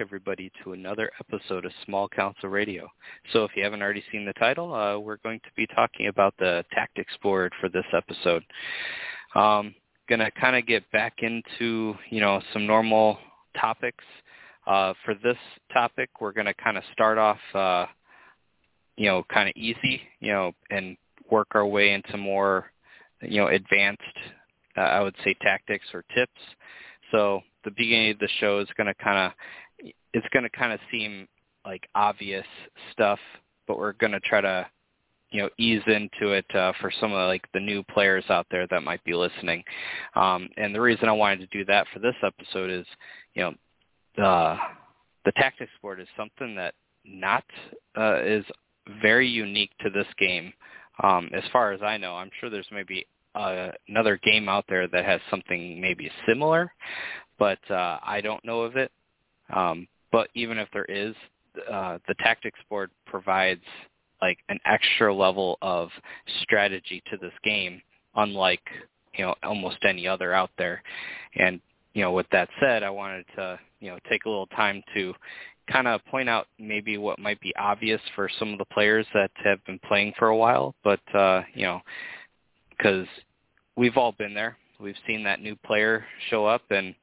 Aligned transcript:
everybody, 0.00 0.50
to 0.64 0.72
another 0.72 1.10
episode 1.20 1.66
of 1.66 1.72
Small 1.84 2.08
Council 2.08 2.48
Radio. 2.48 2.88
So 3.32 3.44
if 3.44 3.50
you 3.54 3.62
haven't 3.62 3.82
already 3.82 4.02
seen 4.10 4.24
the 4.24 4.32
title, 4.34 4.74
uh, 4.74 4.98
we're 4.98 5.18
going 5.18 5.40
to 5.40 5.50
be 5.56 5.66
talking 5.66 6.06
about 6.06 6.34
the 6.38 6.64
tactics 6.72 7.12
board 7.22 7.52
for 7.60 7.68
this 7.68 7.84
episode. 7.94 8.42
Um, 9.34 9.74
going 10.08 10.20
to 10.20 10.30
kind 10.30 10.56
of 10.56 10.66
get 10.66 10.90
back 10.90 11.18
into, 11.18 11.94
you 12.08 12.20
know, 12.20 12.40
some 12.54 12.66
normal 12.66 13.18
topics. 13.60 14.04
Uh, 14.66 14.94
for 15.04 15.14
this 15.22 15.36
topic, 15.72 16.08
we're 16.18 16.32
going 16.32 16.46
to 16.46 16.54
kind 16.54 16.78
of 16.78 16.82
start 16.92 17.18
off, 17.18 17.38
uh, 17.54 17.86
you 18.96 19.06
know, 19.06 19.22
kind 19.32 19.48
of 19.48 19.54
easy, 19.56 20.00
you 20.20 20.32
know, 20.32 20.52
and 20.70 20.96
work 21.30 21.48
our 21.52 21.66
way 21.66 21.92
into 21.92 22.16
more, 22.16 22.70
you 23.20 23.38
know, 23.38 23.48
advanced, 23.48 24.02
uh, 24.78 24.80
I 24.80 25.00
would 25.00 25.14
say, 25.24 25.34
tactics 25.42 25.86
or 25.92 26.04
tips. 26.14 26.40
So 27.10 27.42
the 27.64 27.70
beginning 27.72 28.12
of 28.12 28.18
the 28.18 28.28
show 28.38 28.60
is 28.60 28.68
going 28.76 28.86
to 28.86 28.94
kind 28.94 29.18
of 29.18 29.32
it's 30.12 30.26
going 30.32 30.42
to 30.42 30.50
kind 30.50 30.72
of 30.72 30.80
seem 30.90 31.28
like 31.64 31.88
obvious 31.94 32.46
stuff, 32.92 33.18
but 33.66 33.78
we're 33.78 33.92
going 33.94 34.12
to 34.12 34.20
try 34.20 34.40
to 34.40 34.66
you 35.30 35.42
know 35.42 35.48
ease 35.58 35.82
into 35.86 36.32
it 36.32 36.46
uh, 36.54 36.72
for 36.80 36.90
some 37.00 37.12
of 37.12 37.28
like 37.28 37.46
the 37.54 37.60
new 37.60 37.82
players 37.84 38.24
out 38.30 38.46
there 38.50 38.66
that 38.68 38.82
might 38.82 39.02
be 39.04 39.14
listening. 39.14 39.62
Um, 40.14 40.48
and 40.56 40.74
the 40.74 40.80
reason 40.80 41.08
I 41.08 41.12
wanted 41.12 41.40
to 41.40 41.58
do 41.58 41.64
that 41.66 41.86
for 41.92 42.00
this 42.00 42.16
episode 42.24 42.70
is 42.70 42.86
you 43.34 43.42
know 43.42 43.54
the 44.16 44.56
the 45.24 45.32
tactics 45.32 45.72
board 45.82 46.00
is 46.00 46.08
something 46.16 46.54
that 46.56 46.74
not 47.04 47.44
uh, 47.96 48.20
is 48.22 48.44
very 49.02 49.28
unique 49.28 49.70
to 49.80 49.90
this 49.90 50.06
game. 50.18 50.52
Um, 51.02 51.30
as 51.32 51.44
far 51.52 51.72
as 51.72 51.80
I 51.82 51.96
know, 51.96 52.14
I'm 52.14 52.30
sure 52.40 52.50
there's 52.50 52.66
maybe 52.72 53.06
uh, 53.34 53.68
another 53.88 54.18
game 54.22 54.48
out 54.48 54.64
there 54.68 54.88
that 54.88 55.04
has 55.04 55.20
something 55.30 55.80
maybe 55.80 56.10
similar, 56.26 56.72
but 57.38 57.58
uh, 57.70 57.98
I 58.02 58.20
don't 58.20 58.44
know 58.44 58.62
of 58.62 58.76
it. 58.76 58.90
Um, 59.54 59.86
but 60.12 60.28
even 60.34 60.58
if 60.58 60.68
there 60.72 60.84
is, 60.86 61.14
uh, 61.70 61.98
the 62.08 62.14
tactics 62.20 62.58
board 62.68 62.90
provides 63.06 63.62
like 64.22 64.38
an 64.48 64.58
extra 64.64 65.14
level 65.14 65.58
of 65.62 65.88
strategy 66.42 67.02
to 67.10 67.16
this 67.16 67.32
game, 67.42 67.80
unlike 68.16 68.62
you 69.16 69.24
know 69.24 69.34
almost 69.42 69.78
any 69.84 70.06
other 70.06 70.32
out 70.32 70.50
there. 70.58 70.82
And 71.36 71.60
you 71.94 72.02
know, 72.02 72.12
with 72.12 72.26
that 72.32 72.48
said, 72.60 72.82
I 72.82 72.90
wanted 72.90 73.24
to 73.36 73.58
you 73.80 73.90
know 73.90 73.98
take 74.08 74.24
a 74.24 74.28
little 74.28 74.46
time 74.48 74.82
to 74.94 75.14
kind 75.70 75.86
of 75.86 76.04
point 76.06 76.28
out 76.28 76.46
maybe 76.58 76.98
what 76.98 77.18
might 77.18 77.40
be 77.40 77.54
obvious 77.56 78.00
for 78.14 78.28
some 78.38 78.52
of 78.52 78.58
the 78.58 78.64
players 78.66 79.06
that 79.14 79.30
have 79.44 79.64
been 79.64 79.78
playing 79.86 80.12
for 80.18 80.28
a 80.28 80.36
while, 80.36 80.74
but 80.82 81.00
uh, 81.14 81.42
you 81.54 81.64
know, 81.64 81.80
because 82.70 83.06
we've 83.76 83.96
all 83.96 84.12
been 84.12 84.34
there. 84.34 84.56
We've 84.80 84.96
seen 85.06 85.22
that 85.24 85.42
new 85.42 85.56
player 85.56 86.04
show 86.30 86.46
up 86.46 86.62
and 86.70 86.94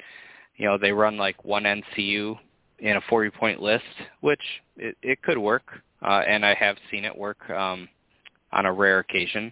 you 0.58 0.66
know 0.66 0.78
they 0.78 0.92
run 0.92 1.18
like 1.18 1.44
one 1.46 1.64
NCU 1.64 2.38
in 2.80 2.98
a 2.98 3.02
40 3.10 3.30
point 3.32 3.62
list, 3.62 3.84
which 4.22 4.42
it, 4.78 4.96
it 5.02 5.22
could 5.22 5.38
work, 5.38 5.64
uh, 6.02 6.24
and 6.28 6.46
I 6.46 6.54
have 6.54 6.78
seen 6.92 7.06
it 7.06 7.18
work 7.18 7.50
um, 7.50 7.88
on 8.52 8.66
a 8.66 8.74
rare 8.74 9.00
occasion. 9.00 9.52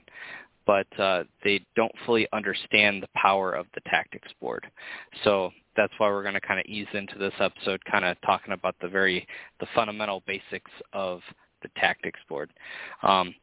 But 0.67 0.87
uh, 0.99 1.25
they 1.43 1.63
don't 1.75 1.91
fully 2.07 2.27
understand 2.33 3.03
the 3.03 3.09
power 3.15 3.53
of 3.53 3.67
the 3.75 3.81
tactics 3.81 4.29
board. 4.41 4.65
So 5.23 5.51
that's 5.77 5.93
why 5.99 6.09
we're 6.09 6.23
going 6.23 6.33
to 6.33 6.41
kind 6.41 6.59
of 6.59 6.65
ease 6.65 6.87
into 6.93 7.19
this 7.19 7.33
episode, 7.39 7.85
kind 7.85 8.03
of 8.03 8.17
talking 8.21 8.51
about 8.51 8.75
the 8.81 8.87
very 8.87 9.27
the 9.59 9.67
fundamental 9.75 10.23
basics 10.25 10.71
of 10.91 11.21
the 11.61 11.69
tactics 11.79 12.19
board. 12.27 12.51
Um, 13.03 13.35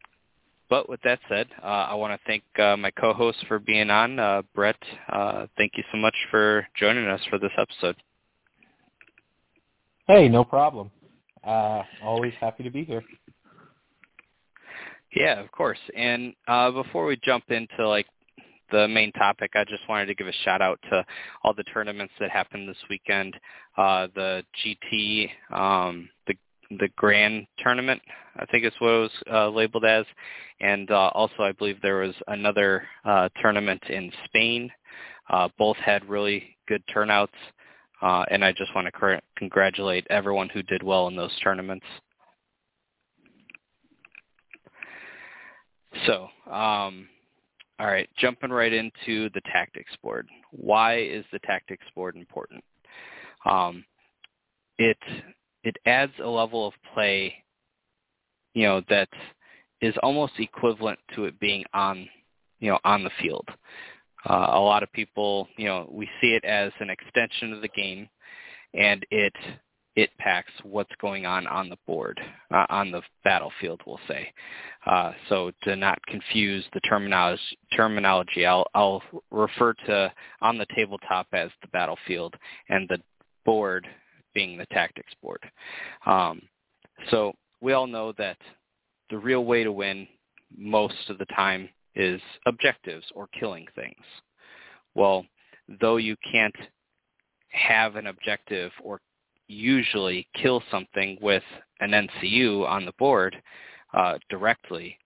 but 0.73 0.89
with 0.89 1.03
that 1.03 1.19
said, 1.28 1.48
uh, 1.62 1.67
I 1.67 1.95
want 1.97 2.19
to 2.19 2.27
thank 2.27 2.42
uh, 2.59 2.78
my 2.78 2.91
co-host 2.92 3.45
for 3.47 3.59
being 3.59 3.91
on. 3.91 4.19
Uh, 4.19 4.41
Brett, 4.55 4.83
uh, 5.12 5.47
thank 5.59 5.73
you 5.77 5.84
so 5.92 5.98
much 5.98 6.15
for 6.31 6.67
joining 6.81 7.06
us 7.09 7.20
for 7.28 7.39
this 7.39 7.51
episode. 7.59 7.95
Hey, 10.06 10.31
no 10.31 10.45
problem. 10.45 10.91
Uh, 11.45 11.83
always 12.03 12.33
happy 12.41 12.62
to 12.62 12.70
be 12.70 12.84
here. 12.84 13.05
Yeah, 15.15 15.41
of 15.41 15.53
course. 15.53 15.78
And 15.95 16.33
uh, 16.48 16.70
before 16.70 17.05
we 17.05 17.20
jump 17.23 17.45
into 17.50 17.87
like 17.87 18.06
the 18.71 18.89
main 18.89 19.12
topic, 19.12 19.50
I 19.54 19.65
just 19.65 19.87
wanted 19.91 20.06
to 20.06 20.15
give 20.15 20.27
a 20.27 20.33
shout 20.43 20.62
out 20.62 20.81
to 20.89 21.04
all 21.44 21.53
the 21.53 21.65
tournaments 21.65 22.15
that 22.19 22.31
happened 22.31 22.66
this 22.66 22.83
weekend. 22.89 23.39
Uh, 23.77 24.06
the 24.15 24.43
GT, 24.65 25.28
um, 25.54 26.09
the 26.78 26.88
Grand 26.97 27.47
Tournament, 27.59 28.00
I 28.37 28.47
think 28.47 28.65
is 28.65 28.72
what 28.78 28.88
it 28.88 29.00
was 29.00 29.10
uh, 29.31 29.49
labeled 29.49 29.84
as, 29.84 30.05
and 30.60 30.91
uh, 30.91 31.10
also 31.15 31.43
I 31.43 31.53
believe 31.53 31.81
there 31.81 31.99
was 31.99 32.15
another 32.28 32.84
uh, 33.05 33.28
tournament 33.41 33.83
in 33.88 34.12
Spain. 34.25 34.71
Uh, 35.31 35.49
both 35.59 35.77
had 35.77 36.05
really 36.09 36.56
good 36.69 36.83
turnouts, 36.93 37.33
uh, 38.03 38.25
and 38.31 38.44
I 38.44 38.53
just 38.53 38.75
want 38.75 38.87
to 38.87 38.93
cr- 38.93 39.15
congratulate 39.37 40.06
everyone 40.10 40.49
who 40.49 40.62
did 40.62 40.83
well 40.83 41.09
in 41.09 41.16
those 41.16 41.37
tournaments. 41.43 41.87
So, 46.06 46.28
um, 46.50 47.09
all 47.78 47.87
right, 47.87 48.09
jumping 48.16 48.50
right 48.50 48.72
into 48.72 49.28
the 49.31 49.41
tactics 49.53 49.93
board. 50.03 50.28
Why 50.50 50.99
is 51.00 51.25
the 51.33 51.39
tactics 51.41 51.84
board 51.94 52.16
important? 52.16 52.65
Um, 53.44 53.84
it 54.78 54.99
it 55.65 55.77
adds 55.87 56.12
a 56.23 56.28
level 56.28 56.67
of 56.67 56.75
play, 56.95 57.34
you 58.55 58.65
know, 58.65 58.83
that 58.89 59.09
is 59.81 59.95
almost 60.03 60.34
equivalent 60.39 60.99
to 61.15 61.25
it 61.25 61.39
being 61.41 61.65
on, 61.75 62.09
you 62.61 62.71
know, 62.71 62.78
on 62.84 63.05
the 63.05 63.11
field. 63.21 63.49
Uh, 64.28 64.51
a 64.53 64.61
lot 64.61 64.83
of 64.83 64.93
people, 64.93 65.49
you 65.56 65.67
know, 65.67 65.89
we 65.91 66.09
see 66.21 66.34
it 66.34 66.45
as 66.45 66.71
an 66.81 66.91
extension 66.91 67.53
of 67.53 67.61
the 67.61 67.69
game, 67.69 68.09
and 68.75 69.05
it 69.11 69.34
it 69.95 70.11
packs 70.19 70.53
what's 70.62 70.93
going 71.01 71.27
on 71.27 71.47
on 71.47 71.69
the 71.69 71.77
board, 71.87 72.19
uh, 72.51 72.65
on 72.71 72.91
the 72.91 73.03
battlefield, 73.25 73.81
we'll 73.87 74.01
say. 74.09 74.33
Uh, 74.87 75.12
so 75.28 75.53
to 75.65 75.77
not 75.77 75.99
confuse 76.06 76.65
the 76.72 76.81
terminology, 76.81 77.43
terminology 77.77 78.47
I'll, 78.47 78.67
I'll 78.75 79.03
refer 79.31 79.75
to 79.87 80.11
on 80.41 80.56
the 80.56 80.67
tabletop 80.75 81.27
as 81.34 81.51
the 81.61 81.69
battlefield, 81.69 82.34
and 82.71 82.89
the 82.89 83.03
board 83.45 83.87
being 84.34 84.56
the 84.56 84.66
tactics 84.66 85.12
board. 85.22 85.41
Um, 86.06 86.43
so 87.10 87.32
we 87.60 87.72
all 87.72 87.87
know 87.87 88.12
that 88.19 88.38
the 89.10 89.19
real 89.19 89.44
way 89.44 89.65
to 89.65 89.72
win 89.72 90.06
most 90.56 91.09
of 91.09 91.19
the 91.19 91.26
time 91.26 91.69
is 91.94 92.20
objectives 92.47 93.04
or 93.15 93.28
killing 93.38 93.66
things. 93.75 94.04
Well, 94.94 95.25
though 95.81 95.97
you 95.97 96.16
can't 96.31 96.56
have 97.50 97.97
an 97.97 98.06
objective 98.06 98.72
or 98.82 99.00
usually 99.48 100.26
kill 100.34 100.62
something 100.71 101.19
with 101.21 101.42
an 101.81 101.91
NCU 101.91 102.66
on 102.66 102.84
the 102.84 102.92
board 102.98 103.37
uh, 103.94 104.19
directly, 104.31 104.97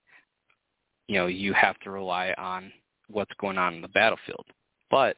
you 1.08 1.16
know, 1.16 1.26
you 1.26 1.52
have 1.52 1.78
to 1.80 1.90
rely 1.90 2.34
on 2.38 2.72
what's 3.08 3.32
going 3.40 3.58
on 3.58 3.74
in 3.74 3.82
the 3.82 3.88
battlefield. 3.88 4.46
But 4.90 5.16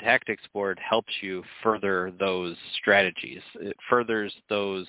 tactics 0.00 0.42
board 0.52 0.78
helps 0.78 1.12
you 1.20 1.42
further 1.62 2.12
those 2.18 2.56
strategies. 2.78 3.40
It 3.56 3.76
furthers 3.88 4.32
those, 4.48 4.86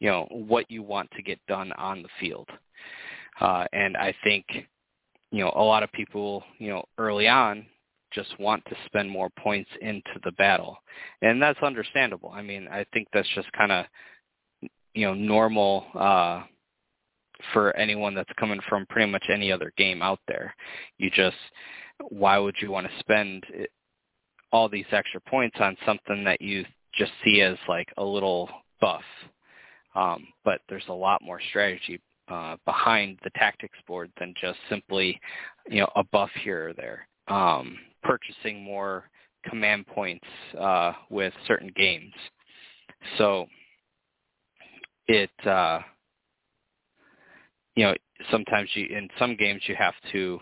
you 0.00 0.08
know, 0.08 0.26
what 0.30 0.70
you 0.70 0.82
want 0.82 1.10
to 1.12 1.22
get 1.22 1.38
done 1.46 1.72
on 1.72 2.02
the 2.02 2.08
field. 2.20 2.48
Uh, 3.40 3.66
and 3.72 3.96
I 3.96 4.14
think, 4.22 4.46
you 5.30 5.44
know, 5.44 5.52
a 5.56 5.62
lot 5.62 5.82
of 5.82 5.90
people, 5.92 6.44
you 6.58 6.68
know, 6.68 6.84
early 6.98 7.28
on 7.28 7.66
just 8.12 8.38
want 8.38 8.64
to 8.66 8.76
spend 8.86 9.10
more 9.10 9.28
points 9.30 9.70
into 9.80 10.20
the 10.22 10.32
battle. 10.32 10.76
And 11.22 11.42
that's 11.42 11.58
understandable. 11.62 12.30
I 12.32 12.42
mean, 12.42 12.68
I 12.70 12.86
think 12.92 13.08
that's 13.12 13.28
just 13.34 13.50
kind 13.52 13.72
of, 13.72 13.86
you 14.94 15.06
know, 15.06 15.14
normal 15.14 15.86
uh, 15.94 16.44
for 17.52 17.76
anyone 17.76 18.14
that's 18.14 18.30
coming 18.38 18.60
from 18.68 18.86
pretty 18.86 19.10
much 19.10 19.24
any 19.28 19.50
other 19.50 19.72
game 19.76 20.00
out 20.00 20.20
there. 20.28 20.54
You 20.98 21.10
just, 21.10 21.36
why 22.08 22.38
would 22.38 22.54
you 22.60 22.70
want 22.70 22.86
to 22.86 22.98
spend 23.00 23.44
all 24.54 24.68
these 24.68 24.86
extra 24.92 25.20
points 25.20 25.56
on 25.58 25.76
something 25.84 26.22
that 26.22 26.40
you 26.40 26.64
just 26.96 27.10
see 27.24 27.40
as 27.40 27.56
like 27.68 27.88
a 27.96 28.04
little 28.04 28.48
buff. 28.80 29.02
Um, 29.96 30.28
but 30.44 30.60
there's 30.68 30.86
a 30.88 30.92
lot 30.92 31.20
more 31.22 31.40
strategy 31.50 32.00
uh, 32.28 32.56
behind 32.64 33.18
the 33.24 33.30
tactics 33.30 33.76
board 33.84 34.12
than 34.16 34.32
just 34.40 34.58
simply, 34.70 35.20
you 35.68 35.80
know, 35.80 35.90
a 35.96 36.04
buff 36.04 36.30
here 36.44 36.68
or 36.68 36.72
there. 36.72 37.08
Um, 37.26 37.76
purchasing 38.04 38.62
more 38.62 39.10
command 39.44 39.88
points 39.88 40.24
uh, 40.58 40.92
with 41.10 41.34
certain 41.48 41.72
games. 41.74 42.12
So 43.18 43.46
it, 45.08 45.30
uh, 45.44 45.80
you 47.74 47.86
know, 47.86 47.94
sometimes 48.30 48.70
you 48.74 48.86
in 48.86 49.08
some 49.18 49.34
games 49.34 49.62
you 49.66 49.74
have 49.74 49.94
to 50.12 50.38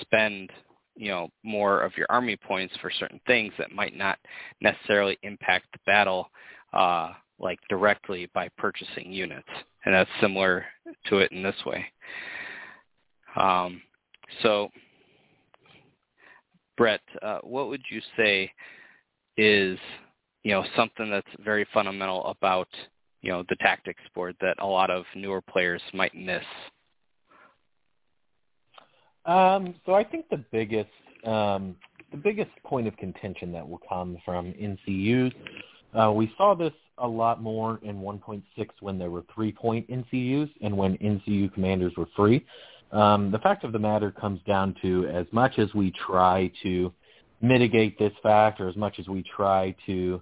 spend 0.00 0.50
you 0.96 1.08
know 1.08 1.28
more 1.42 1.80
of 1.80 1.96
your 1.96 2.06
army 2.10 2.36
points 2.36 2.74
for 2.80 2.90
certain 2.90 3.20
things 3.26 3.52
that 3.58 3.72
might 3.72 3.96
not 3.96 4.18
necessarily 4.60 5.18
impact 5.22 5.66
the 5.72 5.78
battle 5.86 6.30
uh, 6.72 7.12
like 7.38 7.58
directly 7.68 8.28
by 8.34 8.48
purchasing 8.58 9.12
units, 9.12 9.48
and 9.84 9.94
that's 9.94 10.10
similar 10.20 10.64
to 11.06 11.18
it 11.18 11.32
in 11.32 11.42
this 11.42 11.56
way. 11.66 11.84
Um, 13.36 13.80
so, 14.42 14.68
Brett, 16.76 17.00
uh, 17.22 17.38
what 17.42 17.68
would 17.68 17.82
you 17.90 18.00
say 18.16 18.50
is 19.36 19.78
you 20.42 20.52
know, 20.52 20.64
something 20.76 21.10
that's 21.10 21.26
very 21.44 21.66
fundamental 21.72 22.26
about, 22.26 22.68
you 23.20 23.30
know, 23.30 23.44
the 23.48 23.56
tactics 23.56 24.02
board 24.14 24.36
that 24.40 24.56
a 24.58 24.66
lot 24.66 24.90
of 24.90 25.04
newer 25.14 25.40
players 25.40 25.82
might 25.94 26.14
miss? 26.14 26.42
Um, 29.24 29.74
so 29.86 29.94
I 29.94 30.04
think 30.04 30.28
the 30.30 30.44
biggest 30.50 30.90
um, 31.24 31.76
the 32.10 32.16
biggest 32.18 32.50
point 32.64 32.86
of 32.86 32.96
contention 32.96 33.52
that 33.52 33.66
will 33.66 33.80
come 33.88 34.18
from 34.24 34.52
NCUs, 34.52 35.32
uh, 35.94 36.12
we 36.12 36.32
saw 36.36 36.54
this 36.54 36.72
a 36.98 37.08
lot 37.08 37.42
more 37.42 37.80
in 37.82 38.00
1.6 38.00 38.42
when 38.80 38.98
there 38.98 39.10
were 39.10 39.24
three-point 39.34 39.88
NCUs 39.90 40.50
and 40.60 40.76
when 40.76 40.98
NCU 40.98 41.52
commanders 41.54 41.92
were 41.96 42.08
free. 42.14 42.44
Um, 42.92 43.30
the 43.30 43.38
fact 43.38 43.64
of 43.64 43.72
the 43.72 43.78
matter 43.78 44.10
comes 44.10 44.40
down 44.46 44.76
to 44.82 45.06
as 45.08 45.26
much 45.32 45.58
as 45.58 45.72
we 45.72 45.90
try 45.92 46.52
to 46.62 46.92
mitigate 47.40 47.98
this 47.98 48.12
fact 48.22 48.60
or 48.60 48.68
as 48.68 48.76
much 48.76 48.98
as 48.98 49.08
we 49.08 49.22
try 49.22 49.74
to 49.86 50.20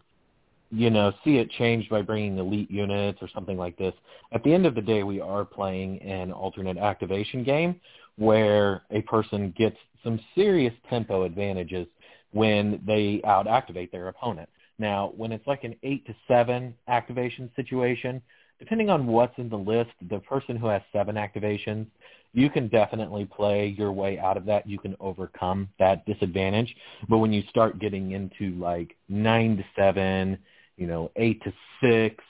you 0.70 0.90
know, 0.90 1.12
see 1.24 1.38
it 1.38 1.50
changed 1.50 1.90
by 1.90 2.02
bringing 2.02 2.38
elite 2.38 2.70
units 2.70 3.18
or 3.20 3.28
something 3.34 3.56
like 3.56 3.76
this. 3.76 3.94
At 4.32 4.42
the 4.44 4.54
end 4.54 4.66
of 4.66 4.74
the 4.74 4.80
day, 4.80 5.02
we 5.02 5.20
are 5.20 5.44
playing 5.44 6.00
an 6.02 6.32
alternate 6.32 6.78
activation 6.78 7.42
game 7.42 7.80
where 8.16 8.82
a 8.90 9.02
person 9.02 9.52
gets 9.56 9.76
some 10.04 10.20
serious 10.34 10.74
tempo 10.88 11.24
advantages 11.24 11.86
when 12.32 12.80
they 12.86 13.20
out-activate 13.24 13.90
their 13.90 14.08
opponent. 14.08 14.48
Now, 14.78 15.12
when 15.16 15.32
it's 15.32 15.46
like 15.46 15.64
an 15.64 15.74
8 15.82 16.06
to 16.06 16.14
7 16.28 16.74
activation 16.88 17.50
situation, 17.56 18.22
depending 18.58 18.88
on 18.90 19.06
what's 19.06 19.36
in 19.38 19.48
the 19.48 19.56
list, 19.56 19.90
the 20.08 20.20
person 20.20 20.56
who 20.56 20.68
has 20.68 20.82
7 20.92 21.16
activations, 21.16 21.86
you 22.32 22.48
can 22.48 22.68
definitely 22.68 23.24
play 23.24 23.74
your 23.76 23.90
way 23.90 24.18
out 24.18 24.36
of 24.36 24.44
that. 24.46 24.66
You 24.68 24.78
can 24.78 24.96
overcome 25.00 25.68
that 25.80 26.06
disadvantage. 26.06 26.74
But 27.08 27.18
when 27.18 27.32
you 27.32 27.42
start 27.50 27.80
getting 27.80 28.12
into 28.12 28.52
like 28.60 28.96
9 29.08 29.56
to 29.56 29.64
7, 29.76 30.38
you 30.80 30.86
know, 30.86 31.12
eight 31.16 31.40
to 31.44 31.52
six, 31.80 32.24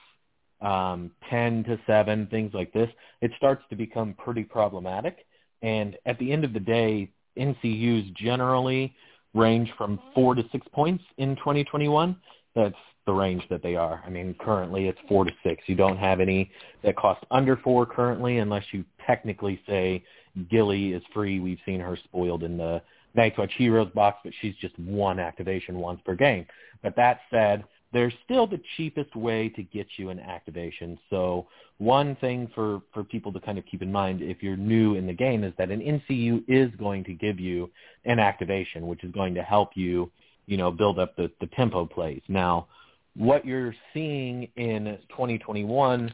um, 0.60 1.12
ten 1.30 1.64
to 1.64 1.78
seven, 1.86 2.26
things 2.26 2.52
like 2.52 2.72
this, 2.72 2.90
it 3.22 3.30
starts 3.36 3.62
to 3.70 3.76
become 3.76 4.14
pretty 4.14 4.42
problematic. 4.42 5.24
And 5.62 5.96
at 6.04 6.18
the 6.18 6.32
end 6.32 6.44
of 6.44 6.52
the 6.52 6.60
day, 6.60 7.10
NCUs 7.38 8.12
generally 8.14 8.94
range 9.34 9.72
from 9.78 10.00
four 10.14 10.34
to 10.34 10.42
six 10.50 10.66
points 10.72 11.04
in 11.18 11.36
2021. 11.36 12.16
That's 12.56 12.74
the 13.06 13.12
range 13.12 13.44
that 13.50 13.62
they 13.62 13.76
are. 13.76 14.02
I 14.04 14.10
mean, 14.10 14.34
currently 14.40 14.88
it's 14.88 14.98
four 15.08 15.24
to 15.24 15.30
six. 15.44 15.62
You 15.66 15.76
don't 15.76 15.96
have 15.96 16.20
any 16.20 16.50
that 16.82 16.96
cost 16.96 17.24
under 17.30 17.56
four 17.56 17.86
currently, 17.86 18.38
unless 18.38 18.64
you 18.72 18.84
technically 19.06 19.60
say 19.66 20.04
Gilly 20.50 20.92
is 20.92 21.02
free. 21.14 21.38
We've 21.38 21.58
seen 21.64 21.80
her 21.80 21.96
spoiled 22.04 22.42
in 22.42 22.56
the 22.56 22.82
Night's 23.14 23.38
Watch 23.38 23.52
Heroes 23.56 23.90
box, 23.94 24.18
but 24.24 24.32
she's 24.40 24.54
just 24.60 24.76
one 24.78 25.18
activation 25.18 25.76
once 25.78 26.00
per 26.04 26.14
game. 26.14 26.46
But 26.82 26.96
that 26.96 27.20
said, 27.30 27.64
they're 27.92 28.12
still 28.24 28.46
the 28.46 28.60
cheapest 28.76 29.14
way 29.16 29.48
to 29.50 29.62
get 29.62 29.86
you 29.96 30.10
an 30.10 30.20
activation. 30.20 30.98
So 31.10 31.46
one 31.78 32.16
thing 32.16 32.48
for, 32.54 32.82
for 32.92 33.02
people 33.02 33.32
to 33.32 33.40
kind 33.40 33.58
of 33.58 33.64
keep 33.66 33.82
in 33.82 33.90
mind 33.90 34.22
if 34.22 34.42
you're 34.42 34.56
new 34.56 34.94
in 34.94 35.06
the 35.06 35.12
game 35.12 35.44
is 35.44 35.52
that 35.58 35.70
an 35.70 35.80
NCU 35.80 36.44
is 36.46 36.70
going 36.78 37.04
to 37.04 37.14
give 37.14 37.40
you 37.40 37.70
an 38.04 38.18
activation, 38.18 38.86
which 38.86 39.02
is 39.02 39.10
going 39.12 39.34
to 39.34 39.42
help 39.42 39.70
you, 39.74 40.10
you 40.46 40.56
know, 40.56 40.70
build 40.70 40.98
up 40.98 41.16
the, 41.16 41.30
the 41.40 41.46
tempo 41.48 41.86
plays. 41.86 42.22
Now, 42.28 42.68
what 43.16 43.44
you're 43.44 43.74
seeing 43.92 44.48
in 44.56 44.98
2021 45.08 46.12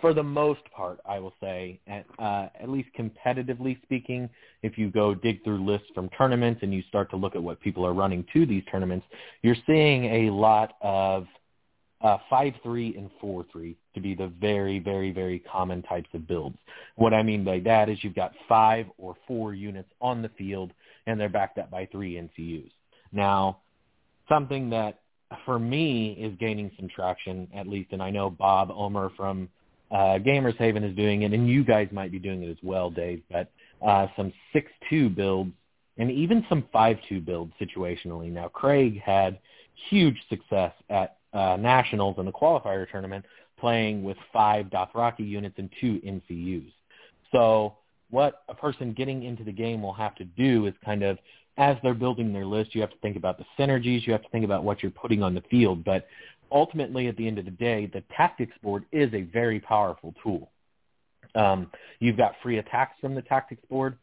for 0.00 0.14
the 0.14 0.22
most 0.22 0.60
part, 0.74 1.00
I 1.06 1.18
will 1.18 1.34
say, 1.40 1.80
at, 1.86 2.04
uh, 2.18 2.48
at 2.60 2.68
least 2.68 2.88
competitively 2.98 3.80
speaking, 3.82 4.28
if 4.62 4.78
you 4.78 4.90
go 4.90 5.14
dig 5.14 5.42
through 5.42 5.64
lists 5.64 5.88
from 5.94 6.08
tournaments 6.10 6.60
and 6.62 6.72
you 6.72 6.82
start 6.88 7.10
to 7.10 7.16
look 7.16 7.34
at 7.34 7.42
what 7.42 7.60
people 7.60 7.86
are 7.86 7.92
running 7.92 8.24
to 8.32 8.46
these 8.46 8.62
tournaments, 8.70 9.06
you're 9.42 9.56
seeing 9.66 10.28
a 10.28 10.30
lot 10.30 10.74
of 10.80 11.26
uh, 12.02 12.18
5-3 12.30 12.96
and 12.96 13.10
4-3 13.22 13.74
to 13.94 14.00
be 14.00 14.14
the 14.14 14.32
very, 14.40 14.78
very, 14.78 15.10
very 15.10 15.38
common 15.40 15.82
types 15.82 16.08
of 16.14 16.26
builds. 16.26 16.56
What 16.96 17.12
I 17.12 17.22
mean 17.22 17.44
by 17.44 17.60
that 17.60 17.88
is 17.88 17.98
you've 18.02 18.14
got 18.14 18.32
five 18.48 18.86
or 18.96 19.16
four 19.26 19.54
units 19.54 19.90
on 20.00 20.22
the 20.22 20.30
field, 20.38 20.72
and 21.06 21.20
they're 21.20 21.28
backed 21.28 21.58
up 21.58 21.70
by 21.70 21.86
three 21.86 22.14
NCUs. 22.14 22.70
Now, 23.12 23.58
something 24.28 24.70
that 24.70 25.00
for 25.44 25.58
me 25.58 26.12
is 26.12 26.34
gaining 26.38 26.70
some 26.78 26.88
traction, 26.88 27.48
at 27.54 27.66
least, 27.66 27.92
and 27.92 28.02
I 28.02 28.10
know 28.10 28.30
Bob 28.30 28.70
Omer 28.70 29.10
from 29.16 29.48
uh, 29.90 30.18
Gamers 30.18 30.56
Haven 30.56 30.84
is 30.84 30.94
doing 30.96 31.22
it, 31.22 31.32
and 31.32 31.48
you 31.48 31.64
guys 31.64 31.88
might 31.90 32.12
be 32.12 32.18
doing 32.18 32.42
it 32.42 32.50
as 32.50 32.56
well, 32.62 32.90
Dave. 32.90 33.22
But 33.30 33.50
uh, 33.84 34.06
some 34.16 34.32
six-two 34.52 35.10
builds 35.10 35.52
and 35.98 36.10
even 36.10 36.46
some 36.48 36.64
five-two 36.72 37.20
builds 37.20 37.52
situationally. 37.60 38.32
Now, 38.32 38.48
Craig 38.48 39.00
had 39.04 39.38
huge 39.90 40.16
success 40.28 40.72
at 40.88 41.16
uh, 41.32 41.56
Nationals 41.60 42.16
in 42.18 42.24
the 42.24 42.32
qualifier 42.32 42.90
tournament, 42.90 43.24
playing 43.58 44.02
with 44.02 44.16
five 44.32 44.66
Dothraki 44.66 45.28
units 45.28 45.56
and 45.58 45.68
two 45.80 46.00
NCUs. 46.00 46.72
So 47.32 47.76
what 48.10 48.42
a 48.48 48.54
person 48.54 48.92
getting 48.92 49.24
into 49.24 49.44
the 49.44 49.52
game 49.52 49.82
will 49.82 49.92
have 49.92 50.14
to 50.16 50.24
do 50.24 50.66
is 50.66 50.74
kind 50.84 51.02
of 51.02 51.18
as 51.56 51.76
they're 51.82 51.94
building 51.94 52.32
their 52.32 52.46
list, 52.46 52.74
you 52.74 52.80
have 52.80 52.90
to 52.90 52.98
think 52.98 53.16
about 53.16 53.36
the 53.36 53.44
synergies. 53.58 54.06
You 54.06 54.12
have 54.12 54.22
to 54.22 54.28
think 54.30 54.44
about 54.44 54.64
what 54.64 54.82
you're 54.82 54.90
putting 54.90 55.22
on 55.22 55.34
the 55.34 55.42
field. 55.50 55.84
But 55.84 56.06
ultimately, 56.52 57.08
at 57.08 57.16
the 57.16 57.26
end 57.26 57.38
of 57.38 57.44
the 57.44 57.50
day, 57.50 57.86
the 57.92 58.02
tactics 58.16 58.56
board 58.62 58.84
is 58.92 59.12
a 59.14 59.22
very 59.22 59.60
powerful 59.60 60.14
tool. 60.22 60.50
Um, 61.34 61.70
you've 62.00 62.16
got 62.16 62.34
free 62.42 62.58
attacks 62.58 62.98
from 63.00 63.14
the 63.14 63.22
tactics 63.22 63.62
board. 63.68 63.96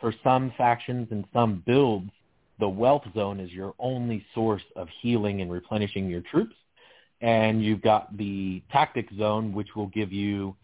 For 0.00 0.12
some 0.24 0.52
factions 0.58 1.08
and 1.12 1.24
some 1.32 1.62
builds, 1.64 2.10
the 2.58 2.68
wealth 2.68 3.04
zone 3.14 3.38
is 3.38 3.52
your 3.52 3.74
only 3.78 4.24
source 4.34 4.62
of 4.74 4.88
healing 5.00 5.40
and 5.40 5.50
replenishing 5.50 6.08
your 6.08 6.22
troops. 6.22 6.54
And 7.20 7.62
you've 7.62 7.82
got 7.82 8.16
the 8.16 8.62
tactics 8.72 9.14
zone, 9.16 9.52
which 9.52 9.76
will 9.76 9.86
give 9.88 10.12
you 10.12 10.56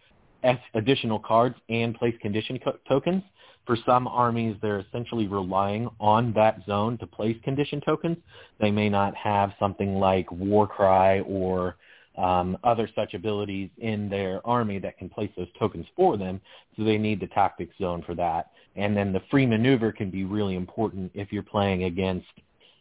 additional 0.75 1.19
cards 1.19 1.55
and 1.69 1.94
place 1.94 2.14
condition 2.20 2.58
co- 2.58 2.79
tokens 2.88 3.23
for 3.68 3.76
some 3.84 4.08
armies, 4.08 4.56
they're 4.62 4.78
essentially 4.78 5.26
relying 5.28 5.90
on 6.00 6.32
that 6.32 6.60
zone 6.64 6.96
to 6.96 7.06
place 7.06 7.36
condition 7.44 7.82
tokens. 7.82 8.16
They 8.58 8.70
may 8.70 8.88
not 8.88 9.14
have 9.14 9.52
something 9.60 9.96
like 9.96 10.32
Warcry 10.32 11.20
or 11.20 11.76
um, 12.16 12.56
other 12.64 12.88
such 12.96 13.12
abilities 13.12 13.68
in 13.76 14.08
their 14.08 14.44
army 14.46 14.78
that 14.78 14.96
can 14.96 15.10
place 15.10 15.28
those 15.36 15.48
tokens 15.58 15.84
for 15.94 16.16
them, 16.16 16.40
so 16.76 16.82
they 16.82 16.96
need 16.96 17.20
the 17.20 17.26
tactics 17.26 17.76
zone 17.78 18.02
for 18.06 18.14
that. 18.14 18.52
And 18.74 18.96
then 18.96 19.12
the 19.12 19.20
free 19.30 19.44
maneuver 19.44 19.92
can 19.92 20.08
be 20.08 20.24
really 20.24 20.54
important 20.54 21.12
if 21.14 21.30
you're 21.30 21.42
playing 21.42 21.84
against 21.84 22.26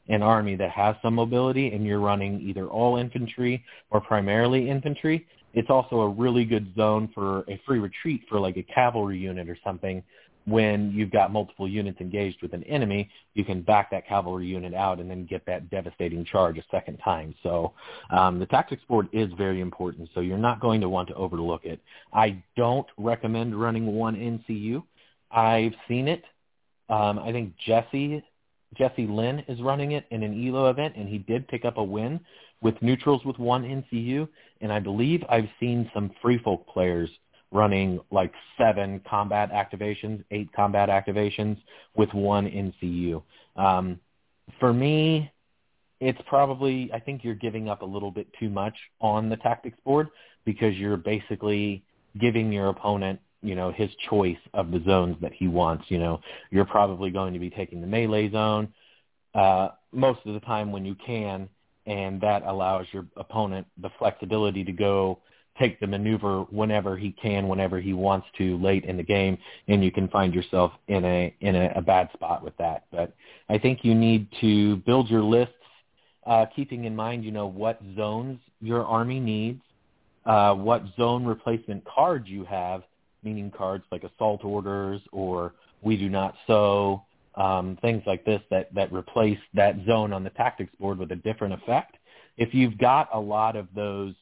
an 0.07 0.21
army 0.21 0.55
that 0.55 0.71
has 0.71 0.95
some 1.01 1.15
mobility 1.15 1.73
and 1.73 1.85
you're 1.85 1.99
running 1.99 2.39
either 2.39 2.67
all 2.67 2.95
infantry 2.95 3.61
or 3.91 3.99
primarily 3.99 4.69
infantry. 4.69 5.27
It's 5.53 5.69
also 5.69 5.99
a 5.99 6.09
really 6.09 6.45
good 6.45 6.73
zone 6.77 7.09
for 7.13 7.39
a 7.49 7.59
free 7.65 7.79
retreat 7.79 8.21
for 8.29 8.39
like 8.39 8.55
a 8.55 8.63
cavalry 8.63 9.17
unit 9.17 9.49
or 9.49 9.57
something 9.65 10.01
when 10.47 10.91
you've 10.93 11.11
got 11.11 11.31
multiple 11.31 11.67
units 11.67 11.99
engaged 11.99 12.41
with 12.41 12.53
an 12.53 12.63
enemy, 12.63 13.09
you 13.33 13.43
can 13.43 13.61
back 13.61 13.91
that 13.91 14.07
cavalry 14.07 14.47
unit 14.47 14.73
out 14.73 14.99
and 14.99 15.11
then 15.11 15.25
get 15.25 15.45
that 15.45 15.69
devastating 15.69 16.23
charge 16.23 16.57
a 16.57 16.63
second 16.71 16.97
time. 16.97 17.35
So 17.43 17.73
um, 18.11 18.39
the 18.39 18.45
tactics 18.45 18.81
board 18.87 19.09
is 19.11 19.29
very 19.37 19.59
important, 19.59 20.09
so 20.13 20.21
you're 20.21 20.37
not 20.37 20.61
going 20.61 20.79
to 20.79 20.87
want 20.87 21.09
to 21.09 21.15
overlook 21.15 21.65
it. 21.65 21.81
I 22.13 22.41
don't 22.55 22.87
recommend 22.97 23.59
running 23.59 23.87
one 23.87 24.15
NCU. 24.15 24.83
I've 25.31 25.73
seen 25.85 26.07
it. 26.07 26.23
Um, 26.89 27.19
I 27.19 27.33
think 27.33 27.53
Jesse 27.57 28.23
Jesse 28.77 29.07
Lynn 29.07 29.39
is 29.47 29.61
running 29.61 29.93
it 29.93 30.05
in 30.11 30.23
an 30.23 30.47
ELO 30.47 30.69
event, 30.69 30.95
and 30.95 31.07
he 31.09 31.17
did 31.17 31.47
pick 31.47 31.65
up 31.65 31.77
a 31.77 31.83
win 31.83 32.19
with 32.61 32.81
neutrals 32.81 33.23
with 33.25 33.37
one 33.37 33.63
NCU. 33.63 34.27
And 34.61 34.71
I 34.71 34.79
believe 34.79 35.23
I've 35.29 35.49
seen 35.59 35.89
some 35.93 36.11
free 36.21 36.37
folk 36.37 36.65
players– 36.67 37.09
running 37.51 37.99
like 38.11 38.33
seven 38.57 39.01
combat 39.09 39.51
activations, 39.51 40.23
eight 40.31 40.51
combat 40.53 40.89
activations 40.89 41.57
with 41.95 42.13
one 42.13 42.45
NCU. 42.45 43.21
Um, 43.55 43.99
for 44.59 44.73
me, 44.73 45.31
it's 45.99 46.19
probably 46.27 46.91
I 46.93 46.99
think 46.99 47.23
you're 47.23 47.35
giving 47.35 47.69
up 47.69 47.81
a 47.81 47.85
little 47.85 48.11
bit 48.11 48.27
too 48.39 48.49
much 48.49 48.75
on 49.01 49.29
the 49.29 49.37
tactics 49.37 49.77
board 49.83 50.09
because 50.45 50.75
you're 50.75 50.97
basically 50.97 51.83
giving 52.19 52.51
your 52.51 52.69
opponent 52.69 53.19
you 53.41 53.55
know 53.55 53.71
his 53.71 53.89
choice 54.09 54.37
of 54.53 54.71
the 54.71 54.81
zones 54.85 55.15
that 55.21 55.33
he 55.33 55.47
wants. 55.47 55.85
You 55.89 55.99
know 55.99 56.21
you're 56.51 56.65
probably 56.65 57.09
going 57.09 57.33
to 57.33 57.39
be 57.39 57.49
taking 57.49 57.81
the 57.81 57.87
melee 57.87 58.29
zone 58.29 58.73
uh, 59.33 59.69
most 59.91 60.19
of 60.25 60.33
the 60.33 60.39
time 60.41 60.71
when 60.71 60.85
you 60.85 60.95
can, 60.95 61.47
and 61.85 62.19
that 62.21 62.43
allows 62.43 62.85
your 62.91 63.05
opponent 63.15 63.67
the 63.81 63.89
flexibility 63.97 64.63
to 64.63 64.71
go 64.71 65.19
take 65.59 65.79
the 65.79 65.87
maneuver 65.87 66.41
whenever 66.49 66.97
he 66.97 67.11
can, 67.11 67.47
whenever 67.47 67.79
he 67.79 67.93
wants 67.93 68.27
to 68.37 68.57
late 68.57 68.85
in 68.85 68.97
the 68.97 69.03
game, 69.03 69.37
and 69.67 69.83
you 69.83 69.91
can 69.91 70.07
find 70.09 70.33
yourself 70.33 70.71
in 70.87 71.03
a 71.05 71.33
in 71.41 71.55
a, 71.55 71.71
a 71.75 71.81
bad 71.81 72.09
spot 72.13 72.43
with 72.43 72.55
that. 72.57 72.85
But 72.91 73.13
I 73.49 73.57
think 73.57 73.83
you 73.83 73.95
need 73.95 74.27
to 74.41 74.77
build 74.77 75.09
your 75.09 75.23
lists, 75.23 75.53
uh, 76.25 76.45
keeping 76.55 76.85
in 76.85 76.95
mind, 76.95 77.23
you 77.23 77.31
know, 77.31 77.47
what 77.47 77.79
zones 77.95 78.39
your 78.61 78.85
army 78.85 79.19
needs, 79.19 79.61
uh, 80.25 80.53
what 80.53 80.83
zone 80.97 81.25
replacement 81.25 81.83
cards 81.85 82.27
you 82.27 82.43
have, 82.45 82.83
meaning 83.23 83.51
cards 83.55 83.83
like 83.91 84.03
assault 84.03 84.43
orders 84.43 85.01
or 85.11 85.53
we 85.81 85.95
do 85.95 86.09
not 86.09 86.35
sow, 86.47 87.03
um, 87.35 87.77
things 87.81 88.03
like 88.05 88.25
this 88.25 88.41
that 88.49 88.73
that 88.73 88.91
replace 88.91 89.39
that 89.53 89.75
zone 89.85 90.11
on 90.11 90.23
the 90.23 90.29
tactics 90.31 90.71
board 90.79 90.97
with 90.97 91.11
a 91.11 91.15
different 91.15 91.53
effect 91.53 91.97
If 92.37 92.53
you've 92.53 92.77
got 92.77 93.09
a 93.13 93.19
lot 93.19 93.55
of 93.55 93.67
those 93.75 94.13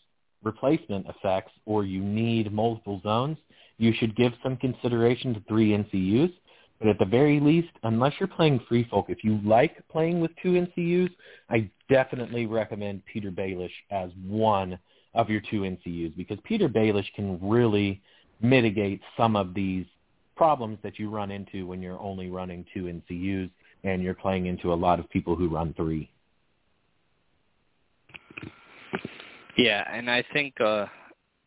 replacement 0.43 1.07
effects 1.07 1.51
or 1.65 1.83
you 1.83 2.01
need 2.01 2.53
multiple 2.53 3.01
zones, 3.03 3.37
you 3.77 3.93
should 3.93 4.15
give 4.15 4.33
some 4.43 4.57
consideration 4.57 5.33
to 5.33 5.41
three 5.47 5.71
NCUs. 5.71 6.33
But 6.79 6.89
at 6.89 6.99
the 6.99 7.05
very 7.05 7.39
least, 7.39 7.71
unless 7.83 8.13
you're 8.19 8.27
playing 8.27 8.59
Free 8.67 8.85
Folk, 8.89 9.09
if 9.09 9.23
you 9.23 9.39
like 9.43 9.77
playing 9.89 10.19
with 10.19 10.31
two 10.41 10.53
NCUs, 10.53 11.09
I 11.49 11.69
definitely 11.89 12.45
recommend 12.45 13.01
Petyr 13.13 13.33
Baelish 13.33 13.71
as 13.91 14.09
one 14.27 14.77
of 15.13 15.29
your 15.29 15.41
two 15.49 15.61
NCUs 15.61 16.15
because 16.17 16.37
Petyr 16.49 16.71
Baelish 16.71 17.11
can 17.15 17.39
really 17.41 18.01
mitigate 18.41 19.01
some 19.15 19.35
of 19.35 19.53
these 19.53 19.85
problems 20.35 20.77
that 20.83 20.99
you 20.99 21.09
run 21.09 21.31
into 21.31 21.65
when 21.65 21.81
you're 21.81 21.99
only 21.99 22.29
running 22.29 22.65
two 22.73 22.83
NCUs 22.83 23.49
and 23.85 24.03
you're 24.03 24.13
playing 24.13 24.47
into 24.47 24.73
a 24.73 24.75
lot 24.75 24.99
of 24.99 25.09
people 25.09 25.35
who 25.35 25.47
run 25.47 25.73
three. 25.73 26.09
Yeah, 29.57 29.83
and 29.91 30.09
I 30.09 30.23
think 30.33 30.59
uh, 30.59 30.85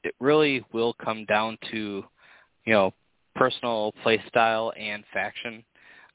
it 0.03 0.15
really 0.21 0.65
will 0.73 0.95
come 0.95 1.25
down 1.27 1.59
to, 1.71 2.05
you 2.65 2.73
know, 2.73 2.93
personal 3.35 3.93
play 4.03 4.23
style 4.29 4.73
and 4.79 5.05
faction. 5.13 5.63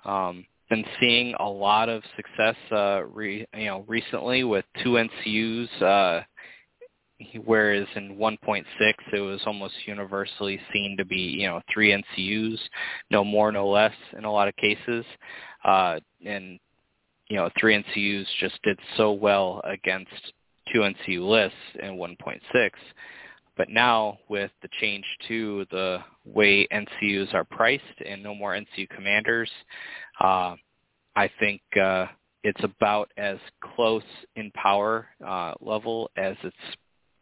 Um, 0.05 0.45
been 0.69 0.85
seeing 0.99 1.35
a 1.39 1.47
lot 1.47 1.89
of 1.89 2.01
success, 2.15 2.55
uh, 2.71 3.03
re, 3.05 3.45
you 3.55 3.65
know, 3.65 3.85
recently 3.87 4.43
with 4.43 4.65
two 4.83 4.97
NCUs. 4.97 5.81
Uh, 5.81 6.23
whereas 7.45 7.87
in 7.95 8.17
1.6 8.17 8.63
it 9.13 9.19
was 9.19 9.41
almost 9.45 9.75
universally 9.85 10.59
seen 10.71 10.97
to 10.97 11.05
be 11.05 11.15
you 11.15 11.47
know 11.47 11.61
three 11.73 11.91
NCUs, 11.91 12.57
no 13.11 13.23
more, 13.23 13.51
no 13.51 13.69
less 13.69 13.93
in 14.17 14.25
a 14.25 14.31
lot 14.31 14.47
of 14.47 14.55
cases, 14.55 15.05
uh, 15.63 15.99
and 16.25 16.59
you 17.29 17.37
know 17.37 17.49
three 17.59 17.81
NCUs 17.81 18.25
just 18.39 18.61
did 18.63 18.79
so 18.97 19.11
well 19.11 19.61
against 19.63 20.33
two 20.71 20.79
NCU 20.79 21.27
lists 21.27 21.57
in 21.81 21.97
1.6. 21.97 22.69
But 23.55 23.69
now 23.69 24.17
with 24.29 24.51
the 24.61 24.69
change 24.81 25.05
to 25.27 25.65
the 25.69 25.99
way 26.25 26.67
NCUs 26.71 27.33
are 27.33 27.43
priced 27.43 27.83
and 28.05 28.23
no 28.23 28.33
more 28.33 28.53
NCU 28.53 28.89
commanders, 28.89 29.49
uh, 30.19 30.55
I 31.15 31.29
think 31.39 31.61
uh, 31.79 32.07
it's 32.43 32.63
about 32.63 33.11
as 33.17 33.37
close 33.75 34.03
in 34.35 34.51
power 34.51 35.07
uh, 35.25 35.53
level 35.61 36.09
as 36.17 36.35
it's 36.43 36.55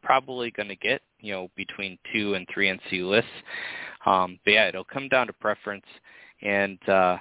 probably 0.01 0.51
going 0.51 0.69
to 0.69 0.75
get, 0.75 1.01
you 1.19 1.33
know, 1.33 1.50
between 1.55 1.98
two 2.13 2.33
and 2.33 2.48
three 2.53 2.67
NCU 2.67 3.10
lists. 3.10 3.29
Um, 4.05 4.39
but 4.45 4.51
yeah, 4.51 4.67
it'll 4.67 4.83
come 4.83 5.10
down 5.10 5.27
to 5.27 5.33
preference, 5.33 5.86
and 6.41 6.79
uh, 6.88 7.17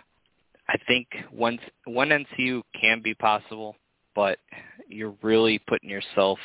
I 0.68 0.78
think 0.86 1.08
one 1.30 1.58
one 1.84 2.08
NCU 2.08 2.62
can 2.80 3.02
be 3.02 3.12
possible, 3.14 3.76
but 4.14 4.38
you're 4.90 5.14
really 5.22 5.58
putting 5.58 5.88
yourself, 5.90 6.38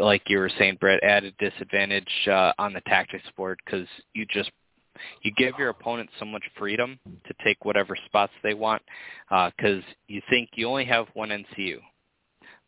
like 0.00 0.22
you 0.26 0.38
were 0.38 0.50
saying, 0.58 0.78
Brett, 0.80 1.02
at 1.02 1.24
a 1.24 1.30
disadvantage 1.32 2.10
uh, 2.26 2.52
on 2.58 2.72
the 2.72 2.80
tactics 2.82 3.26
board 3.36 3.58
because 3.64 3.86
you 4.14 4.26
just 4.26 4.50
you 5.22 5.30
give 5.36 5.54
your 5.58 5.68
opponent 5.68 6.10
so 6.18 6.24
much 6.24 6.42
freedom 6.58 6.98
to 7.26 7.34
take 7.44 7.64
whatever 7.64 7.96
spots 8.06 8.32
they 8.42 8.54
want 8.54 8.82
because 9.28 9.82
uh, 9.82 9.94
you 10.08 10.20
think 10.28 10.50
you 10.54 10.66
only 10.66 10.84
have 10.84 11.06
one 11.14 11.28
NCU. 11.28 11.76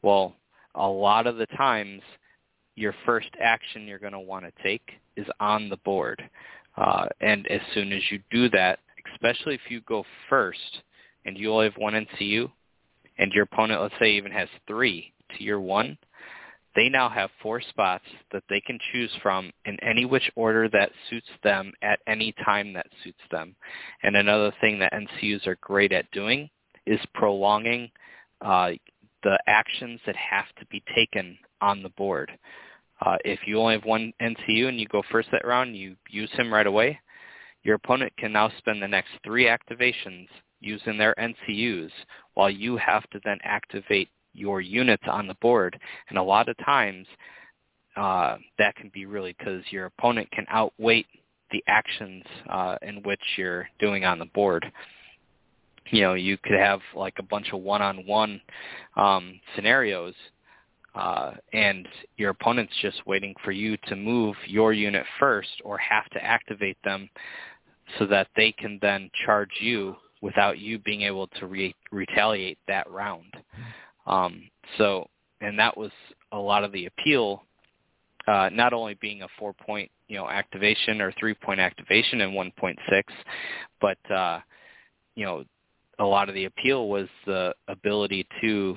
Well, 0.02 0.34
a 0.76 0.86
lot 0.86 1.26
of 1.26 1.36
the 1.36 1.46
times 1.46 2.02
your 2.76 2.94
first 3.04 3.28
action 3.42 3.86
you're 3.86 3.98
going 3.98 4.12
to 4.12 4.20
want 4.20 4.44
to 4.44 4.62
take 4.62 4.92
is 5.16 5.26
on 5.40 5.68
the 5.68 5.76
board. 5.78 6.22
Uh, 6.76 7.06
and 7.20 7.46
as 7.48 7.60
soon 7.74 7.92
as 7.92 8.02
you 8.10 8.20
do 8.30 8.48
that, 8.50 8.78
especially 9.12 9.54
if 9.54 9.60
you 9.68 9.80
go 9.82 10.04
first 10.28 10.82
and 11.24 11.36
you 11.36 11.52
only 11.52 11.66
have 11.66 11.76
one 11.76 11.92
NCU, 11.92 12.50
and 13.20 13.32
your 13.32 13.44
opponent, 13.44 13.82
let's 13.82 13.94
say, 14.00 14.12
even 14.12 14.32
has 14.32 14.48
three 14.66 15.12
to 15.36 15.44
your 15.44 15.60
one, 15.60 15.96
they 16.74 16.88
now 16.88 17.08
have 17.08 17.30
four 17.42 17.60
spots 17.60 18.04
that 18.32 18.44
they 18.48 18.60
can 18.60 18.78
choose 18.92 19.10
from 19.22 19.52
in 19.66 19.76
any 19.82 20.04
which 20.04 20.30
order 20.36 20.68
that 20.70 20.90
suits 21.08 21.28
them 21.42 21.72
at 21.82 22.00
any 22.06 22.32
time 22.44 22.72
that 22.72 22.86
suits 23.04 23.20
them. 23.30 23.54
And 24.02 24.16
another 24.16 24.52
thing 24.60 24.78
that 24.78 24.92
NCUs 24.92 25.46
are 25.46 25.58
great 25.60 25.92
at 25.92 26.10
doing 26.12 26.48
is 26.86 27.00
prolonging 27.12 27.90
uh, 28.40 28.70
the 29.22 29.38
actions 29.46 30.00
that 30.06 30.16
have 30.16 30.46
to 30.58 30.66
be 30.66 30.82
taken 30.94 31.36
on 31.60 31.82
the 31.82 31.90
board. 31.90 32.30
Uh, 33.04 33.16
if 33.24 33.40
you 33.46 33.58
only 33.58 33.74
have 33.74 33.84
one 33.84 34.12
NCU 34.22 34.68
and 34.68 34.80
you 34.80 34.86
go 34.86 35.02
first 35.10 35.28
that 35.32 35.46
round, 35.46 35.76
you 35.76 35.96
use 36.08 36.30
him 36.32 36.52
right 36.52 36.66
away. 36.66 36.98
Your 37.64 37.74
opponent 37.74 38.12
can 38.16 38.32
now 38.32 38.50
spend 38.58 38.82
the 38.82 38.88
next 38.88 39.10
three 39.24 39.44
activations 39.44 40.28
using 40.60 40.98
their 40.98 41.14
NCUs 41.18 41.90
while 42.34 42.50
you 42.50 42.76
have 42.76 43.08
to 43.10 43.20
then 43.24 43.38
activate 43.42 44.08
your 44.32 44.60
units 44.60 45.02
on 45.06 45.26
the 45.26 45.34
board. 45.40 45.78
And 46.08 46.18
a 46.18 46.22
lot 46.22 46.48
of 46.48 46.56
times 46.58 47.06
uh, 47.96 48.36
that 48.58 48.76
can 48.76 48.90
be 48.94 49.06
really 49.06 49.34
because 49.38 49.62
your 49.70 49.86
opponent 49.86 50.30
can 50.30 50.46
outweight 50.48 51.06
the 51.50 51.62
actions 51.66 52.22
uh, 52.48 52.76
in 52.82 53.02
which 53.02 53.20
you're 53.36 53.68
doing 53.80 54.04
on 54.04 54.18
the 54.18 54.26
board. 54.26 54.70
You 55.90 56.02
know, 56.02 56.14
you 56.14 56.38
could 56.38 56.58
have 56.58 56.80
like 56.94 57.14
a 57.18 57.24
bunch 57.24 57.48
of 57.52 57.60
one-on-one 57.60 58.40
um, 58.96 59.40
scenarios 59.56 60.14
uh, 60.94 61.32
and 61.52 61.86
your 62.16 62.30
opponent's 62.30 62.72
just 62.82 63.06
waiting 63.06 63.34
for 63.44 63.52
you 63.52 63.76
to 63.88 63.96
move 63.96 64.34
your 64.46 64.72
unit 64.72 65.04
first 65.18 65.48
or 65.64 65.78
have 65.78 66.08
to 66.10 66.24
activate 66.24 66.78
them 66.84 67.08
so 67.98 68.06
that 68.06 68.28
they 68.36 68.52
can 68.52 68.78
then 68.82 69.10
charge 69.24 69.50
you 69.60 69.96
without 70.20 70.58
you 70.58 70.78
being 70.78 71.02
able 71.02 71.26
to 71.38 71.46
re- 71.46 71.74
retaliate 71.90 72.58
that 72.68 72.90
round. 72.90 73.32
Um, 74.06 74.50
so, 74.78 75.08
and 75.40 75.58
that 75.58 75.76
was 75.76 75.90
a 76.32 76.38
lot 76.38 76.64
of 76.64 76.72
the 76.72 76.86
appeal, 76.86 77.42
uh, 78.26 78.50
not 78.52 78.72
only 78.72 78.94
being 79.00 79.22
a 79.22 79.28
four-point, 79.38 79.90
you 80.08 80.16
know, 80.16 80.28
activation 80.28 81.00
or 81.00 81.12
three-point 81.18 81.60
activation 81.60 82.20
in 82.20 82.30
1.6, 82.32 82.76
but 83.80 84.10
uh, 84.10 84.40
you 85.14 85.24
know, 85.24 85.44
a 85.98 86.04
lot 86.04 86.28
of 86.28 86.34
the 86.34 86.46
appeal 86.46 86.88
was 86.88 87.08
the 87.26 87.54
ability 87.68 88.26
to 88.40 88.76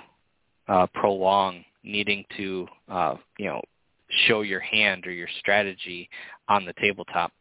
uh, 0.68 0.88
prolong 0.94 1.64
needing 1.84 2.24
to 2.38 2.68
uh, 2.90 3.16
you 3.38 3.46
know 3.46 3.62
show 4.28 4.42
your 4.42 4.60
hand 4.60 5.06
or 5.08 5.12
your 5.12 5.28
strategy 5.40 6.10
on 6.48 6.66
the 6.66 6.74
tabletop. 6.74 7.32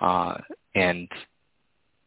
Uh, 0.00 0.36
and 0.74 1.08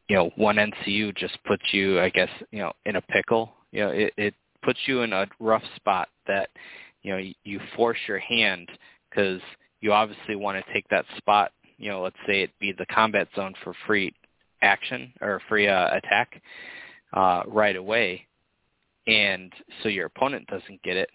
you 0.07 0.15
know, 0.15 0.31
one 0.35 0.57
NCU 0.57 1.15
just 1.15 1.37
puts 1.45 1.63
you, 1.71 1.99
I 1.99 2.09
guess, 2.09 2.29
you 2.51 2.59
know, 2.59 2.73
in 2.85 2.95
a 2.95 3.01
pickle. 3.01 3.51
You 3.71 3.81
know, 3.81 3.89
it, 3.89 4.13
it 4.17 4.33
puts 4.63 4.79
you 4.87 5.01
in 5.01 5.13
a 5.13 5.27
rough 5.39 5.63
spot 5.75 6.09
that 6.27 6.49
you 7.01 7.11
know 7.11 7.21
you 7.43 7.59
force 7.75 7.97
your 8.07 8.19
hand 8.19 8.69
because 9.09 9.41
you 9.81 9.93
obviously 9.93 10.35
want 10.35 10.63
to 10.63 10.73
take 10.73 10.87
that 10.89 11.05
spot. 11.17 11.51
You 11.77 11.89
know, 11.89 12.01
let's 12.01 12.15
say 12.27 12.41
it 12.41 12.51
be 12.59 12.71
the 12.71 12.85
combat 12.87 13.27
zone 13.35 13.53
for 13.63 13.73
free 13.85 14.13
action 14.61 15.13
or 15.21 15.41
free 15.49 15.67
uh, 15.67 15.95
attack 15.95 16.41
uh, 17.13 17.43
right 17.47 17.75
away, 17.75 18.25
and 19.07 19.51
so 19.81 19.89
your 19.89 20.07
opponent 20.07 20.47
doesn't 20.47 20.81
get 20.83 20.97
it. 20.97 21.09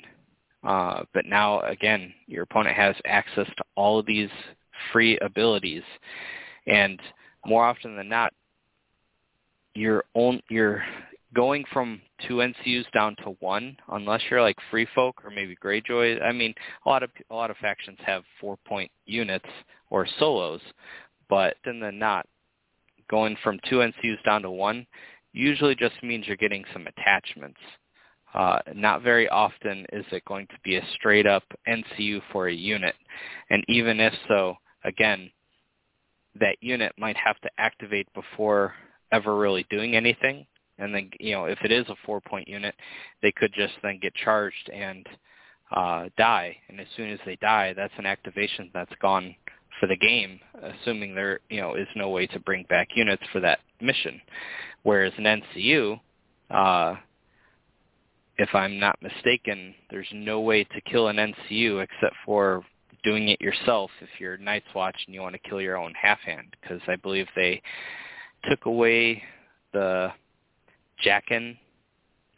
Uh, 0.63 1.03
but 1.15 1.25
now, 1.25 1.61
again, 1.61 2.13
your 2.27 2.43
opponent 2.43 2.77
has 2.77 2.95
access 3.07 3.47
to 3.57 3.65
all 3.77 3.99
of 3.99 4.07
these 4.07 4.29
free 4.93 5.19
abilities, 5.19 5.83
and 6.67 7.01
more 7.47 7.65
often 7.65 7.97
than 7.97 8.09
not, 8.09 8.33
you're 9.75 10.05
on, 10.15 10.41
you're 10.49 10.83
going 11.35 11.65
from 11.73 12.01
two 12.27 12.37
NCUs 12.37 12.91
down 12.93 13.17
to 13.25 13.37
one, 13.41 13.77
unless 13.91 14.21
you're 14.31 14.43
like 14.43 14.57
Free 14.71 14.87
Folk 14.95 15.25
or 15.25 15.31
maybe 15.31 15.57
Greyjoy. 15.63 16.23
I 16.23 16.33
mean, 16.33 16.55
a 16.85 16.89
lot 16.89 17.03
of 17.03 17.11
a 17.31 17.35
lot 17.35 17.51
of 17.51 17.57
factions 17.59 17.99
have 18.05 18.23
four 18.41 18.57
point 18.67 18.91
units 19.07 19.49
or 19.91 20.07
solos, 20.19 20.61
but 21.29 21.57
then 21.65 21.81
the 21.81 21.93
not 21.93 22.27
going 23.11 23.37
from 23.43 23.59
two 23.69 23.77
NCUs 23.77 24.23
down 24.25 24.43
to 24.43 24.51
one 24.51 24.87
usually 25.33 25.75
just 25.75 26.03
means 26.03 26.27
you're 26.27 26.37
getting 26.37 26.65
some 26.73 26.87
attachments. 26.87 27.61
Uh, 28.35 28.61
not 28.75 29.03
very 29.03 29.29
often 29.29 29.85
is 29.93 30.05
it 30.13 30.25
going 30.25 30.47
to 30.47 30.55
be 30.63 30.77
a 30.77 30.87
straight 30.95 31.27
up 31.27 31.43
NCU 31.69 32.21
for 32.31 32.49
a 32.49 32.55
unit. 32.55 32.95
And 33.51 33.65
even 33.69 33.99
if 33.99 34.13
so, 34.29 34.55
again, 34.85 35.31
that 36.39 36.57
unit 36.61 36.93
might 36.97 37.17
have 37.17 37.41
to 37.41 37.51
activate 37.59 38.07
before 38.15 38.75
ever 39.13 39.37
really 39.37 39.67
doing 39.71 39.97
anything. 39.97 40.47
And 40.79 40.95
then, 40.95 41.11
you 41.21 41.33
know, 41.33 41.45
if 41.45 41.59
it 41.63 41.73
is 41.73 41.87
a 41.89 41.97
four-point 42.07 42.49
unit, 42.49 42.75
they 43.23 43.33
could 43.33 43.53
just 43.53 43.75
then 43.83 43.99
get 44.01 44.15
charged 44.15 44.71
and 44.73 45.07
uh, 45.75 46.09
die. 46.17 46.57
And 46.69 46.81
as 46.81 46.87
soon 46.97 47.11
as 47.11 47.19
they 47.27 47.37
die, 47.37 47.75
that's 47.75 47.93
an 47.99 48.07
activation 48.07 48.71
that's 48.73 48.93
gone 49.01 49.35
for 49.79 49.87
the 49.87 49.97
game, 49.97 50.41
assuming 50.63 51.15
there, 51.15 51.41
you 51.49 51.61
know, 51.61 51.75
is 51.75 51.89
no 51.97 52.11
way 52.11 52.27
to 52.29 52.41
bring 52.41 52.65
back 52.69 52.89
units 52.95 53.23
for 53.33 53.41
that 53.41 53.61
mission. 53.81 54.21
Whereas 54.83 55.13
an 55.19 55.25
NCU, 55.25 56.01
uh, 56.51 56.97
if 58.39 58.55
I'm 58.55 58.79
not 58.79 58.99
mistaken, 59.03 59.75
there's 59.91 60.09
no 60.13 60.41
way 60.41 60.65
to 60.65 60.81
kill 60.83 61.09
an 61.09 61.17
NCU 61.17 61.83
except 61.83 62.17
for 62.25 62.63
doing 63.03 63.29
it 63.29 63.41
yourself 63.41 63.91
if 64.01 64.09
you're 64.19 64.37
Night's 64.37 64.67
Watch 64.75 64.97
and 65.07 65.15
you 65.15 65.21
want 65.21 65.35
to 65.35 65.49
kill 65.49 65.61
your 65.61 65.77
own 65.77 65.93
half 66.01 66.21
hand 66.21 66.57
because 66.61 66.81
I 66.87 66.97
believe 66.97 67.27
they 67.35 67.63
took 68.49 68.67
away 68.67 69.23
the 69.73 70.13
Jaqen 71.05 71.57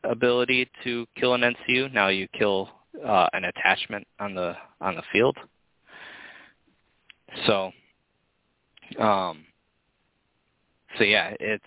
ability 0.04 0.68
to 0.84 1.06
kill 1.16 1.34
an 1.34 1.42
NCU. 1.42 1.92
Now 1.92 2.08
you 2.08 2.28
kill 2.36 2.68
uh, 3.06 3.28
an 3.32 3.44
attachment 3.44 4.06
on 4.20 4.34
the 4.34 4.54
on 4.80 4.96
the 4.96 5.02
field. 5.12 5.36
So, 7.46 7.72
um, 8.98 9.44
so 10.98 11.04
yeah, 11.04 11.34
it's 11.40 11.64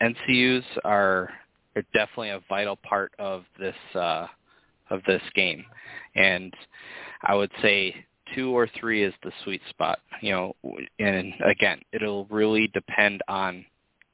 NCUs 0.00 0.64
are 0.84 1.30
are 1.74 1.82
definitely 1.92 2.30
a 2.30 2.40
vital 2.48 2.76
part 2.76 3.12
of 3.18 3.44
this 3.58 3.74
uh, 3.94 4.26
of 4.90 5.02
this 5.06 5.22
game, 5.34 5.64
and 6.14 6.54
I 7.22 7.34
would 7.34 7.50
say 7.62 7.94
two 8.34 8.56
or 8.56 8.68
three 8.78 9.02
is 9.02 9.14
the 9.22 9.32
sweet 9.44 9.60
spot. 9.70 9.98
You 10.20 10.32
know, 10.32 10.56
and 10.98 11.32
again, 11.44 11.80
it'll 11.92 12.26
really 12.26 12.68
depend 12.74 13.22
on 13.28 13.64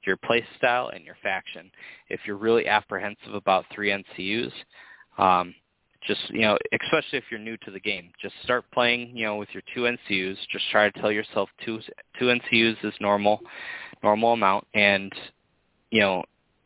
your 0.04 0.16
play 0.16 0.44
style 0.58 0.90
and 0.94 1.04
your 1.04 1.16
faction. 1.22 1.70
If 2.08 2.20
you're 2.26 2.36
really 2.36 2.66
apprehensive 2.66 3.34
about 3.34 3.64
three 3.72 3.90
NCUs, 3.90 4.52
um, 5.18 5.54
just 6.06 6.20
you 6.30 6.40
know, 6.40 6.58
especially 6.82 7.18
if 7.18 7.24
you're 7.30 7.40
new 7.40 7.56
to 7.58 7.70
the 7.70 7.80
game, 7.80 8.10
just 8.20 8.34
start 8.42 8.64
playing. 8.72 9.16
You 9.16 9.26
know, 9.26 9.36
with 9.36 9.48
your 9.52 9.62
two 9.74 9.82
NCUs. 9.82 10.36
Just 10.50 10.64
try 10.70 10.90
to 10.90 11.00
tell 11.00 11.12
yourself 11.12 11.48
two 11.64 11.80
two 12.18 12.26
NCUs 12.26 12.84
is 12.84 12.94
normal, 13.00 13.40
normal 14.02 14.32
amount, 14.32 14.66
and 14.74 15.12
you 15.90 16.00
know, 16.00 16.24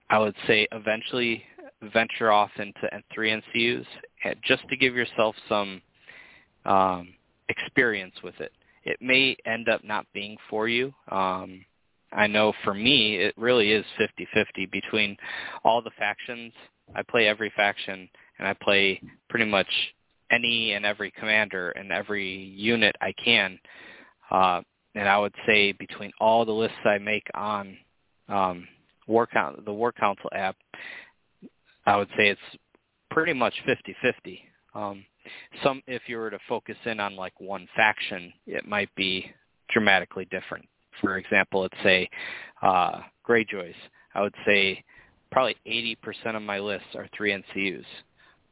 I 0.08 0.18
would 0.18 0.36
say 0.46 0.66
eventually 0.72 1.42
venture 1.92 2.32
off 2.32 2.50
into 2.56 2.88
three 3.12 3.30
NCUs 3.30 3.84
just 4.42 4.66
to 4.68 4.76
give 4.76 4.94
yourself 4.94 5.34
some 5.48 5.82
um, 6.64 7.08
experience 7.48 8.14
with 8.22 8.38
it. 8.40 8.52
It 8.84 8.98
may 9.00 9.36
end 9.46 9.68
up 9.68 9.82
not 9.84 10.06
being 10.12 10.36
for 10.48 10.68
you. 10.68 10.92
Um, 11.10 11.64
I 12.12 12.26
know 12.26 12.52
for 12.64 12.72
me, 12.72 13.16
it 13.16 13.34
really 13.36 13.72
is 13.72 13.84
50-50 14.00 14.70
between 14.70 15.16
all 15.64 15.82
the 15.82 15.90
factions. 15.98 16.52
I 16.94 17.02
play 17.02 17.26
every 17.26 17.52
faction, 17.56 18.08
and 18.38 18.46
I 18.46 18.54
play 18.54 19.00
pretty 19.28 19.46
much 19.46 19.66
any 20.30 20.72
and 20.72 20.84
every 20.84 21.10
commander 21.12 21.70
and 21.70 21.90
every 21.92 22.32
unit 22.32 22.94
I 23.00 23.12
can. 23.12 23.58
Uh, 24.30 24.62
and 24.94 25.08
I 25.08 25.18
would 25.18 25.34
say 25.46 25.72
between 25.72 26.12
all 26.20 26.44
the 26.44 26.52
lists 26.52 26.78
I 26.84 26.98
make 26.98 27.26
on 27.34 27.76
um, 28.28 28.66
War 29.06 29.28
the 29.64 29.72
War 29.72 29.92
Council 29.92 30.30
app, 30.32 30.56
I 31.84 31.96
would 31.96 32.08
say 32.16 32.28
it's 32.28 32.40
pretty 33.10 33.32
much 33.32 33.54
50-50. 33.66 34.40
Um, 34.74 35.04
some, 35.62 35.82
if 35.86 36.02
you 36.06 36.18
were 36.18 36.30
to 36.30 36.38
focus 36.48 36.76
in 36.84 37.00
on 37.00 37.16
like 37.16 37.38
one 37.40 37.68
faction, 37.76 38.32
it 38.46 38.66
might 38.66 38.94
be 38.94 39.30
dramatically 39.70 40.26
different. 40.30 40.66
For 41.00 41.18
example, 41.18 41.62
let's 41.62 41.82
say 41.82 42.08
uh, 42.62 43.00
Greyjoys. 43.26 43.74
I 44.14 44.22
would 44.22 44.34
say 44.46 44.82
probably 45.30 45.56
80% 45.66 46.36
of 46.36 46.42
my 46.42 46.58
lists 46.58 46.88
are 46.94 47.08
three 47.16 47.32
NCUs. 47.32 47.84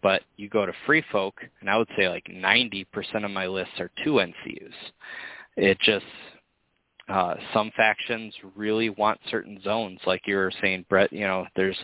But 0.02 0.23
you 0.37 0.50
go 0.50 0.66
to 0.66 0.73
Free 0.85 1.02
Folk, 1.11 1.35
and 1.61 1.71
I 1.71 1.78
would 1.78 1.88
say 1.97 2.11
like 2.11 2.26
90% 2.26 3.25
of 3.25 3.31
my 3.31 3.47
lists 3.47 3.81
are 3.81 3.90
two 4.04 4.14
NCUs. 4.14 4.75
It 5.57 5.78
just 5.81 6.04
uh, 7.09 7.35
some 7.52 7.71
factions 7.76 8.35
really 8.54 8.90
want 8.90 9.19
certain 9.31 9.61
zones, 9.62 10.00
like 10.07 10.23
you 10.26 10.37
were 10.37 10.52
saying, 10.62 10.85
Brett. 10.88 11.12
You 11.12 11.26
know, 11.26 11.47
there's 11.57 11.76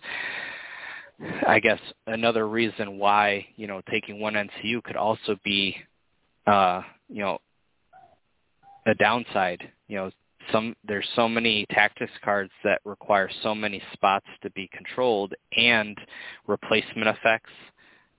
I 1.47 1.61
guess 1.61 1.81
another 2.07 2.49
reason 2.49 2.99
why 2.99 3.47
you 3.57 3.67
know 3.67 3.83
taking 3.91 4.21
one 4.21 4.35
NCU 4.35 4.83
could 4.83 4.97
also 4.97 5.37
be 5.45 5.77
uh, 6.47 6.83
you 7.09 7.23
know 7.23 7.39
a 8.87 8.95
downside. 8.95 9.63
You 9.89 9.97
know, 9.97 10.11
some 10.53 10.75
there's 10.85 11.09
so 11.17 11.29
many 11.29 11.67
tactics 11.71 12.13
cards 12.25 12.53
that 12.65 12.81
require 12.85 13.29
so 13.43 13.55
many 13.55 13.83
spots 13.93 14.27
to 14.43 14.51
be 14.51 14.69
controlled 14.73 15.35
and 15.57 15.99
replacement 16.47 17.09
effects. 17.09 17.51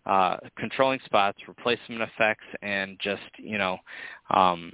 Uh, 0.03 0.37
controlling 0.57 0.99
spots, 1.05 1.37
replacement 1.47 2.01
effects, 2.01 2.45
and 2.63 2.97
just 2.99 3.21
you 3.37 3.57
know 3.57 3.77
um, 4.31 4.71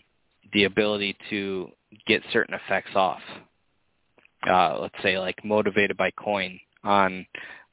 the 0.53 0.65
ability 0.65 1.15
to 1.29 1.69
get 2.05 2.21
certain 2.31 2.53
effects 2.53 2.91
off. 2.95 3.21
Uh, 4.47 4.77
let's 4.79 4.95
say 5.03 5.17
like 5.19 5.43
motivated 5.43 5.97
by 5.97 6.11
coin 6.11 6.59
on 6.83 7.25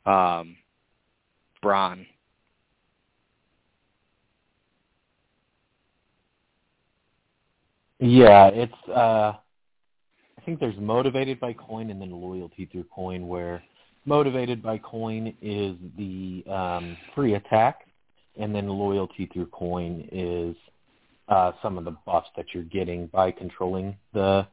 um, 0.06 0.56
Bronn. 1.64 2.06
Yeah, 8.00 8.48
it's. 8.48 8.88
Uh, 8.88 9.34
I 10.38 10.42
think 10.46 10.60
there's 10.60 10.78
motivated 10.78 11.40
by 11.40 11.54
coin 11.54 11.90
and 11.90 12.00
then 12.00 12.10
loyalty 12.10 12.66
through 12.72 12.86
coin, 12.94 13.28
where 13.28 13.62
motivated 14.06 14.62
by 14.62 14.78
coin 14.78 15.34
is 15.42 15.76
the 15.98 16.44
um, 16.52 16.96
free 17.14 17.34
attack, 17.34 17.86
and 18.38 18.54
then 18.54 18.68
loyalty 18.68 19.28
through 19.32 19.46
coin 19.46 20.08
is 20.12 20.56
uh, 21.28 21.52
some 21.62 21.78
of 21.78 21.84
the 21.84 21.96
buffs 22.06 22.28
that 22.36 22.46
you're 22.54 22.64
getting 22.64 23.06
by 23.08 23.30
controlling 23.32 23.96
the 24.14 24.46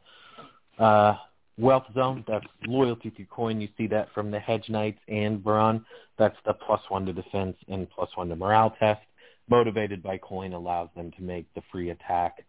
uh, 0.79 1.15
Wealth 1.61 1.85
Zone, 1.93 2.25
that's 2.27 2.45
loyalty 2.65 3.11
to 3.11 3.23
coin. 3.25 3.61
You 3.61 3.69
see 3.77 3.85
that 3.87 4.11
from 4.15 4.31
the 4.31 4.39
Hedge 4.39 4.67
Knights 4.67 4.99
and 5.07 5.39
Bronn. 5.43 5.85
That's 6.17 6.35
the 6.43 6.53
plus 6.53 6.81
one 6.89 7.05
to 7.05 7.13
defense 7.13 7.55
and 7.67 7.87
plus 7.87 8.09
one 8.15 8.29
to 8.29 8.35
morale 8.35 8.75
test. 8.79 9.01
Motivated 9.47 10.01
by 10.01 10.17
coin 10.17 10.53
allows 10.53 10.89
them 10.95 11.11
to 11.11 11.21
make 11.21 11.45
the 11.53 11.61
free 11.71 11.91
attack. 11.91 12.43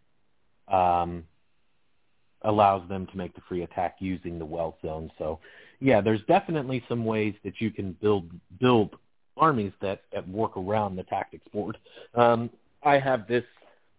Um, 0.69 1.25
allows 2.41 2.89
them 2.89 3.07
to 3.09 3.17
make 3.17 3.35
the 3.35 3.43
free 3.47 3.63
attack 3.65 3.97
using 3.99 4.39
the 4.39 4.47
Wealth 4.47 4.77
Zone. 4.81 5.13
So, 5.19 5.41
yeah, 5.79 6.01
there's 6.01 6.23
definitely 6.27 6.83
some 6.89 7.05
ways 7.05 7.35
that 7.45 7.61
you 7.61 7.71
can 7.71 7.93
build 8.01 8.31
build 8.61 8.97
armies 9.37 9.73
that, 9.83 10.03
that 10.15 10.27
work 10.27 10.57
around 10.57 10.97
the 10.97 11.05
tactics 11.05 11.47
board. 11.53 11.77
Um, 12.15 12.49
I 12.83 12.99
have 12.99 13.29
this 13.29 13.45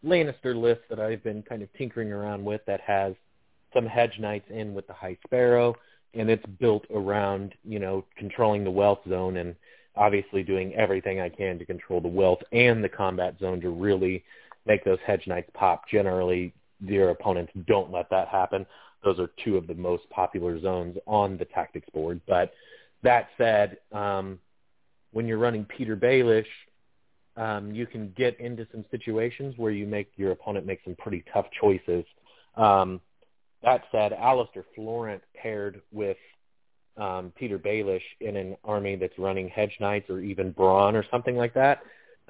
Lannister 0.03 0.59
list 0.59 0.81
that 0.89 0.99
I've 0.99 1.23
been 1.23 1.43
kind 1.43 1.61
of 1.61 1.71
tinkering 1.73 2.11
around 2.11 2.43
with 2.43 2.61
that 2.65 2.81
has 2.81 3.13
some 3.73 3.85
hedge 3.85 4.19
knights 4.19 4.49
in 4.49 4.73
with 4.73 4.87
the 4.87 4.93
high 4.93 5.17
sparrow, 5.25 5.75
and 6.13 6.29
it's 6.29 6.45
built 6.59 6.85
around 6.93 7.53
you 7.63 7.79
know 7.79 8.05
controlling 8.17 8.63
the 8.63 8.71
wealth 8.71 8.99
zone 9.07 9.37
and 9.37 9.55
obviously 9.95 10.43
doing 10.43 10.73
everything 10.73 11.19
I 11.19 11.29
can 11.29 11.59
to 11.59 11.65
control 11.65 12.01
the 12.01 12.07
wealth 12.07 12.39
and 12.51 12.83
the 12.83 12.89
combat 12.89 13.35
zone 13.39 13.61
to 13.61 13.69
really 13.69 14.23
make 14.65 14.83
those 14.83 14.99
hedge 15.05 15.27
knights 15.27 15.49
pop. 15.53 15.87
Generally, 15.87 16.53
your 16.79 17.09
opponents 17.09 17.51
don't 17.67 17.91
let 17.91 18.09
that 18.09 18.27
happen. 18.27 18.65
Those 19.03 19.19
are 19.19 19.29
two 19.43 19.57
of 19.57 19.67
the 19.67 19.75
most 19.75 20.09
popular 20.09 20.59
zones 20.59 20.97
on 21.05 21.37
the 21.37 21.45
tactics 21.45 21.87
board. 21.93 22.21
But 22.27 22.53
that 23.03 23.29
said, 23.37 23.77
um, 23.91 24.39
when 25.11 25.27
you're 25.27 25.37
running 25.37 25.65
Petyr 25.65 25.99
Baelish, 25.99 26.45
um, 27.35 27.73
you 27.73 27.85
can 27.85 28.13
get 28.15 28.39
into 28.39 28.67
some 28.71 28.85
situations 28.91 29.55
where 29.57 29.71
you 29.71 29.85
make 29.85 30.11
your 30.15 30.31
opponent 30.31 30.65
make 30.65 30.79
some 30.83 30.95
pretty 30.95 31.23
tough 31.33 31.47
choices. 31.59 32.05
Um, 32.55 33.01
that 33.63 33.83
said, 33.91 34.11
Alliser 34.11 34.63
Florent 34.75 35.21
paired 35.35 35.81
with 35.91 36.17
um, 36.97 37.33
Petyr 37.39 37.57
Baelish 37.57 38.01
in 38.19 38.35
an 38.35 38.55
army 38.63 38.95
that's 38.95 39.17
running 39.17 39.49
Hedge 39.49 39.75
Knights 39.79 40.09
or 40.09 40.19
even 40.19 40.53
Bronn 40.53 40.93
or 40.93 41.05
something 41.09 41.35
like 41.35 41.53
that, 41.55 41.81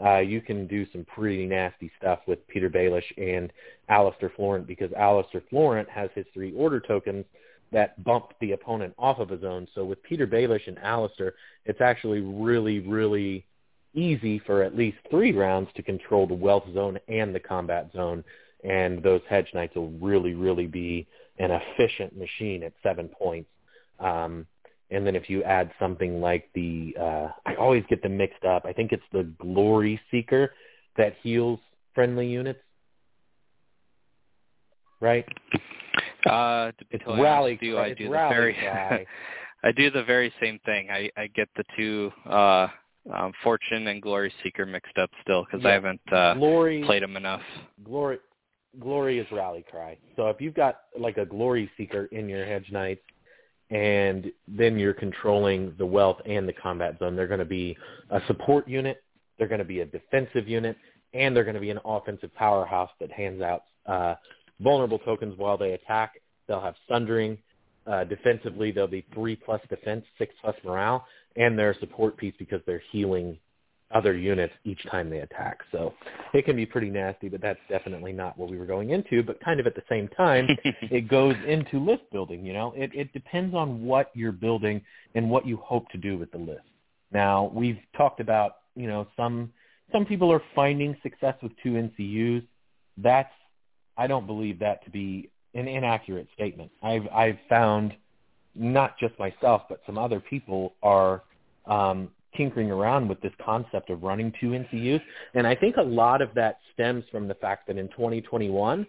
uh, 0.04 0.20
you 0.20 0.42
can 0.42 0.68
do 0.68 0.86
some 0.92 1.06
pretty 1.06 1.46
nasty 1.46 1.92
stuff 2.00 2.20
with 2.28 2.40
Petyr 2.48 2.74
Baelish 2.74 3.04
and 3.18 3.52
Alliser 3.90 4.34
Florent 4.36 4.66
because 4.66 4.90
Alliser 4.92 5.42
Florent 5.50 5.90
has 5.90 6.10
his 6.16 6.26
three 6.34 6.54
order 6.54 6.80
tokens 6.80 7.26
that 7.72 8.02
bump 8.04 8.34
the 8.40 8.54
opponent 8.54 8.94
off 8.98 9.20
of 9.20 9.30
his 9.30 9.44
own. 9.44 9.68
So 9.76 9.84
with 9.84 10.00
Petyr 10.04 10.28
Baelish 10.28 10.68
and 10.68 10.78
Alliser, 10.78 11.32
it's 11.66 11.82
actually 11.82 12.22
really, 12.22 12.80
really 12.80 13.46
easy 13.94 14.40
for 14.40 14.64
at 14.64 14.76
least 14.76 14.98
three 15.10 15.32
rounds 15.32 15.70
to 15.76 15.84
control 15.84 16.26
the 16.26 16.34
wealth 16.34 16.66
zone 16.74 17.00
and 17.08 17.34
the 17.34 17.40
combat 17.40 17.90
zone. 17.94 18.24
And 18.64 19.04
those 19.04 19.22
hedge 19.30 19.48
knights 19.54 19.76
will 19.76 19.92
really, 19.92 20.34
really 20.34 20.68
be 20.68 21.08
an 21.40 21.52
efficient 21.52 22.18
machine 22.18 22.64
at 22.64 22.74
seven 22.84 23.08
points. 23.10 23.50
Um, 24.00 24.46
and 24.92 25.06
then 25.08 25.16
if 25.16 25.30
you 25.30 25.44
add 25.44 25.72
something 25.80 26.22
like 26.22 26.50
the, 26.54 26.96
uh, 27.00 27.28
I 27.46 27.56
always 27.56 27.84
get 27.90 28.04
them 28.04 28.18
mixed 28.18 28.44
up. 28.44 28.66
I 28.66 28.74
think 28.74 28.92
it's 28.92 29.04
the 29.12 29.24
Glory 29.40 30.00
Seeker 30.12 30.54
that 30.98 31.16
heals 31.24 31.60
friendly 31.96 32.28
units, 32.28 32.60
right? 35.02 35.26
Uh, 36.30 36.72
it's 36.92 37.04
rally. 37.08 37.58
You, 37.62 37.80
I 37.80 37.94
do 37.94 38.06
the 38.06 38.12
very, 38.12 38.56
I 39.64 39.72
do 39.72 39.90
the 39.90 40.04
very 40.04 40.32
same 40.42 40.60
thing. 40.66 40.90
I, 40.92 41.10
I 41.18 41.28
get 41.28 41.50
the 41.58 41.64
two 41.76 42.12
uh, 42.30 42.68
um, 43.12 43.34
Fortune 43.44 43.88
and 43.88 44.02
Glory 44.02 44.32
Seeker 44.44 44.66
mixed 44.66 44.98
up 44.98 45.10
still 45.22 45.44
because 45.46 45.64
yeah. 45.64 45.70
I 45.70 45.74
haven't 45.74 46.02
uh, 46.12 46.34
Glory, 46.36 46.84
played 46.86 47.04
them 47.04 47.18
enough. 47.18 47.42
Glory, 47.84 48.20
glory 48.80 49.20
is 49.20 49.28
rally 49.32 49.66
cry. 49.70 49.98
So 50.16 50.28
if 50.30 50.42
you've 50.42 50.54
got 50.54 50.82
like 50.98 51.18
a 51.18 51.26
glory 51.26 51.70
seeker 51.78 52.06
in 52.06 52.28
your 52.28 52.46
hedge 52.46 52.70
knights 52.72 53.02
and 53.70 54.32
then 54.48 54.78
you're 54.78 54.94
controlling 54.94 55.74
the 55.78 55.86
wealth 55.86 56.18
and 56.26 56.48
the 56.48 56.54
combat 56.54 56.98
zone, 57.00 57.16
they're 57.16 57.28
going 57.28 57.40
to 57.40 57.46
be 57.46 57.78
a 58.10 58.22
support 58.28 58.68
unit, 58.68 59.04
they're 59.38 59.48
going 59.48 59.60
to 59.60 59.66
be 59.66 59.82
a 59.82 59.86
defensive 59.86 60.48
unit, 60.48 60.78
and 61.14 61.36
they're 61.36 61.44
going 61.44 61.56
to 61.56 61.62
be 61.62 61.70
an 61.70 61.80
offensive 61.86 62.34
powerhouse 62.36 62.90
that 63.00 63.12
hands 63.12 63.42
out 63.42 63.64
uh, 63.86 64.16
vulnerable 64.60 65.00
tokens 65.00 65.38
while 65.38 65.58
they 65.58 65.74
attack. 65.74 66.14
They'll 66.48 66.62
have 66.62 66.76
sundering. 66.90 67.38
Uh, 67.86 68.06
defensively, 68.06 68.72
they'll 68.72 68.88
be 68.88 69.06
three 69.14 69.36
plus 69.36 69.62
defense, 69.70 70.06
six 70.18 70.34
plus 70.42 70.56
morale, 70.64 71.06
and 71.36 71.58
they're 71.58 71.72
a 71.72 71.80
support 71.80 72.16
piece 72.18 72.34
because 72.40 72.62
they're 72.66 72.84
healing 72.92 73.38
other 73.94 74.16
units 74.16 74.54
each 74.66 74.84
time 74.90 75.10
they 75.10 75.20
attack. 75.20 75.60
So 75.72 75.94
it 76.34 76.46
can 76.46 76.56
be 76.56 76.66
pretty 76.66 76.90
nasty, 76.90 77.30
but 77.30 77.42
that's 77.42 77.60
definitely 77.70 78.12
not 78.12 78.38
what 78.38 78.50
we 78.50 78.58
were 78.58 78.66
going 78.66 78.90
into. 78.90 79.24
But 79.24 79.40
kind 79.44 79.60
of 79.60 79.68
at 79.68 79.76
the 79.76 79.84
same 79.88 80.08
time, 80.10 80.48
it 80.64 81.08
goes 81.08 81.36
into 81.48 81.80
list 81.80 82.04
building. 82.12 82.46
You 82.46 82.54
know, 82.54 82.74
it, 82.76 82.92
it 82.94 83.14
depends 83.14 83.56
on 83.56 83.84
what 83.84 84.12
you're 84.14 84.32
building 84.32 84.82
and 85.16 85.30
what 85.30 85.46
you 85.46 85.58
hope 85.58 85.90
to 85.90 85.98
do 85.98 86.18
with 86.18 86.32
the 86.32 86.38
list. 86.38 86.64
Now 87.12 87.52
we've 87.54 87.80
talked 87.96 88.20
about 88.20 88.58
you 88.76 88.88
know 88.88 89.08
some 89.16 89.54
some 89.92 90.06
people 90.06 90.32
are 90.32 90.42
finding 90.56 90.98
success 91.04 91.36
with 91.42 91.52
two 91.62 91.74
NCUs. 91.74 92.44
That's 92.98 93.32
I 93.96 94.08
don't 94.08 94.26
believe 94.26 94.60
that 94.60 94.84
to 94.86 94.90
be 94.90 95.30
an 95.54 95.68
inaccurate 95.68 96.28
statement. 96.34 96.72
I've 96.82 97.08
I've 97.14 97.38
found 97.48 97.94
not 98.56 98.98
just 99.00 99.18
myself 99.20 99.64
but 99.70 99.82
some 99.86 99.98
other 99.98 100.20
people 100.20 100.74
are 100.82 101.24
um, 101.66 102.10
tinkering 102.36 102.72
around 102.72 103.08
with 103.08 103.22
this 103.22 103.34
concept 103.44 103.90
of 103.90 104.04
running 104.04 104.34
two 104.40 104.52
NCUs. 104.52 105.02
And 105.34 105.46
I 105.48 105.56
think 105.56 105.78
a 105.78 105.84
lot 105.84 106.22
of 106.22 106.30
that 106.36 106.60
stems 106.74 107.04
from 107.12 107.28
the 107.28 107.36
fact 107.36 107.68
that 107.68 107.78
in 107.78 107.88
2021, 107.90 108.86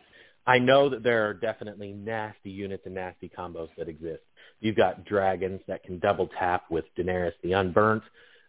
I 0.47 0.59
know 0.59 0.89
that 0.91 1.03
there 1.03 1.29
are 1.29 1.35
definitely 1.35 1.93
nasty 1.93 2.51
units 2.51 2.83
and 2.85 2.95
nasty 2.95 3.31
combos 3.37 3.69
that 3.79 3.89
exist. 3.89 4.23
You've 4.61 4.77
got 4.77 5.05
dragons 5.05 5.61
that 5.69 5.83
can 5.85 5.99
double 5.99 6.29
tap 6.39 6.65
with 6.71 6.85
Daenerys 6.99 7.33
the 7.43 7.53
Unburnt, 7.53 8.03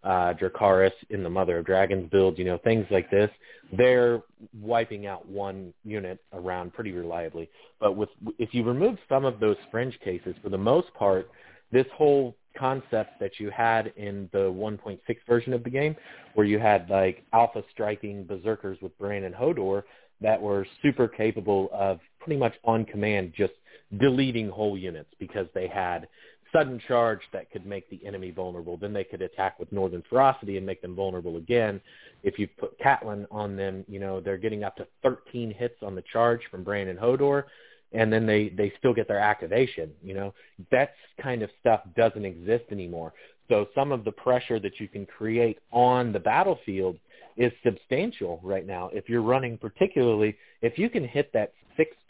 uh, 0.04 0.34
Dracarys 0.34 0.92
in 1.10 1.24
the 1.24 1.30
Mother 1.30 1.58
of 1.58 1.66
Dragons 1.66 2.10
build, 2.12 2.38
you 2.38 2.46
know, 2.46 2.60
things 2.64 2.86
like 2.92 3.10
this. 3.10 3.30
They're 3.76 4.22
wiping 4.62 5.08
out 5.08 5.28
one 5.28 5.74
unit 5.84 6.20
around 6.32 6.74
pretty 6.74 6.92
reliably. 6.92 7.50
But 7.80 7.96
with 7.96 8.10
if 8.38 8.54
you 8.54 8.64
remove 8.64 8.98
some 9.10 9.26
of 9.26 9.40
those 9.40 9.58
fringe 9.72 9.98
cases, 10.04 10.36
for 10.44 10.50
the 10.50 10.58
most 10.58 10.94
part, 10.94 11.30
this 11.72 11.88
whole 11.96 12.36
concept 12.58 13.20
that 13.20 13.40
you 13.40 13.50
had 13.50 13.94
in 13.98 14.30
the 14.32 14.40
1.6 14.40 15.00
version 15.28 15.54
of 15.54 15.64
the 15.64 15.70
game, 15.70 15.96
where 16.34 16.46
you 16.46 16.60
had 16.60 16.90
like 16.90 17.24
alpha 17.34 17.64
striking 17.72 18.24
berserkers 18.26 18.78
with 18.82 18.98
Bran 18.98 19.24
and 19.24 19.36
Hodor 19.36 19.84
that 20.22 20.42
were 20.42 20.66
super 20.82 21.08
capable 21.08 21.70
of 21.74 22.00
pretty 22.20 22.40
much 22.40 22.54
on 22.64 22.86
command 22.86 23.34
just 23.36 23.54
deleting 24.00 24.50
whole 24.50 24.78
units 24.78 25.10
because 25.20 25.48
they 25.54 25.68
had 25.68 26.08
sudden 26.56 26.80
charge 26.88 27.20
that 27.34 27.52
could 27.52 27.66
make 27.66 27.90
the 27.90 28.04
enemy 28.06 28.32
vulnerable. 28.32 28.78
Then 28.78 28.94
they 28.94 29.04
could 29.04 29.22
attack 29.22 29.60
with 29.60 29.72
Northern 29.72 30.04
Ferocity 30.10 30.58
and 30.58 30.66
make 30.66 30.82
them 30.82 30.96
vulnerable 30.96 31.38
again. 31.38 31.82
If 32.24 32.40
you 32.40 32.48
put 32.48 32.80
Catelyn 32.80 33.26
on 33.30 33.56
them, 33.58 33.84
you 33.88 34.00
know, 34.00 34.22
they're 34.22 34.38
getting 34.38 34.64
up 34.64 34.76
to 34.78 34.88
13 35.04 35.52
hits 35.52 35.76
on 35.82 35.96
the 35.96 36.04
charge 36.14 36.42
from 36.50 36.64
Bran 36.64 36.88
and 36.88 36.98
Hodor 36.98 37.44
and 37.92 38.12
then 38.12 38.26
they 38.26 38.50
they 38.50 38.72
still 38.78 38.94
get 38.94 39.08
their 39.08 39.20
activation 39.20 39.92
you 40.04 40.14
know? 40.14 40.34
That 40.72 40.94
kind 41.22 41.42
of 41.42 41.50
stuff 41.60 41.82
doesn't 41.96 42.26
exist 42.26 42.66
anymore. 42.72 43.14
So 43.50 43.68
some 43.76 43.92
of 43.92 44.04
the 44.04 44.12
pressure 44.12 44.60
that 44.60 44.80
you 44.80 44.88
can 44.88 45.06
create 45.06 45.60
on 45.72 46.12
the 46.12 46.20
battlefield 46.20 46.98
is 47.38 47.52
substantial 47.64 48.40
right 48.44 48.66
now. 48.66 48.90
If 48.94 49.08
you're 49.10 49.22
running 49.22 49.58
particularly 49.58 50.36
if 50.62 50.78
you 50.78 50.90
can 50.90 51.08
hit 51.08 51.32
that 51.34 51.54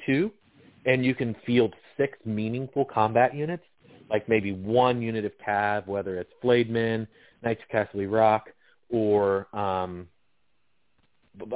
6-2 0.08 0.32
and 0.86 1.04
you 1.04 1.16
can 1.16 1.36
field 1.46 1.74
six 1.98 2.18
meaningful 2.26 2.86
combat 2.86 3.34
units 3.34 3.64
like 4.10 4.30
maybe 4.30 4.52
one 4.52 5.02
unit 5.02 5.26
of 5.26 5.32
cav 5.46 5.88
whether 5.88 6.20
it's 6.20 6.32
flayed 6.42 6.70
knights 6.70 7.08
of 7.44 7.70
Casterly 7.74 8.12
Rock 8.12 8.50
or 8.90 9.48
um 9.56 10.08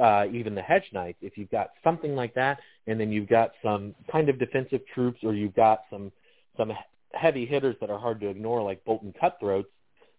uh, 0.00 0.24
even 0.32 0.54
the 0.54 0.62
hedge 0.62 0.84
knights, 0.92 1.18
if 1.20 1.36
you've 1.36 1.50
got 1.50 1.70
something 1.82 2.14
like 2.14 2.34
that, 2.34 2.58
and 2.90 3.00
then 3.00 3.12
you've 3.12 3.28
got 3.28 3.52
some 3.62 3.94
kind 4.10 4.28
of 4.28 4.38
defensive 4.38 4.80
troops, 4.94 5.20
or 5.22 5.34
you've 5.34 5.54
got 5.54 5.82
some 5.90 6.10
some 6.56 6.72
heavy 7.12 7.46
hitters 7.46 7.76
that 7.80 7.90
are 7.90 7.98
hard 7.98 8.20
to 8.20 8.28
ignore, 8.28 8.62
like 8.62 8.84
Bolton 8.84 9.14
cutthroats, 9.18 9.68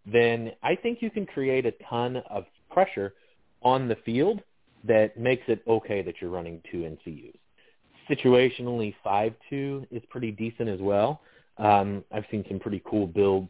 then 0.06 0.52
I 0.64 0.76
think 0.76 1.02
you 1.02 1.10
can 1.10 1.26
create 1.26 1.66
a 1.66 1.74
ton 1.90 2.18
of 2.30 2.46
pressure 2.72 3.14
on 3.62 3.88
the 3.88 3.96
field 4.06 4.42
that 4.84 5.18
makes 5.18 5.44
it 5.48 5.62
okay 5.68 6.02
that 6.02 6.16
you're 6.20 6.32
running 6.32 6.62
two 6.72 6.80
NCUs. 6.80 7.38
Situationally, 8.10 8.96
five 9.04 9.34
two 9.50 9.86
is 9.92 10.02
pretty 10.10 10.32
decent 10.32 10.70
as 10.70 10.80
well. 10.80 11.22
Um, 11.58 12.04
I've 12.12 12.26
seen 12.32 12.44
some 12.48 12.60
pretty 12.60 12.82
cool 12.86 13.06
builds 13.06 13.50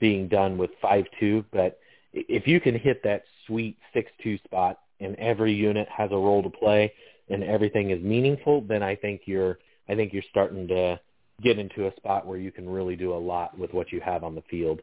being 0.00 0.28
done 0.28 0.58
with 0.58 0.70
five 0.82 1.04
two, 1.20 1.44
but 1.52 1.78
if 2.12 2.46
you 2.46 2.60
can 2.60 2.76
hit 2.78 3.02
that 3.04 3.24
sweet 3.46 3.78
six 3.92 4.10
two 4.22 4.38
spot 4.38 4.80
and 5.00 5.14
every 5.16 5.52
unit 5.52 5.88
has 5.88 6.10
a 6.10 6.16
role 6.16 6.42
to 6.42 6.50
play 6.50 6.92
and 7.28 7.42
everything 7.42 7.90
is 7.90 8.02
meaningful, 8.02 8.60
then 8.62 8.82
I 8.82 8.96
think 8.96 9.22
you're 9.26 9.58
I 9.88 9.94
think 9.94 10.12
you're 10.12 10.22
starting 10.30 10.66
to 10.68 10.98
get 11.42 11.58
into 11.58 11.86
a 11.86 11.96
spot 11.96 12.26
where 12.26 12.38
you 12.38 12.52
can 12.52 12.68
really 12.68 12.96
do 12.96 13.12
a 13.12 13.16
lot 13.18 13.58
with 13.58 13.72
what 13.72 13.92
you 13.92 14.00
have 14.00 14.24
on 14.24 14.34
the 14.34 14.42
field. 14.50 14.80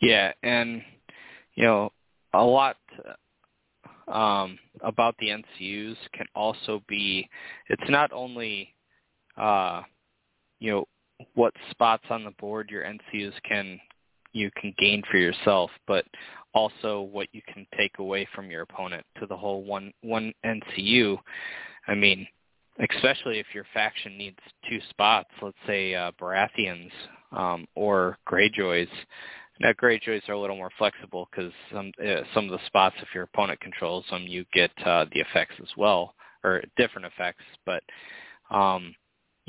Yeah, 0.00 0.32
and 0.42 0.82
you 1.54 1.64
know, 1.64 1.92
a 2.32 2.42
lot 2.42 2.76
um, 4.08 4.58
about 4.82 5.14
the 5.18 5.28
NCUs 5.28 5.96
can 6.14 6.26
also 6.34 6.82
be 6.88 7.28
it's 7.68 7.90
not 7.90 8.12
only 8.12 8.74
uh, 9.36 9.82
you 10.58 10.70
know 10.70 10.84
what 11.34 11.52
spots 11.70 12.04
on 12.10 12.24
the 12.24 12.30
board 12.32 12.70
your 12.70 12.84
NCUs 12.84 13.34
can 13.46 13.78
you 14.32 14.50
can 14.56 14.74
gain 14.78 15.02
for 15.10 15.16
yourself, 15.16 15.70
but 15.86 16.04
also 16.54 17.02
what 17.02 17.28
you 17.32 17.42
can 17.52 17.66
take 17.76 17.98
away 17.98 18.26
from 18.34 18.50
your 18.50 18.62
opponent 18.62 19.04
to 19.18 19.26
the 19.26 19.36
whole 19.36 19.64
one 19.64 19.92
one 20.02 20.32
NCU. 20.44 21.18
I 21.86 21.94
mean, 21.94 22.26
especially 22.78 23.38
if 23.38 23.46
your 23.54 23.64
faction 23.72 24.16
needs 24.16 24.38
two 24.68 24.80
spots, 24.90 25.30
let's 25.42 25.56
say 25.66 25.94
uh, 25.94 26.12
Baratheons 26.20 26.90
um, 27.32 27.66
or 27.74 28.18
Greyjoys. 28.28 28.88
Now 29.60 29.72
Greyjoys 29.72 30.26
are 30.28 30.32
a 30.32 30.40
little 30.40 30.56
more 30.56 30.70
flexible 30.78 31.28
because 31.30 31.52
some 31.72 31.92
uh, 32.02 32.22
some 32.34 32.44
of 32.46 32.50
the 32.50 32.66
spots, 32.66 32.96
if 33.02 33.08
your 33.14 33.24
opponent 33.24 33.60
controls 33.60 34.04
them, 34.10 34.24
you 34.26 34.44
get 34.52 34.70
uh, 34.84 35.04
the 35.12 35.20
effects 35.20 35.54
as 35.60 35.68
well, 35.76 36.14
or 36.42 36.62
different 36.76 37.06
effects. 37.06 37.44
But 37.66 37.82
um, 38.50 38.94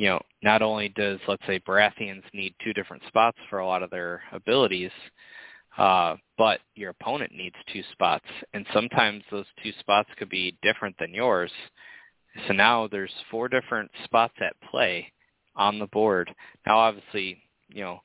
you 0.01 0.07
know, 0.07 0.19
not 0.41 0.63
only 0.63 0.89
does 0.89 1.19
let's 1.27 1.45
say 1.45 1.59
Baratheons 1.59 2.23
need 2.33 2.55
two 2.63 2.73
different 2.73 3.03
spots 3.07 3.37
for 3.51 3.59
a 3.59 3.67
lot 3.67 3.83
of 3.83 3.91
their 3.91 4.23
abilities, 4.31 4.89
uh, 5.77 6.15
but 6.39 6.59
your 6.73 6.89
opponent 6.89 7.31
needs 7.31 7.55
two 7.71 7.83
spots, 7.91 8.25
and 8.55 8.65
sometimes 8.73 9.23
those 9.29 9.45
two 9.61 9.71
spots 9.79 10.09
could 10.17 10.27
be 10.29 10.57
different 10.63 10.95
than 10.97 11.13
yours. 11.13 11.51
So 12.47 12.53
now 12.53 12.87
there's 12.87 13.13
four 13.29 13.47
different 13.47 13.91
spots 14.03 14.33
at 14.41 14.55
play 14.71 15.05
on 15.55 15.77
the 15.77 15.85
board. 15.93 16.33
Now, 16.65 16.79
obviously, 16.79 17.37
you 17.69 17.83
know, 17.83 18.01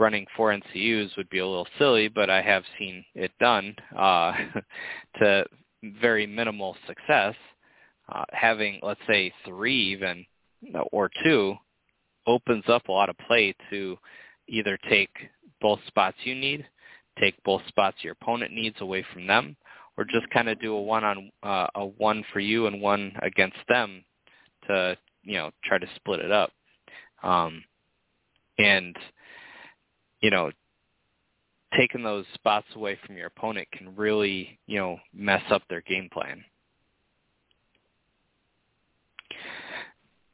running 0.00 0.26
four 0.36 0.52
NCUs 0.52 1.16
would 1.16 1.30
be 1.30 1.38
a 1.38 1.46
little 1.46 1.68
silly, 1.78 2.08
but 2.08 2.28
I 2.28 2.42
have 2.42 2.64
seen 2.76 3.04
it 3.14 3.30
done 3.38 3.76
uh, 3.96 4.32
to 5.20 5.44
very 6.00 6.26
minimal 6.26 6.76
success. 6.88 7.36
Uh, 8.12 8.24
having, 8.32 8.80
let's 8.82 9.00
say, 9.06 9.32
three 9.44 9.92
even 9.92 10.26
or 10.92 11.10
two 11.24 11.54
opens 12.26 12.64
up 12.68 12.88
a 12.88 12.92
lot 12.92 13.08
of 13.08 13.16
play 13.26 13.54
to 13.70 13.96
either 14.48 14.78
take 14.88 15.10
both 15.60 15.80
spots 15.86 16.16
you 16.24 16.34
need 16.34 16.66
take 17.20 17.42
both 17.44 17.62
spots 17.68 17.98
your 18.02 18.12
opponent 18.12 18.52
needs 18.52 18.76
away 18.80 19.04
from 19.12 19.26
them, 19.26 19.56
or 19.96 20.04
just 20.04 20.28
kind 20.30 20.48
of 20.48 20.60
do 20.60 20.74
a 20.74 20.80
one 20.80 21.04
on 21.04 21.30
uh, 21.42 21.66
a 21.74 21.84
one 21.84 22.24
for 22.32 22.40
you 22.40 22.66
and 22.66 22.80
one 22.80 23.12
against 23.22 23.58
them 23.68 24.04
to 24.66 24.96
you 25.22 25.36
know 25.36 25.50
try 25.64 25.78
to 25.78 25.86
split 25.96 26.20
it 26.20 26.32
up. 26.32 26.52
Um, 27.22 27.62
and 28.58 28.96
you 30.20 30.30
know 30.30 30.50
taking 31.76 32.02
those 32.02 32.24
spots 32.34 32.66
away 32.74 32.98
from 33.06 33.16
your 33.16 33.26
opponent 33.26 33.68
can 33.72 33.94
really 33.96 34.58
you 34.66 34.78
know 34.78 34.98
mess 35.12 35.42
up 35.50 35.62
their 35.68 35.82
game 35.82 36.08
plan. 36.12 36.42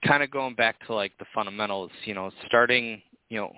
Kind 0.06 0.22
of 0.22 0.30
going 0.30 0.54
back 0.54 0.84
to 0.86 0.94
like 0.94 1.12
the 1.18 1.24
fundamentals, 1.34 1.90
you 2.04 2.14
know, 2.14 2.30
starting, 2.46 3.02
you 3.28 3.38
know, 3.38 3.52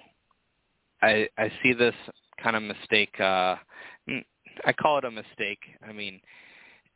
I 1.02 1.28
I 1.36 1.50
see 1.62 1.72
this 1.72 1.94
kind 2.42 2.56
of 2.56 2.62
mistake. 2.62 3.18
Uh, 3.20 3.56
I 4.64 4.72
call 4.72 4.98
it 4.98 5.04
a 5.04 5.10
mistake. 5.10 5.60
I 5.86 5.92
mean, 5.92 6.20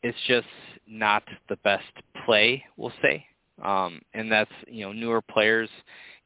it's 0.02 0.18
just 0.26 0.46
not 0.86 1.22
the 1.48 1.56
best 1.64 1.84
play, 2.24 2.64
we'll 2.76 2.92
say. 3.02 3.24
Um, 3.62 4.00
and 4.14 4.30
that's, 4.30 4.50
you 4.66 4.84
know, 4.84 4.92
newer 4.92 5.20
players, 5.20 5.68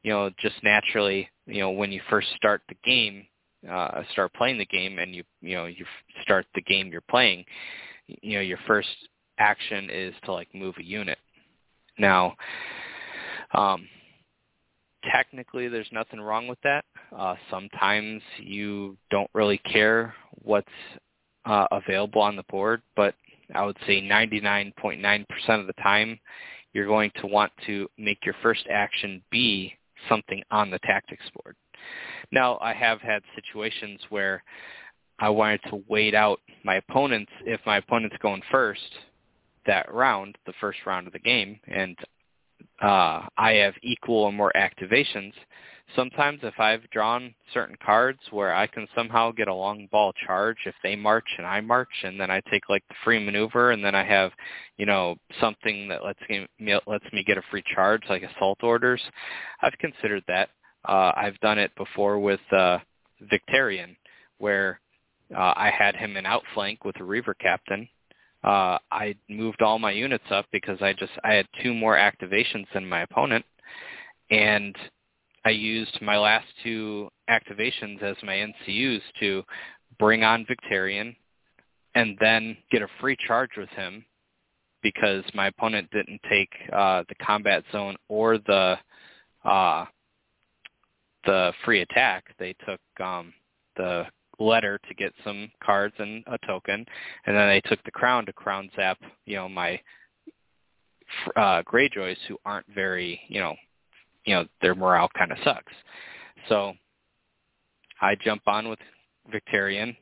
you 0.03 0.11
know, 0.11 0.29
just 0.39 0.55
naturally, 0.63 1.29
you 1.45 1.59
know, 1.59 1.71
when 1.71 1.91
you 1.91 2.01
first 2.09 2.27
start 2.35 2.61
the 2.69 2.75
game, 2.83 3.25
uh, 3.69 4.01
start 4.11 4.33
playing 4.33 4.57
the 4.57 4.65
game 4.65 4.97
and 4.99 5.13
you, 5.13 5.23
you 5.41 5.55
know, 5.55 5.65
you 5.65 5.85
start 6.21 6.45
the 6.55 6.61
game 6.61 6.89
you're 6.91 7.01
playing, 7.01 7.43
you 8.07 8.35
know, 8.35 8.41
your 8.41 8.59
first 8.65 8.89
action 9.37 9.89
is 9.91 10.13
to 10.23 10.31
like 10.31 10.47
move 10.55 10.75
a 10.79 10.83
unit. 10.83 11.17
Now, 11.99 12.35
um, 13.53 13.87
technically 15.11 15.67
there's 15.67 15.89
nothing 15.91 16.19
wrong 16.19 16.47
with 16.47 16.59
that. 16.63 16.85
Uh, 17.15 17.35
sometimes 17.49 18.21
you 18.39 18.97
don't 19.09 19.29
really 19.33 19.57
care 19.59 20.13
what's 20.43 20.67
uh, 21.45 21.67
available 21.71 22.21
on 22.21 22.35
the 22.35 22.43
board, 22.43 22.81
but 22.95 23.15
I 23.53 23.65
would 23.65 23.77
say 23.87 24.01
99.9% 24.01 25.25
of 25.59 25.67
the 25.67 25.73
time 25.81 26.19
you're 26.73 26.87
going 26.87 27.11
to 27.21 27.27
want 27.27 27.51
to 27.65 27.87
make 27.97 28.19
your 28.25 28.35
first 28.43 28.65
action 28.69 29.21
be 29.31 29.73
something 30.09 30.43
on 30.51 30.69
the 30.69 30.79
tactics 30.79 31.25
board. 31.41 31.55
Now, 32.31 32.57
I 32.61 32.73
have 32.73 33.01
had 33.01 33.23
situations 33.35 33.99
where 34.09 34.43
I 35.19 35.29
wanted 35.29 35.61
to 35.69 35.83
wait 35.87 36.13
out 36.13 36.39
my 36.63 36.75
opponents 36.75 37.31
if 37.45 37.59
my 37.65 37.77
opponent's 37.77 38.17
going 38.21 38.41
first 38.51 38.81
that 39.65 39.91
round, 39.93 40.37
the 40.45 40.53
first 40.59 40.79
round 40.85 41.07
of 41.07 41.13
the 41.13 41.19
game, 41.19 41.59
and 41.67 41.97
uh, 42.81 43.25
I 43.37 43.53
have 43.53 43.73
equal 43.81 44.23
or 44.23 44.33
more 44.33 44.51
activations. 44.55 45.33
Sometimes 45.95 46.39
if 46.43 46.59
I've 46.59 46.87
drawn 46.89 47.33
certain 47.53 47.77
cards 47.83 48.19
where 48.31 48.53
I 48.53 48.67
can 48.67 48.87
somehow 48.93 49.31
get 49.31 49.47
a 49.47 49.53
long 49.53 49.87
ball 49.89 50.11
charge 50.25 50.57
if 50.65 50.75
they 50.83 50.97
march 50.97 51.27
and 51.37 51.47
I 51.47 51.61
march 51.61 51.87
and 52.03 52.19
then 52.19 52.29
I 52.29 52.41
take 52.51 52.67
like 52.69 52.83
the 52.89 52.95
free 53.05 53.23
maneuver 53.23 53.71
and 53.71 53.83
then 53.83 53.95
I 53.95 54.03
have, 54.03 54.31
you 54.77 54.85
know, 54.85 55.15
something 55.39 55.87
that 55.87 56.03
lets 56.03 56.19
me 56.29 56.45
lets 56.85 57.05
me 57.13 57.23
get 57.25 57.37
a 57.37 57.43
free 57.49 57.63
charge 57.73 58.03
like 58.09 58.23
assault 58.23 58.63
orders, 58.63 59.01
I've 59.61 59.77
considered 59.79 60.23
that. 60.27 60.49
Uh, 60.83 61.13
I've 61.15 61.39
done 61.39 61.57
it 61.57 61.71
before 61.75 62.19
with 62.19 62.41
uh, 62.51 62.79
Victarion 63.31 63.95
where 64.39 64.79
uh, 65.35 65.53
I 65.55 65.71
had 65.75 65.95
him 65.95 66.17
in 66.17 66.25
outflank 66.25 66.83
with 66.85 66.99
a 66.99 67.03
Reaver 67.03 67.33
Captain 67.33 67.87
uh, 68.43 68.77
I 68.91 69.15
moved 69.29 69.61
all 69.61 69.79
my 69.79 69.91
units 69.91 70.23
up 70.29 70.45
because 70.51 70.81
I 70.81 70.93
just 70.93 71.11
I 71.23 71.33
had 71.33 71.47
two 71.63 71.73
more 71.73 71.95
activations 71.95 72.65
than 72.73 72.87
my 72.87 73.01
opponent, 73.01 73.45
and 74.29 74.75
I 75.45 75.49
used 75.49 75.97
my 76.01 76.17
last 76.17 76.47
two 76.63 77.09
activations 77.29 78.01
as 78.03 78.15
my 78.23 78.33
NCUs 78.33 79.01
to 79.19 79.43
bring 79.99 80.23
on 80.23 80.45
Victarion, 80.45 81.15
and 81.95 82.17
then 82.19 82.57
get 82.71 82.81
a 82.81 82.87
free 82.99 83.17
charge 83.27 83.51
with 83.57 83.69
him 83.69 84.05
because 84.83 85.23
my 85.33 85.47
opponent 85.47 85.89
didn't 85.91 86.21
take 86.29 86.49
uh, 86.71 87.03
the 87.09 87.15
combat 87.15 87.63
zone 87.71 87.95
or 88.07 88.37
the 88.37 88.77
uh, 89.43 89.85
the 91.25 91.51
free 91.65 91.81
attack. 91.81 92.25
They 92.37 92.55
took 92.65 92.79
um, 93.03 93.33
the 93.75 94.05
letter 94.39 94.79
to 94.87 94.93
get 94.93 95.13
some 95.23 95.51
cards 95.63 95.95
and 95.99 96.23
a 96.27 96.37
token, 96.45 96.85
and 97.25 97.35
then 97.35 97.47
they 97.47 97.61
took 97.61 97.83
the 97.83 97.91
crown 97.91 98.25
to 98.25 98.33
crown 98.33 98.69
zap, 98.75 98.97
you 99.25 99.35
know, 99.35 99.49
my 99.49 99.79
uh, 101.35 101.63
Greyjoys 101.63 102.17
who 102.27 102.37
aren't 102.45 102.67
very, 102.73 103.19
you 103.27 103.39
know, 103.39 103.55
you 104.25 104.35
know, 104.35 104.45
their 104.61 104.75
morale 104.75 105.09
kind 105.17 105.31
of 105.31 105.37
sucks. 105.43 105.73
So 106.49 106.73
I 108.01 108.15
jump 108.15 108.41
on 108.47 108.69
with 108.69 108.79
Victarion, 109.33 109.95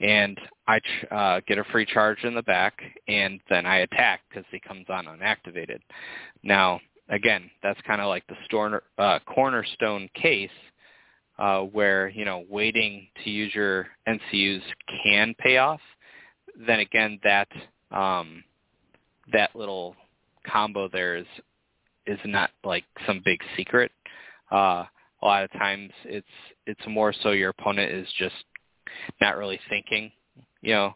and 0.00 0.38
I 0.66 0.80
uh, 1.10 1.40
get 1.46 1.58
a 1.58 1.64
free 1.64 1.86
charge 1.86 2.24
in 2.24 2.34
the 2.34 2.42
back, 2.42 2.80
and 3.08 3.40
then 3.48 3.66
I 3.66 3.78
attack 3.78 4.20
because 4.28 4.44
he 4.50 4.60
comes 4.60 4.86
on 4.88 5.06
unactivated. 5.06 5.80
Now, 6.42 6.80
again, 7.08 7.50
that's 7.62 7.80
kind 7.86 8.00
of 8.00 8.08
like 8.08 8.26
the 8.28 8.36
store, 8.44 8.82
uh, 8.98 9.18
cornerstone 9.26 10.08
case 10.14 10.50
uh, 11.38 11.60
where 11.60 12.08
you 12.08 12.24
know 12.24 12.44
waiting 12.48 13.08
to 13.24 13.30
use 13.30 13.54
your 13.54 13.88
NCUs 14.08 14.62
can 15.04 15.34
pay 15.38 15.58
off, 15.58 15.80
then 16.66 16.80
again 16.80 17.18
that 17.24 17.48
um, 17.90 18.42
that 19.32 19.54
little 19.54 19.96
combo 20.46 20.88
there 20.88 21.16
is 21.16 21.26
is 22.06 22.18
not 22.24 22.50
like 22.64 22.84
some 23.06 23.20
big 23.24 23.40
secret. 23.56 23.90
Uh, 24.50 24.84
a 25.22 25.24
lot 25.24 25.44
of 25.44 25.52
times 25.52 25.90
it's 26.04 26.26
it's 26.66 26.86
more 26.88 27.12
so 27.22 27.30
your 27.30 27.50
opponent 27.50 27.92
is 27.92 28.08
just 28.18 28.34
not 29.20 29.36
really 29.36 29.60
thinking, 29.68 30.10
you 30.62 30.72
know, 30.72 30.94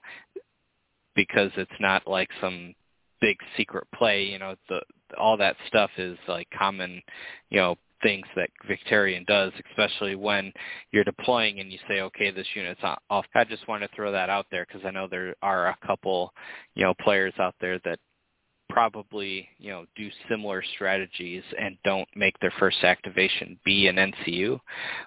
because 1.15 1.51
it's 1.57 1.71
not 1.81 2.07
like 2.07 2.29
some 2.41 2.75
big 3.21 3.37
secret 3.57 3.87
play. 3.95 4.25
You 4.25 4.39
know, 4.39 4.55
the 4.69 4.81
all 5.19 5.37
that 5.37 5.57
stuff 5.67 5.91
is 5.99 6.19
like 6.29 6.49
common, 6.57 7.03
you 7.51 7.59
know, 7.59 7.77
things 8.03 8.27
that 8.37 8.51
Victarion 8.69 9.27
does, 9.27 9.53
especially 9.71 10.15
when 10.15 10.53
you're 10.91 11.05
deploying 11.05 11.61
and 11.61 11.73
you 11.73 11.79
say, 11.89 12.01
okay, 12.01 12.31
this 12.31 12.47
unit's 12.55 12.81
off. 12.83 13.27
I 13.35 13.45
just 13.45 13.67
want 13.69 13.83
to 13.83 13.89
throw 13.95 14.13
that 14.13 14.31
out 14.31 14.47
there 14.51 14.67
because 14.67 14.87
I 14.87 14.91
know 14.91 15.07
there 15.09 15.35
are 15.43 15.69
a 15.69 15.87
couple, 15.87 16.33
you 16.75 16.85
know, 16.85 16.95
players 17.03 17.35
out 17.39 17.55
there 17.61 17.79
that 17.85 17.99
probably, 18.69 19.49
you 19.59 19.71
know, 19.71 19.85
do 19.97 20.09
similar 20.29 20.63
strategies 20.75 21.43
and 21.59 21.77
don't 21.85 22.09
make 22.15 22.39
their 22.41 22.53
first 22.59 22.83
activation 22.83 23.59
be 23.65 23.89
an 23.89 23.97
NCU. 23.97 24.59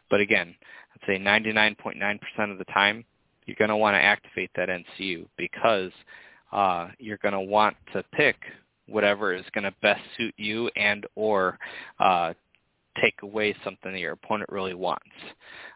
But 0.09 0.19
again, 0.19 0.53
I'd 0.95 1.07
say 1.07 1.17
99.9% 1.19 2.51
of 2.51 2.57
the 2.57 2.65
time, 2.65 3.05
you're 3.45 3.57
going 3.57 3.69
to 3.69 3.77
want 3.77 3.95
to 3.95 4.01
activate 4.01 4.51
that 4.55 4.69
NCU 4.69 5.27
because 5.37 5.91
uh, 6.51 6.89
you're 6.99 7.17
going 7.17 7.33
to 7.33 7.41
want 7.41 7.75
to 7.93 8.03
pick 8.13 8.35
whatever 8.87 9.33
is 9.33 9.45
going 9.53 9.63
to 9.63 9.73
best 9.81 10.01
suit 10.17 10.33
you 10.37 10.69
and 10.75 11.05
or 11.15 11.57
uh, 11.99 12.33
take 13.01 13.21
away 13.21 13.55
something 13.63 13.91
that 13.91 13.99
your 13.99 14.13
opponent 14.13 14.49
really 14.51 14.73
wants. 14.73 15.05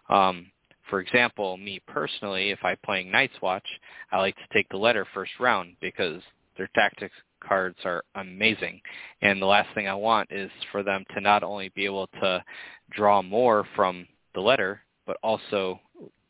Um, 0.09 0.51
for 0.89 0.99
example, 0.99 1.57
me 1.57 1.81
personally, 1.87 2.51
if 2.51 2.59
I'm 2.63 2.77
playing 2.85 3.11
Night's 3.11 3.41
Watch, 3.41 3.67
I 4.11 4.19
like 4.19 4.35
to 4.35 4.53
take 4.53 4.69
the 4.69 4.77
letter 4.77 5.05
first 5.13 5.31
round 5.39 5.75
because 5.81 6.21
their 6.57 6.69
tactics 6.75 7.15
cards 7.45 7.77
are 7.85 8.03
amazing. 8.15 8.81
And 9.21 9.41
the 9.41 9.45
last 9.45 9.73
thing 9.75 9.87
I 9.87 9.93
want 9.93 10.31
is 10.31 10.49
for 10.71 10.83
them 10.83 11.03
to 11.13 11.21
not 11.21 11.43
only 11.43 11.69
be 11.69 11.85
able 11.85 12.07
to 12.21 12.43
draw 12.91 13.21
more 13.21 13.65
from 13.75 14.07
the 14.33 14.41
letter, 14.41 14.81
but 15.05 15.17
also 15.23 15.79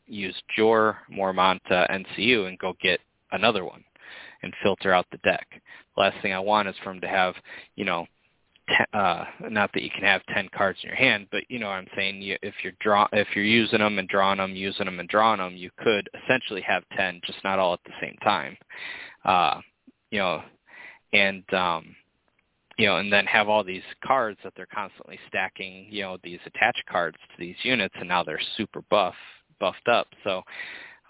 use 0.06 0.34
Jeor, 0.56 0.96
Mormonta, 1.12 1.88
NCU 1.90 2.48
and 2.48 2.58
go 2.58 2.74
get 2.80 3.00
another 3.32 3.64
one 3.64 3.84
and 4.42 4.54
filter 4.62 4.92
out 4.92 5.06
the 5.10 5.18
deck. 5.18 5.46
The 5.94 6.00
last 6.00 6.16
thing 6.22 6.32
I 6.32 6.38
want 6.38 6.68
is 6.68 6.76
for 6.82 6.92
them 6.92 7.00
to 7.00 7.08
have, 7.08 7.34
you 7.76 7.84
know, 7.84 8.06
uh, 8.92 9.24
not 9.48 9.70
that 9.72 9.82
you 9.82 9.90
can 9.90 10.04
have 10.04 10.22
10 10.34 10.48
cards 10.54 10.78
in 10.82 10.88
your 10.88 10.96
hand, 10.96 11.26
but 11.30 11.44
you 11.48 11.58
know 11.58 11.66
what 11.66 11.74
I'm 11.74 11.88
saying. 11.96 12.22
You, 12.22 12.36
if 12.42 12.54
you're 12.62 12.72
draw, 12.80 13.06
if 13.12 13.28
you're 13.34 13.44
using 13.44 13.80
them 13.80 13.98
and 13.98 14.08
drawing 14.08 14.38
them, 14.38 14.54
using 14.54 14.86
them 14.86 15.00
and 15.00 15.08
drawing 15.08 15.38
them, 15.38 15.56
you 15.56 15.70
could 15.78 16.08
essentially 16.24 16.62
have 16.62 16.82
10, 16.96 17.20
just 17.24 17.38
not 17.44 17.58
all 17.58 17.74
at 17.74 17.80
the 17.84 17.92
same 18.00 18.16
time. 18.22 18.56
Uh, 19.24 19.60
you 20.10 20.18
know, 20.18 20.42
and 21.12 21.44
um, 21.54 21.94
you 22.78 22.86
know, 22.86 22.98
and 22.98 23.12
then 23.12 23.26
have 23.26 23.48
all 23.48 23.64
these 23.64 23.82
cards 24.04 24.38
that 24.44 24.52
they're 24.56 24.66
constantly 24.66 25.18
stacking. 25.28 25.86
You 25.90 26.02
know, 26.02 26.18
these 26.22 26.38
attached 26.46 26.84
cards 26.90 27.16
to 27.30 27.34
these 27.38 27.56
units, 27.62 27.94
and 27.98 28.08
now 28.08 28.22
they're 28.22 28.40
super 28.56 28.82
buff, 28.88 29.14
buffed 29.58 29.88
up. 29.88 30.06
So, 30.24 30.42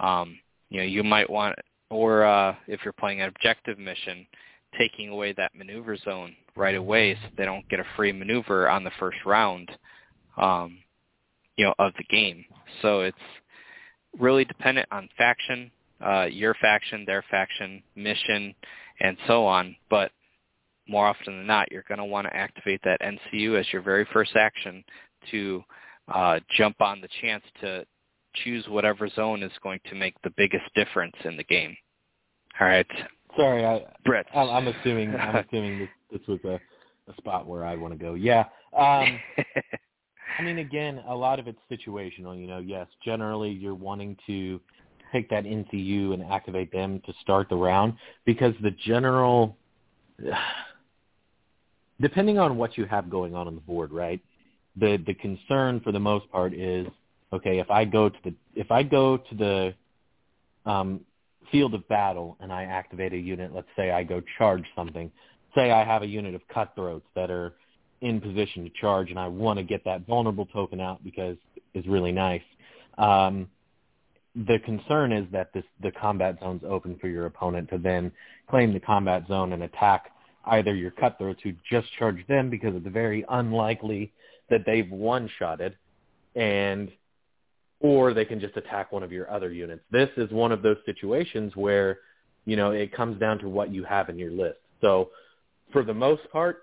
um, 0.00 0.38
you 0.70 0.78
know, 0.78 0.86
you 0.86 1.04
might 1.04 1.28
want, 1.28 1.56
or 1.90 2.24
uh, 2.24 2.54
if 2.66 2.80
you're 2.84 2.94
playing 2.94 3.20
an 3.20 3.28
objective 3.28 3.78
mission, 3.78 4.26
taking 4.76 5.08
away 5.08 5.32
that 5.32 5.54
maneuver 5.54 5.96
zone 5.96 6.34
right 6.56 6.74
away 6.74 7.14
so 7.14 7.28
they 7.36 7.44
don't 7.44 7.68
get 7.68 7.80
a 7.80 7.86
free 7.96 8.12
maneuver 8.12 8.68
on 8.68 8.84
the 8.84 8.90
first 8.98 9.18
round 9.24 9.70
um, 10.36 10.78
you 11.56 11.64
know 11.64 11.74
of 11.78 11.92
the 11.98 12.04
game. 12.04 12.44
So 12.82 13.00
it's 13.00 13.16
really 14.18 14.44
dependent 14.44 14.88
on 14.90 15.08
faction 15.16 15.70
uh, 16.04 16.26
your 16.30 16.54
faction 16.54 17.04
their 17.06 17.24
faction 17.30 17.82
mission 17.96 18.54
and 19.00 19.16
so 19.26 19.44
on. 19.46 19.76
But 19.90 20.12
more 20.88 21.06
often 21.06 21.38
than 21.38 21.46
not 21.46 21.70
you're 21.70 21.84
going 21.88 21.98
to 21.98 22.04
want 22.04 22.26
to 22.26 22.36
activate 22.36 22.80
that 22.84 23.00
NCU 23.00 23.58
as 23.58 23.66
your 23.72 23.82
very 23.82 24.06
first 24.12 24.36
action 24.36 24.84
to 25.30 25.62
uh, 26.12 26.40
jump 26.56 26.80
on 26.80 27.00
the 27.00 27.08
chance 27.20 27.42
to 27.60 27.84
choose 28.44 28.66
whatever 28.68 29.08
zone 29.08 29.42
is 29.42 29.52
going 29.62 29.80
to 29.88 29.94
make 29.94 30.14
the 30.22 30.32
biggest 30.36 30.64
difference 30.74 31.16
in 31.24 31.36
the 31.36 31.44
game. 31.44 31.76
All 32.60 32.66
right 32.66 32.86
Sorry, 33.36 33.64
I, 33.64 33.84
Brett. 34.04 34.26
I'm, 34.34 34.48
I'm 34.48 34.68
assuming 34.68 35.14
I'm 35.14 35.36
assuming 35.48 35.78
this, 35.78 35.88
this 36.12 36.26
was 36.26 36.40
a, 36.44 36.60
a 37.10 37.16
spot 37.16 37.46
where 37.46 37.64
I 37.64 37.76
want 37.76 37.92
to 37.92 37.98
go. 37.98 38.14
Yeah. 38.14 38.44
Um, 38.76 39.20
I 40.38 40.42
mean, 40.42 40.58
again, 40.58 41.02
a 41.08 41.14
lot 41.14 41.38
of 41.38 41.48
it's 41.48 41.58
situational. 41.70 42.38
You 42.40 42.46
know, 42.46 42.58
yes, 42.58 42.86
generally 43.04 43.50
you're 43.50 43.74
wanting 43.74 44.16
to 44.26 44.60
take 45.12 45.28
that 45.30 45.44
NCU 45.44 46.14
and 46.14 46.22
activate 46.22 46.70
them 46.70 47.00
to 47.06 47.12
start 47.20 47.48
the 47.48 47.56
round 47.56 47.94
because 48.24 48.54
the 48.62 48.70
general, 48.70 49.56
depending 52.00 52.38
on 52.38 52.56
what 52.56 52.78
you 52.78 52.84
have 52.84 53.10
going 53.10 53.34
on 53.34 53.46
on 53.46 53.54
the 53.54 53.60
board, 53.60 53.90
right? 53.90 54.20
The 54.76 55.02
the 55.06 55.14
concern 55.14 55.80
for 55.80 55.90
the 55.90 55.98
most 55.98 56.30
part 56.30 56.54
is 56.54 56.86
okay 57.32 57.58
if 57.58 57.68
I 57.70 57.84
go 57.84 58.08
to 58.08 58.18
the 58.24 58.34
if 58.54 58.70
I 58.70 58.84
go 58.84 59.16
to 59.16 59.34
the 59.34 59.74
um, 60.70 61.00
field 61.50 61.74
of 61.74 61.86
battle 61.88 62.36
and 62.40 62.52
I 62.52 62.64
activate 62.64 63.12
a 63.12 63.18
unit, 63.18 63.54
let's 63.54 63.68
say 63.76 63.90
I 63.90 64.04
go 64.04 64.22
charge 64.38 64.64
something, 64.76 65.10
say 65.54 65.70
I 65.70 65.84
have 65.84 66.02
a 66.02 66.06
unit 66.06 66.34
of 66.34 66.42
cutthroats 66.48 67.06
that 67.14 67.30
are 67.30 67.54
in 68.00 68.20
position 68.20 68.64
to 68.64 68.70
charge 68.80 69.10
and 69.10 69.18
I 69.18 69.28
want 69.28 69.58
to 69.58 69.64
get 69.64 69.84
that 69.84 70.06
vulnerable 70.06 70.46
token 70.46 70.80
out 70.80 71.02
because 71.02 71.36
it's 71.74 71.86
really 71.86 72.12
nice. 72.12 72.42
Um, 72.96 73.48
the 74.34 74.58
concern 74.64 75.12
is 75.12 75.26
that 75.32 75.52
this, 75.52 75.64
the 75.82 75.90
combat 75.90 76.38
zone's 76.40 76.62
open 76.68 76.96
for 77.00 77.08
your 77.08 77.26
opponent 77.26 77.70
to 77.70 77.78
then 77.78 78.12
claim 78.48 78.72
the 78.72 78.80
combat 78.80 79.24
zone 79.26 79.52
and 79.52 79.62
attack 79.64 80.12
either 80.46 80.74
your 80.74 80.92
cutthroats 80.92 81.40
who 81.42 81.52
just 81.70 81.88
charged 81.98 82.26
them 82.28 82.50
because 82.50 82.74
it's 82.74 82.86
very 82.86 83.24
unlikely 83.30 84.12
that 84.48 84.60
they've 84.64 84.90
one-shotted 84.90 85.76
and 86.36 86.90
or 87.80 88.12
they 88.12 88.24
can 88.24 88.40
just 88.40 88.56
attack 88.56 88.92
one 88.92 89.02
of 89.02 89.12
your 89.12 89.30
other 89.30 89.52
units. 89.52 89.82
This 89.90 90.08
is 90.16 90.30
one 90.30 90.52
of 90.52 90.62
those 90.62 90.78
situations 90.84 91.54
where, 91.54 91.98
you 92.44 92.56
know, 92.56 92.72
it 92.72 92.92
comes 92.92 93.18
down 93.20 93.38
to 93.40 93.48
what 93.48 93.72
you 93.72 93.84
have 93.84 94.08
in 94.08 94.18
your 94.18 94.32
list. 94.32 94.58
So 94.80 95.10
for 95.72 95.84
the 95.84 95.94
most 95.94 96.22
part, 96.32 96.62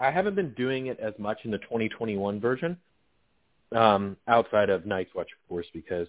I 0.00 0.10
haven't 0.10 0.34
been 0.34 0.52
doing 0.54 0.86
it 0.86 0.98
as 1.00 1.14
much 1.18 1.38
in 1.44 1.50
the 1.50 1.58
2021 1.58 2.40
version, 2.40 2.76
um, 3.72 4.16
outside 4.26 4.70
of 4.70 4.86
Night's 4.86 5.14
Watch, 5.14 5.28
of 5.32 5.48
course, 5.48 5.66
because 5.72 6.08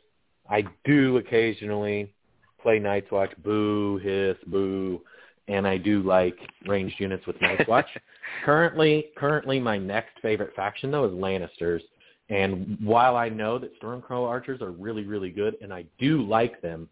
I 0.50 0.66
do 0.84 1.18
occasionally 1.18 2.14
play 2.62 2.80
Night's 2.80 3.12
Watch, 3.12 3.32
boo, 3.44 3.98
hiss, 3.98 4.38
boo, 4.48 5.02
and 5.48 5.68
I 5.68 5.78
do 5.78 6.02
like 6.02 6.38
ranged 6.68 6.96
units 7.00 7.28
with 7.28 7.40
Night's 7.42 7.68
Watch. 7.68 7.88
currently, 8.46 9.08
currently 9.18 9.60
my 9.60 9.78
next 9.78 10.20
favorite 10.22 10.56
faction 10.56 10.92
though 10.92 11.06
is 11.06 11.12
Lannisters. 11.12 11.82
And 12.30 12.78
while 12.82 13.16
I 13.16 13.30
know 13.30 13.60
that 13.60 13.80
Stormcrow 13.82 14.28
archers 14.28 14.62
are 14.62 14.72
really, 14.72 15.04
really 15.04 15.30
good, 15.30 15.56
and 15.62 15.74
I 15.74 15.86
do 16.00 16.22
like 16.24 16.62
them, 16.62 16.88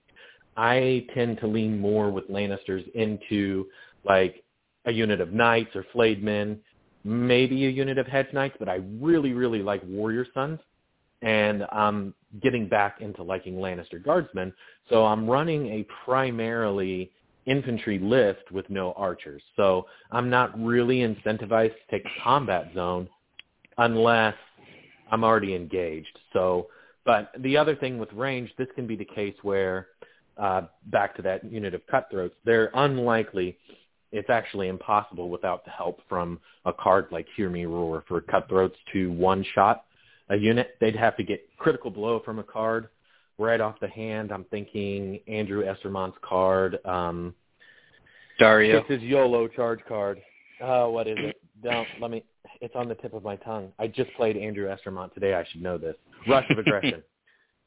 I 0.57 1.05
tend 1.13 1.39
to 1.39 1.47
lean 1.47 1.79
more 1.79 2.11
with 2.11 2.29
Lannisters 2.29 2.89
into 2.93 3.67
like 4.03 4.43
a 4.85 4.91
unit 4.91 5.21
of 5.21 5.31
knights 5.31 5.75
or 5.75 5.85
flayed 5.93 6.23
men, 6.23 6.59
maybe 7.03 7.65
a 7.65 7.69
unit 7.69 7.97
of 7.97 8.07
hedge 8.07 8.27
knights, 8.33 8.55
but 8.59 8.67
I 8.67 8.81
really, 8.99 9.33
really 9.33 9.61
like 9.61 9.81
warrior 9.85 10.25
sons. 10.33 10.59
And 11.21 11.65
I'm 11.71 12.13
getting 12.41 12.67
back 12.67 12.99
into 12.99 13.23
liking 13.23 13.55
Lannister 13.55 14.03
guardsmen. 14.03 14.53
So 14.89 15.05
I'm 15.05 15.29
running 15.29 15.67
a 15.67 15.85
primarily 16.03 17.11
infantry 17.45 17.99
list 17.99 18.51
with 18.51 18.69
no 18.69 18.93
archers. 18.93 19.41
So 19.55 19.85
I'm 20.11 20.29
not 20.29 20.59
really 20.59 20.99
incentivized 20.99 21.73
to 21.73 21.91
take 21.91 22.05
combat 22.23 22.71
zone 22.73 23.07
unless 23.77 24.35
I'm 25.11 25.23
already 25.23 25.53
engaged. 25.55 26.17
So, 26.33 26.67
but 27.05 27.31
the 27.39 27.57
other 27.57 27.75
thing 27.75 27.99
with 27.99 28.11
range, 28.13 28.51
this 28.57 28.67
can 28.75 28.87
be 28.87 28.95
the 28.95 29.05
case 29.05 29.35
where, 29.43 29.87
uh, 30.37 30.63
back 30.87 31.15
to 31.17 31.21
that 31.23 31.43
unit 31.43 31.73
of 31.73 31.85
cutthroats, 31.87 32.35
they're 32.45 32.71
unlikely, 32.73 33.57
it's 34.11 34.29
actually 34.29 34.67
impossible 34.67 35.29
without 35.29 35.63
the 35.65 35.71
help 35.71 36.01
from 36.09 36.39
a 36.65 36.73
card 36.73 37.07
like 37.11 37.27
Hear 37.35 37.49
Me 37.49 37.65
Roar 37.65 38.03
for 38.07 38.21
cutthroats 38.21 38.77
to 38.93 39.11
one-shot 39.11 39.83
a 40.29 40.35
unit. 40.35 40.75
They'd 40.79 40.95
have 40.95 41.17
to 41.17 41.23
get 41.23 41.45
critical 41.57 41.91
blow 41.91 42.21
from 42.23 42.39
a 42.39 42.43
card 42.43 42.87
right 43.37 43.59
off 43.59 43.79
the 43.79 43.87
hand. 43.87 44.31
I'm 44.31 44.45
thinking 44.45 45.19
Andrew 45.27 45.63
Estermont's 45.65 46.17
card. 46.21 46.83
Um, 46.85 47.35
Dario. 48.39 48.79
It's 48.79 48.89
his 48.89 49.01
YOLO 49.01 49.47
charge 49.47 49.79
card. 49.87 50.21
Oh, 50.61 50.89
what 50.91 51.07
is 51.07 51.17
it? 51.19 51.41
Don't 51.63 51.87
let 51.99 52.11
me. 52.11 52.23
It's 52.59 52.75
on 52.75 52.87
the 52.87 52.95
tip 52.95 53.13
of 53.13 53.23
my 53.23 53.35
tongue. 53.37 53.71
I 53.79 53.87
just 53.87 54.11
played 54.13 54.37
Andrew 54.37 54.67
Estermont 54.67 55.13
today. 55.13 55.33
I 55.33 55.45
should 55.51 55.61
know 55.61 55.77
this. 55.77 55.95
Rush 56.27 56.45
of 56.49 56.57
Aggression. 56.59 57.03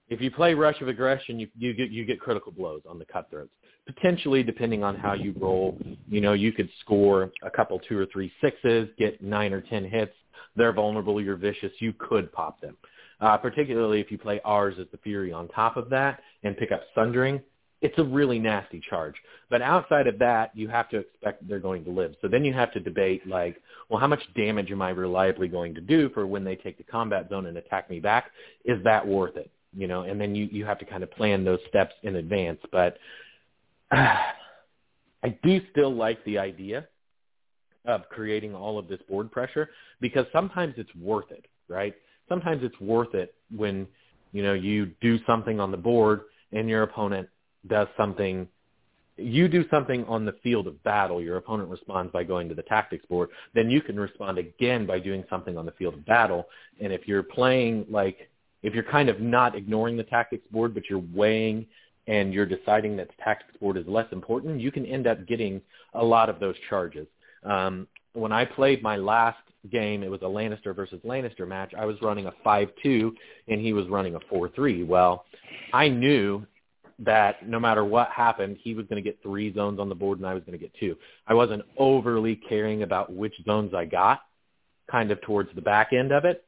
if 0.09 0.21
you 0.21 0.31
play 0.31 0.55
Rush 0.55 0.81
of 0.81 0.89
Aggression, 0.89 1.39
you 1.39 1.49
you 1.59 1.75
get 1.75 1.91
you 1.91 2.05
get 2.05 2.21
critical 2.21 2.53
blows 2.53 2.83
on 2.89 2.99
the 2.99 3.05
cutthroats. 3.05 3.51
Potentially, 3.87 4.43
depending 4.43 4.83
on 4.83 4.97
how 4.97 5.13
you 5.13 5.35
roll, 5.39 5.77
you 6.09 6.21
know, 6.21 6.33
you 6.33 6.53
could 6.53 6.71
score 6.81 7.31
a 7.43 7.51
couple 7.51 7.79
two 7.81 7.99
or 7.99 8.07
three 8.07 8.33
sixes, 8.41 8.89
get 8.99 9.23
nine 9.23 9.53
or 9.53 9.61
ten 9.61 9.85
hits. 9.85 10.15
They're 10.57 10.73
vulnerable. 10.73 11.21
You're 11.21 11.37
vicious. 11.37 11.73
You 11.81 11.93
could 11.99 12.33
pop 12.33 12.61
them. 12.61 12.77
Uh, 13.21 13.37
particularly 13.37 14.01
if 14.01 14.11
you 14.11 14.19
play 14.19 14.41
Ours 14.45 14.75
is 14.79 14.87
the 14.91 14.99
Fury 14.99 15.33
on 15.33 15.49
top 15.49 15.77
of 15.77 15.89
that 15.91 16.21
and 16.43 16.57
pick 16.57 16.73
up 16.73 16.83
Sundering, 16.95 17.41
it's 17.85 17.99
a 17.99 18.03
really 18.03 18.39
nasty 18.39 18.81
charge. 18.89 19.15
But 19.51 19.61
outside 19.61 20.07
of 20.07 20.19
that, 20.19 20.57
you 20.57 20.69
have 20.69 20.89
to 20.89 21.01
expect 21.01 21.47
they're 21.47 21.59
going 21.59 21.85
to 21.85 21.91
live. 21.91 22.15
So 22.23 22.29
then 22.29 22.43
you 22.43 22.55
have 22.55 22.73
to 22.73 22.81
debate 22.81 23.29
like, 23.29 23.61
well, 23.91 24.01
how 24.01 24.07
much 24.07 24.23
damage 24.35 24.71
am 24.71 24.81
I 24.81 24.89
reliably 24.89 25.49
going 25.49 25.75
to 25.75 25.83
do 25.83 26.09
for 26.15 26.27
when 26.27 26.45
they 26.45 26.57
take 26.57 26.79
the 26.79 26.85
combat 26.85 27.29
zone 27.29 27.45
and 27.45 27.59
attack 27.59 27.91
me 27.91 28.01
back? 28.01 28.31
Is 28.65 28.83
that 28.85 29.07
worth 29.07 29.37
it? 29.37 29.51
You 29.77 29.87
know, 29.87 30.05
and 30.05 30.19
then 30.19 30.35
you 30.35 30.49
you 30.51 30.65
have 30.65 30.79
to 30.79 30.87
kind 30.87 31.03
of 31.03 31.11
plan 31.11 31.45
those 31.45 31.59
steps 31.69 31.93
in 32.05 32.17
advance. 32.17 32.59
But 32.73 32.97
uh, 33.91 33.97
I 35.23 35.39
do 35.43 35.61
still 35.71 35.95
like 35.95 36.25
the 36.25 36.39
idea 36.39 36.89
of 37.85 38.09
creating 38.09 38.55
all 38.55 38.79
of 38.79 38.89
this 38.89 39.01
board 39.11 39.31
pressure 39.31 39.69
because 40.01 40.25
sometimes 40.33 40.73
it's 40.79 40.95
worth 40.95 41.31
it, 41.31 41.45
right? 41.69 41.95
Sometimes 42.31 42.63
it's 42.65 42.81
worth 42.81 43.15
it 43.15 43.35
when 43.55 43.87
you 44.33 44.43
know 44.43 44.55
you 44.55 44.87
do 45.03 45.19
something 45.27 45.61
on 45.61 45.71
the 45.71 45.77
board 45.77 46.23
and 46.53 46.67
your 46.67 46.83
opponent 46.83 47.29
does 47.69 47.89
something 47.97 48.49
you 49.17 49.49
do 49.49 49.65
something 49.69 50.05
on 50.07 50.25
the 50.25 50.35
field 50.43 50.67
of 50.67 50.83
battle, 50.83 51.23
your 51.23 51.37
opponent 51.37 51.69
responds 51.69 52.13
by 52.13 52.25
going 52.25 52.49
to 52.49 52.55
the 52.55 52.63
tactics 52.63 53.07
board, 53.07 53.31
then 53.55 53.71
you 53.71 53.81
can 53.81 53.99
respond 53.99 54.39
again 54.39 54.87
by 54.87 54.99
doing 54.99 55.25
something 55.31 55.57
on 55.57 55.67
the 55.67 55.73
field 55.73 55.95
of 55.95 56.05
battle. 56.05 56.47
And 56.81 56.93
if 56.93 57.07
you're 57.07 57.23
playing 57.23 57.87
like, 57.89 58.29
if 58.63 58.75
you're 58.75 58.83
kind 58.83 59.09
of 59.09 59.21
not 59.21 59.55
ignoring 59.55 59.97
the 59.97 60.05
tactics 60.05 60.45
board, 60.51 60.75
but 60.75 60.85
you're 60.91 61.05
weighing 61.15 61.67
and 62.07 62.35
you're 62.35 62.47
deciding 62.47 62.97
that 62.97 63.09
the 63.09 63.23
tactics 63.23 63.57
board 63.59 63.77
is 63.77 63.87
less 63.87 64.07
important, 64.11 64.61
you 64.61 64.73
can 64.73 64.85
end 64.85 65.07
up 65.07 65.27
getting 65.27 65.61
a 65.95 66.05
lot 66.05 66.29
of 66.29 66.41
those 66.41 66.57
charges. 66.69 67.07
Um, 67.45 67.87
when 68.15 68.33
I 68.33 68.45
played 68.45 68.83
my 68.83 68.97
last 68.97 69.39
game, 69.71 70.03
it 70.03 70.11
was 70.11 70.23
a 70.23 70.27
Lannister 70.27 70.75
versus 70.75 71.01
Lannister 71.05 71.47
match. 71.47 71.73
I 71.79 71.85
was 71.85 71.97
running 72.03 72.27
a 72.27 72.33
5-2 72.45 73.13
and 73.49 73.61
he 73.61 73.73
was 73.73 73.87
running 73.89 74.15
a 74.15 74.21
4-3. 74.21 74.87
Well, 74.87 75.25
I 75.73 75.89
knew 75.89 76.47
that 77.01 77.47
no 77.47 77.59
matter 77.59 77.85
what 77.85 78.09
happened, 78.11 78.59
he 78.63 78.75
was 78.75 78.87
going 78.87 79.03
to 79.03 79.09
get 79.09 79.21
three 79.23 79.53
zones 79.53 79.81
on 79.81 79.89
the 79.89 79.95
board 79.95 80.19
and 80.19 80.27
I 80.27 80.35
was 80.35 80.43
going 80.45 80.59
to 80.59 80.63
get 80.63 80.73
two. 80.79 80.97
I 81.27 81.35
wasn't 81.35 81.63
overly 81.77 82.37
caring 82.37 82.83
about 82.83 83.13
which 83.13 83.35
zones 83.45 83.75
I 83.75 83.85
got 83.85 84.21
kind 84.91 85.11
of 85.11 85.21
towards 85.23 85.51
the 85.55 85.63
back 85.63 85.93
end 85.93 86.13
of 86.13 86.25
it. 86.25 86.45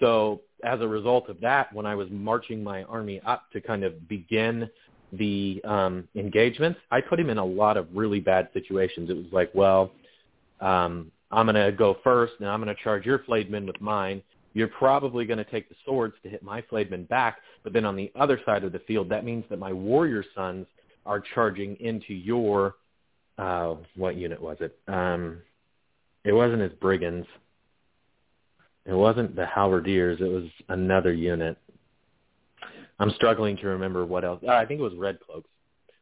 So 0.00 0.42
as 0.64 0.80
a 0.80 0.88
result 0.88 1.28
of 1.28 1.40
that, 1.40 1.72
when 1.72 1.86
I 1.86 1.94
was 1.94 2.08
marching 2.10 2.62
my 2.62 2.82
army 2.84 3.20
up 3.26 3.50
to 3.52 3.60
kind 3.60 3.84
of 3.84 4.08
begin 4.08 4.68
the 5.12 5.60
um, 5.64 6.08
engagements, 6.14 6.78
I 6.90 7.00
put 7.00 7.18
him 7.18 7.30
in 7.30 7.38
a 7.38 7.44
lot 7.44 7.76
of 7.76 7.88
really 7.94 8.20
bad 8.20 8.48
situations. 8.52 9.08
It 9.08 9.16
was 9.16 9.26
like, 9.32 9.50
well, 9.54 9.92
um, 10.60 11.10
I'm 11.30 11.46
going 11.46 11.54
to 11.54 11.72
go 11.72 11.96
first 12.04 12.34
and 12.40 12.48
I'm 12.48 12.62
going 12.62 12.74
to 12.74 12.82
charge 12.82 13.06
your 13.06 13.20
flayed 13.20 13.50
men 13.50 13.66
with 13.66 13.80
mine 13.80 14.22
you're 14.56 14.68
probably 14.68 15.26
going 15.26 15.36
to 15.36 15.44
take 15.44 15.68
the 15.68 15.74
swords 15.84 16.14
to 16.22 16.30
hit 16.30 16.42
my 16.42 16.62
flayed 16.62 16.88
back, 17.10 17.40
but 17.62 17.74
then 17.74 17.84
on 17.84 17.94
the 17.94 18.10
other 18.18 18.40
side 18.46 18.64
of 18.64 18.72
the 18.72 18.78
field, 18.78 19.06
that 19.10 19.22
means 19.22 19.44
that 19.50 19.58
my 19.58 19.70
warrior 19.70 20.24
sons 20.34 20.66
are 21.04 21.22
charging 21.34 21.76
into 21.76 22.14
your, 22.14 22.76
uh, 23.36 23.74
what 23.96 24.16
unit 24.16 24.40
was 24.40 24.56
it? 24.60 24.78
Um, 24.88 25.42
it 26.24 26.32
wasn't 26.32 26.62
his 26.62 26.72
brigands. 26.80 27.26
It 28.86 28.94
wasn't 28.94 29.36
the 29.36 29.44
halberdiers. 29.44 30.22
It 30.22 30.32
was 30.32 30.48
another 30.70 31.12
unit. 31.12 31.58
I'm 32.98 33.10
struggling 33.10 33.58
to 33.58 33.66
remember 33.66 34.06
what 34.06 34.24
else. 34.24 34.42
Uh, 34.42 34.52
I 34.52 34.64
think 34.64 34.80
it 34.80 34.84
was 34.84 34.94
red 34.94 35.18
cloaks. 35.20 35.50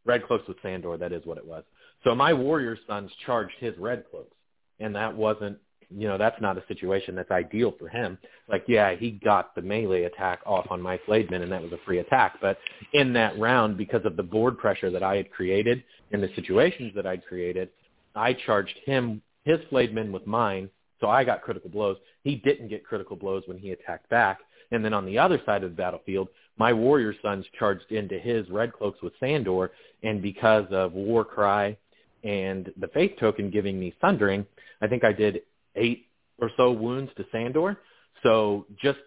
Red 0.04 0.24
cloaks 0.28 0.46
with 0.46 0.58
Sandor. 0.62 0.96
That 0.96 1.12
is 1.12 1.26
what 1.26 1.38
it 1.38 1.44
was. 1.44 1.64
So 2.04 2.14
my 2.14 2.32
warrior 2.32 2.78
sons 2.86 3.10
charged 3.26 3.54
his 3.58 3.76
red 3.78 4.04
cloaks, 4.12 4.36
and 4.78 4.94
that 4.94 5.12
wasn't 5.12 5.58
you 5.90 6.08
know, 6.08 6.18
that's 6.18 6.40
not 6.40 6.58
a 6.58 6.64
situation 6.68 7.14
that's 7.14 7.30
ideal 7.30 7.74
for 7.78 7.88
him. 7.88 8.18
Like, 8.48 8.64
yeah, 8.66 8.94
he 8.94 9.12
got 9.12 9.54
the 9.54 9.62
melee 9.62 10.04
attack 10.04 10.40
off 10.46 10.66
on 10.70 10.80
my 10.80 10.98
flayed 11.06 11.30
men, 11.30 11.42
and 11.42 11.52
that 11.52 11.62
was 11.62 11.72
a 11.72 11.78
free 11.84 11.98
attack. 11.98 12.34
But 12.40 12.58
in 12.92 13.12
that 13.14 13.38
round, 13.38 13.76
because 13.76 14.04
of 14.04 14.16
the 14.16 14.22
board 14.22 14.58
pressure 14.58 14.90
that 14.90 15.02
I 15.02 15.16
had 15.16 15.30
created 15.30 15.82
and 16.12 16.22
the 16.22 16.30
situations 16.34 16.92
that 16.94 17.06
I'd 17.06 17.24
created, 17.26 17.70
I 18.14 18.32
charged 18.32 18.78
him 18.84 19.22
his 19.44 19.58
flayed 19.70 19.94
men 19.94 20.12
with 20.12 20.26
mine, 20.26 20.70
so 21.00 21.08
I 21.08 21.24
got 21.24 21.42
critical 21.42 21.70
blows. 21.70 21.96
He 22.22 22.36
didn't 22.36 22.68
get 22.68 22.84
critical 22.84 23.16
blows 23.16 23.42
when 23.46 23.58
he 23.58 23.72
attacked 23.72 24.08
back. 24.08 24.38
And 24.70 24.84
then 24.84 24.94
on 24.94 25.04
the 25.06 25.18
other 25.18 25.40
side 25.44 25.62
of 25.62 25.70
the 25.70 25.76
battlefield, 25.76 26.28
my 26.56 26.72
warrior 26.72 27.14
sons 27.20 27.44
charged 27.58 27.90
into 27.90 28.18
his 28.18 28.48
red 28.48 28.72
cloaks 28.72 29.02
with 29.02 29.12
Sandor, 29.20 29.72
and 30.02 30.22
because 30.22 30.66
of 30.70 30.92
War 30.92 31.24
Cry 31.24 31.76
and 32.22 32.72
the 32.78 32.88
Faith 32.88 33.12
Token 33.18 33.50
giving 33.50 33.78
me 33.78 33.94
Sundering, 34.00 34.46
I 34.80 34.86
think 34.86 35.04
I 35.04 35.12
did 35.12 35.42
eight 35.76 36.06
or 36.38 36.50
so 36.56 36.72
wounds 36.72 37.10
to 37.16 37.24
Sandor. 37.32 37.78
So 38.22 38.66
just 38.80 38.98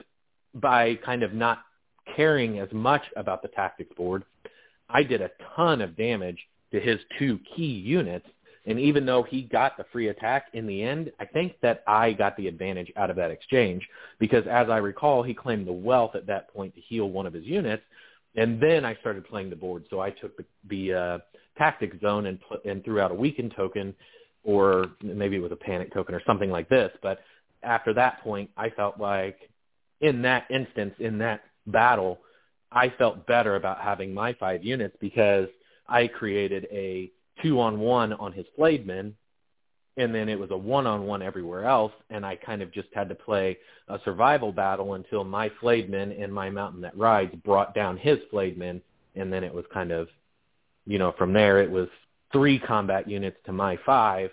by 0.53 0.95
kind 0.95 1.23
of 1.23 1.33
not 1.33 1.59
caring 2.15 2.59
as 2.59 2.71
much 2.71 3.03
about 3.15 3.41
the 3.41 3.49
tactics 3.49 3.93
board, 3.95 4.23
I 4.89 5.03
did 5.03 5.21
a 5.21 5.31
ton 5.55 5.81
of 5.81 5.97
damage 5.97 6.39
to 6.71 6.79
his 6.79 6.99
two 7.17 7.39
key 7.55 7.65
units. 7.65 8.25
And 8.65 8.79
even 8.79 9.05
though 9.05 9.23
he 9.23 9.43
got 9.43 9.77
the 9.77 9.85
free 9.93 10.09
attack 10.09 10.47
in 10.53 10.67
the 10.67 10.83
end, 10.83 11.11
I 11.19 11.25
think 11.25 11.53
that 11.61 11.83
I 11.87 12.11
got 12.11 12.35
the 12.35 12.47
advantage 12.47 12.91
out 12.97 13.09
of 13.09 13.15
that 13.15 13.31
exchange 13.31 13.87
because 14.19 14.45
as 14.45 14.69
I 14.69 14.77
recall, 14.77 15.23
he 15.23 15.33
claimed 15.33 15.67
the 15.67 15.73
wealth 15.73 16.15
at 16.15 16.27
that 16.27 16.53
point 16.53 16.75
to 16.75 16.81
heal 16.81 17.09
one 17.09 17.25
of 17.25 17.33
his 17.33 17.45
units. 17.45 17.83
And 18.35 18.61
then 18.61 18.83
I 18.83 18.95
started 18.95 19.25
playing 19.25 19.49
the 19.49 19.55
board. 19.55 19.85
So 19.89 20.01
I 20.01 20.09
took 20.09 20.35
the, 20.35 20.45
the 20.69 20.93
uh, 20.93 21.17
tactics 21.57 21.97
zone 22.01 22.25
and, 22.25 22.39
and 22.65 22.83
threw 22.83 22.99
out 22.99 23.11
a 23.11 23.15
weakened 23.15 23.53
token 23.55 23.95
or 24.47 24.85
maybe 25.03 25.35
it 25.35 25.41
was 25.41 25.51
a 25.51 25.57
panic 25.57 25.93
token 25.93 26.15
or 26.15 26.21
something 26.25 26.49
like 26.49 26.69
this. 26.69 26.89
But 27.03 27.19
after 27.63 27.93
that 27.93 28.23
point, 28.23 28.49
I 28.55 28.69
felt 28.69 28.97
like 28.97 29.37
in 29.99 30.21
that 30.21 30.45
instance, 30.49 30.95
in 30.99 31.17
that 31.17 31.41
battle, 31.67 32.19
I 32.71 32.89
felt 32.97 33.27
better 33.27 33.57
about 33.57 33.81
having 33.81 34.13
my 34.13 34.31
five 34.33 34.63
units 34.63 34.95
because 35.01 35.49
I 35.89 36.07
created 36.07 36.65
a 36.71 37.11
two 37.43 37.59
on 37.59 38.33
his 38.33 38.45
flayedmen 38.55 39.15
and 39.97 40.15
then 40.15 40.29
it 40.29 40.39
was 40.39 40.51
a 40.51 40.57
one 40.57 40.87
on 40.87 41.05
one 41.05 41.21
everywhere 41.21 41.65
else 41.65 41.91
and 42.09 42.25
I 42.25 42.35
kind 42.35 42.61
of 42.61 42.71
just 42.71 42.87
had 42.93 43.09
to 43.09 43.15
play 43.15 43.57
a 43.89 43.99
survival 44.05 44.51
battle 44.51 44.93
until 44.93 45.23
my 45.23 45.51
flayedmen 45.59 46.13
and 46.13 46.33
my 46.33 46.49
mountain 46.49 46.81
that 46.81 46.97
rides 46.97 47.35
brought 47.45 47.75
down 47.75 47.97
his 47.97 48.17
flayedmen 48.31 48.81
and 49.15 49.31
then 49.31 49.43
it 49.43 49.53
was 49.53 49.65
kind 49.71 49.91
of 49.91 50.07
you 50.85 50.97
know 50.97 51.13
from 51.17 51.31
there 51.31 51.61
it 51.61 51.69
was 51.69 51.89
three 52.31 52.59
combat 52.59 53.09
units 53.09 53.37
to 53.45 53.51
my 53.51 53.77
five, 53.85 54.31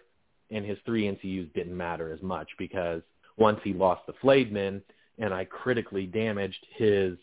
and 0.54 0.64
his 0.64 0.78
three 0.86 1.04
NCUs 1.04 1.52
didn't 1.52 1.76
matter 1.76 2.12
as 2.12 2.22
much 2.22 2.48
because 2.58 3.02
once 3.36 3.58
he 3.64 3.72
lost 3.72 4.06
the 4.06 4.14
flayed 4.20 4.52
men 4.52 4.80
and 5.18 5.34
I 5.34 5.44
critically 5.44 6.06
damaged 6.06 6.64
his 6.76 7.16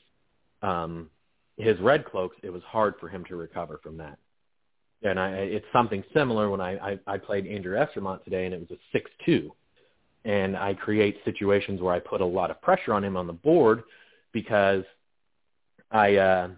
um, 0.61 1.09
his 1.57 1.79
red 1.79 2.05
cloaks, 2.05 2.35
it 2.43 2.51
was 2.51 2.61
hard 2.63 2.95
for 2.99 3.07
him 3.07 3.23
to 3.25 3.35
recover 3.35 3.79
from 3.81 3.97
that. 3.97 4.17
And 5.03 5.19
I, 5.19 5.29
it's 5.31 5.65
something 5.73 6.03
similar 6.13 6.49
when 6.49 6.61
I, 6.61 6.91
I, 6.91 6.99
I 7.07 7.17
played 7.17 7.47
Andrew 7.47 7.75
Estermont 7.75 8.23
today, 8.23 8.45
and 8.45 8.53
it 8.53 8.59
was 8.59 8.77
a 8.93 9.29
6-2. 9.29 9.49
And 10.23 10.55
I 10.55 10.75
create 10.75 11.17
situations 11.25 11.81
where 11.81 11.93
I 11.93 11.99
put 11.99 12.21
a 12.21 12.25
lot 12.25 12.51
of 12.51 12.61
pressure 12.61 12.93
on 12.93 13.03
him 13.03 13.17
on 13.17 13.25
the 13.25 13.33
board 13.33 13.83
because 14.31 14.83
I 15.91 16.15
uh, 16.17 16.49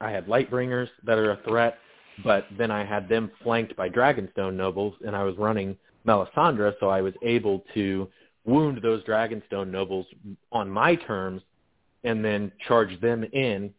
I 0.00 0.10
had 0.10 0.26
Lightbringers 0.26 0.88
that 1.04 1.18
are 1.18 1.32
a 1.32 1.42
threat, 1.46 1.78
but 2.24 2.46
then 2.56 2.70
I 2.70 2.84
had 2.84 3.08
them 3.08 3.30
flanked 3.42 3.76
by 3.76 3.90
Dragonstone 3.90 4.54
Nobles, 4.54 4.94
and 5.06 5.14
I 5.14 5.22
was 5.22 5.36
running 5.36 5.76
Melisandre, 6.06 6.74
so 6.80 6.88
I 6.88 7.00
was 7.00 7.14
able 7.22 7.64
to 7.74 8.08
wound 8.44 8.80
those 8.82 9.02
Dragonstone 9.04 9.70
Nobles 9.70 10.06
on 10.50 10.70
my 10.70 10.94
terms 10.96 11.42
and 12.04 12.24
then 12.24 12.50
charge 12.66 12.98
them 13.00 13.24
in 13.24 13.72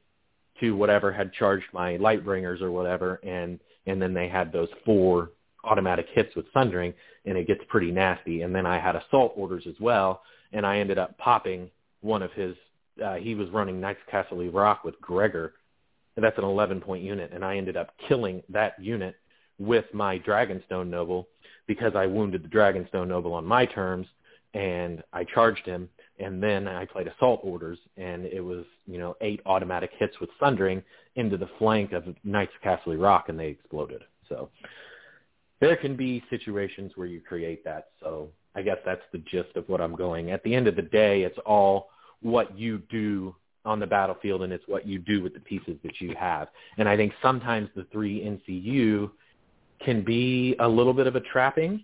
to 0.59 0.76
whatever 0.76 1.11
had 1.11 1.34
charged 1.34 1.65
my 1.74 1.97
Lightbringers 1.97 2.61
or 2.61 2.72
whatever, 2.72 3.19
and 3.24 3.59
and 3.88 3.99
then 4.01 4.13
they 4.13 4.30
had 4.30 4.51
those 4.51 4.69
four 4.86 5.32
automatic 5.63 6.07
hits 6.13 6.36
with 6.36 6.45
Sundering, 6.53 6.93
and 7.26 7.38
it 7.38 7.47
gets 7.47 7.61
pretty 7.67 7.91
nasty. 7.91 8.43
And 8.43 8.53
then 8.53 8.65
I 8.65 8.80
had 8.80 8.95
Assault 8.95 9.34
Orders 9.36 9.63
as 9.67 9.76
well, 9.80 10.22
and 10.53 10.65
I 10.65 10.78
ended 10.78 10.97
up 10.99 11.17
popping 11.17 11.69
one 12.01 12.22
of 12.22 12.32
his. 12.34 12.55
Uh, 13.03 13.15
he 13.15 13.34
was 13.34 13.49
running 13.49 13.80
Knights 13.80 14.01
Casterly 14.11 14.53
Rock 14.53 14.84
with 14.84 14.99
Gregor, 15.01 15.53
and 16.15 16.24
that's 16.24 16.38
an 16.38 16.43
11-point 16.43 17.03
unit, 17.03 17.32
and 17.34 17.43
I 17.43 17.57
ended 17.57 17.78
up 17.78 17.93
killing 18.07 18.43
that 18.49 18.80
unit 18.80 19.15
with 19.57 19.86
my 19.93 20.19
Dragonstone 20.19 20.88
Noble 20.88 21.28
because 21.74 21.95
I 21.95 22.05
wounded 22.05 22.43
the 22.43 22.49
Dragonstone 22.49 23.07
Noble 23.07 23.34
on 23.34 23.45
my 23.45 23.65
terms, 23.65 24.05
and 24.53 25.01
I 25.13 25.24
charged 25.24 25.65
him, 25.65 25.88
and 26.19 26.43
then 26.43 26.67
I 26.67 26.84
played 26.84 27.07
assault 27.07 27.39
orders, 27.45 27.80
and 27.95 28.26
it 28.26 28.41
was 28.41 28.65
you 28.86 28.97
know 28.97 29.15
eight 29.22 29.39
automatic 29.45 29.91
hits 29.97 30.19
with 30.19 30.30
Sundering 30.38 30.84
into 31.15 31.38
the 31.38 31.49
flank 31.57 31.93
of 31.93 32.03
Knights 32.26 32.51
of 32.57 32.61
Casterly 32.61 33.01
Rock, 33.01 33.30
and 33.30 33.39
they 33.39 33.47
exploded. 33.47 34.01
So 34.28 34.49
there 35.61 35.78
can 35.78 35.95
be 35.95 36.22
situations 36.30 36.91
where 36.95 37.07
you 37.07 37.22
create 37.22 37.63
that. 37.63 37.88
So 38.01 38.28
I 38.53 38.63
guess 38.63 38.80
that's 38.86 39.07
the 39.13 39.19
gist 39.19 39.55
of 39.55 39.69
what 39.69 39.80
I'm 39.80 39.95
going. 39.95 40.32
At 40.32 40.43
the 40.43 40.53
end 40.53 40.67
of 40.67 40.76
the 40.76 40.82
day, 40.82 41.24
it's 41.24 41.39
all 41.45 41.88
what 42.22 42.57
you 42.59 42.80
do 42.89 43.34
on 43.63 43.80
the 43.80 43.88
battlefield, 43.88 44.43
and 44.43 44.51
it's 44.51 44.67
what 44.67 44.86
you 44.86 44.99
do 44.99 45.24
with 45.24 45.34
the 45.34 45.39
pieces 45.39 45.78
that 45.84 46.01
you 46.01 46.13
have. 46.19 46.49
And 46.78 46.89
I 46.89 46.97
think 46.97 47.13
sometimes 47.22 47.69
the 47.78 47.86
three 47.93 48.19
NCU 48.19 49.09
can 49.84 50.03
be 50.03 50.55
a 50.59 50.67
little 50.67 50.93
bit 50.93 51.07
of 51.07 51.15
a 51.15 51.21
trapping. 51.21 51.84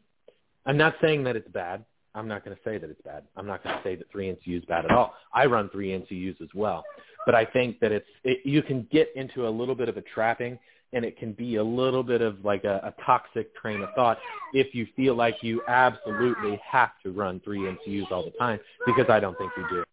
I'm 0.65 0.77
not 0.77 0.95
saying 1.01 1.23
that 1.25 1.35
it's 1.35 1.47
bad. 1.49 1.85
I'm 2.13 2.27
not 2.27 2.43
going 2.43 2.55
to 2.55 2.63
say 2.63 2.77
that 2.77 2.89
it's 2.89 3.01
bad. 3.01 3.23
I'm 3.35 3.45
not 3.45 3.63
going 3.63 3.77
to 3.77 3.83
say 3.83 3.95
that 3.95 4.11
three 4.11 4.27
NCU 4.27 4.57
is 4.57 4.65
bad 4.65 4.85
at 4.85 4.91
all. 4.91 5.13
I 5.33 5.45
run 5.45 5.69
three 5.69 5.89
NCUs 5.89 6.41
as 6.41 6.49
well, 6.55 6.83
but 7.25 7.35
I 7.35 7.45
think 7.45 7.79
that 7.79 7.91
it's 7.91 8.07
it, 8.23 8.39
you 8.43 8.63
can 8.63 8.87
get 8.91 9.09
into 9.15 9.47
a 9.47 9.49
little 9.49 9.75
bit 9.75 9.87
of 9.87 9.97
a 9.97 10.01
trapping, 10.01 10.57
and 10.93 11.05
it 11.05 11.17
can 11.17 11.33
be 11.33 11.57
a 11.57 11.63
little 11.63 12.03
bit 12.03 12.21
of 12.21 12.43
like 12.43 12.63
a, 12.63 12.77
a 12.83 13.03
toxic 13.05 13.55
train 13.55 13.81
of 13.81 13.89
thought 13.95 14.17
if 14.53 14.73
you 14.73 14.87
feel 14.95 15.13
like 15.15 15.35
you 15.41 15.61
absolutely 15.67 16.59
have 16.65 16.91
to 17.03 17.11
run 17.11 17.39
three 17.41 17.59
NCUs 17.59 18.11
all 18.11 18.23
the 18.23 18.31
time 18.31 18.59
because 18.85 19.05
I 19.09 19.19
don't 19.19 19.37
think 19.37 19.51
you 19.55 19.65
do. 19.69 19.83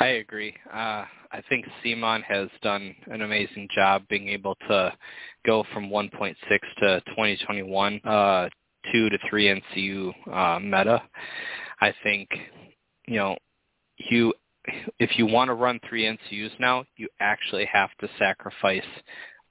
I 0.00 0.06
agree. 0.06 0.54
Uh, 0.72 1.04
I 1.32 1.42
think 1.48 1.66
CMON 1.84 2.22
has 2.24 2.48
done 2.62 2.94
an 3.06 3.22
amazing 3.22 3.68
job 3.74 4.02
being 4.08 4.28
able 4.28 4.56
to 4.68 4.92
go 5.46 5.64
from 5.72 5.88
1.6 5.88 6.34
to 6.80 7.00
2021 7.06 8.00
uh, 8.04 8.48
two 8.92 9.08
to 9.08 9.18
three 9.28 9.46
NCU 9.46 10.12
uh, 10.32 10.60
meta. 10.60 11.02
I 11.80 11.92
think 12.02 12.28
you 13.06 13.16
know 13.16 13.36
you 13.96 14.32
if 14.98 15.18
you 15.18 15.26
want 15.26 15.48
to 15.48 15.54
run 15.54 15.78
three 15.88 16.04
NCUs 16.04 16.58
now, 16.58 16.84
you 16.96 17.08
actually 17.20 17.66
have 17.66 17.90
to 18.00 18.08
sacrifice 18.18 18.82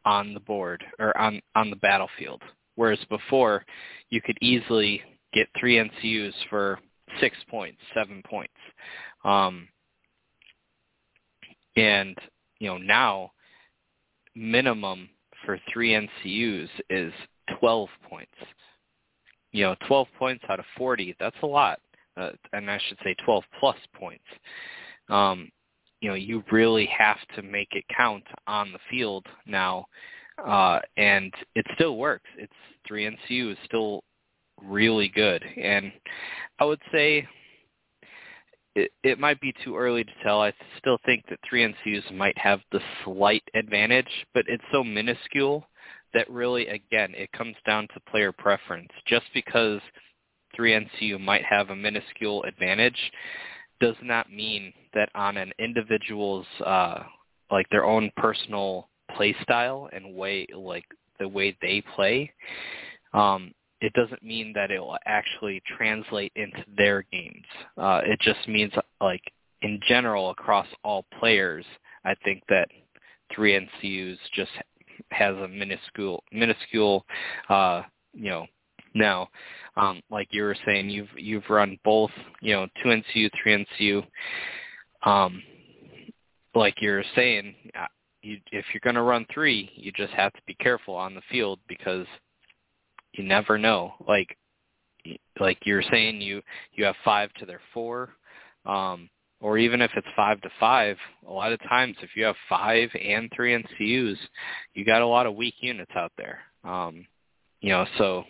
on 0.05 0.33
the 0.33 0.39
board 0.39 0.83
or 0.99 1.15
on 1.17 1.41
on 1.55 1.69
the 1.69 1.75
battlefield. 1.77 2.41
Whereas 2.75 2.99
before, 3.09 3.63
you 4.09 4.21
could 4.21 4.37
easily 4.41 5.01
get 5.33 5.47
three 5.59 5.77
NCUs 5.77 6.33
for 6.49 6.79
six 7.19 7.35
points, 7.49 7.77
seven 7.93 8.23
points, 8.27 8.53
um, 9.23 9.67
and 11.75 12.17
you 12.59 12.67
know 12.67 12.77
now 12.77 13.31
minimum 14.35 15.09
for 15.45 15.59
three 15.71 15.91
NCUs 15.91 16.69
is 16.89 17.13
12 17.59 17.89
points 18.09 18.31
you 19.53 19.63
know, 19.63 19.75
12 19.87 20.07
points 20.19 20.43
out 20.49 20.59
of 20.59 20.65
40, 20.77 21.15
that's 21.19 21.35
a 21.43 21.47
lot. 21.47 21.79
Uh, 22.17 22.31
and 22.51 22.69
I 22.69 22.79
should 22.87 22.97
say 23.03 23.15
12 23.23 23.43
plus 23.59 23.77
points. 23.95 24.23
Um, 25.09 25.49
you 26.01 26.09
know, 26.09 26.15
you 26.15 26.43
really 26.51 26.87
have 26.87 27.17
to 27.35 27.41
make 27.41 27.69
it 27.71 27.85
count 27.95 28.23
on 28.45 28.73
the 28.73 28.79
field 28.89 29.25
now. 29.45 29.85
Uh, 30.43 30.79
and 30.97 31.31
it 31.55 31.65
still 31.75 31.97
works. 31.97 32.29
It's 32.37 32.51
3 32.87 33.09
NCU 33.09 33.51
is 33.51 33.57
still 33.65 34.03
really 34.61 35.07
good. 35.07 35.43
And 35.61 35.91
I 36.59 36.65
would 36.65 36.81
say 36.91 37.27
it, 38.75 38.91
it 39.03 39.19
might 39.19 39.39
be 39.39 39.53
too 39.63 39.77
early 39.77 40.03
to 40.03 40.11
tell. 40.23 40.41
I 40.41 40.53
still 40.77 40.97
think 41.05 41.23
that 41.29 41.39
3 41.47 41.73
NCUs 41.73 42.15
might 42.15 42.37
have 42.37 42.61
the 42.71 42.81
slight 43.03 43.43
advantage, 43.53 44.09
but 44.33 44.45
it's 44.47 44.63
so 44.71 44.83
minuscule 44.83 45.67
that 46.13 46.29
really, 46.29 46.67
again, 46.67 47.13
it 47.15 47.31
comes 47.31 47.55
down 47.65 47.87
to 47.93 47.99
player 48.11 48.31
preference. 48.31 48.89
Just 49.07 49.25
because 49.33 49.79
3NCU 50.57 51.19
might 51.19 51.43
have 51.43 51.69
a 51.69 51.75
minuscule 51.75 52.43
advantage 52.43 52.97
does 53.79 53.95
not 54.01 54.31
mean 54.31 54.71
that 54.93 55.09
on 55.15 55.37
an 55.37 55.51
individual's, 55.59 56.45
uh, 56.65 57.03
like 57.51 57.67
their 57.69 57.85
own 57.85 58.11
personal 58.17 58.89
play 59.15 59.35
style 59.41 59.89
and 59.91 60.15
way, 60.15 60.45
like 60.55 60.85
the 61.19 61.27
way 61.27 61.55
they 61.61 61.83
play, 61.95 62.31
um, 63.13 63.51
it 63.83 63.91
doesn't 63.93 64.23
mean 64.23 64.53
that 64.53 64.71
it 64.71 64.79
will 64.79 64.97
actually 65.05 65.61
translate 65.77 66.31
into 66.35 66.63
their 66.77 67.03
games. 67.11 67.45
Uh, 67.77 68.01
it 68.05 68.19
just 68.21 68.47
means 68.47 68.71
like 69.01 69.21
in 69.61 69.79
general 69.85 70.29
across 70.29 70.67
all 70.83 71.05
players, 71.19 71.65
I 72.05 72.15
think 72.23 72.43
that 72.47 72.69
three 73.33 73.59
NCUs 73.59 74.17
just 74.33 74.51
has 75.11 75.35
a 75.37 75.47
minuscule 75.47 76.23
minuscule 76.31 77.03
uh 77.49 77.81
you 78.13 78.29
know 78.29 78.45
now 78.93 79.27
um 79.75 80.01
like 80.11 80.27
you 80.31 80.43
were 80.43 80.55
saying 80.65 80.89
you've 80.89 81.09
you've 81.17 81.49
run 81.49 81.77
both 81.83 82.11
you 82.41 82.53
know 82.53 82.67
two 82.81 82.89
ncu 82.89 83.29
three 83.41 83.65
ncu 83.81 84.05
um 85.09 85.41
like 86.53 86.75
you're 86.79 87.03
saying 87.15 87.55
uh, 87.79 87.87
you 88.21 88.37
if 88.51 88.65
you're 88.71 88.81
going 88.83 88.95
to 88.95 89.01
run 89.01 89.25
three 89.33 89.71
you 89.75 89.91
just 89.91 90.13
have 90.13 90.31
to 90.33 90.41
be 90.45 90.53
careful 90.55 90.95
on 90.95 91.15
the 91.15 91.21
field 91.31 91.59
because 91.67 92.05
you 93.13 93.23
never 93.23 93.57
know 93.57 93.93
like 94.07 94.37
like 95.39 95.57
you're 95.65 95.83
saying 95.91 96.21
you 96.21 96.41
you 96.73 96.85
have 96.85 96.95
five 97.03 97.31
to 97.33 97.45
their 97.45 97.61
four 97.73 98.09
um 98.65 99.09
or 99.43 99.57
even 99.57 99.81
if 99.81 99.91
it's 99.97 100.07
five 100.15 100.39
to 100.41 100.49
five, 100.57 100.95
a 101.27 101.31
lot 101.31 101.51
of 101.51 101.59
times 101.63 101.97
if 102.01 102.11
you 102.15 102.23
have 102.23 102.35
five 102.47 102.89
and 102.95 103.29
three 103.35 103.53
NCUs, 103.53 104.15
you 104.73 104.85
got 104.85 105.01
a 105.01 105.05
lot 105.05 105.25
of 105.25 105.35
weak 105.35 105.55
units 105.59 105.91
out 105.95 106.13
there. 106.17 106.39
Um, 106.63 107.05
you 107.59 107.69
know, 107.69 107.85
so 107.97 108.23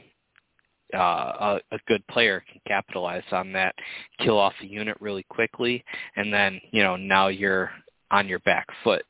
uh, 0.91 0.97
a, 0.99 1.59
a 1.71 1.79
good 1.87 2.05
player 2.07 2.43
can 2.51 2.59
capitalize 2.67 3.23
on 3.31 3.53
that, 3.53 3.75
kill 4.19 4.39
off 4.39 4.53
the 4.59 4.67
unit 4.67 4.97
really 4.99 5.23
quickly, 5.29 5.85
and 6.15 6.33
then 6.33 6.59
you 6.71 6.81
know 6.81 6.95
now 6.95 7.27
you're 7.27 7.69
on 8.09 8.27
your 8.27 8.39
back 8.39 8.65
foot. 8.83 9.03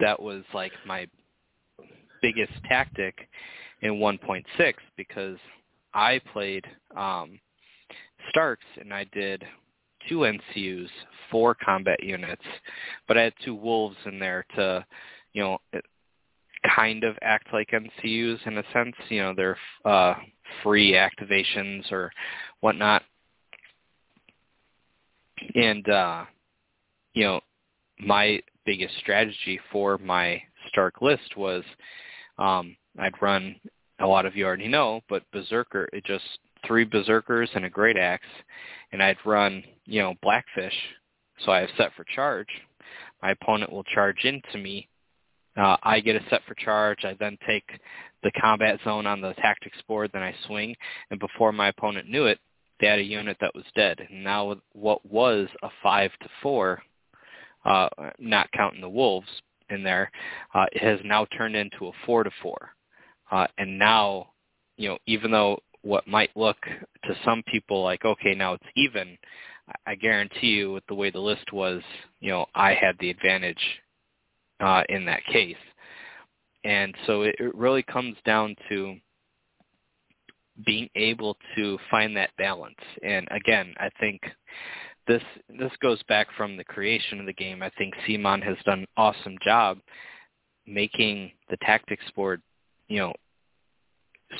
That 0.00 0.20
was 0.20 0.42
like 0.52 0.72
my 0.84 1.06
biggest 2.20 2.52
tactic 2.68 3.28
in 3.82 3.94
1.6 3.94 4.44
because 4.96 5.38
I 5.94 6.20
played 6.32 6.64
um, 6.96 7.38
Starks 8.30 8.64
and 8.80 8.92
I 8.92 9.04
did 9.12 9.44
two 10.08 10.18
NCUs, 10.18 10.88
four 11.30 11.54
combat 11.54 12.02
units, 12.02 12.42
but 13.08 13.18
I 13.18 13.22
had 13.22 13.34
two 13.44 13.54
wolves 13.54 13.96
in 14.04 14.18
there 14.18 14.44
to, 14.56 14.84
you 15.32 15.42
know, 15.42 15.58
kind 16.74 17.04
of 17.04 17.16
act 17.22 17.48
like 17.52 17.70
NCUs 17.70 18.46
in 18.46 18.58
a 18.58 18.64
sense. 18.72 18.94
You 19.08 19.22
know, 19.22 19.34
they're 19.34 19.58
uh, 19.84 20.14
free 20.62 20.92
activations 20.92 21.90
or 21.92 22.10
whatnot. 22.60 23.02
And, 25.54 25.88
uh, 25.88 26.24
you 27.14 27.24
know, 27.24 27.40
my 27.98 28.40
biggest 28.64 28.96
strategy 28.98 29.60
for 29.70 29.98
my 29.98 30.42
Stark 30.68 31.00
list 31.00 31.36
was 31.36 31.62
um, 32.38 32.76
I'd 32.98 33.20
run, 33.20 33.56
a 33.98 34.06
lot 34.06 34.26
of 34.26 34.36
you 34.36 34.44
already 34.44 34.68
know, 34.68 35.00
but 35.08 35.22
Berserker, 35.32 35.88
it 35.92 36.04
just 36.04 36.24
three 36.66 36.84
Berserkers 36.84 37.50
and 37.54 37.64
a 37.64 37.70
Great 37.70 37.96
Axe, 37.96 38.26
and 38.92 39.02
I'd 39.02 39.18
run, 39.24 39.62
you 39.84 40.02
know, 40.02 40.14
Blackfish, 40.22 40.74
so 41.44 41.52
I 41.52 41.60
have 41.60 41.70
set 41.76 41.92
for 41.96 42.04
charge. 42.04 42.48
My 43.22 43.32
opponent 43.32 43.72
will 43.72 43.84
charge 43.84 44.24
into 44.24 44.58
me. 44.58 44.88
Uh, 45.56 45.76
I 45.82 46.00
get 46.00 46.16
a 46.16 46.28
set 46.28 46.42
for 46.46 46.54
charge. 46.54 47.04
I 47.04 47.16
then 47.18 47.38
take 47.46 47.64
the 48.22 48.32
combat 48.32 48.78
zone 48.84 49.06
on 49.06 49.20
the 49.20 49.34
tactics 49.34 49.78
board, 49.88 50.10
then 50.12 50.22
I 50.22 50.34
swing, 50.46 50.74
and 51.10 51.20
before 51.20 51.52
my 51.52 51.68
opponent 51.68 52.08
knew 52.08 52.26
it, 52.26 52.38
they 52.78 52.86
had 52.86 52.98
a 52.98 53.02
unit 53.02 53.38
that 53.40 53.54
was 53.54 53.64
dead. 53.74 54.06
Now 54.10 54.56
what 54.72 55.04
was 55.06 55.48
a 55.62 55.70
five 55.82 56.10
to 56.20 56.28
four 56.42 56.82
uh, 57.66 57.88
not 58.18 58.50
counting 58.52 58.80
the 58.80 58.88
Wolves 58.88 59.28
in 59.70 59.82
there, 59.82 60.10
uh, 60.54 60.66
has 60.80 61.00
now 61.04 61.26
turned 61.36 61.56
into 61.56 61.88
a 61.88 61.92
four 62.04 62.22
to 62.22 62.30
four. 62.40 62.70
Uh, 63.30 63.46
and 63.58 63.78
now, 63.78 64.28
you 64.76 64.88
know, 64.88 64.98
even 65.06 65.30
though 65.30 65.58
what 65.82 66.06
might 66.06 66.30
look 66.36 66.56
to 67.04 67.16
some 67.24 67.42
people 67.46 67.82
like, 67.82 68.04
okay, 68.04 68.34
now 68.34 68.54
it's 68.54 68.64
even, 68.76 69.16
I 69.86 69.94
guarantee 69.94 70.48
you 70.48 70.72
with 70.72 70.86
the 70.86 70.94
way 70.94 71.10
the 71.10 71.18
list 71.18 71.52
was, 71.52 71.82
you 72.20 72.30
know, 72.30 72.46
I 72.54 72.74
had 72.74 72.96
the 73.00 73.10
advantage 73.10 73.62
uh, 74.60 74.82
in 74.88 75.04
that 75.06 75.24
case. 75.26 75.56
And 76.64 76.94
so 77.06 77.22
it, 77.22 77.36
it 77.38 77.54
really 77.54 77.82
comes 77.84 78.16
down 78.24 78.56
to 78.68 78.96
being 80.64 80.88
able 80.96 81.36
to 81.56 81.78
find 81.90 82.16
that 82.16 82.30
balance. 82.38 82.74
And 83.02 83.28
again, 83.30 83.74
I 83.78 83.90
think 84.00 84.20
this 85.06 85.22
this 85.48 85.70
goes 85.80 86.02
back 86.08 86.26
from 86.36 86.56
the 86.56 86.64
creation 86.64 87.20
of 87.20 87.26
the 87.26 87.32
game. 87.32 87.62
I 87.62 87.70
think 87.78 87.94
CMON 88.08 88.42
has 88.42 88.56
done 88.64 88.80
an 88.80 88.86
awesome 88.96 89.36
job 89.44 89.78
making 90.66 91.30
the 91.48 91.56
tactics 91.58 92.04
board, 92.16 92.42
you 92.88 92.98
know, 92.98 93.14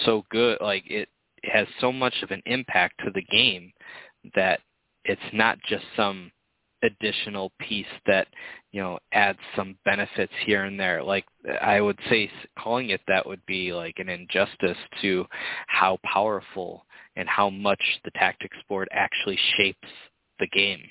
so 0.05 0.25
good. 0.31 0.59
Like 0.61 0.85
it 0.87 1.09
has 1.45 1.67
so 1.81 1.93
much 1.93 2.15
of 2.23 2.31
an 2.31 2.43
impact 2.47 3.01
to 3.05 3.11
the 3.15 3.23
game 3.23 3.73
that 4.35 4.61
it's 5.05 5.21
not 5.33 5.59
just 5.69 5.85
some 5.97 6.31
additional 6.83 7.53
piece 7.59 7.87
that 8.07 8.29
you 8.73 8.81
know 8.81 8.99
adds 9.13 9.39
some 9.57 9.77
benefits 9.85 10.33
here 10.45 10.65
and 10.65 10.79
there 10.79 11.03
like 11.03 11.25
i 11.63 11.81
would 11.81 11.99
say 12.11 12.31
calling 12.59 12.91
it 12.91 13.01
that 13.09 13.27
would 13.27 13.41
be 13.47 13.73
like 13.73 13.95
an 13.99 14.11
injustice 14.11 14.77
to 15.01 15.25
how 15.69 15.99
powerful 16.05 16.85
and 17.17 17.29
how 17.29 17.49
much 17.49 17.81
the 18.05 18.11
tactics 18.13 18.59
board 18.69 18.89
actually 18.93 19.39
shapes 19.57 19.89
the 20.39 20.47
game 20.49 20.83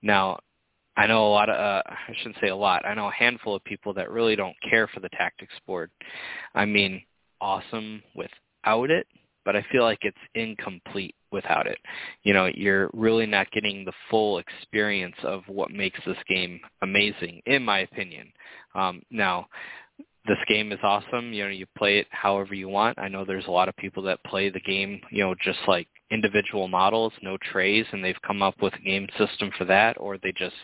now 0.00 0.38
i 0.96 1.06
know 1.06 1.26
a 1.26 1.30
lot 1.30 1.48
of 1.48 1.56
uh, 1.56 1.82
i 1.86 2.12
shouldn't 2.18 2.36
say 2.40 2.48
a 2.48 2.56
lot 2.56 2.84
i 2.86 2.94
know 2.94 3.08
a 3.08 3.12
handful 3.12 3.54
of 3.54 3.64
people 3.64 3.92
that 3.94 4.10
really 4.10 4.36
don't 4.36 4.56
care 4.68 4.86
for 4.88 5.00
the 5.00 5.08
tactics 5.10 5.54
board 5.66 5.90
i 6.54 6.64
mean 6.64 7.02
awesome 7.40 8.02
without 8.14 8.90
it 8.90 9.06
but 9.46 9.54
I 9.56 9.64
feel 9.70 9.84
like 9.84 10.00
it's 10.02 10.16
incomplete 10.34 11.14
without 11.30 11.68
it. 11.68 11.78
You 12.24 12.34
know, 12.34 12.50
you're 12.52 12.90
really 12.92 13.26
not 13.26 13.50
getting 13.52 13.84
the 13.84 13.92
full 14.10 14.38
experience 14.38 15.14
of 15.22 15.44
what 15.46 15.70
makes 15.70 16.00
this 16.04 16.18
game 16.28 16.60
amazing, 16.82 17.40
in 17.46 17.64
my 17.64 17.78
opinion. 17.78 18.32
Um, 18.74 19.00
now, 19.10 19.46
this 20.26 20.38
game 20.48 20.72
is 20.72 20.78
awesome. 20.82 21.32
You 21.32 21.44
know, 21.44 21.50
you 21.50 21.66
play 21.76 21.98
it 21.98 22.06
however 22.10 22.54
you 22.54 22.68
want. 22.68 22.98
I 22.98 23.08
know 23.08 23.24
there's 23.24 23.46
a 23.46 23.50
lot 23.50 23.68
of 23.68 23.76
people 23.76 24.02
that 24.04 24.22
play 24.24 24.50
the 24.50 24.60
game, 24.60 25.00
you 25.10 25.24
know, 25.24 25.34
just 25.42 25.58
like 25.66 25.88
individual 26.10 26.68
models, 26.68 27.12
no 27.22 27.36
trays, 27.52 27.86
and 27.92 28.04
they've 28.04 28.20
come 28.26 28.42
up 28.42 28.54
with 28.60 28.74
a 28.74 28.84
game 28.84 29.08
system 29.18 29.50
for 29.56 29.64
that, 29.64 29.96
or 29.98 30.18
they 30.18 30.32
just 30.32 30.56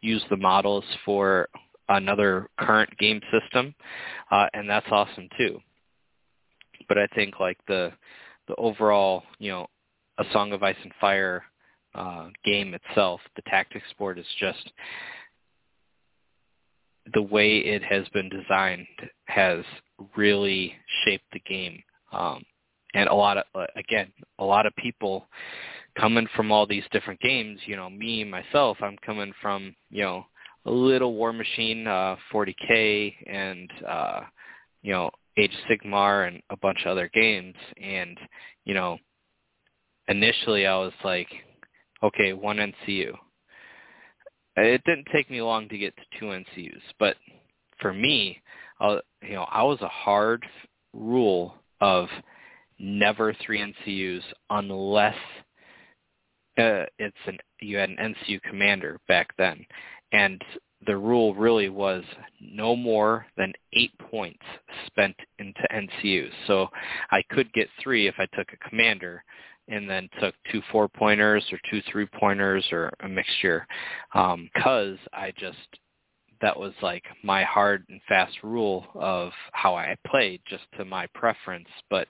use 0.00 0.22
the 0.30 0.36
models 0.36 0.84
for 1.04 1.48
another 1.88 2.48
current 2.58 2.90
game 2.98 3.20
system, 3.30 3.74
uh, 4.30 4.46
and 4.54 4.68
that's 4.68 4.86
awesome 4.90 5.28
too. 5.36 5.60
But 6.88 6.98
I 6.98 7.06
think 7.14 7.40
like 7.40 7.58
the 7.66 7.92
the 8.48 8.54
overall, 8.56 9.22
you 9.38 9.50
know, 9.50 9.66
a 10.18 10.24
Song 10.32 10.52
of 10.52 10.62
Ice 10.62 10.76
and 10.82 10.92
Fire 11.00 11.44
uh, 11.94 12.28
game 12.44 12.74
itself, 12.74 13.20
the 13.36 13.42
tactics 13.42 13.86
board 13.98 14.18
is 14.18 14.26
just 14.38 14.70
the 17.12 17.22
way 17.22 17.58
it 17.58 17.82
has 17.82 18.08
been 18.08 18.28
designed 18.28 18.86
has 19.26 19.64
really 20.16 20.74
shaped 21.04 21.26
the 21.32 21.40
game. 21.40 21.82
Um, 22.12 22.42
and 22.94 23.08
a 23.08 23.14
lot 23.14 23.38
of, 23.38 23.44
uh, 23.54 23.66
again, 23.76 24.12
a 24.38 24.44
lot 24.44 24.66
of 24.66 24.74
people 24.76 25.26
coming 25.98 26.26
from 26.34 26.50
all 26.50 26.66
these 26.66 26.84
different 26.92 27.20
games, 27.20 27.60
you 27.66 27.76
know, 27.76 27.90
me, 27.90 28.24
myself, 28.24 28.78
I'm 28.80 28.96
coming 29.04 29.32
from, 29.40 29.74
you 29.90 30.02
know, 30.02 30.26
a 30.66 30.70
little 30.70 31.14
Warmachine, 31.14 31.86
uh, 31.86 32.16
40K 32.32 33.14
and, 33.26 33.70
uh, 33.86 34.20
you 34.82 34.92
know, 34.92 35.10
Age 35.36 35.52
of 35.52 35.78
Sigmar 35.78 36.28
and 36.28 36.40
a 36.50 36.56
bunch 36.56 36.78
of 36.84 36.92
other 36.92 37.10
games. 37.12 37.54
And, 37.82 38.18
you 38.64 38.74
know, 38.74 38.98
initially 40.08 40.66
I 40.66 40.76
was 40.76 40.92
like, 41.04 41.28
okay, 42.02 42.32
one 42.32 42.56
NCU. 42.56 43.12
It 44.56 44.82
didn't 44.84 45.08
take 45.12 45.30
me 45.30 45.42
long 45.42 45.68
to 45.68 45.78
get 45.78 45.94
to 45.96 46.18
two 46.18 46.26
NCUs, 46.26 46.82
but 46.98 47.16
for 47.80 47.92
me, 47.92 48.40
uh, 48.80 48.98
you 49.22 49.34
know, 49.34 49.46
I 49.50 49.62
was 49.62 49.80
a 49.82 49.88
hard 49.88 50.44
rule 50.92 51.54
of 51.80 52.08
never 52.78 53.34
three 53.44 53.60
NCUs 53.60 54.22
unless 54.50 55.16
uh, 56.56 56.86
it's 56.98 57.16
an 57.26 57.38
you 57.60 57.76
had 57.78 57.90
an 57.90 58.14
NCU 58.28 58.40
commander 58.42 59.00
back 59.08 59.28
then, 59.36 59.64
and 60.12 60.40
the 60.86 60.96
rule 60.96 61.34
really 61.34 61.68
was 61.68 62.04
no 62.40 62.76
more 62.76 63.26
than 63.36 63.52
eight 63.72 63.92
points 63.98 64.42
spent 64.86 65.16
into 65.38 65.60
NCUs. 65.72 66.30
So 66.46 66.68
I 67.10 67.22
could 67.30 67.52
get 67.54 67.68
three 67.82 68.06
if 68.06 68.14
I 68.18 68.26
took 68.36 68.48
a 68.52 68.68
commander 68.68 69.24
and 69.68 69.88
then 69.88 70.08
took 70.20 70.34
two 70.50 70.62
four 70.70 70.88
pointers 70.88 71.44
or 71.52 71.58
two 71.70 71.82
three 71.90 72.06
pointers 72.06 72.64
or 72.72 72.90
a 73.00 73.08
mixture 73.08 73.66
because 74.12 74.98
um, 74.98 75.08
I 75.12 75.32
just 75.38 75.58
that 76.40 76.58
was 76.58 76.72
like 76.82 77.04
my 77.22 77.42
hard 77.44 77.84
and 77.88 78.00
fast 78.08 78.36
rule 78.42 78.86
of 78.94 79.32
how 79.52 79.74
I 79.74 79.96
played 80.06 80.42
just 80.46 80.64
to 80.76 80.84
my 80.84 81.06
preference. 81.14 81.68
But 81.90 82.08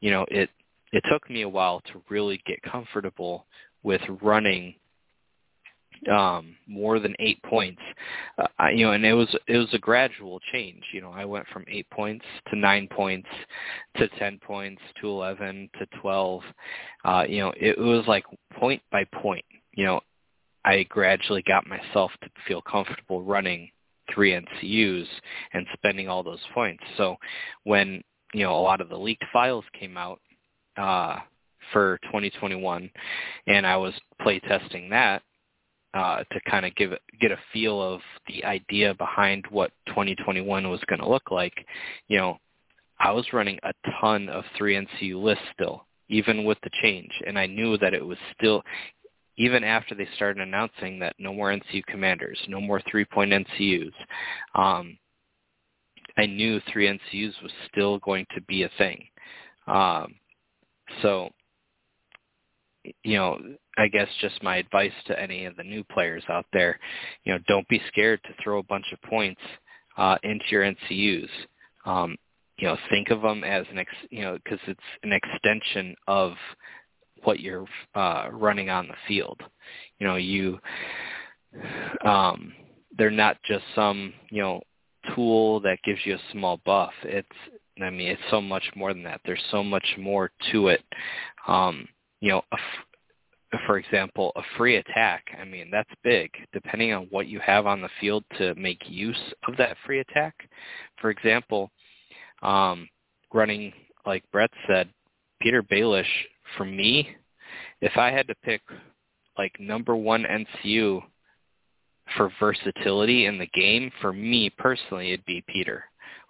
you 0.00 0.10
know 0.10 0.26
it 0.30 0.50
it 0.92 1.04
took 1.10 1.28
me 1.30 1.42
a 1.42 1.48
while 1.48 1.80
to 1.92 2.02
really 2.08 2.40
get 2.46 2.60
comfortable 2.62 3.46
with 3.82 4.00
running 4.22 4.74
um 6.08 6.56
more 6.66 6.98
than 6.98 7.14
eight 7.18 7.42
points. 7.42 7.80
Uh, 8.38 8.68
you 8.68 8.86
know 8.86 8.92
and 8.92 9.04
it 9.04 9.12
was 9.12 9.34
it 9.46 9.56
was 9.56 9.72
a 9.72 9.78
gradual 9.78 10.40
change. 10.52 10.82
You 10.92 11.00
know 11.00 11.10
i 11.10 11.24
went 11.24 11.46
from 11.48 11.64
eight 11.68 11.88
points 11.90 12.24
to 12.50 12.56
nine 12.56 12.88
points 12.88 13.28
to 13.96 14.08
ten 14.18 14.38
points 14.38 14.80
to 15.00 15.08
eleven 15.08 15.68
to 15.78 15.86
twelve. 16.00 16.42
Uh 17.04 17.24
you 17.28 17.40
know 17.40 17.52
it, 17.56 17.78
was 17.78 18.04
like 18.06 18.24
point 18.58 18.82
by 18.90 19.04
point. 19.04 19.44
You 19.74 19.84
know 19.86 20.00
i 20.64 20.82
gradually 20.84 21.42
got 21.42 21.66
myself 21.66 22.10
to 22.22 22.30
feel 22.46 22.62
comfortable 22.62 23.22
running 23.22 23.70
three 24.14 24.32
ncus 24.32 25.06
and 25.52 25.66
spending 25.74 26.08
all 26.08 26.22
those 26.22 26.40
points. 26.54 26.82
So 26.96 27.16
when 27.64 28.02
you 28.32 28.44
know 28.44 28.56
a 28.56 28.60
lot 28.60 28.80
of 28.80 28.88
the 28.88 28.96
leaked 28.96 29.24
files 29.32 29.64
came 29.78 29.96
out 29.96 30.20
uh 30.76 31.18
for 31.72 31.98
2021 32.04 32.90
and 33.46 33.66
I 33.66 33.76
was 33.76 33.92
play 34.22 34.40
testing 34.40 34.88
that 34.90 35.22
uh, 35.94 36.22
to 36.32 36.40
kind 36.48 36.64
of 36.64 36.74
give 36.76 36.92
get 37.20 37.32
a 37.32 37.38
feel 37.52 37.82
of 37.82 38.00
the 38.28 38.44
idea 38.44 38.94
behind 38.94 39.44
what 39.50 39.72
2021 39.88 40.70
was 40.70 40.80
going 40.88 41.00
to 41.00 41.08
look 41.08 41.30
like, 41.30 41.54
you 42.08 42.16
know, 42.18 42.38
I 42.98 43.10
was 43.12 43.32
running 43.32 43.58
a 43.62 43.72
ton 44.00 44.28
of 44.28 44.44
3NCU 44.58 45.20
lists 45.20 45.44
still, 45.54 45.86
even 46.08 46.44
with 46.44 46.58
the 46.62 46.70
change, 46.82 47.10
and 47.26 47.38
I 47.38 47.46
knew 47.46 47.78
that 47.78 47.94
it 47.94 48.04
was 48.04 48.18
still, 48.36 48.62
even 49.36 49.64
after 49.64 49.94
they 49.94 50.06
started 50.16 50.42
announcing 50.42 50.98
that 50.98 51.14
no 51.18 51.32
more 51.32 51.50
NCU 51.50 51.84
commanders, 51.86 52.38
no 52.46 52.60
more 52.60 52.82
three-point 52.90 53.32
NCUs, 53.32 53.92
um, 54.54 54.98
I 56.18 56.26
knew 56.26 56.60
3NCUs 56.74 57.42
was 57.42 57.52
still 57.72 57.98
going 58.00 58.26
to 58.34 58.42
be 58.42 58.64
a 58.64 58.70
thing. 58.76 59.02
Um, 59.66 60.14
so 61.02 61.30
you 63.02 63.16
know, 63.16 63.38
I 63.76 63.88
guess 63.88 64.08
just 64.20 64.42
my 64.42 64.56
advice 64.56 64.92
to 65.06 65.20
any 65.20 65.44
of 65.44 65.56
the 65.56 65.62
new 65.62 65.84
players 65.84 66.24
out 66.28 66.46
there, 66.52 66.78
you 67.24 67.32
know, 67.32 67.38
don't 67.46 67.68
be 67.68 67.80
scared 67.88 68.20
to 68.24 68.42
throw 68.42 68.58
a 68.58 68.64
bunch 68.64 68.86
of 68.92 69.02
points 69.02 69.40
uh, 69.96 70.16
into 70.22 70.44
your 70.50 70.62
NCUs. 70.62 71.28
Um, 71.84 72.16
you 72.58 72.66
know, 72.66 72.76
think 72.90 73.10
of 73.10 73.22
them 73.22 73.42
as 73.42 73.64
an, 73.70 73.78
ex, 73.78 73.90
you 74.10 74.22
know, 74.22 74.38
because 74.42 74.58
it's 74.66 74.80
an 75.02 75.12
extension 75.12 75.94
of 76.06 76.34
what 77.22 77.40
you're 77.40 77.66
uh, 77.94 78.28
running 78.32 78.70
on 78.70 78.86
the 78.86 78.94
field. 79.08 79.40
You 79.98 80.06
know, 80.06 80.16
you, 80.16 80.58
um, 82.04 82.52
they're 82.96 83.10
not 83.10 83.38
just 83.46 83.64
some, 83.74 84.12
you 84.30 84.42
know, 84.42 84.60
tool 85.14 85.60
that 85.60 85.78
gives 85.84 86.00
you 86.04 86.14
a 86.14 86.32
small 86.32 86.60
buff. 86.64 86.92
It's, 87.02 87.28
I 87.82 87.88
mean, 87.88 88.08
it's 88.08 88.20
so 88.30 88.42
much 88.42 88.64
more 88.76 88.92
than 88.92 89.02
that. 89.04 89.22
There's 89.24 89.42
so 89.50 89.64
much 89.64 89.86
more 89.98 90.30
to 90.52 90.68
it. 90.68 90.82
Um, 91.48 91.88
you 92.20 92.30
know, 92.30 92.42
a, 92.52 92.56
for 93.66 93.78
example, 93.78 94.32
a 94.36 94.42
free 94.56 94.76
attack, 94.76 95.24
I 95.40 95.44
mean, 95.44 95.70
that's 95.70 95.90
big, 96.04 96.30
depending 96.52 96.92
on 96.92 97.06
what 97.10 97.26
you 97.26 97.40
have 97.40 97.66
on 97.66 97.80
the 97.80 97.88
field 98.00 98.24
to 98.38 98.54
make 98.54 98.78
use 98.88 99.20
of 99.48 99.56
that 99.56 99.76
free 99.84 100.00
attack. 100.00 100.34
For 101.00 101.10
example, 101.10 101.70
um, 102.42 102.88
running, 103.32 103.72
like 104.06 104.24
Brett 104.32 104.50
said, 104.68 104.88
Petyr 105.42 105.62
Baelish, 105.62 106.04
for 106.56 106.64
me, 106.64 107.08
if 107.80 107.96
I 107.96 108.10
had 108.10 108.28
to 108.28 108.34
pick 108.44 108.60
like 109.38 109.58
number 109.58 109.96
one 109.96 110.24
NCU 110.24 111.02
for 112.16 112.30
versatility 112.38 113.26
in 113.26 113.38
the 113.38 113.46
game, 113.46 113.90
for 114.00 114.12
me 114.12 114.50
personally, 114.50 115.12
it'd 115.12 115.24
be 115.24 115.44
Petyr. 115.48 115.80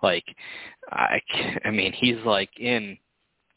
Like, 0.02 0.24
I, 0.90 1.20
I 1.64 1.70
mean, 1.70 1.92
he's 1.92 2.18
like 2.24 2.50
in 2.58 2.96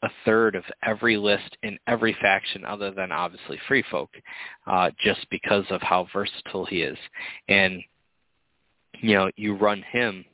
a 0.04 0.10
third 0.24 0.54
of 0.54 0.64
every 0.82 1.16
list 1.16 1.56
in 1.62 1.78
every 1.86 2.16
faction 2.20 2.64
other 2.64 2.90
than 2.90 3.10
obviously 3.10 3.58
Free 3.66 3.84
Folk, 3.90 4.10
uh, 4.66 4.90
just 5.02 5.26
because 5.30 5.64
of 5.70 5.80
how 5.82 6.06
versatile 6.12 6.66
he 6.66 6.82
is. 6.82 6.98
And 7.48 7.82
you 9.00 9.14
know, 9.14 9.30
you 9.36 9.56
run 9.56 9.82
him 9.90 10.24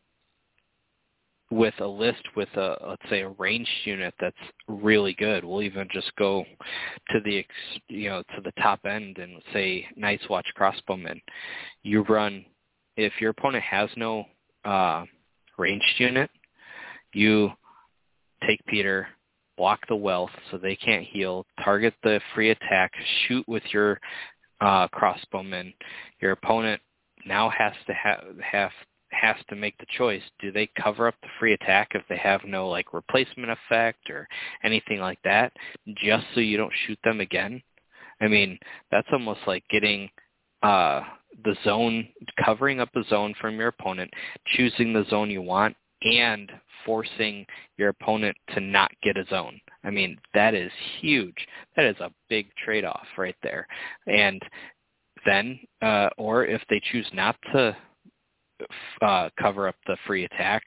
with 1.51 1.75
a 1.81 1.87
list 1.87 2.23
with 2.37 2.49
a 2.57 2.77
let's 2.87 3.11
say 3.11 3.23
a 3.23 3.29
ranged 3.31 3.71
unit 3.85 4.15
that's 4.21 4.37
really 4.69 5.15
good. 5.15 5.45
We'll 5.45 5.63
even 5.63 5.89
just 5.93 6.15
go 6.17 6.45
to 7.11 7.21
the 7.21 7.45
you 7.89 8.11
know 8.11 8.23
to 8.35 8.41
the 8.43 8.53
top 8.61 8.81
end 8.85 9.19
and 9.19 9.41
say 9.53 9.87
Night's 9.97 10.29
Watch 10.29 10.47
crossbowman. 10.59 11.21
You 11.83 12.03
run 12.03 12.45
if 12.97 13.13
your 13.21 13.31
opponent 13.31 13.65
has 13.65 13.89
no 13.97 14.25
uh, 14.65 15.05
ranged 15.59 15.95
unit, 15.99 16.31
you 17.13 17.51
take 18.47 18.61
Petyr, 18.73 19.07
block 19.61 19.87
the 19.89 19.95
wealth 19.95 20.31
so 20.51 20.57
they 20.57 20.75
can't 20.75 21.05
heal, 21.05 21.45
target 21.63 21.93
the 22.03 22.19
free 22.35 22.49
attack, 22.49 22.91
shoot 23.29 23.47
with 23.47 23.63
your 23.75 24.01
uh, 24.63 24.89
crossbowman. 24.89 25.75
Your 26.23 26.33
opponent 26.33 26.81
now 27.27 27.51
has 27.51 27.75
to 27.87 27.93
have 27.93 28.25
have 28.43 28.71
has 29.11 29.37
to 29.51 29.57
make 29.57 29.77
the 29.77 29.85
choice. 29.99 30.23
Do 30.41 30.51
they 30.51 30.71
cover 30.83 31.07
up 31.07 31.15
the 31.21 31.29
free 31.39 31.53
attack 31.53 31.89
if 31.95 32.03
they 32.09 32.17
have 32.17 32.41
no 32.47 32.71
like 32.71 32.95
replacement 32.95 33.51
effect 33.51 34.09
or 34.09 34.27
anything 34.65 34.99
like 34.99 35.19
that, 35.25 35.53
just 35.95 36.25
so 36.33 36.41
you 36.41 36.57
don't 36.57 36.73
shoot 36.87 36.99
them 37.05 37.21
again? 37.21 37.63
I 38.23 38.29
mean, 38.29 38.59
that's 38.91 39.09
almost 39.13 39.41
like 39.47 39.65
getting 39.69 40.09
uh 40.63 41.03
the 41.45 41.55
zone 41.65 42.09
covering 42.43 42.81
up 42.81 42.89
the 42.95 43.05
zone 43.11 43.35
from 43.39 43.59
your 43.59 43.69
opponent, 43.69 44.11
choosing 44.57 44.95
the 44.95 45.05
zone 45.11 45.29
you 45.31 45.43
want 45.43 45.77
and 46.03 46.51
forcing 46.85 47.47
your 47.77 47.91
opponent 47.91 48.37
to 48.55 48.61
not 48.61 48.91
get 49.03 49.17
a 49.17 49.25
zone. 49.27 49.61
I 49.85 49.91
mean, 49.91 50.19
that 50.35 50.55
is 50.55 50.71
huge. 51.01 51.47
That 51.77 51.87
is 51.87 51.97
a 52.01 52.13
big 52.29 52.47
trade-off 52.65 53.07
right 53.19 53.37
there. 53.43 53.67
And 54.07 54.41
then, 55.27 55.61
uh, 55.83 56.09
or 56.17 56.47
if 56.47 56.63
they 56.71 56.81
choose 56.91 57.09
not 57.13 57.37
to 57.53 57.77
uh, 59.03 59.31
cover 59.41 59.69
up 59.69 59.77
the 59.87 59.97
free 60.07 60.25
attack 60.25 60.63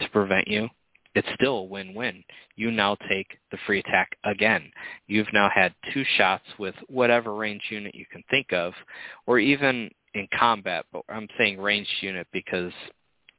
to 0.00 0.08
prevent 0.10 0.46
you, 0.48 0.68
it's 1.14 1.28
still 1.34 1.58
a 1.58 1.64
win-win. 1.64 2.22
You 2.54 2.70
now 2.70 2.96
take 3.08 3.26
the 3.50 3.58
free 3.66 3.80
attack 3.80 4.16
again. 4.24 4.70
You've 5.08 5.32
now 5.32 5.50
had 5.52 5.74
two 5.92 6.04
shots 6.16 6.44
with 6.58 6.74
whatever 6.86 7.34
range 7.34 7.62
unit 7.70 7.94
you 7.94 8.06
can 8.10 8.22
think 8.30 8.52
of, 8.52 8.72
or 9.26 9.40
even 9.40 9.90
in 10.14 10.28
combat, 10.38 10.86
but 10.92 11.02
I'm 11.08 11.28
saying 11.38 11.60
ranged 11.60 11.90
unit 12.00 12.28
because 12.32 12.72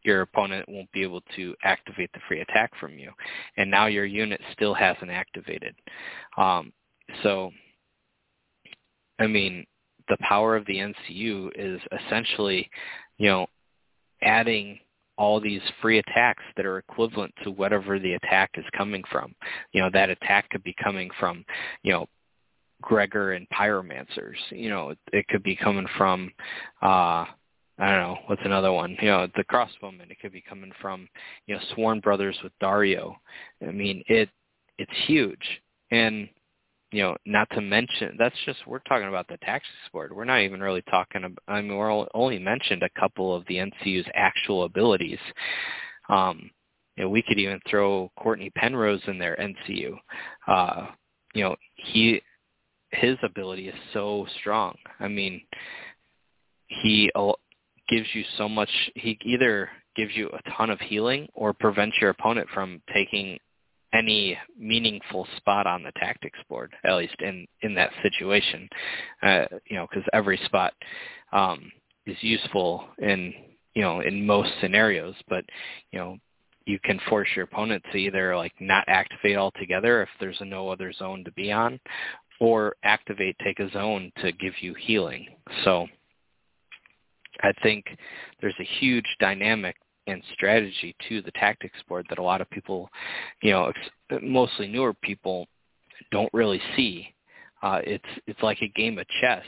your 0.04 0.22
opponent 0.22 0.68
won't 0.68 0.92
be 0.92 1.04
able 1.04 1.22
to 1.36 1.56
activate 1.64 2.12
the 2.14 2.20
free 2.28 2.42
attack 2.42 2.72
from 2.80 2.98
you. 2.98 3.12
And 3.58 3.70
now 3.70 3.88
your 3.88 4.06
unit 4.06 4.42
still 4.54 4.74
hasn't 4.74 5.12
activated. 5.12 5.76
Um, 6.38 6.72
so, 7.24 7.52
I 9.20 9.28
mean, 9.28 9.66
the 10.10 10.18
power 10.22 10.56
of 10.56 10.66
the 10.66 10.78
NCU 10.78 11.52
is 11.56 11.80
essentially, 12.06 12.70
you 13.18 13.28
know, 13.28 13.48
adding 14.24 14.80
all 15.18 15.40
these 15.40 15.62
free 15.82 16.00
attacks 16.00 16.44
that 16.58 16.66
are 16.66 16.80
equivalent 16.80 17.34
to 17.44 17.52
whatever 17.52 18.00
the 18.00 18.14
attack 18.14 18.52
is 18.56 18.66
coming 18.76 19.04
from. 19.12 19.36
You 19.72 19.82
know, 19.82 19.90
that 19.94 20.10
attack 20.10 20.50
could 20.50 20.64
be 20.64 20.76
coming 20.84 21.10
from, 21.20 21.46
you 21.84 21.92
know, 21.92 22.08
Gregor 22.82 23.34
and 23.34 23.48
Pyromancers. 23.50 24.38
You 24.50 24.70
know, 24.70 24.96
it 25.14 25.28
could 25.28 25.44
be 25.44 25.56
coming 25.56 25.86
from 25.98 26.32
uh 26.82 27.26
I 27.82 27.90
don't 27.90 28.00
know, 28.00 28.18
what's 28.28 28.42
another 28.46 28.72
one? 28.72 28.96
You 29.02 29.08
know, 29.08 29.28
the 29.36 29.44
crossbowman, 29.44 30.12
it 30.12 30.20
could 30.22 30.32
be 30.32 30.44
coming 30.48 30.72
from, 30.80 31.08
you 31.48 31.56
know, 31.56 31.62
Sworn 31.74 32.00
Brothers 32.00 32.38
with 32.44 32.54
Dario. 32.60 33.16
I 33.68 33.72
mean, 33.72 34.04
it 34.08 34.30
it's 34.78 34.92
huge. 35.08 35.62
And 35.90 36.30
you 36.92 37.02
know, 37.02 37.18
not 37.26 37.50
to 37.52 37.62
mention 37.62 38.16
that's 38.20 38.36
just 38.46 38.60
we're 38.68 38.80
talking 38.80 39.08
about 39.08 39.28
the 39.28 39.38
tax 39.38 39.66
board. 39.92 40.16
We're 40.16 40.26
not 40.26 40.42
even 40.42 40.62
really 40.62 40.84
talking 40.92 41.24
about. 41.24 41.40
I 41.48 41.60
mean, 41.62 41.76
we're 41.76 42.06
only 42.14 42.38
mentioned 42.38 42.84
a 42.84 43.00
couple 43.00 43.36
of 43.36 43.46
the 43.48 43.56
NCU's 43.56 44.08
actual 44.14 44.66
abilities. 44.66 45.20
Um, 46.08 46.52
you 46.98 47.06
know, 47.06 47.10
we 47.10 47.24
could 47.24 47.40
even 47.40 47.60
throw 47.68 48.12
Courtney 48.16 48.52
Penrose 48.52 49.02
in 49.08 49.18
there 49.18 49.38
NCU. 49.42 49.96
Uh, 50.48 50.88
you 51.34 51.44
know, 51.44 51.56
he 51.78 52.22
his 52.92 53.18
ability 53.24 53.70
is 53.70 53.76
so 53.92 54.28
strong. 54.40 54.76
I 55.00 55.08
mean, 55.08 55.42
he 56.68 57.10
gives 57.90 58.08
you 58.14 58.24
so 58.38 58.48
much. 58.48 58.70
He 58.96 59.18
either 59.24 59.70
gives 59.96 60.16
you 60.16 60.30
a 60.30 60.52
ton 60.52 60.70
of 60.70 60.80
healing 60.80 61.28
or 61.34 61.54
prevents 61.54 61.98
your 62.00 62.10
opponent 62.12 62.48
from 62.54 62.82
taking 62.94 63.38
any 63.94 64.38
meaningful 64.58 65.28
spot 65.38 65.68
on 65.68 65.84
the 65.84 65.92
tactics 65.98 66.40
board, 66.48 66.74
at 66.84 66.96
least 66.96 67.16
in 67.20 67.46
in 67.62 67.74
that 67.76 67.92
situation. 68.02 68.70
Uh, 69.22 69.46
you 69.70 69.76
know, 69.76 69.88
because 69.90 70.08
every 70.14 70.40
spot 70.46 70.74
um, 71.34 71.72
is 72.06 72.18
useful 72.22 72.86
in 73.00 73.34
you 73.74 73.82
know 73.82 74.02
in 74.02 74.26
most 74.26 74.50
scenarios, 74.62 75.16
but 75.28 75.44
you 75.92 76.00
know 76.00 76.18
you 76.66 76.80
can 76.80 77.00
force 77.10 77.28
your 77.36 77.46
opponent 77.46 77.84
to 77.92 77.98
either 77.98 78.36
like 78.38 78.54
not 78.60 78.86
activate 78.88 79.36
altogether 79.36 80.04
if 80.04 80.10
there's 80.20 80.40
no 80.46 80.70
other 80.70 80.94
zone 80.94 81.24
to 81.26 81.32
be 81.34 81.52
on, 81.52 81.80
or 82.40 82.76
activate 82.84 83.36
take 83.44 83.60
a 83.60 83.70
zone 83.72 84.12
to 84.22 84.32
give 84.32 84.54
you 84.62 84.74
healing. 84.74 85.26
So 85.64 85.88
I 87.44 87.54
think 87.64 87.86
there's 88.40 88.56
a 88.60 88.80
huge 88.80 89.06
dynamic 89.20 89.76
and 90.08 90.22
strategy 90.34 90.96
to 91.10 91.22
the 91.22 91.32
tactics 91.32 91.78
board 91.88 92.06
that 92.10 92.20
a 92.20 92.24
lot 92.24 92.42
of 92.42 92.50
people, 92.50 92.90
you 93.42 93.52
know, 93.52 93.72
mostly 94.22 94.68
newer 94.68 94.94
people 94.94 95.48
don't 96.12 96.34
really 96.34 96.62
see. 96.76 97.14
Uh, 97.62 97.80
it's 97.84 98.04
it's 98.26 98.42
like 98.42 98.62
a 98.62 98.68
game 98.70 98.98
of 98.98 99.06
chess. 99.22 99.44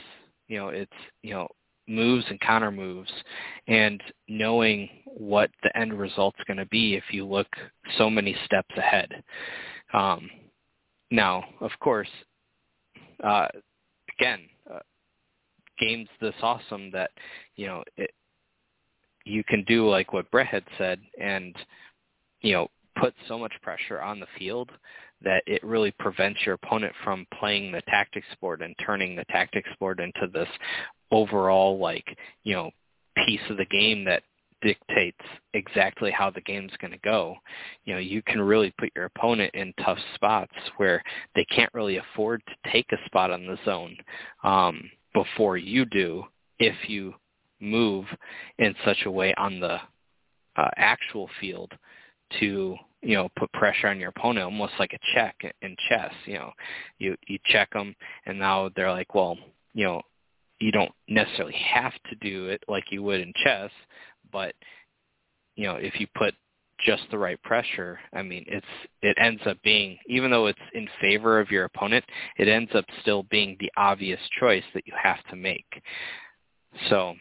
You 0.48 0.58
know, 0.58 0.68
it's 0.68 0.92
you 1.22 1.34
know 1.34 1.48
moves 1.88 2.24
and 2.30 2.40
counter 2.40 2.70
moves, 2.70 3.10
and 3.66 4.00
knowing 4.28 4.88
what 5.04 5.50
the 5.62 5.76
end 5.76 5.98
result's 5.98 6.38
going 6.46 6.56
to 6.56 6.66
be 6.66 6.94
if 6.94 7.04
you 7.10 7.26
look 7.26 7.48
so 7.98 8.08
many 8.08 8.36
steps 8.44 8.74
ahead. 8.76 9.10
Um, 9.92 10.30
now, 11.10 11.44
of 11.60 11.70
course, 11.80 12.08
uh, 13.22 13.48
again, 14.18 14.40
games 15.78 16.08
this 16.20 16.34
awesome 16.42 16.90
that 16.92 17.10
you 17.56 17.66
know 17.66 17.82
it, 17.96 18.10
you 19.24 19.42
can 19.44 19.64
do 19.64 19.88
like 19.88 20.12
what 20.12 20.30
Brett 20.30 20.46
had 20.46 20.64
said 20.78 21.00
and 21.20 21.54
you 22.40 22.52
know 22.52 22.68
put 23.00 23.14
so 23.26 23.38
much 23.38 23.52
pressure 23.62 24.00
on 24.00 24.20
the 24.20 24.26
field 24.38 24.70
that 25.22 25.42
it 25.46 25.64
really 25.64 25.90
prevents 25.92 26.40
your 26.44 26.54
opponent 26.54 26.92
from 27.02 27.26
playing 27.38 27.72
the 27.72 27.82
tactics 27.82 28.26
board 28.40 28.62
and 28.62 28.74
turning 28.84 29.16
the 29.16 29.24
tactics 29.24 29.70
board 29.80 30.00
into 30.00 30.30
this 30.32 30.48
overall 31.10 31.78
like 31.78 32.16
you 32.42 32.54
know 32.54 32.70
piece 33.26 33.40
of 33.50 33.56
the 33.56 33.66
game 33.66 34.04
that 34.04 34.22
dictates 34.64 35.20
exactly 35.52 36.10
how 36.10 36.30
the 36.30 36.40
game's 36.40 36.72
going 36.80 36.90
to 36.90 36.98
go. 36.98 37.36
You 37.84 37.94
know, 37.94 38.00
you 38.00 38.22
can 38.22 38.40
really 38.40 38.72
put 38.78 38.90
your 38.96 39.04
opponent 39.04 39.54
in 39.54 39.74
tough 39.84 39.98
spots 40.14 40.54
where 40.78 41.02
they 41.34 41.44
can't 41.44 41.72
really 41.74 41.98
afford 41.98 42.42
to 42.46 42.70
take 42.72 42.86
a 42.92 43.06
spot 43.06 43.30
on 43.30 43.46
the 43.46 43.58
zone 43.64 43.96
um, 44.42 44.90
before 45.14 45.56
you 45.56 45.84
do 45.86 46.24
if 46.58 46.74
you 46.88 47.14
move 47.60 48.04
in 48.58 48.74
such 48.84 49.06
a 49.06 49.10
way 49.10 49.32
on 49.38 49.60
the 49.60 49.78
uh, 50.56 50.70
actual 50.76 51.28
field 51.40 51.72
to 52.38 52.76
you 53.00 53.14
know 53.14 53.28
put 53.36 53.52
pressure 53.52 53.88
on 53.88 53.98
your 53.98 54.10
opponent 54.10 54.44
almost 54.44 54.72
like 54.78 54.92
a 54.92 54.98
check 55.14 55.36
in 55.62 55.76
chess 55.88 56.12
you 56.26 56.34
know. 56.34 56.50
You 56.98 57.16
you 57.26 57.38
check 57.46 57.72
them 57.72 57.94
and 58.26 58.38
now 58.38 58.70
they're 58.74 58.90
like 58.90 59.14
well 59.14 59.36
you 59.72 59.84
know 59.84 60.02
you 60.60 60.72
don't 60.72 60.92
necessarily 61.08 61.54
have 61.54 61.92
to 62.10 62.16
do 62.16 62.48
it 62.48 62.62
like 62.68 62.84
you 62.90 63.02
would 63.02 63.20
in 63.20 63.32
chess 63.44 63.70
but 64.32 64.54
you 65.56 65.66
know 65.66 65.76
if 65.76 66.00
you 66.00 66.06
put 66.16 66.34
just 66.84 67.02
the 67.10 67.18
right 67.18 67.42
pressure 67.42 67.98
i 68.14 68.22
mean 68.22 68.44
it's 68.46 68.66
it 69.02 69.16
ends 69.20 69.42
up 69.46 69.56
being 69.62 69.96
even 70.06 70.30
though 70.30 70.46
it's 70.46 70.58
in 70.74 70.88
favor 71.00 71.40
of 71.40 71.50
your 71.50 71.64
opponent 71.64 72.04
it 72.38 72.48
ends 72.48 72.70
up 72.74 72.84
still 73.02 73.22
being 73.24 73.56
the 73.60 73.70
obvious 73.76 74.20
choice 74.40 74.64
that 74.74 74.86
you 74.86 74.92
have 75.00 75.22
to 75.30 75.36
make 75.36 75.82
so 76.88 77.14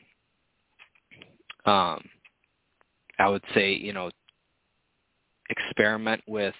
um, 1.65 2.03
I 3.19 3.29
would 3.29 3.43
say, 3.53 3.73
you 3.73 3.93
know, 3.93 4.09
experiment 5.49 6.21
with 6.27 6.55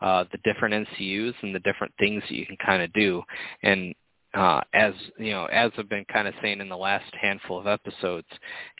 uh, 0.00 0.24
the 0.30 0.38
different 0.44 0.86
NCUs 0.86 1.34
and 1.42 1.54
the 1.54 1.60
different 1.60 1.92
things 1.98 2.22
that 2.28 2.34
you 2.34 2.46
can 2.46 2.56
kind 2.64 2.82
of 2.82 2.92
do. 2.92 3.22
And 3.62 3.94
uh, 4.34 4.60
as 4.74 4.92
you 5.18 5.30
know, 5.30 5.46
as 5.46 5.72
I've 5.78 5.88
been 5.88 6.04
kind 6.12 6.28
of 6.28 6.34
saying 6.42 6.60
in 6.60 6.68
the 6.68 6.76
last 6.76 7.12
handful 7.20 7.58
of 7.58 7.66
episodes, 7.66 8.26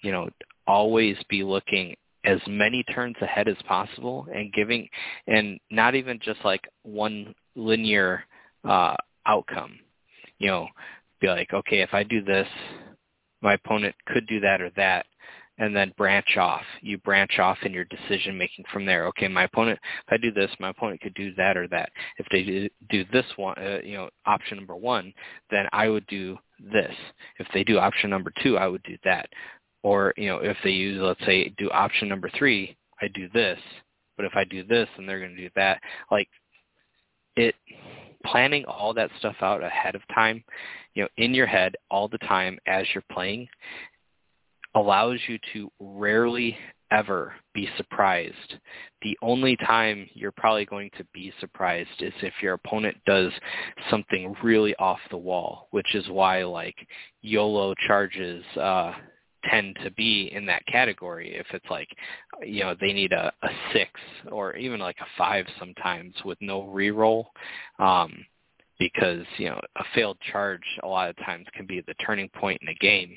you 0.02 0.12
know, 0.12 0.28
always 0.66 1.16
be 1.28 1.42
looking 1.42 1.96
as 2.26 2.40
many 2.46 2.82
turns 2.84 3.16
ahead 3.22 3.48
as 3.48 3.56
possible 3.66 4.26
and 4.34 4.52
giving, 4.52 4.88
and 5.26 5.58
not 5.70 5.94
even 5.94 6.18
just 6.22 6.40
like 6.44 6.68
one 6.82 7.34
linear 7.54 8.24
uh, 8.64 8.96
outcome. 9.24 9.78
You 10.38 10.48
know, 10.48 10.68
be 11.20 11.28
like, 11.28 11.52
okay, 11.54 11.80
if 11.80 11.94
I 11.94 12.02
do 12.02 12.22
this, 12.22 12.48
my 13.40 13.54
opponent 13.54 13.94
could 14.06 14.26
do 14.26 14.40
that 14.40 14.60
or 14.60 14.70
that 14.76 15.06
and 15.58 15.74
then 15.74 15.92
branch 15.96 16.36
off. 16.36 16.62
You 16.82 16.98
branch 16.98 17.38
off 17.38 17.58
in 17.62 17.72
your 17.72 17.84
decision 17.84 18.36
making 18.36 18.64
from 18.72 18.84
there. 18.84 19.06
Okay, 19.08 19.28
my 19.28 19.44
opponent, 19.44 19.78
if 20.06 20.12
I 20.12 20.16
do 20.18 20.30
this, 20.30 20.50
my 20.60 20.70
opponent 20.70 21.00
could 21.00 21.14
do 21.14 21.34
that 21.34 21.56
or 21.56 21.66
that. 21.68 21.90
If 22.18 22.26
they 22.30 22.70
do 22.90 23.04
this 23.12 23.24
one, 23.36 23.56
uh, 23.58 23.78
you 23.82 23.94
know, 23.94 24.10
option 24.26 24.58
number 24.58 24.76
one, 24.76 25.12
then 25.50 25.66
I 25.72 25.88
would 25.88 26.06
do 26.06 26.38
this. 26.60 26.94
If 27.38 27.46
they 27.54 27.64
do 27.64 27.78
option 27.78 28.10
number 28.10 28.32
two, 28.42 28.58
I 28.58 28.66
would 28.66 28.82
do 28.82 28.96
that. 29.04 29.28
Or 29.86 30.12
you 30.16 30.26
know 30.26 30.38
if 30.38 30.56
they 30.64 30.70
use 30.70 31.00
let's 31.00 31.24
say 31.24 31.48
do 31.58 31.70
option 31.70 32.08
number 32.08 32.28
three 32.36 32.76
i 33.00 33.06
do 33.14 33.28
this 33.32 33.58
but 34.16 34.26
if 34.26 34.32
i 34.34 34.42
do 34.42 34.64
this 34.64 34.88
then 34.96 35.06
they're 35.06 35.20
going 35.20 35.34
to 35.34 35.40
do 35.40 35.50
that 35.54 35.80
like 36.10 36.28
it 37.36 37.54
planning 38.24 38.64
all 38.64 38.92
that 38.92 39.10
stuff 39.20 39.36
out 39.42 39.62
ahead 39.62 39.94
of 39.94 40.02
time 40.12 40.42
you 40.94 41.02
know 41.02 41.08
in 41.18 41.32
your 41.32 41.46
head 41.46 41.76
all 41.88 42.08
the 42.08 42.18
time 42.18 42.58
as 42.66 42.84
you're 42.92 43.04
playing 43.12 43.46
allows 44.74 45.20
you 45.28 45.38
to 45.52 45.70
rarely 45.80 46.56
ever 46.92 47.32
be 47.52 47.68
surprised. 47.76 48.54
The 49.02 49.18
only 49.20 49.56
time 49.56 50.08
you're 50.12 50.30
probably 50.30 50.66
going 50.66 50.90
to 50.98 51.04
be 51.12 51.32
surprised 51.40 51.90
is 51.98 52.12
if 52.22 52.34
your 52.40 52.52
opponent 52.52 52.96
does 53.06 53.32
something 53.90 54.36
really 54.40 54.72
off 54.76 55.00
the 55.10 55.16
wall, 55.16 55.66
which 55.72 55.96
is 55.96 56.08
why 56.08 56.44
like 56.44 56.76
YOLO 57.22 57.74
charges 57.88 58.44
uh 58.56 58.92
tend 59.50 59.76
to 59.84 59.90
be 59.92 60.30
in 60.32 60.46
that 60.46 60.66
category. 60.66 61.34
If 61.34 61.46
it's 61.52 61.70
like 61.70 61.88
you 62.44 62.62
know 62.62 62.74
they 62.80 62.92
need 62.92 63.12
a, 63.12 63.32
a 63.42 63.48
six 63.72 63.90
or 64.30 64.56
even 64.56 64.80
like 64.80 64.96
a 65.00 65.06
five 65.16 65.46
sometimes 65.58 66.14
with 66.24 66.38
no 66.40 66.62
reroll 66.62 67.26
um 67.78 68.24
because 68.78 69.24
you 69.38 69.48
know 69.48 69.60
a 69.76 69.84
failed 69.94 70.18
charge 70.32 70.62
a 70.82 70.86
lot 70.86 71.08
of 71.10 71.16
times 71.18 71.46
can 71.54 71.66
be 71.66 71.82
the 71.86 71.94
turning 71.94 72.28
point 72.30 72.60
in 72.62 72.68
a 72.68 72.74
game. 72.74 73.16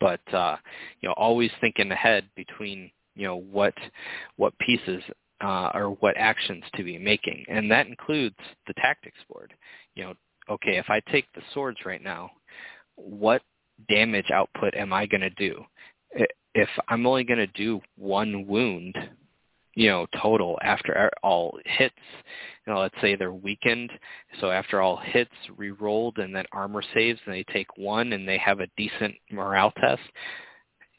But 0.00 0.20
uh, 0.34 0.56
you 1.00 1.08
know 1.08 1.14
always 1.16 1.50
thinking 1.60 1.90
ahead 1.90 2.28
between 2.36 2.90
you 3.14 3.26
know 3.26 3.36
what 3.36 3.74
what 4.36 4.56
pieces 4.58 5.02
uh, 5.42 5.70
or 5.74 5.90
what 6.00 6.16
actions 6.16 6.64
to 6.76 6.84
be 6.84 6.98
making, 6.98 7.44
and 7.48 7.70
that 7.70 7.86
includes 7.86 8.36
the 8.66 8.74
tactics 8.74 9.18
board. 9.30 9.52
You 9.94 10.04
know, 10.04 10.14
okay, 10.50 10.76
if 10.76 10.86
I 10.88 11.00
take 11.10 11.26
the 11.34 11.42
swords 11.52 11.78
right 11.84 12.02
now, 12.02 12.30
what 12.96 13.42
damage 13.88 14.30
output 14.32 14.74
am 14.74 14.92
I 14.92 15.06
going 15.06 15.20
to 15.20 15.30
do? 15.30 15.64
If 16.54 16.68
I'm 16.88 17.06
only 17.06 17.24
going 17.24 17.38
to 17.38 17.46
do 17.48 17.80
one 17.96 18.46
wound, 18.46 18.96
you 19.76 19.88
know, 19.88 20.06
total 20.20 20.58
after 20.62 21.10
all 21.22 21.58
hits. 21.64 21.94
You 22.66 22.72
know, 22.72 22.80
let's 22.80 22.94
say 23.00 23.14
they're 23.14 23.32
weakened, 23.32 23.92
so 24.40 24.50
after 24.50 24.80
all 24.80 24.96
hits, 24.96 25.30
re-rolled, 25.56 26.18
and 26.18 26.34
then 26.34 26.46
armor 26.50 26.82
saves, 26.94 27.20
and 27.26 27.34
they 27.34 27.44
take 27.52 27.76
one, 27.76 28.12
and 28.14 28.26
they 28.26 28.38
have 28.38 28.60
a 28.60 28.68
decent 28.76 29.14
morale 29.30 29.72
test. 29.72 30.00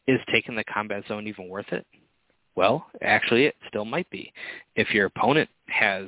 Is 0.08 0.20
taking 0.32 0.56
the 0.56 0.64
combat 0.64 1.04
zone 1.08 1.28
even 1.28 1.50
worth 1.50 1.74
it? 1.74 1.86
Well, 2.56 2.86
actually, 3.02 3.46
it 3.46 3.56
still 3.68 3.84
might 3.84 4.10
be. 4.10 4.32
If 4.76 4.94
your 4.94 5.08
opponent 5.08 5.50
has, 5.68 6.08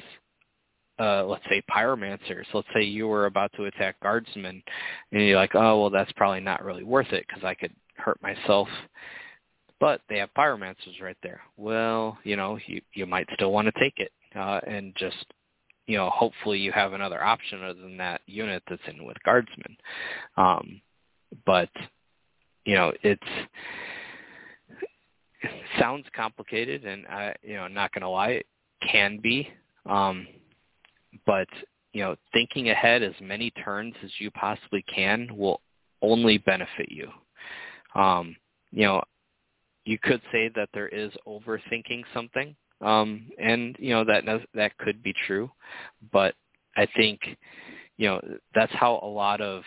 uh, 0.99 1.25
let's 1.25 1.43
say, 1.49 1.63
pyromancers, 1.69 2.45
let's 2.53 2.67
say 2.73 2.83
you 2.83 3.07
were 3.07 3.25
about 3.25 3.51
to 3.53 3.65
attack 3.65 3.99
guardsmen, 4.01 4.61
and 5.11 5.21
you're 5.21 5.37
like, 5.37 5.55
oh, 5.55 5.81
well, 5.81 5.89
that's 5.89 6.11
probably 6.13 6.41
not 6.41 6.63
really 6.63 6.83
worth 6.83 7.11
it 7.13 7.25
because 7.27 7.43
I 7.43 7.53
could 7.53 7.73
hurt 7.95 8.21
myself 8.21 8.67
but 9.79 10.01
they 10.09 10.17
have 10.17 10.29
pyromancers 10.37 11.01
right 11.01 11.15
there. 11.23 11.41
Well, 11.55 12.17
you 12.25 12.35
know, 12.35 12.59
you 12.67 12.81
you 12.93 13.05
might 13.05 13.27
still 13.33 13.53
want 13.53 13.73
to 13.73 13.79
take 13.79 13.93
it 13.97 14.11
uh, 14.35 14.59
and 14.67 14.93
just 14.97 15.25
you 15.89 15.97
know, 15.97 16.11
hopefully 16.11 16.59
you 16.59 16.71
have 16.71 16.93
another 16.93 17.23
option 17.23 17.63
other 17.63 17.81
than 17.81 17.97
that 17.97 18.21
unit 18.27 18.61
that's 18.69 18.81
in 18.87 19.03
with 19.05 19.17
guardsmen. 19.25 19.75
Um, 20.37 20.81
but 21.47 21.69
you 22.63 22.75
know, 22.75 22.93
it's 23.01 23.21
it 25.41 25.51
sounds 25.79 26.05
complicated, 26.15 26.85
and 26.85 27.07
I, 27.07 27.35
you 27.41 27.55
know, 27.55 27.67
not 27.67 27.91
going 27.91 28.03
to 28.03 28.09
lie, 28.09 28.29
it 28.29 28.45
can 28.91 29.17
be. 29.17 29.49
Um, 29.87 30.27
but 31.25 31.47
you 31.93 32.03
know, 32.03 32.15
thinking 32.33 32.69
ahead 32.69 33.01
as 33.01 33.13
many 33.21 33.51
turns 33.51 33.95
as 34.03 34.11
you 34.19 34.29
possibly 34.31 34.83
can 34.93 35.27
will 35.35 35.61
only 36.01 36.37
benefit 36.37 36.89
you. 36.89 37.09
Um, 37.99 38.35
you 38.71 38.83
know, 38.83 39.01
you 39.85 39.97
could 40.01 40.21
say 40.31 40.49
that 40.55 40.69
there 40.73 40.87
is 40.89 41.11
overthinking 41.27 42.03
something, 42.13 42.55
um, 42.81 43.27
and 43.39 43.75
you 43.79 43.89
know 43.89 44.05
that 44.05 44.23
that 44.53 44.77
could 44.77 45.01
be 45.01 45.13
true, 45.25 45.49
but 46.11 46.35
I 46.77 46.87
think 46.95 47.19
you 47.97 48.07
know 48.07 48.21
that's 48.53 48.73
how 48.73 48.99
a 49.01 49.07
lot 49.07 49.41
of 49.41 49.63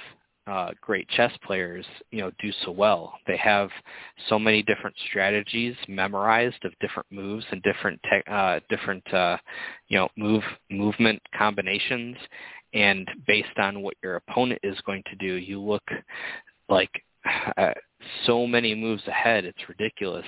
uh, 0.47 0.71
great 0.81 1.09
chess 1.09 1.33
players, 1.45 1.87
you 2.11 2.21
know, 2.21 2.31
do 2.41 2.51
so 2.65 2.71
well. 2.71 3.15
They 3.27 3.37
have 3.37 3.71
so 4.29 4.39
many 4.39 4.63
different 4.63 4.97
strategies 5.09 5.77
memorized 5.89 6.65
of 6.65 6.73
different 6.81 7.11
moves 7.11 7.45
and 7.51 7.63
different 7.63 8.01
te- 8.03 8.31
uh, 8.33 8.61
different 8.69 9.07
uh, 9.13 9.37
you 9.89 9.99
know 9.99 10.09
move 10.17 10.43
movement 10.71 11.21
combinations, 11.37 12.17
and 12.75 13.09
based 13.27 13.59
on 13.59 13.83
what 13.83 13.95
your 14.03 14.17
opponent 14.17 14.61
is 14.63 14.81
going 14.87 15.03
to 15.11 15.17
do, 15.17 15.35
you 15.35 15.61
look 15.61 15.85
like 16.69 16.91
uh, 17.57 17.73
so 18.27 18.47
many 18.47 18.75
moves 18.75 19.07
ahead. 19.07 19.45
It's 19.45 19.69
ridiculous. 19.69 20.27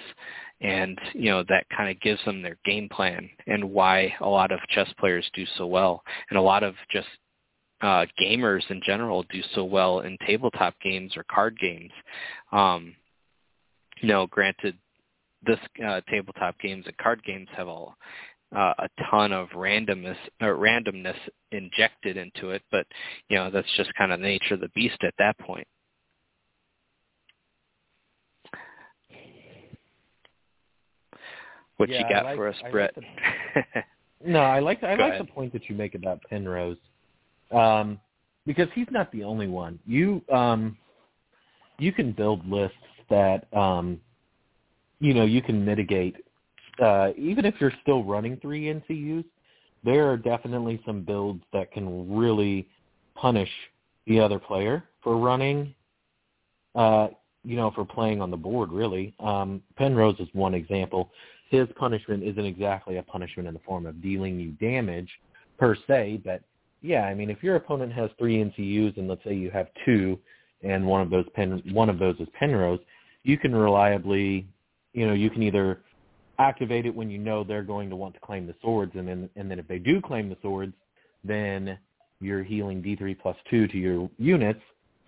And, 0.61 0.99
you 1.13 1.31
know, 1.31 1.45
that 1.49 1.67
kind 1.77 1.91
of 1.91 2.01
gives 2.01 2.25
them 2.25 2.41
their 2.41 2.57
game 2.65 2.89
plan 2.89 3.29
and 3.47 3.65
why 3.73 4.15
a 4.21 4.29
lot 4.29 4.53
of 4.53 4.61
chess 4.69 4.89
players 4.99 5.29
do 5.35 5.45
so 5.59 5.67
well. 5.67 6.03
And 6.31 6.39
a 6.39 6.43
lot 6.43 6.63
of 6.63 6.75
just 6.91 7.09
uh, 7.85 8.07
gamers 8.19 8.63
in 8.71 8.81
general 8.85 9.25
do 9.25 9.43
so 9.55 9.63
well 9.63 10.01
in 10.01 10.17
tabletop 10.27 10.75
games 10.83 11.13
or 11.19 11.25
card 11.31 11.59
games. 11.61 11.91
Um, 12.51 12.95
you 14.01 14.09
know, 14.09 14.27
granted, 14.27 14.79
this 15.45 15.59
uh, 15.87 16.01
tabletop 16.09 16.59
games 16.61 16.85
and 16.87 16.97
card 16.97 17.23
games 17.25 17.49
have 17.57 17.69
a 17.69 17.87
uh, 18.57 18.73
a 18.79 18.89
ton 19.11 19.33
of 19.33 19.49
randomness 19.51 20.17
or 20.41 20.55
randomness 20.55 21.17
injected 21.53 22.17
into 22.17 22.51
it, 22.51 22.63
but 22.71 22.87
you 23.29 23.37
know 23.37 23.51
that's 23.51 23.69
just 23.77 23.93
kind 23.97 24.13
of 24.13 24.21
the 24.21 24.27
nature 24.27 24.55
of 24.55 24.61
the 24.61 24.69
beast 24.75 24.99
at 25.03 25.15
that 25.19 25.37
point. 25.39 25.67
What 31.77 31.91
yeah, 31.91 31.99
you 31.99 32.05
got 32.09 32.25
like, 32.25 32.37
for 32.37 32.49
us, 32.49 32.57
Brett? 32.71 32.93
Like 32.97 33.67
the, 34.23 34.31
no, 34.31 34.39
I 34.39 34.61
like 34.61 34.83
I 34.83 34.97
Go 34.97 35.03
like 35.03 35.15
ahead. 35.15 35.27
the 35.27 35.33
point 35.33 35.53
that 35.53 35.69
you 35.69 35.75
make 35.75 35.95
about 35.95 36.23
Penrose, 36.31 36.79
um, 37.55 38.01
because 38.47 38.69
he's 38.75 38.87
not 38.91 39.11
the 39.13 39.25
only 39.25 39.49
one. 39.49 39.79
You 39.87 40.23
um, 40.33 40.77
you 41.79 41.93
can 41.93 42.13
build 42.13 42.47
lists 42.49 42.77
that 43.11 43.47
um, 43.57 44.01
you 45.01 45.15
know 45.15 45.25
you 45.25 45.43
can 45.43 45.65
mitigate, 45.65 46.17
uh, 46.81 47.11
even 47.17 47.45
if 47.45 47.55
you're 47.61 47.73
still 47.83 48.05
running 48.05 48.37
three 48.39 48.65
NCUs. 48.65 49.25
There 49.85 50.11
are 50.11 50.17
definitely 50.17 50.81
some 50.87 51.03
builds 51.03 51.43
that 51.53 51.71
can 51.71 52.17
really 52.17 52.67
punish 53.15 53.51
the 54.07 54.19
other 54.19 54.39
player 54.39 54.83
for 55.03 55.19
running 55.19 55.75
uh, 56.75 57.09
you 57.47 57.57
know, 57.57 57.71
for 57.73 57.85
playing 57.85 58.23
on 58.23 58.31
the 58.31 58.37
board, 58.37 58.73
really. 58.73 59.15
Um, 59.21 59.63
Penrose 59.77 60.19
is 60.19 60.29
one 60.33 60.55
example 60.55 61.11
his 61.55 61.69
punishment 61.77 62.25
isn't 62.25 62.45
exactly 62.45 62.97
a 62.97 63.03
punishment 63.03 63.47
in 63.47 63.55
the 63.55 63.61
form 63.61 63.87
of 63.87 64.03
dealing 64.03 64.41
you 64.41 64.51
damage 64.53 65.09
per 65.59 65.77
se, 65.87 66.21
but 66.25 66.43
yeah, 66.85 67.03
I 67.03 67.15
mean, 67.15 67.31
if 67.31 67.43
your 67.43 67.57
opponent 67.57 67.93
has 67.93 68.11
three 68.19 68.37
NCUs 68.37 68.97
and 68.97 69.09
let's 69.09 69.25
say 69.25 69.35
you 69.35 69.51
have 69.51 69.69
two, 69.85 70.19
and 70.63 70.87
one 70.87 71.01
of 71.01 71.11
those 71.11 71.27
pen 71.35 71.63
one 71.73 71.89
of 71.89 71.99
those 71.99 72.17
is 72.21 72.29
Penrose, 72.39 72.81
you 73.23 73.39
can 73.39 73.55
reliably, 73.55 74.47
you 74.93 75.07
know, 75.07 75.13
you 75.15 75.31
can 75.31 75.43
either 75.43 75.81
activate 76.39 76.87
it 76.87 76.95
when 76.95 77.11
you 77.11 77.19
know 77.19 77.45
they're 77.45 77.63
going 77.63 77.91
to 77.91 77.97
want 77.97 78.15
to 78.15 78.21
claim 78.21 78.47
the 78.47 78.55
swords, 78.63 78.93
and 78.95 79.09
then 79.09 79.29
and 79.37 79.51
then 79.51 79.59
if 79.59 79.67
they 79.67 79.79
do 79.79 80.01
claim 80.01 80.29
the 80.29 80.37
swords, 80.43 80.75
then 81.25 81.79
you're 82.21 82.43
healing 82.43 82.83
D3 82.83 83.19
plus 83.19 83.37
two 83.51 83.67
to 83.69 83.79
your 83.79 84.11
units. 84.19 84.61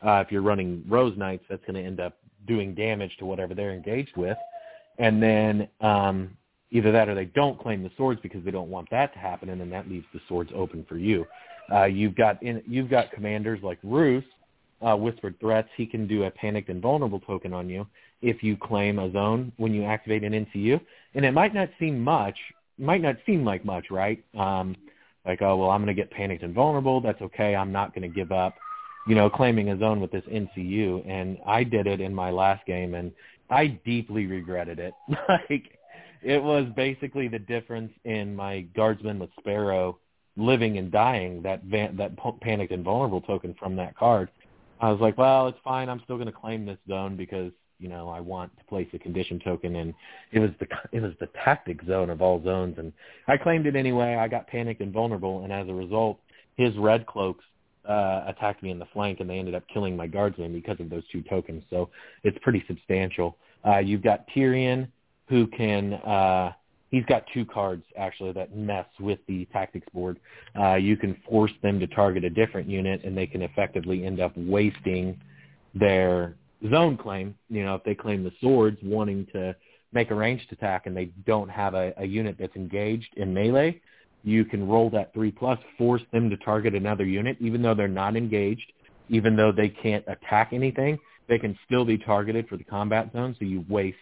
Uh, 0.05 0.23
if 0.25 0.33
you're 0.33 0.43
running 0.43 0.85
Rose 0.89 1.17
Knights, 1.17 1.45
that's 1.49 1.63
going 1.63 1.75
to 1.75 1.87
end 1.87 2.01
up 2.01 2.19
doing 2.47 2.75
damage 2.75 3.17
to 3.19 3.27
whatever 3.27 3.55
they're 3.55 3.73
engaged 3.73 4.17
with 4.17 4.37
and 4.99 5.23
then 5.23 5.69
um, 5.81 6.37
either 6.71 6.93
that 6.93 7.09
or 7.09 7.15
they 7.15 7.27
don't 7.27 7.61
claim 7.61 7.83
the 7.83 7.91
swords 7.97 8.21
because 8.23 8.45
they 8.45 8.51
don't 8.51 8.71
want 8.71 8.89
that 8.91 9.13
to 9.13 9.19
happen, 9.19 9.49
and 9.51 9.61
then 9.61 9.71
that 9.71 9.89
leaves 9.89 10.07
the 10.13 10.21
swords 10.29 10.51
open 10.55 10.85
for 10.89 10.97
you. 10.97 11.27
Uh, 11.73 11.85
you've 11.85 12.15
got 12.15 12.43
in, 12.43 12.63
you've 12.67 12.91
got 12.91 13.11
commanders 13.13 13.61
like 13.63 13.79
Roose, 13.83 14.25
uh, 14.83 14.97
Whispered 14.97 15.39
Threats. 15.41 15.69
He 15.77 15.87
can 15.87 16.07
do 16.07 16.25
a 16.25 16.31
panicked 16.31 16.69
and 16.69 16.81
vulnerable 16.81 17.21
token 17.21 17.53
on 17.53 17.69
you 17.69 17.87
if 18.23 18.43
you 18.43 18.57
claim 18.57 18.99
a 18.99 19.11
zone 19.13 19.53
when 19.57 19.75
you 19.75 19.85
activate 19.85 20.25
an 20.25 20.33
NCU, 20.33 20.81
and 21.15 21.25
it 21.25 21.33
might 21.33 21.55
not 21.55 21.69
seem 21.79 22.01
much, 22.01 22.37
might 22.79 23.03
not 23.03 23.17
seem 23.27 23.45
like 23.45 23.65
much, 23.65 23.91
right? 23.91 24.23
Um, 24.39 24.77
like, 25.25 25.43
oh 25.43 25.57
well, 25.57 25.71
I'm 25.71 25.83
going 25.83 25.95
to 25.95 26.01
get 26.01 26.11
panicked 26.11 26.43
and 26.43 26.55
vulnerable. 26.55 27.01
That's 27.01 27.21
okay. 27.21 27.57
I'm 27.57 27.73
not 27.73 27.95
going 27.95 28.09
to 28.09 28.15
give 28.15 28.33
up 28.33 28.55
you 29.07 29.15
know, 29.15 29.31
claiming 29.31 29.71
a 29.71 29.79
zone 29.79 30.01
with 30.01 30.11
this 30.11 30.25
NCU. 30.25 31.09
And 31.09 31.39
I 31.47 31.63
did 31.65 31.87
it 31.87 32.01
in 32.01 32.15
my 32.15 32.31
last 32.31 32.67
game, 32.67 32.95
and 32.95 33.13
I 33.49 33.79
deeply 33.85 34.27
regretted 34.27 34.79
it. 34.79 34.93
like 35.29 35.79
it 36.23 36.43
was 36.43 36.67
basically 36.75 37.29
the 37.29 37.39
difference 37.39 37.93
in 38.05 38.35
my 38.35 38.63
guardsman 38.75 39.19
with 39.19 39.31
Sparrow 39.39 39.99
living 40.37 40.79
and 40.79 40.91
dying 40.91 41.43
that 41.43 41.65
van, 41.65 41.97
that 41.97 42.13
panicked 42.41 42.73
and 42.73 42.85
vulnerable 42.85 43.21
token 43.21 43.55
from 43.59 43.77
that 43.77 43.97
card. 43.97 44.31
I 44.81 44.91
was 44.91 45.01
like, 45.01 45.17
well, 45.17 45.49
it's 45.49 45.59
fine. 45.65 45.89
I'm 45.89 46.01
still 46.05 46.17
going 46.17 46.27
to 46.27 46.33
claim 46.33 46.67
this 46.67 46.79
zone 46.89 47.17
because 47.17 47.53
you 47.79 47.89
know 47.89 48.09
I 48.09 48.21
want 48.21 48.57
to 48.59 48.65
place 48.65 48.89
a 48.93 48.99
condition 48.99 49.41
token, 49.41 49.77
and 49.77 49.95
it 50.33 50.41
was 50.41 50.51
the 50.61 50.67
it 50.93 51.01
was 51.01 51.13
the 51.21 51.29
tactic 51.45 51.83
zone 51.87 52.11
of 52.11 52.21
all 52.21 52.43
zones, 52.43 52.77
and 52.79 52.93
I 53.29 53.37
claimed 53.37 53.67
it 53.67 53.77
anyway. 53.77 54.17
I 54.17 54.29
got 54.29 54.47
panicked 54.47 54.81
and 54.81 54.93
vulnerable, 54.93 55.45
and 55.45 55.53
as 55.53 55.69
a 55.69 55.75
result, 55.75 56.19
his 56.57 56.77
red 56.77 57.07
cloaks 57.07 57.45
uh, 57.89 58.25
attacked 58.27 58.63
me 58.63 58.71
in 58.71 58.79
the 58.79 58.87
flank, 58.93 59.21
and 59.21 59.31
they 59.31 59.39
ended 59.39 59.55
up 59.55 59.65
killing 59.73 59.97
my 59.97 60.07
guardsman 60.07 60.53
because 60.53 60.79
of 60.81 60.91
those 60.91 61.05
two 61.11 61.23
tokens. 61.23 61.63
So 61.71 61.89
it's 62.25 62.39
pretty 62.43 62.65
substantial. 62.67 63.37
Uh, 63.67 63.79
you've 63.79 64.03
got 64.03 64.27
Tyrion, 64.29 64.89
who 65.29 65.47
can 65.47 65.95
uh, 65.95 66.53
he's 66.91 67.05
got 67.07 67.25
two 67.33 67.45
cards 67.45 67.85
actually 67.97 68.33
that 68.33 68.57
mess 68.57 68.87
with 69.01 69.19
the 69.27 69.47
tactics 69.47 69.87
board. 69.93 70.19
Uh, 70.59 70.75
you 70.75 70.97
can 70.97 71.17
force 71.29 71.53
them 71.63 71.79
to 71.81 71.87
target 71.87 72.25
a 72.25 72.31
different 72.31 72.69
unit, 72.69 73.05
and 73.05 73.17
they 73.17 73.27
can 73.27 73.43
effectively 73.43 74.05
end 74.05 74.21
up 74.21 74.33
wasting 74.37 75.21
their 75.75 76.37
zone 76.71 76.97
claim. 76.97 77.35
You 77.49 77.65
know, 77.65 77.75
if 77.75 77.85
they 77.85 77.95
claim 77.95 78.25
the 78.25 78.33
swords, 78.41 78.79
wanting 78.83 79.27
to 79.33 79.55
make 79.93 80.11
a 80.11 80.15
ranged 80.15 80.53
attack, 80.53 80.87
and 80.87 80.97
they 80.97 81.07
don't 81.27 81.49
have 81.49 81.75
a, 81.75 81.93
a 81.99 82.05
unit 82.05 82.37
that's 82.39 82.57
engaged 82.57 83.15
in 83.17 83.33
melee, 83.33 83.81
you 84.25 84.45
can 84.45 84.67
roll 84.67 84.91
that 84.91 85.13
three 85.15 85.31
plus, 85.31 85.59
force 85.79 86.03
them 86.13 86.29
to 86.31 86.37
target 86.39 86.75
another 86.75 87.05
unit, 87.05 87.37
even 87.41 87.63
though 87.63 87.75
they're 87.75 87.89
not 87.89 88.17
engaged, 88.17 88.73
even 89.09 89.37
though 89.37 89.53
they 89.53 89.69
can't 89.69 90.05
attack 90.09 90.51
anything. 90.53 90.99
They 91.29 91.39
can 91.39 91.57
still 91.65 91.85
be 91.85 91.99
targeted 91.99 92.49
for 92.49 92.57
the 92.57 92.65
combat 92.65 93.13
zone, 93.13 93.37
so 93.39 93.45
you 93.45 93.65
waste 93.69 93.97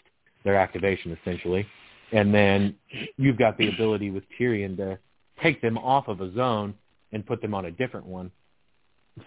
their 0.44 0.56
activation 0.56 1.16
essentially. 1.20 1.66
And 2.12 2.34
then 2.34 2.76
you've 3.16 3.38
got 3.38 3.58
the 3.58 3.68
ability 3.68 4.10
with 4.10 4.24
Tyrion 4.38 4.76
to 4.76 4.98
take 5.42 5.60
them 5.60 5.78
off 5.78 6.08
of 6.08 6.20
a 6.20 6.32
zone 6.34 6.74
and 7.12 7.26
put 7.26 7.40
them 7.42 7.54
on 7.54 7.66
a 7.66 7.70
different 7.70 8.06
one. 8.06 8.30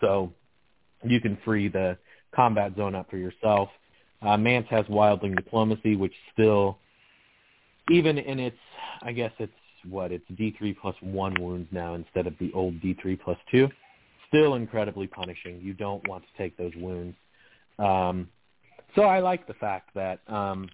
So 0.02 0.34
you 1.04 1.20
can 1.22 1.38
free 1.44 1.68
the 1.68 1.98
combat 2.36 2.74
zone 2.76 2.96
up 2.96 3.10
for 3.10 3.18
yourself. 3.18 3.70
Uh, 4.22 4.38
Mance 4.38 4.68
has 4.70 4.86
Wildling 4.86 5.36
Diplomacy, 5.36 5.96
which 5.96 6.14
still, 6.34 6.78
even 7.90 8.18
in 8.18 8.40
its, 8.40 8.58
I 9.02 9.12
guess 9.12 9.32
it's 9.40 9.52
what, 9.88 10.12
it's 10.12 10.26
D3 10.32 10.76
plus 10.80 10.96
1 11.02 11.36
wounds 11.40 11.68
now 11.72 11.94
instead 11.94 12.28
of 12.28 12.34
the 12.40 12.52
old 12.54 12.80
D3 12.82 13.20
plus 13.20 13.38
2. 13.52 13.70
Still 14.28 14.56
incredibly 14.56 15.08
punishing. 15.08 15.62
You 15.62 15.74
don't 15.74 16.06
want 16.08 16.24
to 16.24 16.38
take 16.38 16.58
those 16.58 16.74
wounds. 16.76 17.16
Um, 17.80 18.28
so 18.96 19.04
I 19.04 19.20
like 19.20 19.48
the 19.48 19.54
fact 19.54 19.92
that 19.96 20.20
um, 20.28 20.68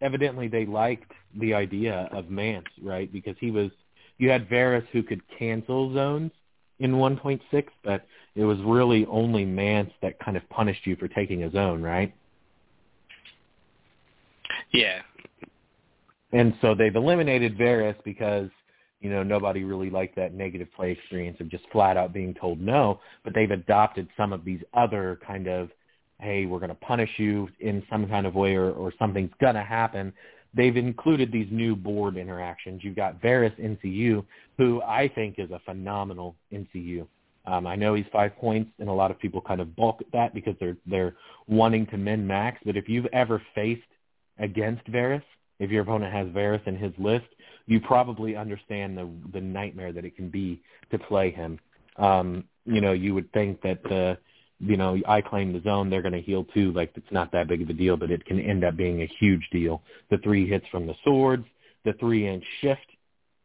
evidently 0.00 0.48
they 0.48 0.66
liked 0.66 1.12
the 1.38 1.54
idea 1.54 2.08
of 2.12 2.30
Mance, 2.30 2.66
right? 2.82 3.12
Because 3.12 3.36
he 3.40 3.50
was 3.50 3.70
you 4.18 4.30
had 4.30 4.48
Varys 4.48 4.86
who 4.92 5.02
could 5.02 5.22
cancel 5.38 5.94
zones 5.94 6.32
in 6.80 6.92
1.6, 6.92 7.40
but 7.84 8.04
it 8.34 8.44
was 8.44 8.58
really 8.64 9.06
only 9.06 9.44
Mance 9.44 9.92
that 10.02 10.18
kind 10.18 10.36
of 10.36 10.48
punished 10.50 10.86
you 10.86 10.96
for 10.96 11.08
taking 11.08 11.44
a 11.44 11.50
zone, 11.50 11.82
right? 11.82 12.14
Yeah. 14.72 15.00
And 16.32 16.54
so 16.60 16.74
they've 16.74 16.94
eliminated 16.94 17.56
Varys 17.56 17.96
because 18.04 18.50
you 19.00 19.10
know 19.10 19.22
nobody 19.22 19.64
really 19.64 19.90
liked 19.90 20.16
that 20.16 20.34
negative 20.34 20.68
play 20.74 20.90
experience 20.90 21.38
of 21.40 21.48
just 21.48 21.64
flat 21.72 21.96
out 21.96 22.12
being 22.12 22.34
told 22.34 22.60
no, 22.60 23.00
but 23.24 23.34
they've 23.34 23.50
adopted 23.50 24.08
some 24.16 24.32
of 24.32 24.44
these 24.44 24.60
other 24.74 25.18
kind 25.26 25.46
of 25.46 25.70
hey, 26.20 26.46
we're 26.46 26.58
going 26.58 26.70
to 26.70 26.74
punish 26.76 27.10
you 27.16 27.48
in 27.60 27.82
some 27.90 28.06
kind 28.08 28.26
of 28.26 28.34
way 28.34 28.54
or, 28.54 28.70
or 28.72 28.92
something's 28.98 29.32
going 29.40 29.54
to 29.54 29.62
happen, 29.62 30.12
they've 30.54 30.76
included 30.76 31.30
these 31.30 31.46
new 31.50 31.76
board 31.76 32.16
interactions. 32.16 32.82
You've 32.82 32.96
got 32.96 33.20
Varys 33.20 33.54
NCU, 33.60 34.24
who 34.56 34.82
I 34.82 35.08
think 35.08 35.36
is 35.38 35.50
a 35.50 35.60
phenomenal 35.60 36.34
NCU. 36.52 37.06
Um, 37.46 37.66
I 37.66 37.76
know 37.76 37.94
he's 37.94 38.06
five 38.12 38.36
points, 38.36 38.70
and 38.78 38.88
a 38.88 38.92
lot 38.92 39.10
of 39.10 39.18
people 39.18 39.40
kind 39.40 39.60
of 39.60 39.74
balk 39.74 40.00
at 40.00 40.12
that 40.12 40.34
because 40.34 40.54
they're 40.60 40.76
they're 40.86 41.14
wanting 41.46 41.86
to 41.86 41.96
min 41.96 42.26
max. 42.26 42.58
But 42.64 42.76
if 42.76 42.88
you've 42.88 43.06
ever 43.06 43.40
faced 43.54 43.80
against 44.38 44.84
Varys, 44.86 45.22
if 45.58 45.70
your 45.70 45.82
opponent 45.82 46.12
has 46.12 46.26
Varys 46.28 46.66
in 46.66 46.76
his 46.76 46.92
list, 46.98 47.26
you 47.66 47.80
probably 47.80 48.36
understand 48.36 48.98
the 48.98 49.08
the 49.32 49.40
nightmare 49.40 49.92
that 49.92 50.04
it 50.04 50.14
can 50.14 50.28
be 50.28 50.60
to 50.90 50.98
play 50.98 51.30
him. 51.30 51.58
Um, 51.96 52.44
you 52.66 52.82
know, 52.82 52.92
you 52.92 53.14
would 53.14 53.32
think 53.32 53.62
that 53.62 53.82
the 53.84 54.18
you 54.60 54.76
know, 54.76 54.98
I 55.06 55.20
claim 55.20 55.52
the 55.52 55.60
zone, 55.62 55.88
they're 55.88 56.02
going 56.02 56.14
to 56.14 56.20
heal 56.20 56.44
too. 56.44 56.72
Like 56.72 56.92
it's 56.96 57.12
not 57.12 57.30
that 57.32 57.48
big 57.48 57.62
of 57.62 57.68
a 57.68 57.72
deal, 57.72 57.96
but 57.96 58.10
it 58.10 58.24
can 58.24 58.40
end 58.40 58.64
up 58.64 58.76
being 58.76 59.02
a 59.02 59.10
huge 59.18 59.48
deal. 59.52 59.82
The 60.10 60.18
three 60.18 60.48
hits 60.48 60.66
from 60.70 60.86
the 60.86 60.94
swords, 61.04 61.44
the 61.84 61.92
three 61.94 62.26
inch 62.26 62.44
shift 62.60 62.86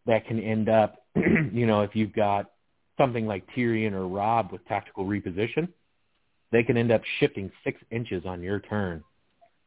that 0.06 0.26
can 0.28 0.40
end 0.40 0.70
up, 0.70 1.06
you 1.16 1.66
know, 1.66 1.82
if 1.82 1.96
you've 1.96 2.14
got 2.14 2.52
something 2.98 3.26
like 3.26 3.46
Tyrion 3.56 3.94
or 3.94 4.08
Robb 4.08 4.52
with 4.52 4.66
tactical 4.68 5.06
reposition, 5.06 5.68
they 6.52 6.64
can 6.64 6.78
end 6.78 6.92
up 6.92 7.02
shifting 7.20 7.52
six 7.64 7.80
inches 7.92 8.26
on 8.26 8.42
your 8.42 8.60
turn 8.60 9.04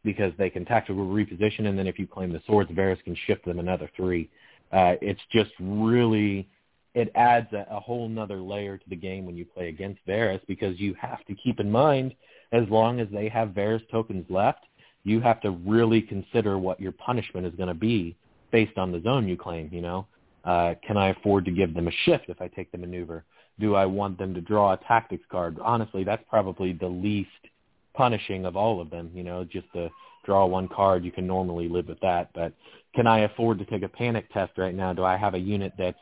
because 0.04 0.32
they 0.38 0.48
can 0.48 0.64
tactical 0.64 1.04
reposition, 1.04 1.66
and 1.66 1.76
then 1.76 1.88
if 1.88 1.98
you 1.98 2.06
claim 2.06 2.32
the 2.32 2.40
swords, 2.46 2.70
Varys 2.70 3.02
can 3.02 3.16
shift 3.26 3.44
them 3.44 3.58
another 3.58 3.90
three. 3.96 4.30
Uh, 4.72 4.94
it's 5.02 5.20
just 5.32 5.50
really 5.60 6.48
it 6.96 7.12
adds 7.14 7.52
a, 7.52 7.66
a 7.70 7.78
whole 7.78 8.08
nother 8.08 8.38
layer 8.38 8.78
to 8.78 8.88
the 8.88 8.96
game 8.96 9.26
when 9.26 9.36
you 9.36 9.44
play 9.44 9.68
against 9.68 10.04
Varys 10.08 10.40
because 10.48 10.80
you 10.80 10.94
have 10.94 11.22
to 11.26 11.34
keep 11.34 11.60
in 11.60 11.70
mind 11.70 12.14
as 12.52 12.64
long 12.70 13.00
as 13.00 13.08
they 13.12 13.28
have 13.28 13.50
Varys 13.50 13.86
tokens 13.90 14.24
left, 14.30 14.60
you 15.04 15.20
have 15.20 15.40
to 15.42 15.50
really 15.50 16.00
consider 16.00 16.58
what 16.58 16.80
your 16.80 16.92
punishment 16.92 17.46
is 17.46 17.54
going 17.54 17.68
to 17.68 17.74
be 17.74 18.16
based 18.50 18.78
on 18.78 18.92
the 18.92 19.02
zone 19.02 19.28
you 19.28 19.36
claim, 19.36 19.68
you 19.70 19.82
know. 19.82 20.06
Uh, 20.44 20.74
can 20.86 20.96
I 20.96 21.10
afford 21.10 21.44
to 21.44 21.50
give 21.50 21.74
them 21.74 21.86
a 21.86 21.92
shift 22.04 22.24
if 22.28 22.40
I 22.40 22.48
take 22.48 22.72
the 22.72 22.78
maneuver? 22.78 23.24
Do 23.60 23.74
I 23.74 23.84
want 23.84 24.16
them 24.16 24.32
to 24.32 24.40
draw 24.40 24.72
a 24.72 24.78
tactics 24.78 25.24
card? 25.30 25.58
Honestly, 25.62 26.02
that's 26.02 26.24
probably 26.30 26.72
the 26.72 26.88
least 26.88 27.28
punishing 27.92 28.46
of 28.46 28.56
all 28.56 28.80
of 28.80 28.88
them, 28.88 29.10
you 29.12 29.22
know, 29.22 29.44
just 29.44 29.70
to 29.74 29.90
draw 30.24 30.46
one 30.46 30.68
card, 30.68 31.04
you 31.04 31.12
can 31.12 31.26
normally 31.26 31.68
live 31.68 31.88
with 31.88 32.00
that. 32.00 32.30
But 32.34 32.54
can 32.94 33.06
I 33.06 33.20
afford 33.20 33.58
to 33.58 33.66
take 33.66 33.82
a 33.82 33.88
panic 33.88 34.32
test 34.32 34.52
right 34.56 34.74
now? 34.74 34.94
Do 34.94 35.04
I 35.04 35.16
have 35.16 35.34
a 35.34 35.38
unit 35.38 35.72
that's 35.76 35.98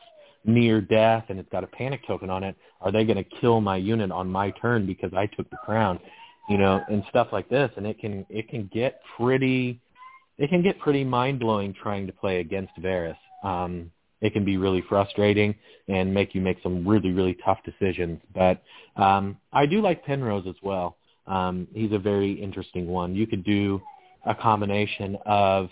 near 0.47 0.81
death 0.81 1.25
and 1.29 1.39
it's 1.39 1.49
got 1.49 1.63
a 1.63 1.67
panic 1.67 2.05
token 2.07 2.29
on 2.29 2.43
it, 2.43 2.55
are 2.81 2.91
they 2.91 3.03
going 3.03 3.17
to 3.17 3.23
kill 3.23 3.61
my 3.61 3.77
unit 3.77 4.11
on 4.11 4.29
my 4.29 4.51
turn 4.51 4.85
because 4.85 5.11
I 5.15 5.25
took 5.27 5.49
the 5.49 5.57
crown? 5.57 5.99
You 6.49 6.59
know, 6.59 6.79
and 6.89 7.03
stuff 7.09 7.29
like 7.31 7.49
this, 7.49 7.71
and 7.75 7.87
it 7.87 7.97
can 7.97 8.23
it 8.29 8.47
can 8.49 8.69
get 8.71 9.01
pretty 9.17 9.81
it 10.37 10.49
can 10.49 10.61
get 10.61 10.79
pretty 10.79 11.03
mind 11.03 11.39
blowing 11.39 11.73
trying 11.73 12.05
to 12.05 12.13
play 12.13 12.39
against 12.39 12.71
Varys. 12.79 13.17
Um, 13.43 13.89
it 14.21 14.31
can 14.31 14.45
be 14.45 14.57
really 14.57 14.83
frustrating 14.87 15.55
and 15.87 16.13
make 16.13 16.35
you 16.35 16.41
make 16.41 16.57
some 16.61 16.87
really 16.87 17.11
really 17.11 17.35
tough 17.43 17.57
decisions. 17.65 18.21
But 18.35 18.61
um, 18.95 19.37
I 19.53 19.65
do 19.65 19.81
like 19.81 20.05
Penrose 20.05 20.45
as 20.47 20.55
well. 20.61 20.97
Um, 21.25 21.67
he's 21.73 21.91
a 21.91 21.99
very 21.99 22.33
interesting 22.33 22.87
one. 22.87 23.15
You 23.15 23.25
could 23.25 23.43
do 23.43 23.81
a 24.25 24.35
combination 24.35 25.17
of 25.25 25.69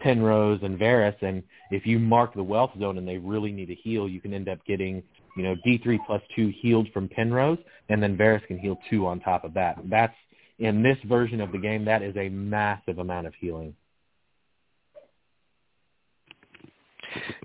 Penrose 0.00 0.60
and 0.62 0.78
Varys, 0.78 1.20
and 1.22 1.42
if 1.70 1.86
you 1.86 1.98
mark 1.98 2.34
the 2.34 2.42
wealth 2.42 2.72
zone 2.78 2.98
and 2.98 3.06
they 3.06 3.18
really 3.18 3.52
need 3.52 3.66
to 3.66 3.74
heal, 3.74 4.08
you 4.08 4.20
can 4.20 4.34
end 4.34 4.48
up 4.48 4.58
getting, 4.66 5.02
you 5.36 5.42
know, 5.42 5.54
D3 5.66 5.98
plus 6.06 6.22
two 6.34 6.52
healed 6.60 6.88
from 6.92 7.08
Penrose, 7.08 7.58
and 7.88 8.02
then 8.02 8.16
Varys 8.16 8.46
can 8.46 8.58
heal 8.58 8.78
two 8.88 9.06
on 9.06 9.20
top 9.20 9.44
of 9.44 9.54
that. 9.54 9.78
That's 9.84 10.14
in 10.58 10.82
this 10.82 10.98
version 11.06 11.40
of 11.40 11.52
the 11.52 11.58
game, 11.58 11.84
that 11.86 12.02
is 12.02 12.14
a 12.16 12.28
massive 12.28 12.98
amount 12.98 13.26
of 13.26 13.34
healing. 13.34 13.74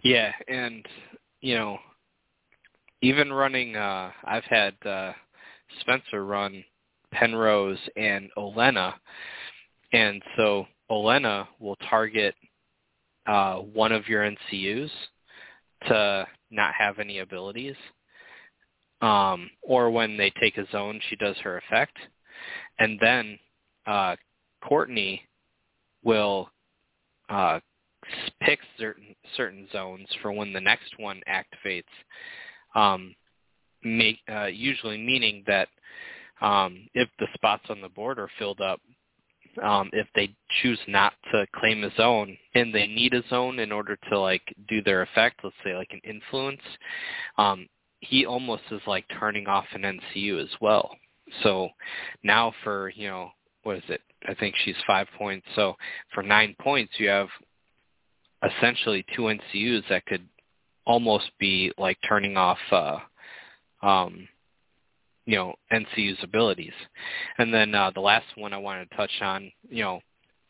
Yeah, 0.04 0.32
and 0.48 0.86
you 1.42 1.56
know, 1.56 1.80
even 3.02 3.32
running, 3.32 3.76
uh, 3.76 4.12
I've 4.24 4.44
had 4.44 4.76
uh, 4.86 5.14
Spencer 5.80 6.26
run 6.26 6.64
Penrose 7.12 7.80
and 7.96 8.30
Olenna, 8.38 8.94
and 9.94 10.22
so 10.38 10.68
Olenna 10.90 11.48
will 11.60 11.78
target 11.90 12.36
uh, 13.26 13.56
one 13.56 13.92
of 13.92 14.08
your 14.08 14.30
NCUs 14.30 14.90
to 15.88 16.28
not 16.52 16.74
have 16.78 17.00
any 17.00 17.20
abilities. 17.20 17.76
Um, 19.02 19.50
or 19.62 19.90
when 19.90 20.18
they 20.18 20.32
take 20.40 20.58
a 20.58 20.70
zone, 20.72 21.00
she 21.10 21.16
does 21.16 21.36
her 21.44 21.58
effect. 21.58 21.98
And 22.80 23.00
then 23.00 23.40
uh, 23.86 24.16
Courtney 24.64 25.22
will 26.04 26.50
uh, 27.30 27.60
pick 28.42 28.60
certain 28.80 29.16
certain 29.36 29.68
zones 29.72 30.08
for 30.22 30.32
when 30.32 30.54
the 30.54 30.62
next 30.62 30.98
one 30.98 31.22
activates. 31.28 31.84
Um, 32.76 33.16
make, 33.84 34.18
uh, 34.32 34.46
usually 34.46 34.98
meaning 34.98 35.44
that 35.48 35.68
um, 36.42 36.88
if 36.94 37.10
the 37.20 37.28
spots 37.34 37.66
on 37.70 37.82
the 37.82 37.90
board 37.90 38.20
are 38.20 38.30
filled 38.38 38.62
up 38.62 38.82
um, 39.64 39.90
if 39.94 40.08
they 40.16 40.36
choose 40.62 40.80
not 40.88 41.14
to 41.32 41.46
claim 41.56 41.84
a 41.84 41.94
zone 41.96 42.38
and 42.54 42.74
they 42.74 42.88
need 42.88 43.14
a 43.14 43.28
zone 43.30 43.60
in 43.60 43.72
order 43.72 43.98
to 44.10 44.20
like 44.20 44.42
do 44.68 44.82
their 44.82 45.02
effect, 45.02 45.42
let's 45.44 45.56
say 45.64 45.76
like 45.76 45.92
an 45.92 46.02
influence, 46.04 46.62
um, 47.38 47.68
he 48.00 48.26
almost 48.26 48.64
is 48.72 48.82
like 48.88 49.06
turning 49.20 49.48
off 49.48 49.66
an 49.74 49.82
NCU 49.82 50.42
as 50.42 50.50
well. 50.62 50.96
So 51.44 51.70
now 52.24 52.54
for, 52.64 52.90
you 52.96 53.08
know, 53.08 53.32
what 53.64 53.78
is 53.78 53.84
it? 53.90 54.02
I 54.28 54.34
think 54.36 54.56
she's 54.64 54.76
five 54.86 55.08
points. 55.18 55.48
So 55.56 55.76
for 56.14 56.22
nine 56.22 56.56
points, 56.60 56.94
you 56.98 57.10
have 57.10 57.28
essentially 58.44 59.06
two 59.16 59.24
NCUs 59.24 59.84
that 59.90 60.06
could 60.06 60.28
almost 60.86 61.32
be 61.40 61.72
like 61.78 61.98
turning 62.08 62.38
off 62.38 62.60
uh, 62.72 63.00
um, 63.82 64.28
you 65.26 65.36
know 65.36 65.56
NCU's 65.72 66.20
abilities. 66.24 66.74
And 67.38 67.54
then 67.54 67.74
uh, 67.76 67.92
the 67.94 68.02
last 68.02 68.26
one 68.36 68.54
I 68.54 68.58
wanted 68.58 68.90
to 68.90 68.96
touch 68.96 69.22
on, 69.22 69.52
you 69.70 69.84
know, 69.84 70.00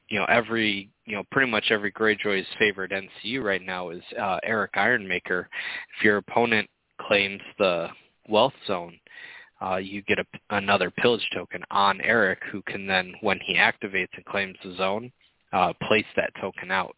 you 0.10 0.20
know 0.20 0.26
every 0.26 0.90
you 1.06 1.16
know 1.16 1.24
pretty 1.32 1.52
much 1.52 1.66
every 1.70 1.92
Greyjoy's 1.92 2.48
favorite 2.60 2.92
NCU 2.92 3.44
right 3.44 3.62
now 3.62 3.90
is 3.90 4.04
uh, 4.20 4.40
Erik 4.44 4.74
Ironmaker. 4.74 5.46
If 5.98 6.04
your 6.04 6.18
opponent 6.18 6.70
claims 7.00 7.42
the 7.58 7.90
wealth 8.30 8.54
zone, 8.68 9.00
uh, 9.62 9.78
you 9.78 10.02
get 10.04 10.20
a, 10.20 10.26
another 10.52 10.92
pillage 10.92 11.28
token 11.34 11.64
on 11.72 12.02
Erik, 12.02 12.40
who 12.52 12.62
can 12.64 12.86
then, 12.86 13.14
when 13.22 13.40
he 13.46 13.56
activates 13.56 14.10
and 14.16 14.26
claims 14.26 14.58
the 14.64 14.76
zone, 14.76 15.12
uh, 15.54 15.74
place 15.88 16.06
that 16.16 16.32
token 16.42 16.72
out. 16.72 16.96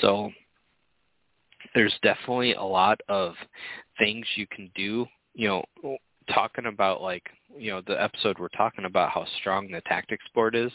So 0.00 0.30
there's 1.74 1.94
definitely 2.02 2.54
a 2.54 2.62
lot 2.62 3.00
of 3.08 3.34
things 3.98 4.26
you 4.36 4.46
can 4.46 4.70
do. 4.74 5.06
You 5.34 5.48
know, 5.48 5.96
talking 6.32 6.66
about 6.66 7.02
like 7.02 7.24
you 7.56 7.70
know 7.70 7.82
the 7.86 8.00
episode 8.00 8.38
we're 8.38 8.48
talking 8.48 8.84
about 8.84 9.10
how 9.10 9.26
strong 9.40 9.70
the 9.70 9.80
tactics 9.82 10.24
board 10.34 10.54
is. 10.54 10.72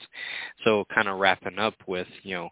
So 0.63 0.85
kind 0.93 1.07
of 1.07 1.19
wrapping 1.19 1.59
up 1.59 1.75
with 1.87 2.07
you 2.23 2.35
know 2.35 2.49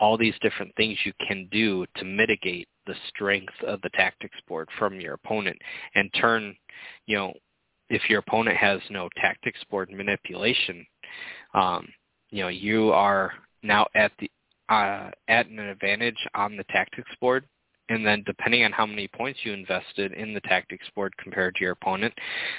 all 0.00 0.16
these 0.16 0.34
different 0.40 0.74
things 0.76 0.98
you 1.04 1.12
can 1.26 1.48
do 1.50 1.84
to 1.96 2.04
mitigate 2.04 2.68
the 2.86 2.94
strength 3.08 3.52
of 3.66 3.80
the 3.82 3.90
tactics 3.90 4.36
board 4.46 4.68
from 4.78 5.00
your 5.00 5.14
opponent 5.14 5.56
and 5.94 6.10
turn 6.20 6.56
you 7.06 7.16
know 7.16 7.32
if 7.90 8.08
your 8.08 8.20
opponent 8.20 8.56
has 8.56 8.80
no 8.90 9.08
tactics 9.16 9.60
board 9.70 9.90
manipulation 9.90 10.86
um, 11.54 11.86
you 12.30 12.42
know 12.42 12.48
you 12.48 12.90
are 12.90 13.32
now 13.62 13.86
at 13.94 14.12
the 14.18 14.30
uh, 14.68 15.10
at 15.28 15.48
an 15.48 15.58
advantage 15.58 16.18
on 16.34 16.56
the 16.56 16.64
tactics 16.64 17.10
board 17.20 17.44
and 17.88 18.06
then 18.06 18.22
depending 18.26 18.64
on 18.64 18.72
how 18.72 18.86
many 18.86 19.08
points 19.08 19.40
you 19.44 19.52
invested 19.52 20.12
in 20.12 20.34
the 20.34 20.40
tactics 20.42 20.86
board 20.94 21.12
compared 21.16 21.54
to 21.56 21.62
your 21.62 21.72
opponent, 21.72 22.14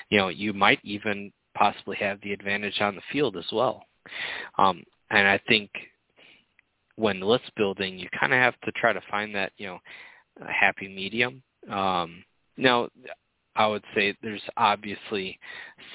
you 0.09 0.17
know, 0.17 0.29
you 0.29 0.53
might 0.53 0.79
even 0.83 1.31
possibly 1.55 1.97
have 1.97 2.19
the 2.21 2.33
advantage 2.33 2.81
on 2.81 2.95
the 2.95 3.01
field 3.11 3.37
as 3.37 3.45
well. 3.51 3.83
Um, 4.57 4.83
and 5.11 5.27
I 5.27 5.39
think 5.47 5.69
when 6.95 7.21
list 7.21 7.51
building, 7.55 7.97
you 7.97 8.07
kind 8.19 8.33
of 8.33 8.39
have 8.39 8.59
to 8.61 8.71
try 8.73 8.93
to 8.93 9.01
find 9.09 9.33
that, 9.35 9.51
you 9.57 9.67
know, 9.67 9.79
happy 10.47 10.87
medium. 10.87 11.41
Um, 11.69 12.23
now, 12.57 12.89
I 13.55 13.67
would 13.67 13.83
say 13.95 14.15
there's 14.21 14.41
obviously 14.57 15.39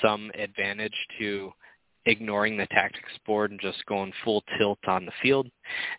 some 0.03 0.31
advantage 0.39 0.95
to 1.19 1.53
ignoring 2.07 2.57
the 2.57 2.67
tactics 2.67 3.13
board 3.27 3.51
and 3.51 3.61
just 3.61 3.85
going 3.87 4.13
full 4.25 4.43
tilt 4.59 4.79
on 4.87 5.07
the 5.07 5.13
field. 5.23 5.49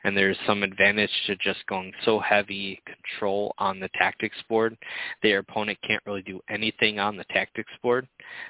And 0.04 0.16
there's 0.16 0.38
some 0.46 0.64
advantage 0.64 1.10
to 1.28 1.36
just 1.38 1.66
going 1.68 1.92
so 2.04 2.20
heavy 2.20 2.82
control 2.86 3.54
on 3.58 3.80
the 3.80 3.90
tactics 3.90 4.38
board 4.48 4.78
your 5.24 5.40
opponent 5.40 5.78
can't 5.86 6.02
really 6.06 6.22
do 6.22 6.40
anything 6.50 7.00
on 7.00 7.18
the 7.18 7.26
tactics 7.26 7.72
board. 7.82 8.08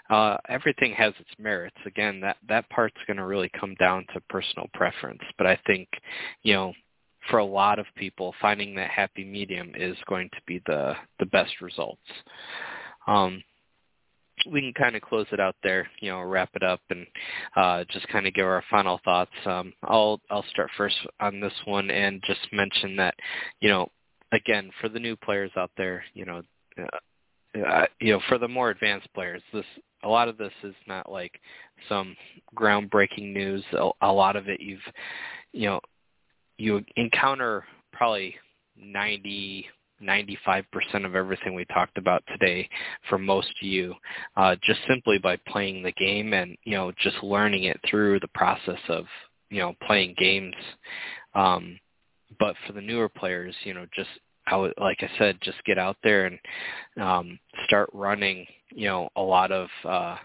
Uh, 0.10 0.38
everything 0.50 0.94
has 0.94 1.14
its 1.20 1.30
merits. 1.40 1.78
Again, 1.86 2.20
that, 2.22 2.38
that 2.48 2.70
part's 2.70 2.98
going 3.08 3.18
to 3.18 3.26
really 3.26 3.50
come 3.60 3.76
down 3.76 4.06
to 4.14 4.22
personal 4.30 4.68
preference. 4.74 5.22
But 5.38 5.48
I 5.48 5.60
think, 5.66 5.88
you 6.44 6.54
know, 6.54 6.74
for 7.30 7.40
a 7.40 7.46
lot 7.46 7.80
of 7.80 7.88
people, 7.96 8.36
finding 8.40 8.76
that 8.76 8.92
happy 8.92 9.24
medium 9.24 9.72
is 9.76 9.98
going 10.08 10.30
to 10.30 10.42
be 10.46 10.62
the, 10.68 10.94
the 11.20 11.26
best 11.26 11.60
results. 11.62 12.02
Um, 13.08 13.44
we 14.52 14.62
can 14.62 14.74
kind 14.74 14.96
of 14.96 15.02
close 15.02 15.28
it 15.32 15.40
out 15.40 15.56
there, 15.64 15.88
you 16.00 16.12
know, 16.12 16.22
wrap 16.22 16.50
it 16.56 16.64
up, 16.64 16.82
and 16.90 17.06
uh, 17.56 17.84
just 17.92 18.08
kind 18.10 18.28
of 18.28 18.34
give 18.34 18.46
our 18.46 18.64
final 18.70 19.00
thoughts. 19.04 19.32
Um, 19.46 19.74
I'll 19.84 20.20
I'll 20.30 20.46
start 20.52 20.70
first 20.78 20.96
on 21.20 21.40
this 21.40 21.54
one 21.66 21.90
and 21.90 22.22
just 22.26 22.42
mention 22.52 22.96
that, 22.98 23.16
you 23.60 23.70
know, 23.70 23.88
again 24.32 24.72
for 24.82 24.90
the 24.90 25.00
new 25.00 25.16
players 25.16 25.52
out 25.58 25.72
there, 25.78 26.04
you 26.14 26.26
know, 26.26 26.42
uh, 26.80 27.60
uh, 27.66 27.86
you 28.00 28.14
know, 28.14 28.20
for 28.28 28.38
the 28.38 28.48
more 28.48 28.70
advanced 28.70 29.08
players, 29.14 29.42
this 29.54 29.66
a 30.04 30.10
lot 30.10 30.28
of 30.28 30.38
this 30.38 30.54
is 30.64 30.76
not 30.88 31.12
like 31.12 31.40
some 31.90 32.16
groundbreaking 32.56 33.34
news. 33.34 33.64
A, 33.74 33.90
a 34.02 34.12
lot 34.12 34.36
of 34.36 34.50
it 34.50 34.62
you've, 34.62 34.80
you 35.52 35.68
know, 35.68 35.80
you 36.58 36.84
encounter 36.96 37.66
probably 37.92 38.36
ninety 38.78 39.68
95% 40.02 40.64
of 41.06 41.16
everything 41.16 41.54
we 41.54 41.66
talked 41.66 41.98
about 41.98 42.24
today 42.28 42.68
for 43.10 43.18
most 43.18 43.50
of 43.62 43.68
you 43.68 43.94
uh, 44.36 44.56
just 44.64 44.80
simply 44.88 45.18
by 45.18 45.38
playing 45.48 45.84
the 45.84 45.92
game 45.94 46.34
and 46.34 46.58
you 46.64 46.74
know 46.74 46.92
just 47.02 47.22
learning 47.24 47.66
it 47.66 47.80
through 47.90 48.20
the 48.20 48.28
process 48.30 48.80
of 48.90 49.06
you 49.50 49.60
know 49.60 49.74
playing 49.86 50.16
games. 50.18 50.56
Um, 51.34 51.80
but 52.40 52.56
for 52.66 52.74
the 52.74 52.82
newer 52.82 53.10
players 53.10 53.56
you 53.64 53.74
know 53.74 53.86
just 53.96 54.10
I 54.48 54.58
would, 54.58 54.74
like 54.80 54.98
I 55.02 55.10
said 55.18 55.38
just 55.42 55.64
get 55.66 55.78
out 55.78 55.98
there 56.04 56.26
and 56.26 56.40
um, 57.02 57.40
start 57.66 57.90
running 57.94 58.46
you 58.72 58.88
know 58.88 59.10
a 59.16 59.22
lot 59.22 59.52
of 59.52 59.68
uh, 59.84 60.18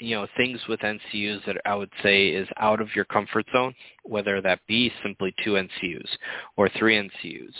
you 0.00 0.16
know 0.16 0.26
things 0.36 0.60
with 0.68 0.80
NCUs 0.80 1.44
that 1.46 1.56
I 1.64 1.74
would 1.74 1.90
say 2.02 2.28
is 2.28 2.48
out 2.58 2.80
of 2.80 2.94
your 2.94 3.04
comfort 3.04 3.46
zone, 3.52 3.74
whether 4.04 4.40
that 4.40 4.60
be 4.66 4.92
simply 5.02 5.34
two 5.44 5.52
NCUs 5.52 6.08
or 6.56 6.68
three 6.78 6.96
NCUs, 6.96 7.54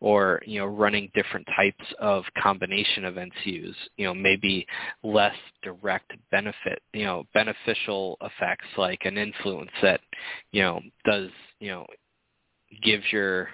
or 0.00 0.40
you 0.46 0.60
know 0.60 0.66
running 0.66 1.10
different 1.14 1.46
types 1.56 1.84
of 1.98 2.24
combination 2.40 3.04
of 3.04 3.14
NCUs. 3.14 3.74
You 3.96 4.06
know 4.06 4.14
maybe 4.14 4.66
less 5.02 5.36
direct 5.62 6.12
benefit, 6.30 6.82
you 6.92 7.04
know 7.04 7.24
beneficial 7.34 8.16
effects 8.20 8.66
like 8.76 9.04
an 9.04 9.18
influence 9.18 9.70
that 9.82 10.00
you 10.52 10.62
know 10.62 10.80
does 11.04 11.30
you 11.60 11.70
know 11.70 11.86
gives 12.82 13.04
your 13.12 13.48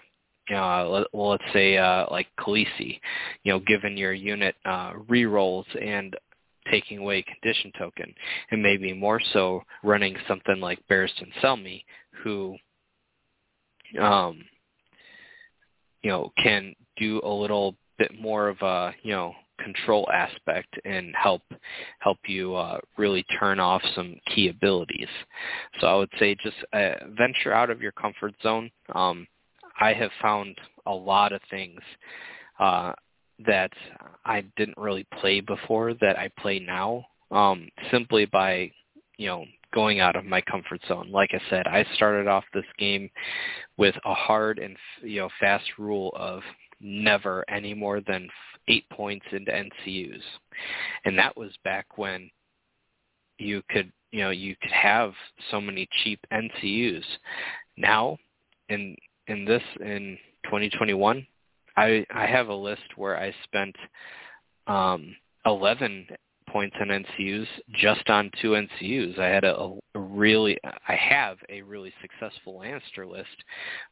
uh, 0.53 0.89
let, 0.89 1.07
well, 1.13 1.31
let's 1.31 1.53
say 1.53 1.77
uh, 1.79 2.07
like 2.11 2.27
Khaleesi, 2.39 3.01
you 3.45 3.53
know, 3.53 3.61
given 3.61 3.97
your 3.97 4.13
unit 4.13 4.57
uh, 4.65 4.93
rerolls 5.09 5.65
and 5.81 6.17
taking 6.73 6.99
away 6.99 7.23
condition 7.23 7.71
token, 7.79 8.13
and 8.51 8.63
maybe 8.63 8.93
more 8.93 9.21
so 9.33 9.63
running 9.85 10.17
something 10.27 10.61
like 10.61 10.81
Barristan 10.91 11.31
Selmy, 11.43 11.85
who, 12.25 12.57
um, 14.01 14.43
you 16.03 16.11
know, 16.11 16.33
can 16.43 16.75
do 16.97 17.21
a 17.23 17.29
little 17.29 17.77
bit 17.99 18.19
more 18.19 18.49
of 18.49 18.57
a 18.63 18.93
you 19.03 19.13
know 19.13 19.35
control 19.63 20.09
aspect 20.13 20.75
and 20.85 21.15
help 21.15 21.43
help 22.01 22.19
you 22.27 22.55
uh, 22.55 22.79
really 22.97 23.25
turn 23.39 23.61
off 23.61 23.83
some 23.95 24.17
key 24.35 24.49
abilities. 24.49 25.09
So 25.81 25.87
I 25.87 25.95
would 25.97 26.11
say 26.19 26.35
just 26.43 26.57
uh, 26.73 27.07
venture 27.17 27.53
out 27.53 27.71
of 27.71 27.81
your 27.81 27.93
comfort 27.93 28.35
zone. 28.43 28.71
Um, 28.95 29.27
I 29.81 29.93
have 29.93 30.11
found 30.21 30.57
a 30.87 30.93
lot 30.93 31.33
of 31.33 31.41
things 31.51 31.81
uh, 32.59 32.93
that 33.47 33.73
I 34.25 34.43
didn't 34.57 34.79
really 34.79 35.07
play 35.21 35.41
before 35.41 35.95
that 35.95 36.19
I 36.19 36.31
play 36.39 36.59
now 36.59 37.05
um, 37.31 37.69
simply 37.91 38.27
by, 38.27 38.71
you 39.17 39.27
know, 39.27 39.45
going 39.75 40.01
out 40.01 40.17
of 40.17 40.25
my 40.25 40.41
comfort 40.43 40.81
zone. 40.87 41.11
Like 41.11 41.31
I 41.33 41.41
said, 41.51 41.67
I 41.67 41.85
started 41.95 42.29
off 42.29 42.45
this 42.53 42.65
game 42.79 43.11
with 43.77 43.95
a 44.05 44.15
hard 44.15 44.59
and 44.59 44.77
you 45.03 45.21
know 45.21 45.29
fast 45.41 45.65
rule 45.79 46.13
of 46.15 46.43
never 46.81 47.45
any 47.49 47.75
more 47.75 48.01
than 48.01 48.29
eight 48.69 48.89
points 48.91 49.27
into 49.33 49.51
NCUs, 49.51 50.23
and 51.05 51.19
that 51.19 51.37
was 51.37 51.51
back 51.65 51.97
when 51.97 52.31
you 53.39 53.63
could 53.71 53.91
you 54.11 54.21
know 54.21 54.31
you 54.31 54.55
could 54.61 54.73
have 54.73 55.13
so 55.51 55.61
many 55.61 55.89
cheap 56.03 56.21
NCUs. 56.33 57.05
Now, 57.77 58.19
in 58.69 58.95
in 59.29 59.45
this 59.45 59.63
in 59.81 60.19
2021, 60.45 61.27
I 61.77 62.05
I 62.15 62.27
have 62.27 62.49
a 62.49 62.55
list 62.55 62.83
where 62.97 63.19
I 63.19 63.35
spent 63.45 63.77
um, 64.67 65.15
11 65.47 66.07
points 66.49 66.77
on 66.81 66.89
NCUs 66.89 67.47
just 67.75 68.09
on 68.11 68.31
two 68.41 68.51
NCUs. 68.51 69.19
I 69.19 69.29
had 69.29 69.45
a, 69.45 69.57
a 69.95 69.99
really 69.99 70.59
I 70.65 70.95
have 70.95 71.39
a 71.49 71.63
really 71.63 71.93
successful 72.01 72.61
Lannister 72.61 73.11
list, 73.11 73.37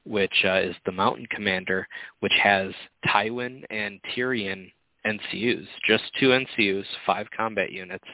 which 0.05 0.45
uh, 0.45 0.61
is 0.61 0.77
the 0.85 0.93
Mountain 0.93 1.27
Commander, 1.31 1.87
which 2.21 2.35
has 2.43 2.73
Tywin 3.07 3.65
and 3.71 3.99
Tyrion 4.15 4.71
NCUs, 5.07 5.67
just 5.87 6.05
two 6.19 6.29
NCUs, 6.29 6.85
five 7.07 7.27
combat 7.35 7.73
units, 7.73 8.05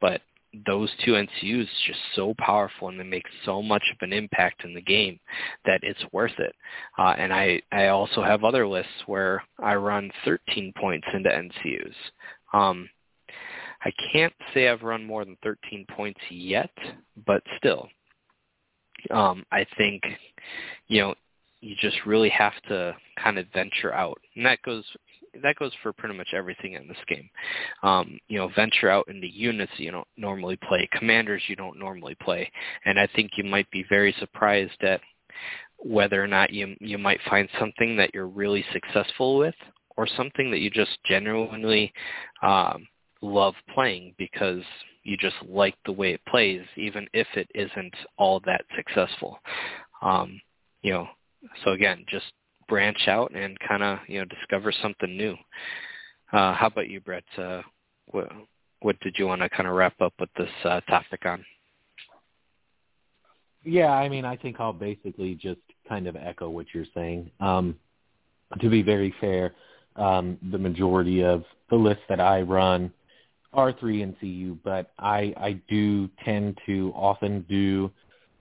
but 0.00 0.20
those 0.66 0.90
two 1.04 1.12
NCUs 1.12 1.68
just 1.86 1.98
so 2.14 2.34
powerful 2.38 2.88
and 2.88 2.98
they 2.98 3.04
make 3.04 3.26
so 3.44 3.62
much 3.62 3.84
of 3.92 3.98
an 4.00 4.12
impact 4.12 4.64
in 4.64 4.74
the 4.74 4.80
game 4.80 5.18
that 5.64 5.80
it's 5.82 6.04
worth 6.12 6.38
it. 6.38 6.54
Uh, 6.98 7.14
and 7.16 7.32
I, 7.32 7.62
I 7.70 7.88
also 7.88 8.22
have 8.22 8.42
other 8.42 8.66
lists 8.66 8.92
where 9.06 9.42
I 9.58 9.74
run 9.76 10.10
13 10.24 10.72
points 10.76 11.06
into 11.12 11.28
NCUs. 11.28 11.94
Um, 12.52 12.88
I 13.84 13.92
can't 14.12 14.34
say 14.52 14.68
I've 14.68 14.82
run 14.82 15.06
more 15.06 15.24
than 15.24 15.38
13 15.42 15.86
points 15.96 16.20
yet, 16.30 16.70
but 17.26 17.42
still, 17.56 17.88
um, 19.10 19.44
I 19.50 19.64
think, 19.78 20.02
you 20.88 21.00
know, 21.00 21.14
you 21.60 21.76
just 21.80 21.96
really 22.06 22.30
have 22.30 22.60
to 22.68 22.94
kind 23.22 23.38
of 23.38 23.46
venture 23.54 23.94
out. 23.94 24.20
And 24.34 24.44
that 24.44 24.62
goes 24.62 24.84
that 25.42 25.56
goes 25.56 25.72
for 25.82 25.92
pretty 25.92 26.16
much 26.16 26.28
everything 26.34 26.74
in 26.74 26.88
this 26.88 26.96
game. 27.08 27.28
Um, 27.82 28.18
you 28.28 28.38
know, 28.38 28.50
venture 28.54 28.90
out 28.90 29.08
into 29.08 29.26
units 29.26 29.72
you 29.76 29.90
don't 29.90 30.08
normally 30.16 30.56
play, 30.56 30.88
commanders 30.92 31.42
you 31.46 31.56
don't 31.56 31.78
normally 31.78 32.16
play, 32.22 32.50
and 32.84 32.98
I 32.98 33.08
think 33.14 33.32
you 33.36 33.44
might 33.44 33.70
be 33.70 33.84
very 33.88 34.14
surprised 34.18 34.82
at 34.82 35.00
whether 35.78 36.22
or 36.22 36.26
not 36.26 36.52
you 36.52 36.76
you 36.80 36.98
might 36.98 37.20
find 37.28 37.48
something 37.58 37.96
that 37.96 38.10
you're 38.14 38.26
really 38.26 38.64
successful 38.72 39.38
with, 39.38 39.54
or 39.96 40.06
something 40.16 40.50
that 40.50 40.60
you 40.60 40.70
just 40.70 40.98
genuinely 41.04 41.92
um, 42.42 42.86
love 43.22 43.54
playing 43.74 44.14
because 44.18 44.62
you 45.02 45.16
just 45.16 45.36
like 45.46 45.74
the 45.86 45.92
way 45.92 46.12
it 46.12 46.20
plays, 46.28 46.62
even 46.76 47.06
if 47.12 47.26
it 47.34 47.48
isn't 47.54 47.94
all 48.18 48.40
that 48.44 48.62
successful. 48.76 49.38
Um, 50.02 50.40
you 50.82 50.92
know, 50.92 51.06
so 51.64 51.72
again, 51.72 52.04
just 52.08 52.32
branch 52.70 53.08
out 53.08 53.34
and 53.34 53.58
kind 53.60 53.82
of 53.82 53.98
you 54.06 54.20
know 54.20 54.24
discover 54.24 54.72
something 54.80 55.14
new. 55.14 55.34
Uh, 56.32 56.54
how 56.54 56.68
about 56.68 56.88
you, 56.88 57.00
Brett? 57.00 57.24
Uh, 57.36 57.60
what 58.06 58.30
what 58.80 58.98
did 59.00 59.16
you 59.18 59.26
want 59.26 59.42
to 59.42 59.50
kind 59.50 59.68
of 59.68 59.74
wrap 59.74 60.00
up 60.00 60.14
with 60.18 60.30
this 60.38 60.48
uh, 60.64 60.80
topic 60.82 61.26
on? 61.26 61.44
Yeah, 63.62 63.92
I 63.92 64.08
mean, 64.08 64.24
I 64.24 64.36
think 64.36 64.58
I'll 64.58 64.72
basically 64.72 65.34
just 65.34 65.60
kind 65.86 66.06
of 66.06 66.16
echo 66.16 66.48
what 66.48 66.66
you're 66.72 66.86
saying. 66.94 67.30
Um, 67.40 67.76
to 68.60 68.70
be 68.70 68.80
very 68.80 69.14
fair, 69.20 69.52
um, 69.96 70.38
the 70.50 70.56
majority 70.56 71.22
of 71.22 71.44
the 71.68 71.76
lists 71.76 72.04
that 72.08 72.20
I 72.20 72.40
run 72.40 72.90
are 73.52 73.72
three 73.72 73.98
NCU, 74.02 74.56
but 74.64 74.92
I 74.98 75.34
I 75.36 75.60
do 75.68 76.08
tend 76.24 76.58
to 76.66 76.92
often 76.94 77.44
do 77.48 77.90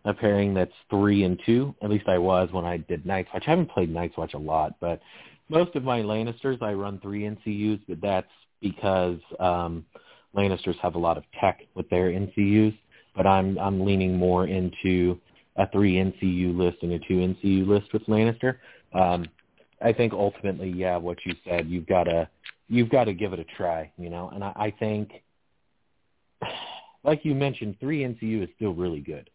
a 0.06 0.14
pairing 0.14 0.54
that's 0.54 0.72
three 0.90 1.24
and 1.24 1.40
two. 1.46 1.76
At 1.82 1.90
least 1.90 2.08
I 2.08 2.18
was 2.18 2.50
when 2.52 2.66
I 2.66 2.78
did 2.78 3.06
Night's 3.06 3.30
Watch. 3.34 3.44
I 3.48 3.52
haven't 3.52 3.72
played 3.72 3.94
Night's 3.94 4.18
Watch 4.18 4.34
a 4.34 4.40
lot, 4.40 4.76
but 4.80 5.02
most 5.50 5.76
of 5.76 5.84
my 5.84 6.02
Lannisters 6.02 6.62
I 6.62 6.74
run 6.74 7.00
three 7.00 7.24
NCUs, 7.24 7.82
but 7.88 8.02
that's 8.02 8.28
because 8.62 9.20
um, 9.40 9.86
Lannisters 10.36 10.78
have 10.80 10.96
a 10.96 11.00
lot 11.00 11.18
of 11.18 11.24
tech 11.40 11.62
with 11.76 11.90
their 11.90 12.10
NCUs. 12.10 12.78
But 13.16 13.28
I'm 13.28 13.58
I'm 13.58 13.84
leaning 13.84 14.16
more 14.16 14.48
into 14.48 15.20
a 15.58 15.70
three 15.70 15.96
NCU 15.96 16.56
list 16.56 16.78
and 16.84 16.94
a 16.94 17.00
two 17.00 17.16
NCU 17.16 17.68
list 17.68 17.92
with 17.92 18.06
Lannister. 18.06 18.58
Um, 18.94 19.26
I 19.82 19.94
think 19.94 20.14
ultimately, 20.14 20.70
yeah, 20.70 20.98
what 20.98 21.18
you 21.26 21.34
said, 21.48 21.68
you've 21.68 21.88
got 21.88 22.04
to 22.06 22.30
you've 22.70 22.90
got 22.90 23.06
to 23.06 23.14
give 23.14 23.34
it 23.34 23.40
a 23.40 23.46
try, 23.58 23.92
you 23.98 24.10
know. 24.10 24.30
And 24.34 24.44
I, 24.44 24.54
I 24.56 24.74
think, 24.78 25.24
like 27.04 27.26
you 27.26 27.34
mentioned, 27.36 27.76
three 27.80 28.04
NCU 28.04 28.44
is 28.44 28.50
still 28.56 28.74
really 28.74 29.02
good. 29.02 29.30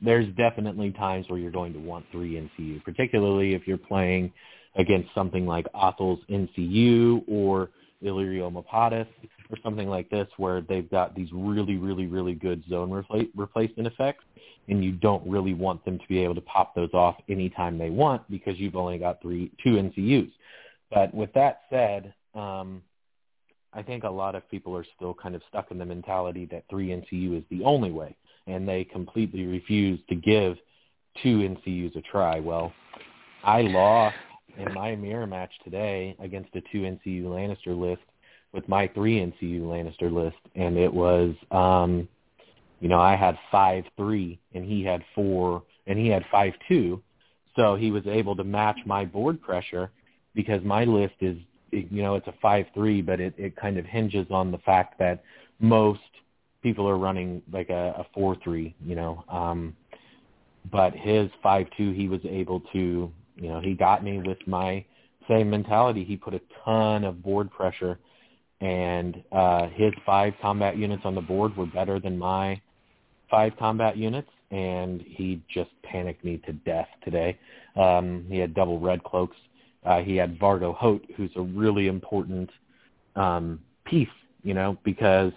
There's 0.00 0.26
definitely 0.36 0.92
times 0.92 1.28
where 1.28 1.38
you're 1.38 1.50
going 1.50 1.72
to 1.72 1.80
want 1.80 2.06
three 2.12 2.34
NCU, 2.34 2.82
particularly 2.84 3.54
if 3.54 3.66
you're 3.66 3.78
playing 3.78 4.32
against 4.76 5.08
something 5.14 5.46
like 5.46 5.66
Othell's 5.74 6.20
NCU 6.30 7.24
or 7.26 7.70
Illyrio 8.02 8.52
Mopatis 8.52 9.08
or 9.50 9.56
something 9.62 9.88
like 9.88 10.08
this, 10.10 10.28
where 10.36 10.60
they've 10.60 10.88
got 10.90 11.16
these 11.16 11.28
really, 11.32 11.76
really, 11.76 12.06
really 12.06 12.34
good 12.34 12.62
zone 12.68 12.90
repla- 12.90 13.30
replacement 13.34 13.88
effects, 13.88 14.24
and 14.68 14.84
you 14.84 14.92
don't 14.92 15.26
really 15.28 15.54
want 15.54 15.84
them 15.84 15.98
to 15.98 16.04
be 16.08 16.22
able 16.22 16.34
to 16.34 16.40
pop 16.42 16.74
those 16.74 16.92
off 16.92 17.16
anytime 17.28 17.76
they 17.78 17.90
want 17.90 18.22
because 18.30 18.56
you've 18.58 18.76
only 18.76 18.98
got 18.98 19.20
three, 19.20 19.50
two 19.64 19.70
NCUs. 19.70 20.30
But 20.90 21.12
with 21.12 21.32
that 21.32 21.62
said, 21.70 22.14
um, 22.34 22.82
I 23.72 23.82
think 23.82 24.04
a 24.04 24.10
lot 24.10 24.34
of 24.34 24.48
people 24.50 24.76
are 24.76 24.86
still 24.96 25.14
kind 25.14 25.34
of 25.34 25.42
stuck 25.48 25.70
in 25.70 25.78
the 25.78 25.84
mentality 25.84 26.46
that 26.46 26.64
three 26.70 26.88
NCU 26.88 27.36
is 27.36 27.44
the 27.50 27.64
only 27.64 27.90
way, 27.90 28.16
and 28.48 28.68
they 28.68 28.84
completely 28.84 29.46
refuse 29.46 30.00
to 30.08 30.14
give 30.14 30.56
two 31.22 31.38
NCUs 31.38 31.96
a 31.96 32.00
try. 32.02 32.40
Well, 32.40 32.72
I 33.44 33.62
lost 33.62 34.16
in 34.56 34.72
my 34.72 34.96
mirror 34.96 35.26
match 35.26 35.52
today 35.62 36.16
against 36.20 36.54
a 36.56 36.60
two 36.72 36.80
NCU 36.80 37.24
Lannister 37.24 37.78
list 37.78 38.02
with 38.52 38.68
my 38.68 38.88
three 38.88 39.20
NCU 39.20 39.60
Lannister 39.62 40.12
list, 40.12 40.38
and 40.54 40.76
it 40.76 40.92
was, 40.92 41.34
um, 41.50 42.08
you 42.80 42.88
know, 42.88 42.98
I 42.98 43.14
had 43.14 43.38
five 43.52 43.84
three, 43.96 44.40
and 44.54 44.64
he 44.64 44.82
had 44.82 45.04
four, 45.14 45.62
and 45.86 45.98
he 45.98 46.08
had 46.08 46.24
five 46.30 46.54
two, 46.66 47.02
so 47.56 47.74
he 47.76 47.90
was 47.90 48.06
able 48.06 48.34
to 48.36 48.44
match 48.44 48.78
my 48.86 49.04
board 49.04 49.40
pressure 49.42 49.90
because 50.34 50.62
my 50.64 50.84
list 50.84 51.14
is 51.20 51.36
you 51.70 52.02
know, 52.02 52.14
it's 52.14 52.26
a 52.26 52.34
five 52.40 52.66
three, 52.72 53.02
but 53.02 53.20
it 53.20 53.34
it 53.36 53.54
kind 53.56 53.78
of 53.78 53.84
hinges 53.84 54.26
on 54.30 54.50
the 54.50 54.58
fact 54.58 54.98
that 54.98 55.22
most 55.60 56.00
people 56.62 56.88
are 56.88 56.98
running 56.98 57.42
like 57.52 57.70
a, 57.70 57.94
a 57.98 58.06
four 58.14 58.36
three, 58.42 58.74
you 58.84 58.94
know. 58.94 59.24
Um, 59.28 59.76
but 60.70 60.94
his 60.94 61.30
five 61.42 61.66
two, 61.76 61.92
he 61.92 62.08
was 62.08 62.20
able 62.24 62.60
to, 62.72 63.10
you 63.36 63.48
know, 63.48 63.60
he 63.60 63.74
got 63.74 64.04
me 64.04 64.18
with 64.18 64.38
my 64.46 64.84
same 65.28 65.50
mentality. 65.50 66.04
He 66.04 66.16
put 66.16 66.34
a 66.34 66.40
ton 66.64 67.04
of 67.04 67.22
board 67.22 67.50
pressure, 67.50 67.98
and 68.60 69.22
uh, 69.32 69.68
his 69.68 69.92
five 70.04 70.34
combat 70.40 70.76
units 70.76 71.02
on 71.04 71.14
the 71.14 71.20
board 71.20 71.56
were 71.56 71.66
better 71.66 71.98
than 72.00 72.18
my 72.18 72.60
five 73.30 73.52
combat 73.58 73.96
units, 73.96 74.30
and 74.50 75.02
he 75.02 75.42
just 75.52 75.70
panicked 75.82 76.24
me 76.24 76.40
to 76.46 76.52
death 76.52 76.88
today. 77.04 77.38
Um, 77.76 78.24
he 78.28 78.38
had 78.38 78.54
double 78.54 78.80
red 78.80 79.04
cloaks 79.04 79.36
uh, 79.84 80.02
he 80.02 80.16
had 80.16 80.38
Vargo 80.38 80.74
Hoat, 80.74 81.04
who's 81.16 81.30
a 81.36 81.40
really 81.40 81.86
important 81.86 82.50
um, 83.16 83.60
piece, 83.84 84.08
you 84.42 84.54
know, 84.54 84.76
because 84.84 85.32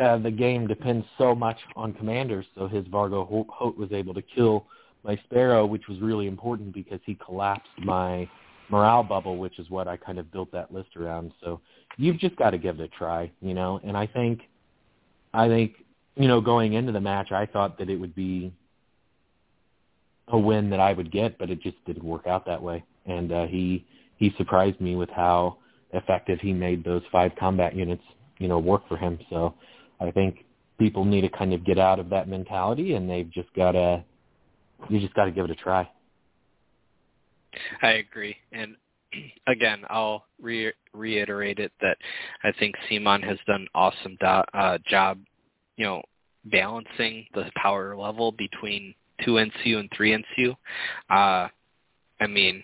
uh, 0.00 0.18
the 0.18 0.30
game 0.30 0.66
depends 0.66 1.06
so 1.18 1.34
much 1.34 1.58
on 1.74 1.92
commanders. 1.92 2.46
So 2.54 2.68
his 2.68 2.84
Vargo 2.86 3.46
Hoat 3.50 3.76
was 3.76 3.92
able 3.92 4.14
to 4.14 4.22
kill 4.22 4.66
my 5.04 5.16
Sparrow, 5.24 5.66
which 5.66 5.88
was 5.88 6.00
really 6.00 6.26
important 6.26 6.74
because 6.74 7.00
he 7.04 7.14
collapsed 7.14 7.68
my 7.78 8.28
morale 8.68 9.02
bubble, 9.02 9.36
which 9.36 9.58
is 9.58 9.70
what 9.70 9.86
I 9.86 9.96
kind 9.96 10.18
of 10.18 10.30
built 10.32 10.50
that 10.52 10.72
list 10.72 10.96
around. 10.96 11.32
So 11.42 11.60
you've 11.96 12.18
just 12.18 12.36
got 12.36 12.50
to 12.50 12.58
give 12.58 12.80
it 12.80 12.84
a 12.84 12.88
try, 12.88 13.30
you 13.40 13.54
know. 13.54 13.80
And 13.84 13.96
I 13.96 14.06
think, 14.06 14.42
I 15.32 15.48
think, 15.48 15.74
you 16.16 16.28
know, 16.28 16.40
going 16.40 16.72
into 16.72 16.92
the 16.92 17.00
match, 17.00 17.30
I 17.30 17.46
thought 17.46 17.78
that 17.78 17.88
it 17.88 17.96
would 17.96 18.14
be 18.14 18.52
a 20.28 20.38
win 20.38 20.70
that 20.70 20.80
I 20.80 20.92
would 20.92 21.12
get, 21.12 21.38
but 21.38 21.50
it 21.50 21.60
just 21.62 21.76
didn't 21.84 22.04
work 22.04 22.26
out 22.26 22.46
that 22.46 22.60
way 22.60 22.84
and 23.06 23.32
uh, 23.32 23.46
he 23.46 23.84
he 24.18 24.32
surprised 24.36 24.80
me 24.80 24.96
with 24.96 25.10
how 25.10 25.58
effective 25.92 26.40
he 26.40 26.52
made 26.52 26.84
those 26.84 27.02
five 27.12 27.32
combat 27.38 27.74
units, 27.74 28.02
you 28.38 28.48
know, 28.48 28.58
work 28.58 28.86
for 28.88 28.96
him. 28.96 29.18
So 29.30 29.54
I 30.00 30.10
think 30.10 30.44
people 30.78 31.04
need 31.04 31.22
to 31.22 31.28
kind 31.28 31.52
of 31.52 31.64
get 31.64 31.78
out 31.78 31.98
of 31.98 32.10
that 32.10 32.28
mentality, 32.28 32.94
and 32.94 33.08
they've 33.08 33.30
just 33.30 33.52
got 33.54 33.72
to 33.72 34.04
you 34.90 35.00
just 35.00 35.14
got 35.14 35.24
to 35.24 35.30
give 35.30 35.44
it 35.44 35.50
a 35.50 35.54
try. 35.54 35.88
I 37.82 37.92
agree, 37.92 38.36
and 38.52 38.76
again, 39.46 39.84
I'll 39.88 40.24
re- 40.40 40.72
reiterate 40.92 41.58
it 41.58 41.72
that 41.80 41.96
I 42.44 42.52
think 42.52 42.74
CMON 42.90 43.22
has 43.24 43.38
done 43.46 43.62
an 43.62 43.68
awesome 43.74 44.16
do- 44.20 44.26
uh, 44.26 44.78
job, 44.88 45.18
you 45.76 45.86
know, 45.86 46.02
balancing 46.44 47.26
the 47.34 47.50
power 47.56 47.96
level 47.96 48.32
between 48.32 48.94
two 49.24 49.32
NCU 49.32 49.78
and 49.78 49.90
three 49.96 50.16
NCU. 50.16 50.54
Uh, 51.10 51.48
I 52.20 52.26
mean, 52.28 52.62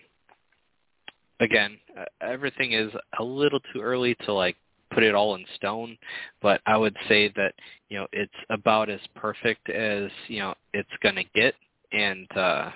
again, 1.41 1.78
everything 2.20 2.72
is 2.72 2.91
a 3.18 3.24
little 3.24 3.61
too 3.72 3.80
early 3.80 4.14
to 4.26 4.33
like 4.33 4.57
put 4.93 5.03
it 5.03 5.14
all 5.14 5.34
in 5.34 5.45
stone, 5.57 5.97
but 6.40 6.61
I 6.66 6.76
would 6.76 6.97
say 7.09 7.28
that 7.36 7.55
you 7.88 7.99
know 7.99 8.07
it's 8.12 8.32
about 8.51 8.88
as 8.88 9.01
perfect 9.14 9.70
as 9.70 10.11
you 10.28 10.40
know 10.40 10.55
it's 10.72 10.88
going 11.03 11.16
to 11.16 11.24
get, 11.34 11.55
and 11.93 12.26
uh, 12.36 12.70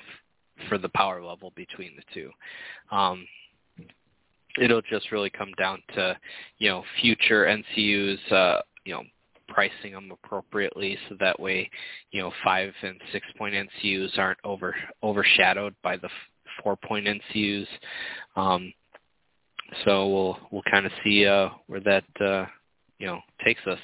for 0.69 0.79
the 0.79 0.89
power 0.91 1.23
level 1.23 1.53
between 1.57 1.93
the 1.97 2.03
two. 2.15 2.31
Um, 2.91 3.27
it'll 4.61 4.83
just 4.83 5.13
really 5.13 5.31
come 5.31 5.53
down 5.59 5.83
to 5.95 6.17
you 6.59 6.69
know 6.69 6.85
future 7.01 7.47
NCUs, 7.47 8.33
uh, 8.33 8.61
you 8.85 8.95
know 8.95 9.03
pricing 9.49 9.93
them 9.93 10.11
appropriately 10.11 10.99
so 11.09 11.17
that 11.21 11.39
way 11.39 11.71
you 12.11 12.21
know 12.21 12.33
five 12.43 12.73
and 12.83 13.01
six 13.13 13.25
point 13.39 13.55
NCUs 13.55 14.19
aren't 14.19 14.41
over 14.45 14.75
overshadowed 15.03 15.75
by 15.83 15.97
the 15.97 16.09
four 16.63 16.77
point 16.77 17.07
NCUs. 17.07 17.67
Um, 18.37 18.73
so 19.85 20.09
we'll 20.09 20.39
we'll 20.51 20.63
kind 20.71 20.87
of 20.87 20.93
see 21.05 21.27
uh, 21.27 21.49
where 21.67 21.81
that 21.81 22.05
uh, 22.21 22.47
you 22.99 23.07
know 23.07 23.21
takes 23.45 23.61
us. 23.67 23.79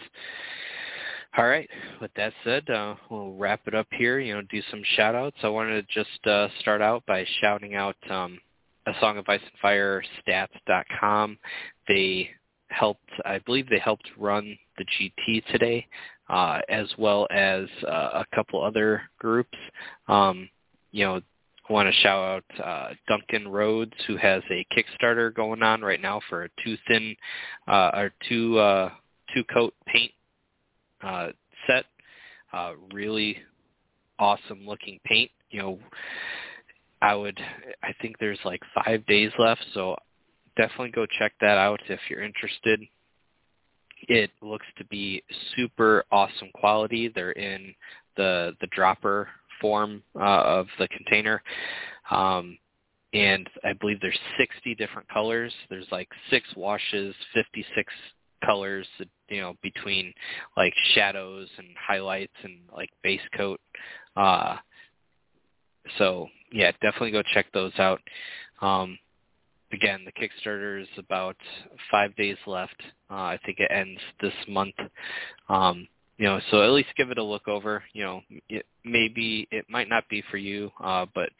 All 1.36 1.46
right. 1.46 1.68
With 2.00 2.10
that 2.16 2.34
said, 2.44 2.68
uh, 2.68 2.94
we'll 3.08 3.32
wrap 3.32 3.60
it 3.66 3.74
up 3.74 3.86
here. 3.92 4.20
You 4.20 4.34
know, 4.34 4.42
do 4.50 4.60
some 4.70 4.82
shout 4.96 5.14
outs. 5.14 5.38
I 5.42 5.48
wanted 5.48 5.86
to 5.88 5.94
just 5.94 6.26
uh, 6.26 6.48
start 6.60 6.82
out 6.82 7.04
by 7.06 7.24
shouting 7.40 7.74
out 7.74 7.96
um, 8.10 8.38
a 8.86 8.92
Song 9.00 9.16
of 9.16 9.26
Ice 9.28 9.40
and 9.40 9.58
Fire 9.62 10.02
stats.com. 10.26 11.38
They 11.88 12.28
helped, 12.68 13.08
I 13.24 13.38
believe 13.38 13.68
they 13.68 13.78
helped 13.78 14.10
run 14.18 14.58
the 14.76 14.84
GT 14.84 15.44
today, 15.46 15.86
uh, 16.28 16.60
as 16.68 16.88
well 16.98 17.26
as 17.30 17.64
uh, 17.86 18.22
a 18.22 18.26
couple 18.34 18.62
other 18.62 19.02
groups. 19.18 19.56
Um, 20.08 20.50
you 20.90 21.06
know, 21.06 21.20
want 21.72 21.88
to 21.88 22.00
shout 22.00 22.44
out 22.60 22.64
uh, 22.64 22.94
Duncan 23.08 23.48
Rhodes, 23.48 23.94
who 24.06 24.16
has 24.16 24.42
a 24.50 24.66
Kickstarter 24.74 25.34
going 25.34 25.62
on 25.62 25.80
right 25.82 26.00
now 26.00 26.20
for 26.28 26.44
a 26.44 26.48
two 26.64 26.76
thin 26.86 27.16
uh, 27.66 27.90
or 27.94 28.12
two 28.28 28.58
uh, 28.58 28.90
two 29.34 29.44
coat 29.44 29.74
paint 29.86 30.12
uh, 31.02 31.28
set. 31.66 31.86
Uh, 32.52 32.72
really 32.92 33.38
awesome 34.18 34.66
looking 34.66 35.00
paint. 35.04 35.30
You 35.50 35.62
know, 35.62 35.78
I 37.00 37.14
would. 37.14 37.40
I 37.82 37.92
think 38.00 38.18
there's 38.18 38.40
like 38.44 38.60
five 38.84 39.04
days 39.06 39.32
left, 39.38 39.64
so 39.74 39.96
definitely 40.56 40.90
go 40.90 41.06
check 41.18 41.32
that 41.40 41.58
out 41.58 41.80
if 41.88 42.00
you're 42.08 42.22
interested. 42.22 42.80
It 44.08 44.30
looks 44.40 44.66
to 44.78 44.84
be 44.86 45.22
super 45.56 46.04
awesome 46.12 46.50
quality. 46.54 47.08
They're 47.08 47.32
in 47.32 47.74
the 48.16 48.52
the 48.60 48.66
dropper 48.68 49.28
form 49.62 50.02
uh, 50.14 50.42
of 50.44 50.66
the 50.78 50.88
container. 50.88 51.42
Um, 52.10 52.58
and 53.14 53.48
I 53.64 53.72
believe 53.74 54.00
there's 54.00 54.18
60 54.38 54.74
different 54.74 55.08
colors. 55.08 55.52
There's 55.70 55.86
like 55.90 56.08
six 56.30 56.46
washes, 56.56 57.14
56 57.32 57.92
colors, 58.44 58.86
you 59.28 59.40
know, 59.40 59.54
between 59.62 60.12
like 60.56 60.74
shadows 60.94 61.48
and 61.58 61.68
highlights 61.78 62.34
and 62.42 62.58
like 62.74 62.90
base 63.02 63.20
coat. 63.36 63.60
Uh, 64.16 64.56
so 65.98 66.26
yeah, 66.52 66.70
definitely 66.82 67.12
go 67.12 67.22
check 67.34 67.46
those 67.52 67.72
out. 67.78 68.00
Um, 68.60 68.98
again, 69.72 70.04
the 70.04 70.12
Kickstarter 70.12 70.80
is 70.80 70.88
about 70.98 71.36
five 71.90 72.14
days 72.16 72.36
left. 72.46 72.80
Uh, 73.10 73.14
I 73.14 73.38
think 73.44 73.58
it 73.58 73.70
ends 73.70 74.00
this 74.20 74.34
month. 74.48 74.74
Um, 75.48 75.86
you 76.18 76.26
know, 76.26 76.40
so 76.50 76.62
at 76.62 76.70
least 76.70 76.90
give 76.96 77.10
it 77.10 77.18
a 77.18 77.22
look 77.22 77.48
over. 77.48 77.82
You 77.92 78.04
know, 78.04 78.20
it, 78.48 78.66
maybe 78.84 79.48
it 79.50 79.66
might 79.68 79.88
not 79.88 80.08
be 80.08 80.22
for 80.30 80.36
you, 80.36 80.70
uh, 80.82 81.06
but 81.14 81.30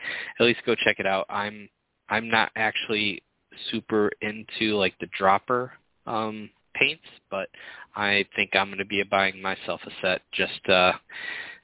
at 0.41 0.47
least 0.47 0.61
go 0.67 0.75
check 0.75 0.97
it 0.99 1.07
out. 1.07 1.27
I'm 1.29 1.69
I'm 2.09 2.29
not 2.29 2.51
actually 2.57 3.23
super 3.71 4.11
into 4.21 4.77
like 4.77 4.95
the 4.99 5.09
dropper 5.17 5.73
um, 6.07 6.51
paints, 6.75 7.05
but 7.31 7.49
I 7.95 8.25
think 8.35 8.51
I'm 8.55 8.69
going 8.69 8.79
to 8.79 8.85
be 8.85 9.03
buying 9.03 9.41
myself 9.41 9.81
a 9.87 9.91
set 10.01 10.23
just 10.33 10.69
uh, 10.69 10.93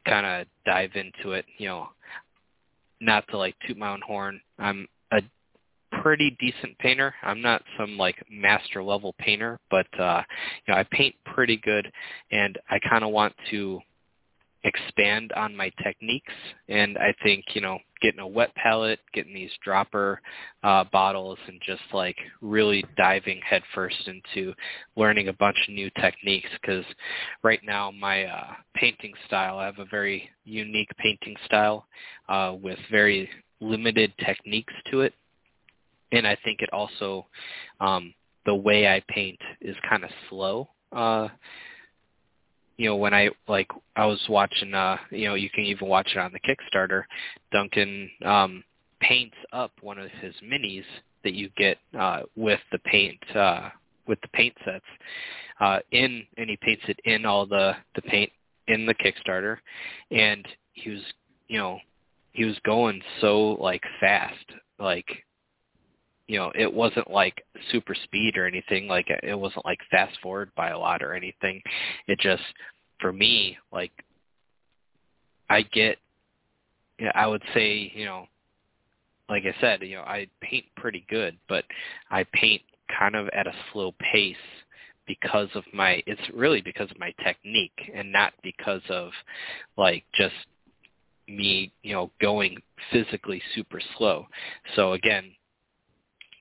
kind 0.06 0.26
of 0.26 0.46
dive 0.64 0.90
into 0.94 1.32
it. 1.32 1.46
You 1.58 1.68
know, 1.68 1.88
not 3.00 3.26
to 3.28 3.38
like 3.38 3.56
toot 3.66 3.76
my 3.76 3.92
own 3.92 4.02
horn. 4.06 4.40
I'm 4.58 4.86
pretty 6.08 6.34
decent 6.40 6.78
painter. 6.78 7.14
I'm 7.22 7.42
not 7.42 7.60
some 7.78 7.98
like 7.98 8.16
master 8.30 8.82
level 8.82 9.14
painter, 9.18 9.60
but 9.70 9.86
uh 10.00 10.22
you 10.66 10.72
know, 10.72 10.80
I 10.80 10.86
paint 10.90 11.14
pretty 11.34 11.58
good 11.58 11.92
and 12.30 12.58
I 12.70 12.78
kind 12.78 13.04
of 13.04 13.10
want 13.10 13.34
to 13.50 13.78
expand 14.64 15.32
on 15.32 15.54
my 15.54 15.70
techniques 15.84 16.32
and 16.70 16.96
I 16.96 17.14
think, 17.22 17.44
you 17.52 17.60
know, 17.60 17.78
getting 18.00 18.20
a 18.20 18.26
wet 18.26 18.54
palette, 18.54 19.00
getting 19.12 19.34
these 19.34 19.50
dropper 19.62 20.22
uh 20.62 20.84
bottles 20.90 21.38
and 21.46 21.60
just 21.60 21.82
like 21.92 22.16
really 22.40 22.82
diving 22.96 23.42
headfirst 23.46 24.08
into 24.08 24.54
learning 24.96 25.28
a 25.28 25.34
bunch 25.34 25.58
of 25.68 25.74
new 25.74 25.90
techniques 26.00 26.48
cuz 26.64 26.86
right 27.42 27.60
now 27.62 27.90
my 27.90 28.24
uh 28.24 28.54
painting 28.74 29.12
style, 29.26 29.58
I 29.58 29.66
have 29.66 29.78
a 29.78 29.84
very 29.84 30.30
unique 30.46 30.90
painting 30.96 31.36
style 31.44 31.86
uh 32.30 32.56
with 32.58 32.78
very 32.90 33.28
limited 33.60 34.14
techniques 34.24 34.72
to 34.90 35.02
it 35.02 35.12
and 36.12 36.26
I 36.26 36.36
think 36.44 36.60
it 36.60 36.70
also 36.72 37.26
um, 37.80 38.14
the 38.46 38.54
way 38.54 38.88
I 38.88 39.02
paint 39.08 39.38
is 39.60 39.76
kind 39.88 40.04
of 40.04 40.10
slow. 40.28 40.68
Uh, 40.92 41.28
you 42.76 42.86
know, 42.86 42.96
when 42.96 43.12
I 43.12 43.30
like 43.48 43.68
I 43.96 44.06
was 44.06 44.24
watching, 44.28 44.72
uh, 44.72 44.96
you 45.10 45.28
know, 45.28 45.34
you 45.34 45.50
can 45.50 45.64
even 45.64 45.88
watch 45.88 46.08
it 46.14 46.18
on 46.18 46.32
the 46.32 46.40
Kickstarter. 46.40 47.02
Duncan 47.52 48.10
um, 48.24 48.64
paints 49.00 49.36
up 49.52 49.72
one 49.80 49.98
of 49.98 50.10
his 50.22 50.34
minis 50.44 50.84
that 51.24 51.34
you 51.34 51.50
get 51.56 51.78
uh, 51.98 52.22
with 52.36 52.60
the 52.72 52.78
paint 52.78 53.18
uh, 53.34 53.70
with 54.06 54.20
the 54.22 54.28
paint 54.28 54.54
sets 54.64 54.84
uh, 55.60 55.80
in, 55.90 56.24
and 56.36 56.48
he 56.48 56.56
paints 56.62 56.84
it 56.88 56.98
in 57.04 57.26
all 57.26 57.46
the 57.46 57.74
the 57.96 58.02
paint 58.02 58.30
in 58.68 58.86
the 58.86 58.94
Kickstarter, 58.94 59.56
and 60.10 60.46
he 60.72 60.90
was, 60.90 61.02
you 61.48 61.58
know, 61.58 61.78
he 62.32 62.44
was 62.44 62.58
going 62.64 63.02
so 63.20 63.52
like 63.60 63.82
fast, 63.98 64.34
like 64.78 65.24
you 66.28 66.38
know, 66.38 66.52
it 66.54 66.72
wasn't 66.72 67.10
like 67.10 67.42
super 67.72 67.94
speed 67.94 68.36
or 68.36 68.46
anything. 68.46 68.86
Like 68.86 69.08
it 69.22 69.38
wasn't 69.38 69.64
like 69.64 69.80
fast 69.90 70.16
forward 70.22 70.50
by 70.54 70.70
a 70.70 70.78
lot 70.78 71.02
or 71.02 71.14
anything. 71.14 71.62
It 72.06 72.20
just, 72.20 72.42
for 73.00 73.12
me, 73.12 73.56
like 73.72 73.92
I 75.48 75.62
get, 75.62 75.96
I 77.14 77.26
would 77.26 77.42
say, 77.54 77.90
you 77.94 78.04
know, 78.04 78.26
like 79.28 79.44
I 79.44 79.58
said, 79.60 79.82
you 79.82 79.96
know, 79.96 80.02
I 80.02 80.28
paint 80.40 80.66
pretty 80.76 81.04
good, 81.08 81.36
but 81.48 81.64
I 82.10 82.24
paint 82.32 82.62
kind 82.98 83.16
of 83.16 83.28
at 83.32 83.46
a 83.46 83.52
slow 83.72 83.92
pace 84.12 84.36
because 85.06 85.48
of 85.54 85.64
my 85.72 86.02
it's 86.06 86.20
really 86.34 86.60
because 86.60 86.90
of 86.90 86.98
my 86.98 87.12
technique 87.24 87.90
and 87.94 88.12
not 88.12 88.32
because 88.42 88.82
of 88.90 89.10
like 89.76 90.04
just 90.14 90.34
me 91.26 91.72
you 91.82 91.94
know 91.94 92.10
going 92.20 92.56
physically 92.92 93.40
super 93.54 93.80
slow 93.96 94.26
so 94.76 94.92
again 94.92 95.30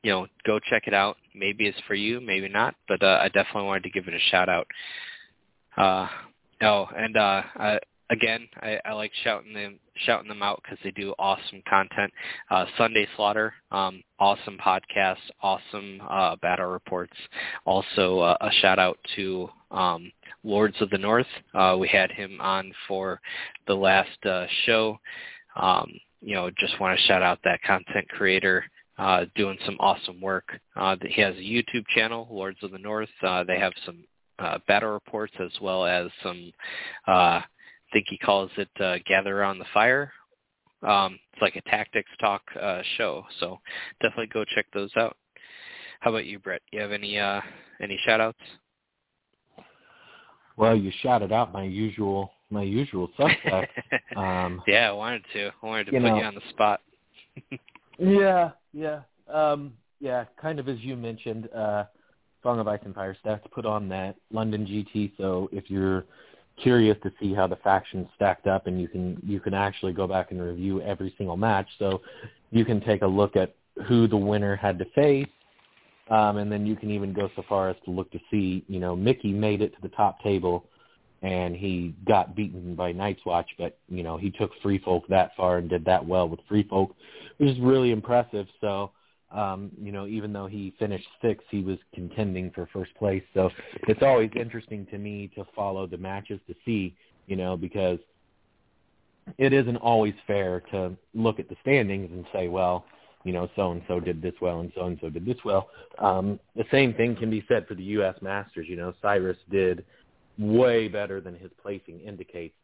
you 0.08 0.14
know, 0.14 0.28
go 0.46 0.58
check 0.58 0.84
it 0.88 0.94
out. 0.94 1.18
Maybe 1.36 1.68
it's 1.68 1.78
for 1.86 1.94
you, 1.94 2.22
maybe 2.22 2.48
not, 2.48 2.76
but 2.88 3.04
uh, 3.04 3.20
I 3.22 3.28
definitely 3.28 3.66
wanted 3.66 3.84
to 3.84 3.90
give 3.90 4.08
it 4.08 4.14
a 4.14 4.30
shout 4.32 4.48
out. 4.48 4.66
Uh, 5.76 6.08
oh, 6.62 6.88
and 6.96 7.18
uh, 7.18 7.42
I, 7.58 7.80
again, 8.10 8.48
I, 8.62 8.80
I 8.86 8.94
like 8.94 9.12
shouting 9.26 9.54
them 9.54 9.80
shouting 10.06 10.30
them 10.30 10.42
out 10.42 10.62
because 10.64 10.78
they 10.82 10.92
do 10.92 11.14
awesome 11.20 11.62
content. 11.70 12.14
Uh, 12.50 12.64
Sunday 12.78 13.06
Slaughter, 13.18 13.54
um, 13.72 14.02
awesome 14.18 14.58
podcast, 14.66 15.18
awesome 15.42 16.02
uh, 16.10 16.38
battle 16.38 16.68
reports. 16.68 17.18
Also, 17.66 18.20
uh, 18.20 18.38
a 18.40 18.52
shout 18.62 18.80
out 18.80 18.98
to 19.18 19.50
um, 19.72 20.10
Lords 20.46 20.78
of 20.80 20.90
the 20.90 20.98
North. 20.98 21.28
Uh, 21.54 21.76
we 21.78 21.90
had 21.90 22.12
him 22.12 22.40
on 22.40 22.72
for 22.88 23.20
the 23.68 23.76
last 23.76 24.26
uh, 24.26 24.46
show. 24.66 24.98
Um, 25.58 25.92
you 26.22 26.34
know, 26.34 26.50
just 26.58 26.80
want 26.80 26.98
to 26.98 27.06
shout 27.08 27.22
out 27.22 27.40
that 27.44 27.62
content 27.64 28.08
creator 28.08 28.64
uh, 28.98 29.26
doing 29.36 29.58
some 29.66 29.78
awesome 29.80 30.20
work. 30.20 30.60
Uh, 30.76 30.96
he 31.08 31.22
has 31.22 31.36
a 31.36 31.40
YouTube 31.40 31.86
channel, 31.96 32.28
Lords 32.32 32.58
of 32.64 32.72
the 32.72 32.78
North. 32.78 33.10
Uh, 33.22 33.44
they 33.44 33.60
have 33.60 33.74
some 33.86 34.04
uh, 34.40 34.60
battle 34.68 34.92
reports 34.92 35.34
as 35.40 35.52
well 35.62 35.86
as 35.86 36.10
some, 36.24 36.52
uh, 37.08 37.42
I 37.42 37.44
think 37.94 38.06
he 38.10 38.18
calls 38.18 38.52
it 38.58 38.70
uh, 38.80 38.98
Gather 39.06 39.40
Around 39.40 39.60
the 39.60 39.66
Fire. 39.74 40.12
Um, 40.84 41.20
it's 41.34 41.42
like 41.42 41.56
a 41.56 41.70
tactics 41.70 42.10
talk 42.20 42.44
uh, 42.62 42.82
show, 42.98 43.24
so 43.40 43.60
definitely 44.02 44.28
go 44.28 44.46
check 44.46 44.68
those 44.74 44.92
out. 44.96 45.18
How 46.02 46.12
about 46.12 46.26
you, 46.26 46.38
Brett? 46.38 46.62
You 46.72 46.80
have 46.82 46.92
any 46.92 47.18
uh, 47.18 47.42
any 47.82 48.00
shout 48.06 48.22
outs? 48.22 48.38
Well, 50.56 50.76
you 50.76 50.92
shouted 51.02 51.32
out 51.32 51.52
my 51.52 51.64
usual 51.64 52.32
my 52.52 52.62
usual 52.62 53.10
suspect. 53.18 53.72
um, 54.16 54.62
yeah, 54.68 54.90
I 54.90 54.92
wanted 54.92 55.24
to. 55.34 55.48
I 55.48 55.66
wanted 55.66 55.86
to 55.86 55.92
put 55.94 56.02
know, 56.02 56.18
you 56.18 56.24
on 56.24 56.36
the 56.36 56.42
spot. 56.52 56.82
yeah, 57.98 58.52
yeah, 58.74 59.02
um, 59.32 59.74
yeah. 60.00 60.26
Kind 60.42 60.60
of 60.60 60.68
as 60.68 60.80
you 60.80 60.96
mentioned, 60.96 61.50
uh, 61.54 61.86
Song 62.44 62.60
of 62.60 62.68
Ice 62.68 62.80
and 62.86 62.96
Fire 62.96 63.16
stats 63.24 63.42
put 63.52 63.66
on 63.66 63.90
that 63.90 64.16
London 64.32 64.66
GT. 64.66 65.14
So 65.18 65.50
if 65.52 65.70
you're 65.70 66.06
curious 66.62 66.98
to 67.04 67.12
see 67.20 67.34
how 67.34 67.48
the 67.48 67.56
factions 67.58 68.08
stacked 68.16 68.48
up, 68.48 68.68
and 68.68 68.80
you 68.82 68.88
can 68.88 69.20
you 69.24 69.40
can 69.40 69.54
actually 69.54 69.94
go 69.94 70.08
back 70.08 70.32
and 70.32 70.42
review 70.42 70.82
every 70.82 71.14
single 71.18 71.38
match. 71.38 71.68
So 71.80 72.02
you 72.52 72.66
can 72.66 72.82
take 72.82 73.02
a 73.02 73.08
look 73.08 73.36
at 73.36 73.56
who 73.88 74.08
the 74.08 74.18
winner 74.18 74.56
had 74.56 74.80
to 74.80 74.86
face, 74.96 75.28
um, 76.10 76.38
and 76.38 76.52
then 76.52 76.66
you 76.66 76.76
can 76.76 76.90
even 76.92 77.14
go 77.14 77.30
so 77.36 77.44
far 77.48 77.70
as 77.70 77.76
to 77.86 77.92
look 77.92 78.12
to 78.12 78.20
see, 78.32 78.64
you 78.68 78.80
know, 78.80 78.96
Mickey 78.96 79.32
made 79.32 79.62
it 79.62 79.76
to 79.76 79.82
the 79.82 79.90
top 79.90 80.22
table, 80.22 80.66
and 81.22 81.56
he 81.56 81.96
got 82.08 82.36
beaten 82.36 82.76
by 82.76 82.92
Night's 82.92 83.26
Watch, 83.26 83.50
but 83.58 83.78
you 83.90 84.04
know 84.04 84.18
he 84.18 84.32
took 84.32 84.52
Free 84.62 84.80
Folk 84.80 85.08
that 85.08 85.32
far 85.36 85.58
and 85.58 85.70
did 85.70 85.86
that 85.86 86.06
well 86.06 86.30
with 86.30 86.40
Free 86.48 86.64
Folk, 86.64 86.96
which 87.38 87.50
is 87.50 87.60
really 87.60 87.92
impressive. 87.92 88.48
So, 88.62 88.92
um, 89.32 89.72
you 89.82 89.92
know, 89.92 90.06
even 90.06 90.32
though 90.32 90.48
he 90.48 90.74
finished 90.78 91.08
sixth, 91.22 91.48
he 91.50 91.62
was 91.62 91.78
contending 91.94 92.52
for 92.52 92.68
first 92.72 92.94
place. 92.96 93.24
So 93.34 93.50
it's 93.88 94.04
always 94.04 94.30
interesting 94.36 94.86
to 94.88 94.98
me 94.98 95.30
to 95.36 95.46
follow 95.56 95.88
the 95.88 95.98
matches 95.98 96.40
to 96.48 96.56
see, 96.66 96.96
you 97.26 97.36
know, 97.36 97.58
because 97.58 98.00
it 99.38 99.54
isn't 99.54 99.78
always 99.78 100.14
fair 100.26 100.62
to 100.72 100.96
look 101.14 101.40
at 101.40 101.50
the 101.50 101.56
standings 101.62 102.10
and 102.12 102.26
say, 102.32 102.48
well, 102.48 102.86
you 103.24 103.34
know, 103.34 103.50
so 103.56 103.72
and 103.72 103.82
so 103.88 104.00
did 104.00 104.22
this 104.22 104.36
well 104.40 104.62
and 104.62 104.72
so 104.74 104.86
and 104.86 104.98
so 105.02 105.10
did 105.10 105.26
this 105.26 105.38
well. 105.44 105.70
Um, 106.00 106.40
the 106.56 106.64
same 106.72 106.94
thing 106.94 107.16
can 107.16 107.30
be 107.30 107.44
said 107.48 107.68
for 107.68 107.76
the 107.76 107.84
U.S. 107.84 108.16
Masters. 108.22 108.68
You 108.70 108.78
know, 108.78 108.94
Cyrus 109.02 109.38
did 109.52 109.84
way 110.38 110.88
better 110.88 111.22
than 111.22 111.36
his 111.36 111.52
placing 111.62 112.00
indicates. 112.02 112.56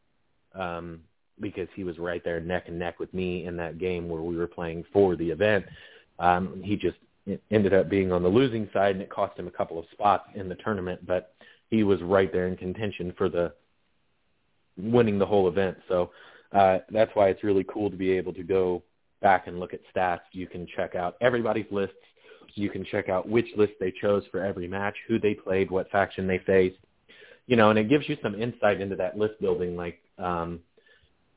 Um, 0.54 1.02
because 1.40 1.68
he 1.76 1.84
was 1.84 1.98
right 1.98 2.24
there 2.24 2.40
neck 2.40 2.66
and 2.68 2.78
neck 2.78 3.00
with 3.00 3.14
me 3.14 3.46
in 3.46 3.58
that 3.58 3.80
game 3.80 4.08
where 4.08 4.22
we 4.22 4.38
were 4.38 4.48
playing 4.48 4.86
for 4.94 5.16
the 5.16 5.30
event. 5.30 5.66
Um, 6.20 6.62
he 6.64 6.76
just 6.76 6.98
ended 7.50 7.74
up 7.74 7.90
being 7.90 8.12
on 8.12 8.24
the 8.24 8.30
losing 8.30 8.70
side, 8.74 8.96
and 8.96 9.02
it 9.02 9.10
cost 9.10 9.38
him 9.38 9.48
a 9.48 9.52
couple 9.52 9.80
of 9.80 9.86
spots 9.92 10.30
in 10.36 10.50
the 10.50 10.56
tournament. 10.56 11.06
But 11.06 11.34
he 11.70 11.84
was 11.84 12.02
right 12.02 12.32
there 12.32 12.48
in 12.48 12.58
contention 12.58 13.14
for 13.18 13.30
the 13.30 13.54
winning 14.78 15.18
the 15.18 15.26
whole 15.26 15.48
event. 15.48 15.78
So 15.88 16.12
uh, 16.52 16.80
that's 16.92 17.12
why 17.16 17.30
it's 17.30 17.44
really 17.44 17.66
cool 17.68 17.90
to 17.90 17.98
be 17.98 18.12
able 18.12 18.34
to 18.34 18.44
go 18.44 18.84
back 19.22 19.48
and 19.48 19.60
look 19.60 19.74
at 19.74 19.80
stats. 19.96 20.22
You 20.32 20.48
can 20.48 20.68
check 20.76 20.96
out 20.96 21.16
everybody's 21.22 21.66
lists. 21.72 21.96
You 22.56 22.70
can 22.70 22.86
check 22.86 23.10
out 23.10 23.28
which 23.28 23.48
list 23.58 23.74
they 23.80 23.92
chose 23.92 24.24
for 24.30 24.44
every 24.44 24.68
match, 24.68 24.96
who 25.08 25.18
they 25.18 25.34
played, 25.34 25.72
what 25.72 25.90
faction 25.90 26.28
they 26.28 26.40
faced. 26.40 26.78
You 27.48 27.56
know, 27.58 27.70
and 27.70 27.78
it 27.78 27.90
gives 27.90 28.08
you 28.08 28.18
some 28.22 28.42
insight 28.42 28.80
into 28.80 28.96
that 28.98 29.18
list 29.18 29.40
building. 29.42 29.76
Like, 29.76 30.00
um, 30.18 30.62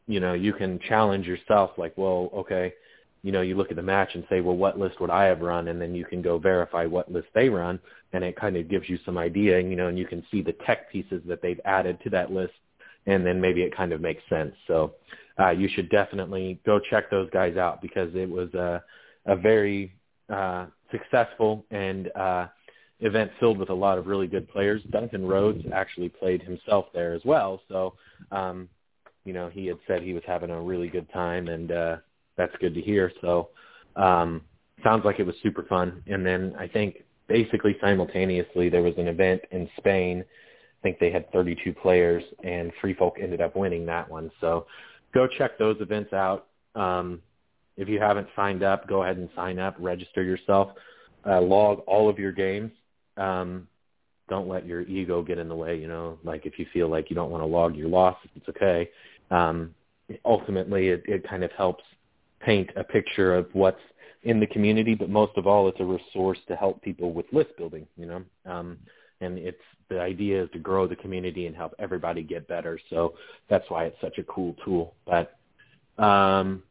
you 0.07 0.21
know, 0.21 0.35
you 0.35 0.53
can 0.53 0.79
challenge 0.89 1.27
yourself 1.27 1.73
like, 1.77 1.95
well, 1.97 2.31
okay, 2.33 2.73
you 3.23 3.33
know, 3.33 3.41
you 3.41 3.57
look 3.57 3.71
at 3.71 3.77
the 3.77 3.83
match 3.83 4.11
and 4.15 4.25
say, 4.31 4.41
well, 4.41 4.57
what 4.57 4.79
list 4.79 5.01
would 5.01 5.11
I 5.11 5.25
have 5.25 5.41
run? 5.41 5.67
And 5.67 5.81
then 5.81 5.97
you 5.97 6.05
can 6.05 6.23
go 6.23 6.39
verify 6.39 6.87
what 6.87 7.11
list 7.11 7.27
they 7.35 7.49
run, 7.49 7.81
and 8.13 8.23
it 8.23 8.37
kind 8.37 8.57
of 8.57 8.69
gives 8.69 8.89
you 8.89 9.01
some 9.05 9.19
idea, 9.19 9.59
you 9.59 9.75
know, 9.75 9.89
and 9.89 9.99
you 9.99 10.07
can 10.07 10.25
see 10.31 10.43
the 10.43 10.55
tech 10.65 10.91
pieces 10.93 11.23
that 11.27 11.43
they've 11.43 11.61
added 11.65 11.99
to 12.05 12.11
that 12.11 12.31
list, 12.31 12.53
and 13.07 13.27
then 13.27 13.41
maybe 13.41 13.63
it 13.63 13.77
kind 13.77 13.93
of 13.93 14.01
makes 14.01 14.23
sense. 14.29 14.55
So 14.69 14.95
uh, 15.41 15.51
you 15.51 15.69
should 15.69 15.91
definitely 15.91 16.61
go 16.65 16.79
check 16.79 17.11
those 17.11 17.29
guys 17.31 17.57
out 17.57 17.83
because 17.83 18.15
it 18.15 18.31
was 18.31 18.53
a, 18.55 18.83
a 19.27 19.35
very 19.35 19.93
uh, 20.33 20.67
successful 20.93 21.65
and 21.71 22.11
uh, 22.15 22.47
event 23.01 23.31
filled 23.39 23.59
with 23.59 23.71
a 23.71 23.75
lot 23.75 23.99
of 23.99 24.07
really 24.07 24.27
good 24.27 24.49
players. 24.49 24.83
Duncan 24.91 25.27
Rhodes 25.27 25.63
actually 25.73 26.09
played 26.09 26.43
himself 26.43 26.87
there 26.95 27.15
as 27.15 27.23
well, 27.25 27.61
so 27.69 27.95
um, 28.31 28.69
you 29.27 29.33
know, 29.33 29.49
he 29.49 29.67
had 29.67 29.79
said 29.87 30.03
he 30.03 30.15
was 30.15 30.23
having 30.27 30.51
a 30.51 30.61
really 30.61 30.89
good 30.89 31.13
time, 31.13 31.49
and 31.49 31.73
uh, 31.73 31.97
that's 32.37 32.55
good 32.61 32.75
to 32.75 32.81
hear. 32.81 33.13
So, 33.21 33.49
um, 33.97 34.43
sounds 34.85 35.05
like 35.05 35.19
it 35.19 35.27
was 35.27 35.35
super 35.43 35.65
fun. 35.65 36.03
And 36.07 36.25
then 36.25 36.55
I 36.59 36.69
think 36.69 37.03
basically 37.27 37.77
simultaneously 37.81 38.69
there 38.69 38.83
was 38.83 38.95
an 38.97 39.09
event 39.09 39.43
in 39.51 39.69
Spain. 39.79 40.25
I 40.25 40.83
think 40.83 41.01
they 41.01 41.11
had 41.11 41.31
32 41.33 41.75
players, 41.75 42.23
and 42.45 42.73
Free 42.81 42.95
Folk 42.95 43.17
ended 43.21 43.41
up 43.41 43.57
winning 43.57 43.85
that 43.87 44.09
one. 44.09 44.31
So 44.41 44.67
go 45.13 45.27
check 45.27 45.59
those 45.59 45.77
events 45.81 46.13
out. 46.13 46.47
Um, 46.77 47.21
if 47.77 47.89
you 47.89 47.99
haven't 47.99 48.29
signed 48.37 48.63
up, 48.63 48.89
go 48.89 49.03
ahead 49.03 49.17
and 49.17 49.29
sign 49.35 49.59
up, 49.59 49.75
register 49.81 50.23
yourself, 50.23 50.71
uh, 51.29 51.41
log 51.41 51.81
all 51.87 52.09
of 52.09 52.19
your 52.19 52.33
games. 52.33 52.71
Um, 53.17 53.69
don't 54.29 54.49
let 54.49 54.67
your 54.67 54.83
ego 54.83 55.23
get 55.23 55.39
in 55.39 55.49
the 55.49 55.55
way. 55.55 55.77
You 55.79 55.89
know, 55.89 56.19
like 56.25 56.47
if 56.47 56.59
you 56.59 56.67
feel 56.73 56.89
like 56.89 57.11
you 57.11 57.17
don't 57.17 57.31
want 57.31 57.43
to 57.43 57.47
log 57.47 57.77
your 57.77 57.89
losses, 57.89 58.31
it's 58.35 58.49
okay. 58.49 58.91
Um, 59.31 59.75
ultimately, 60.25 60.89
it, 60.89 61.03
it 61.07 61.29
kind 61.29 61.45
of 61.45 61.53
helps 61.53 61.85
paint 62.41 62.71
a 62.77 62.85
picture 62.85 63.35
of 63.35 63.49
what's 63.53 63.81
in 64.23 64.41
the 64.41 64.47
community, 64.47 64.95
but 64.95 65.09
most 65.09 65.37
of 65.37 65.47
all, 65.47 65.69
it's 65.69 65.81
a 65.81 65.85
resource 65.85 66.39
to 66.49 66.57
help 66.57 66.83
people 66.83 67.13
with 67.13 67.27
list 67.33 67.51
building. 67.57 67.87
You 67.97 68.07
know, 68.07 68.25
um, 68.45 68.79
and 69.21 69.39
it's 69.39 69.59
the 69.89 70.01
idea 70.01 70.43
is 70.43 70.51
to 70.53 70.59
grow 70.59 70.87
the 70.87 70.97
community 70.97 71.47
and 71.47 71.55
help 71.55 71.75
everybody 71.79 72.23
get 72.23 72.49
better. 72.49 72.79
So 72.91 73.15
that's 73.49 73.69
why 73.71 73.85
it's 73.85 74.01
such 74.01 74.19
a 74.19 74.25
cool 74.25 74.57
tool. 74.65 74.95
But 75.07 75.37
um, 76.03 76.63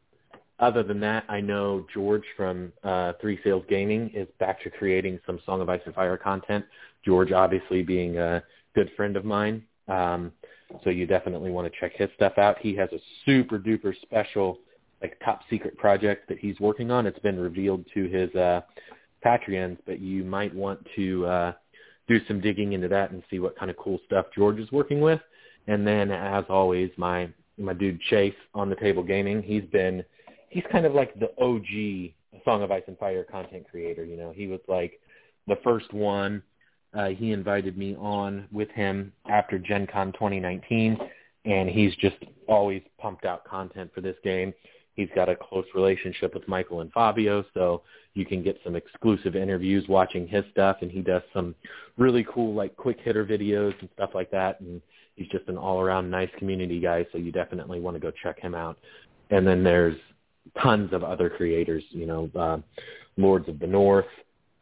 other 0.58 0.82
than 0.82 1.00
that, 1.00 1.24
I 1.28 1.40
know 1.40 1.86
George 1.92 2.24
from 2.36 2.72
uh, 2.82 3.12
Three 3.20 3.38
Sales 3.44 3.64
Gaming 3.68 4.10
is 4.14 4.26
back 4.38 4.62
to 4.62 4.70
creating 4.70 5.20
some 5.26 5.38
Song 5.44 5.60
of 5.60 5.68
Ice 5.68 5.82
and 5.84 5.94
Fire 5.94 6.16
content. 6.16 6.64
George, 7.04 7.32
obviously, 7.32 7.82
being 7.82 8.18
a 8.18 8.42
good 8.74 8.90
friend 8.96 9.16
of 9.16 9.24
mine, 9.24 9.62
um, 9.88 10.32
so 10.82 10.90
you 10.90 11.06
definitely 11.06 11.50
want 11.50 11.70
to 11.70 11.80
check 11.80 11.92
his 11.94 12.08
stuff 12.16 12.38
out. 12.38 12.58
He 12.58 12.74
has 12.76 12.88
a 12.92 12.98
super 13.24 13.58
duper 13.58 13.94
special, 14.02 14.58
like 15.02 15.18
top 15.24 15.42
secret 15.50 15.76
project 15.76 16.28
that 16.28 16.38
he's 16.38 16.58
working 16.58 16.90
on. 16.90 17.06
It's 17.06 17.18
been 17.18 17.38
revealed 17.38 17.84
to 17.94 18.08
his 18.08 18.34
uh, 18.34 18.62
Patreons, 19.24 19.78
but 19.86 20.00
you 20.00 20.24
might 20.24 20.54
want 20.54 20.84
to 20.96 21.26
uh, 21.26 21.52
do 22.08 22.18
some 22.26 22.40
digging 22.40 22.72
into 22.72 22.88
that 22.88 23.10
and 23.10 23.22
see 23.30 23.38
what 23.38 23.58
kind 23.58 23.70
of 23.70 23.76
cool 23.76 24.00
stuff 24.06 24.26
George 24.34 24.58
is 24.58 24.72
working 24.72 25.00
with. 25.00 25.20
And 25.66 25.86
then, 25.86 26.10
as 26.10 26.44
always, 26.48 26.90
my 26.96 27.28
my 27.58 27.72
dude 27.72 28.00
Chase 28.02 28.34
on 28.54 28.68
the 28.68 28.76
table 28.76 29.02
gaming. 29.02 29.42
He's 29.42 29.64
been 29.64 30.04
he's 30.56 30.64
kind 30.72 30.86
of 30.86 30.94
like 30.94 31.12
the 31.20 31.30
OG 31.38 32.42
Song 32.42 32.62
of 32.62 32.70
Ice 32.70 32.82
and 32.86 32.96
Fire 32.96 33.24
content 33.24 33.66
creator. 33.70 34.06
You 34.06 34.16
know, 34.16 34.32
he 34.34 34.46
was 34.46 34.60
like 34.68 34.98
the 35.46 35.58
first 35.62 35.92
one. 35.92 36.42
Uh, 36.94 37.08
he 37.08 37.32
invited 37.32 37.76
me 37.76 37.94
on 37.96 38.48
with 38.50 38.70
him 38.70 39.12
after 39.28 39.58
Gen 39.58 39.86
Con 39.86 40.12
2019, 40.12 40.96
and 41.44 41.68
he's 41.68 41.94
just 41.96 42.16
always 42.48 42.80
pumped 42.98 43.26
out 43.26 43.44
content 43.44 43.90
for 43.94 44.00
this 44.00 44.16
game. 44.24 44.54
He's 44.94 45.10
got 45.14 45.28
a 45.28 45.36
close 45.36 45.66
relationship 45.74 46.32
with 46.32 46.48
Michael 46.48 46.80
and 46.80 46.90
Fabio, 46.90 47.44
so 47.52 47.82
you 48.14 48.24
can 48.24 48.42
get 48.42 48.58
some 48.64 48.76
exclusive 48.76 49.36
interviews 49.36 49.84
watching 49.90 50.26
his 50.26 50.42
stuff, 50.52 50.78
and 50.80 50.90
he 50.90 51.02
does 51.02 51.20
some 51.34 51.54
really 51.98 52.26
cool 52.32 52.54
like 52.54 52.74
quick 52.78 52.98
hitter 53.04 53.26
videos 53.26 53.78
and 53.80 53.90
stuff 53.92 54.10
like 54.14 54.30
that. 54.30 54.58
And 54.62 54.80
he's 55.16 55.28
just 55.28 55.46
an 55.48 55.58
all 55.58 55.82
around 55.82 56.10
nice 56.10 56.30
community 56.38 56.80
guy, 56.80 57.04
so 57.12 57.18
you 57.18 57.30
definitely 57.30 57.78
want 57.78 57.94
to 57.94 58.00
go 58.00 58.10
check 58.22 58.40
him 58.40 58.54
out. 58.54 58.78
And 59.28 59.46
then 59.46 59.62
there's 59.62 59.96
tons 60.62 60.92
of 60.92 61.04
other 61.04 61.30
creators, 61.30 61.84
you 61.90 62.06
know, 62.06 62.30
uh, 62.34 62.58
Lords 63.16 63.48
of 63.48 63.58
the 63.58 63.66
North, 63.66 64.06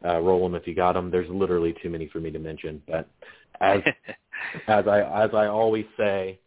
uh, 0.03 0.19
roll 0.19 0.43
them 0.43 0.55
if 0.55 0.67
you 0.67 0.75
got 0.75 0.93
them. 0.93 1.11
There's 1.11 1.29
literally 1.29 1.75
too 1.81 1.89
many 1.89 2.07
for 2.07 2.19
me 2.19 2.31
to 2.31 2.39
mention, 2.39 2.81
but 2.87 3.07
as 3.59 3.81
as 4.67 4.87
I 4.87 5.23
as 5.23 5.31
I 5.33 5.47
always 5.47 5.85
say, 5.97 6.39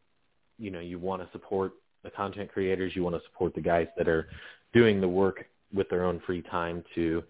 you 0.58 0.70
know, 0.70 0.80
you 0.80 0.98
want 0.98 1.22
to 1.22 1.28
support 1.32 1.72
the 2.04 2.10
content 2.10 2.50
creators, 2.52 2.94
you 2.94 3.02
want 3.02 3.16
to 3.16 3.22
support 3.30 3.54
the 3.54 3.60
guys 3.60 3.88
that 3.96 4.08
are 4.08 4.28
doing 4.72 5.00
the 5.00 5.08
work 5.08 5.44
with 5.72 5.88
their 5.88 6.04
own 6.04 6.20
free 6.26 6.42
time 6.42 6.84
to 6.94 7.22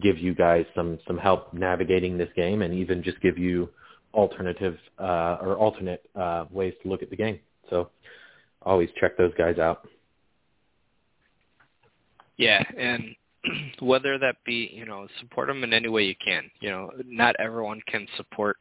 give 0.00 0.18
you 0.18 0.34
guys 0.34 0.64
some 0.74 0.98
some 1.06 1.18
help 1.18 1.52
navigating 1.52 2.16
this 2.16 2.30
game 2.36 2.62
and 2.62 2.72
even 2.72 3.02
just 3.02 3.20
give 3.20 3.38
you 3.38 3.68
alternative 4.14 4.78
uh, 4.98 5.38
or 5.40 5.56
alternate 5.56 6.08
uh, 6.14 6.44
ways 6.50 6.74
to 6.82 6.88
look 6.88 7.02
at 7.02 7.10
the 7.10 7.16
game. 7.16 7.38
So 7.70 7.90
always 8.62 8.88
check 9.00 9.16
those 9.16 9.32
guys 9.36 9.58
out. 9.58 9.88
Yeah, 12.36 12.62
and 12.76 13.14
whether 13.80 14.18
that 14.18 14.36
be, 14.44 14.70
you 14.72 14.86
know, 14.86 15.06
support 15.20 15.48
them 15.48 15.64
in 15.64 15.72
any 15.72 15.88
way 15.88 16.04
you 16.04 16.14
can. 16.24 16.50
You 16.60 16.70
know, 16.70 16.90
not 17.04 17.36
everyone 17.38 17.80
can 17.86 18.06
support, 18.16 18.56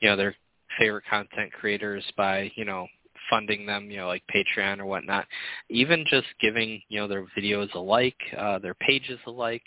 you 0.00 0.08
know, 0.08 0.16
their 0.16 0.34
favorite 0.78 1.04
content 1.08 1.52
creators 1.52 2.04
by, 2.16 2.50
you 2.54 2.64
know, 2.64 2.86
funding 3.30 3.66
them, 3.66 3.90
you 3.90 3.98
know, 3.98 4.08
like 4.08 4.22
Patreon 4.34 4.78
or 4.78 4.86
whatnot. 4.86 5.26
Even 5.70 6.04
just 6.08 6.26
giving, 6.40 6.80
you 6.88 7.00
know, 7.00 7.08
their 7.08 7.26
videos 7.36 7.72
a 7.74 7.78
like, 7.78 8.16
uh, 8.38 8.58
their 8.58 8.74
pages 8.74 9.18
a 9.26 9.30
like, 9.30 9.62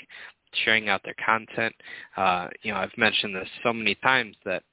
sharing 0.64 0.90
out 0.90 1.02
their 1.04 1.16
content. 1.24 1.74
Uh, 2.18 2.48
you 2.64 2.72
know, 2.72 2.78
I've 2.78 2.98
mentioned 2.98 3.36
this 3.36 3.50
so 3.64 3.74
many 3.74 3.96
times 3.96 4.36
that 4.46 4.64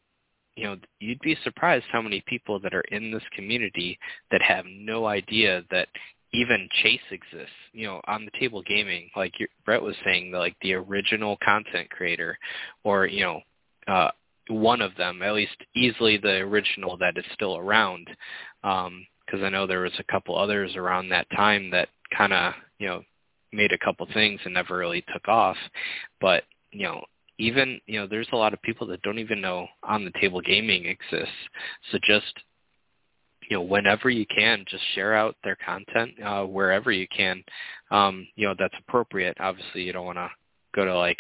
you 0.57 0.65
know, 0.65 0.77
you'd 1.01 1.21
be 1.21 1.37
surprised 1.45 1.85
how 1.93 2.01
many 2.01 2.23
people 2.27 2.59
that 2.61 2.75
are 2.75 2.85
in 2.91 3.11
this 3.13 3.23
community 3.35 3.99
that 4.31 4.41
have 4.43 4.65
no 4.67 5.07
idea 5.07 5.63
that 5.71 5.89
even 6.37 6.69
Chase 6.83 7.01
exists, 7.11 7.55
you 7.73 7.87
know, 7.87 8.01
on 8.07 8.27
the 8.27 8.39
table 8.39 8.63
gaming, 8.63 9.09
like 9.17 9.33
Brett 9.65 9.83
was 9.83 9.97
saying, 10.05 10.31
the, 10.31 10.39
like 10.39 10.57
the 10.61 10.75
original 10.75 11.39
content 11.43 11.89
creator, 11.91 12.39
or 12.85 13.07
you 13.07 13.23
know, 13.23 13.41
uh, 13.89 14.11
one 14.49 14.83
of 14.83 14.95
them, 14.97 15.23
at 15.23 15.35
least 15.35 15.57
easily 15.75 16.19
the 16.19 16.37
original 16.37 16.97
that 16.99 17.17
is 17.17 17.25
still 17.33 17.57
around, 17.57 18.09
because 18.63 18.87
um, 18.87 19.45
I 19.45 19.49
know 19.49 19.67
there 19.67 19.81
was 19.81 19.99
a 19.99 20.13
couple 20.13 20.39
others 20.39 20.77
around 20.77 21.09
that 21.09 21.27
time 21.35 21.71
that 21.71 21.89
kind 22.17 22.33
of 22.33 22.53
you 22.79 22.87
know 22.87 23.03
made 23.53 23.73
a 23.73 23.85
couple 23.85 24.07
things 24.13 24.41
and 24.45 24.53
never 24.53 24.77
really 24.77 25.05
took 25.13 25.29
off, 25.29 25.57
but 26.21 26.45
you 26.71 26.85
know 26.85 27.03
even 27.39 27.81
you 27.87 27.99
know 27.99 28.07
there's 28.07 28.29
a 28.33 28.37
lot 28.37 28.53
of 28.53 28.61
people 28.63 28.87
that 28.89 29.03
don't 29.03 29.19
even 29.19 29.41
know 29.41 29.67
on 29.83 30.05
the 30.05 30.13
table 30.21 30.43
gaming 30.43 30.85
exists. 30.85 31.35
So 31.91 31.99
just 32.07 32.35
you 33.49 33.57
know 33.57 33.63
whenever 33.63 34.11
you 34.11 34.27
can 34.27 34.65
just 34.69 34.83
share 34.95 35.15
out 35.15 35.37
their 35.45 35.57
content 35.57 36.13
uh, 36.25 36.45
wherever 36.45 36.91
you 36.91 37.07
can. 37.09 37.43
Um, 37.91 38.27
you 38.37 38.47
know 38.47 38.55
that's 38.59 38.75
appropriate. 38.87 39.37
Obviously 39.41 39.83
you 39.83 39.93
don't 39.93 40.07
want 40.07 40.19
to 40.19 40.31
go 40.75 40.85
to 40.85 40.97
like 40.97 41.19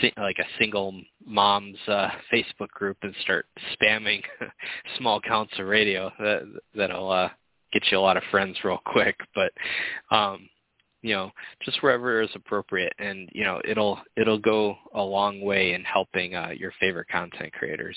si- 0.00 0.12
like 0.16 0.38
a 0.38 0.58
single 0.58 0.94
mom's 1.24 1.78
uh, 1.88 2.08
Facebook 2.32 2.68
group 2.68 2.98
and 3.02 3.14
start 3.22 3.46
spamming 3.74 4.22
Small 4.98 5.20
Council 5.20 5.64
Radio. 5.64 6.10
That 6.18 6.42
that'll 6.74 7.10
uh, 7.10 7.30
get 7.72 7.82
you 7.90 7.98
a 7.98 8.00
lot 8.00 8.16
of 8.16 8.22
friends 8.30 8.56
real 8.64 8.80
quick. 8.86 9.16
But 9.34 9.52
um 10.14 10.48
you 11.02 11.14
know 11.14 11.30
just 11.64 11.82
wherever 11.82 12.20
is 12.20 12.30
appropriate. 12.34 12.92
And 12.98 13.28
you 13.32 13.44
know 13.44 13.60
it'll 13.66 13.98
it'll 14.16 14.38
go 14.38 14.76
a 14.94 15.02
long 15.02 15.40
way 15.40 15.72
in 15.72 15.82
helping 15.84 16.34
uh, 16.34 16.50
your 16.56 16.72
favorite 16.78 17.08
content 17.08 17.52
creators. 17.52 17.96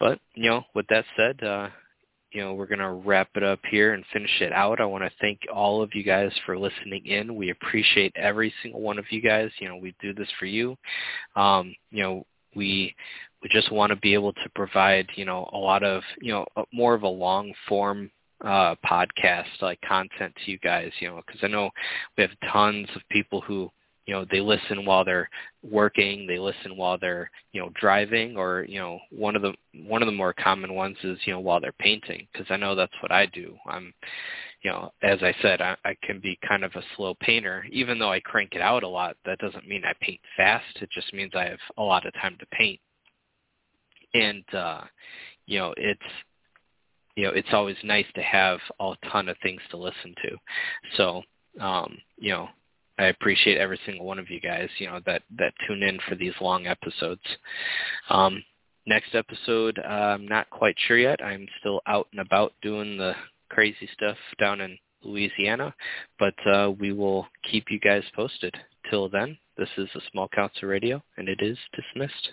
But 0.00 0.18
you 0.34 0.50
know 0.50 0.64
with 0.74 0.86
that 0.88 1.04
said 1.16 1.42
uh 1.42 1.68
you 2.36 2.42
know, 2.42 2.52
we're 2.52 2.66
going 2.66 2.80
to 2.80 2.90
wrap 2.90 3.30
it 3.34 3.42
up 3.42 3.60
here 3.70 3.94
and 3.94 4.04
finish 4.12 4.42
it 4.42 4.52
out. 4.52 4.78
I 4.78 4.84
want 4.84 5.02
to 5.04 5.10
thank 5.22 5.40
all 5.50 5.80
of 5.80 5.94
you 5.94 6.02
guys 6.02 6.30
for 6.44 6.58
listening 6.58 7.06
in. 7.06 7.34
We 7.34 7.48
appreciate 7.48 8.12
every 8.14 8.52
single 8.62 8.82
one 8.82 8.98
of 8.98 9.06
you 9.10 9.22
guys. 9.22 9.50
You 9.58 9.70
know, 9.70 9.76
we 9.76 9.94
do 10.02 10.12
this 10.12 10.28
for 10.38 10.44
you. 10.44 10.76
Um, 11.34 11.74
you 11.90 12.02
know, 12.02 12.26
we 12.54 12.94
we 13.42 13.48
just 13.48 13.72
want 13.72 13.88
to 13.88 13.96
be 13.96 14.12
able 14.12 14.34
to 14.34 14.50
provide, 14.54 15.08
you 15.14 15.24
know, 15.24 15.48
a 15.54 15.56
lot 15.56 15.82
of, 15.82 16.02
you 16.20 16.30
know, 16.30 16.44
more 16.74 16.92
of 16.92 17.04
a 17.04 17.08
long 17.08 17.54
form 17.66 18.10
uh, 18.44 18.74
podcast 18.84 19.46
like 19.62 19.80
content 19.80 20.34
to 20.44 20.52
you 20.52 20.58
guys, 20.58 20.92
you 21.00 21.08
know, 21.08 21.22
because 21.26 21.40
I 21.42 21.46
know 21.46 21.70
we 22.18 22.22
have 22.22 22.52
tons 22.52 22.88
of 22.94 23.00
people 23.10 23.40
who 23.40 23.70
you 24.06 24.14
know 24.14 24.24
they 24.30 24.40
listen 24.40 24.84
while 24.84 25.04
they're 25.04 25.28
working 25.62 26.26
they 26.26 26.38
listen 26.38 26.76
while 26.76 26.96
they're 26.98 27.30
you 27.52 27.60
know 27.60 27.70
driving 27.78 28.36
or 28.36 28.64
you 28.68 28.78
know 28.78 28.98
one 29.10 29.36
of 29.36 29.42
the 29.42 29.52
one 29.84 30.02
of 30.02 30.06
the 30.06 30.12
more 30.12 30.32
common 30.32 30.74
ones 30.74 30.96
is 31.02 31.18
you 31.24 31.32
know 31.32 31.40
while 31.40 31.60
they're 31.60 31.72
painting 31.72 32.26
because 32.32 32.46
i 32.50 32.56
know 32.56 32.74
that's 32.74 32.92
what 33.00 33.12
i 33.12 33.26
do. 33.26 33.54
I'm 33.66 33.92
you 34.62 34.70
know 34.70 34.92
as 35.02 35.18
i 35.22 35.34
said 35.42 35.60
I, 35.60 35.76
I 35.84 35.96
can 36.02 36.20
be 36.20 36.38
kind 36.46 36.64
of 36.64 36.72
a 36.76 36.82
slow 36.96 37.14
painter. 37.20 37.66
Even 37.70 37.98
though 37.98 38.10
i 38.12 38.20
crank 38.20 38.54
it 38.54 38.60
out 38.60 38.84
a 38.84 38.88
lot 38.88 39.16
that 39.24 39.38
doesn't 39.38 39.68
mean 39.68 39.82
i 39.84 39.92
paint 40.00 40.20
fast. 40.36 40.64
It 40.80 40.88
just 40.90 41.12
means 41.12 41.32
i 41.34 41.44
have 41.44 41.58
a 41.76 41.82
lot 41.82 42.06
of 42.06 42.14
time 42.14 42.36
to 42.38 42.46
paint. 42.52 42.80
And 44.14 44.44
uh 44.54 44.82
you 45.46 45.58
know 45.58 45.74
it's 45.76 46.00
you 47.16 47.24
know 47.24 47.30
it's 47.30 47.52
always 47.52 47.76
nice 47.82 48.06
to 48.14 48.22
have 48.22 48.60
a 48.80 48.92
ton 49.10 49.28
of 49.28 49.36
things 49.42 49.60
to 49.70 49.76
listen 49.76 50.14
to. 50.22 50.36
So 50.96 51.22
um 51.60 51.98
you 52.18 52.30
know 52.30 52.48
I 52.98 53.06
appreciate 53.06 53.58
every 53.58 53.78
single 53.84 54.06
one 54.06 54.18
of 54.18 54.30
you 54.30 54.40
guys, 54.40 54.68
you 54.78 54.86
know, 54.86 55.00
that 55.06 55.22
that 55.38 55.52
tune 55.66 55.82
in 55.82 55.98
for 56.08 56.14
these 56.14 56.34
long 56.40 56.66
episodes. 56.66 57.20
Um, 58.08 58.42
next 58.86 59.14
episode, 59.14 59.78
uh, 59.78 59.88
I'm 59.88 60.26
not 60.26 60.48
quite 60.50 60.76
sure 60.86 60.98
yet. 60.98 61.22
I'm 61.22 61.46
still 61.60 61.80
out 61.86 62.08
and 62.12 62.20
about 62.20 62.52
doing 62.62 62.96
the 62.96 63.14
crazy 63.50 63.88
stuff 63.92 64.16
down 64.38 64.60
in 64.60 64.78
Louisiana, 65.02 65.74
but 66.18 66.34
uh, 66.46 66.70
we 66.78 66.92
will 66.92 67.26
keep 67.50 67.66
you 67.70 67.78
guys 67.78 68.02
posted. 68.14 68.54
Till 68.90 69.08
then, 69.08 69.36
this 69.56 69.68
is 69.76 69.88
the 69.94 70.00
Small 70.12 70.28
Council 70.28 70.68
Radio, 70.68 71.02
and 71.16 71.28
it 71.28 71.40
is 71.42 71.58
dismissed. 71.74 72.30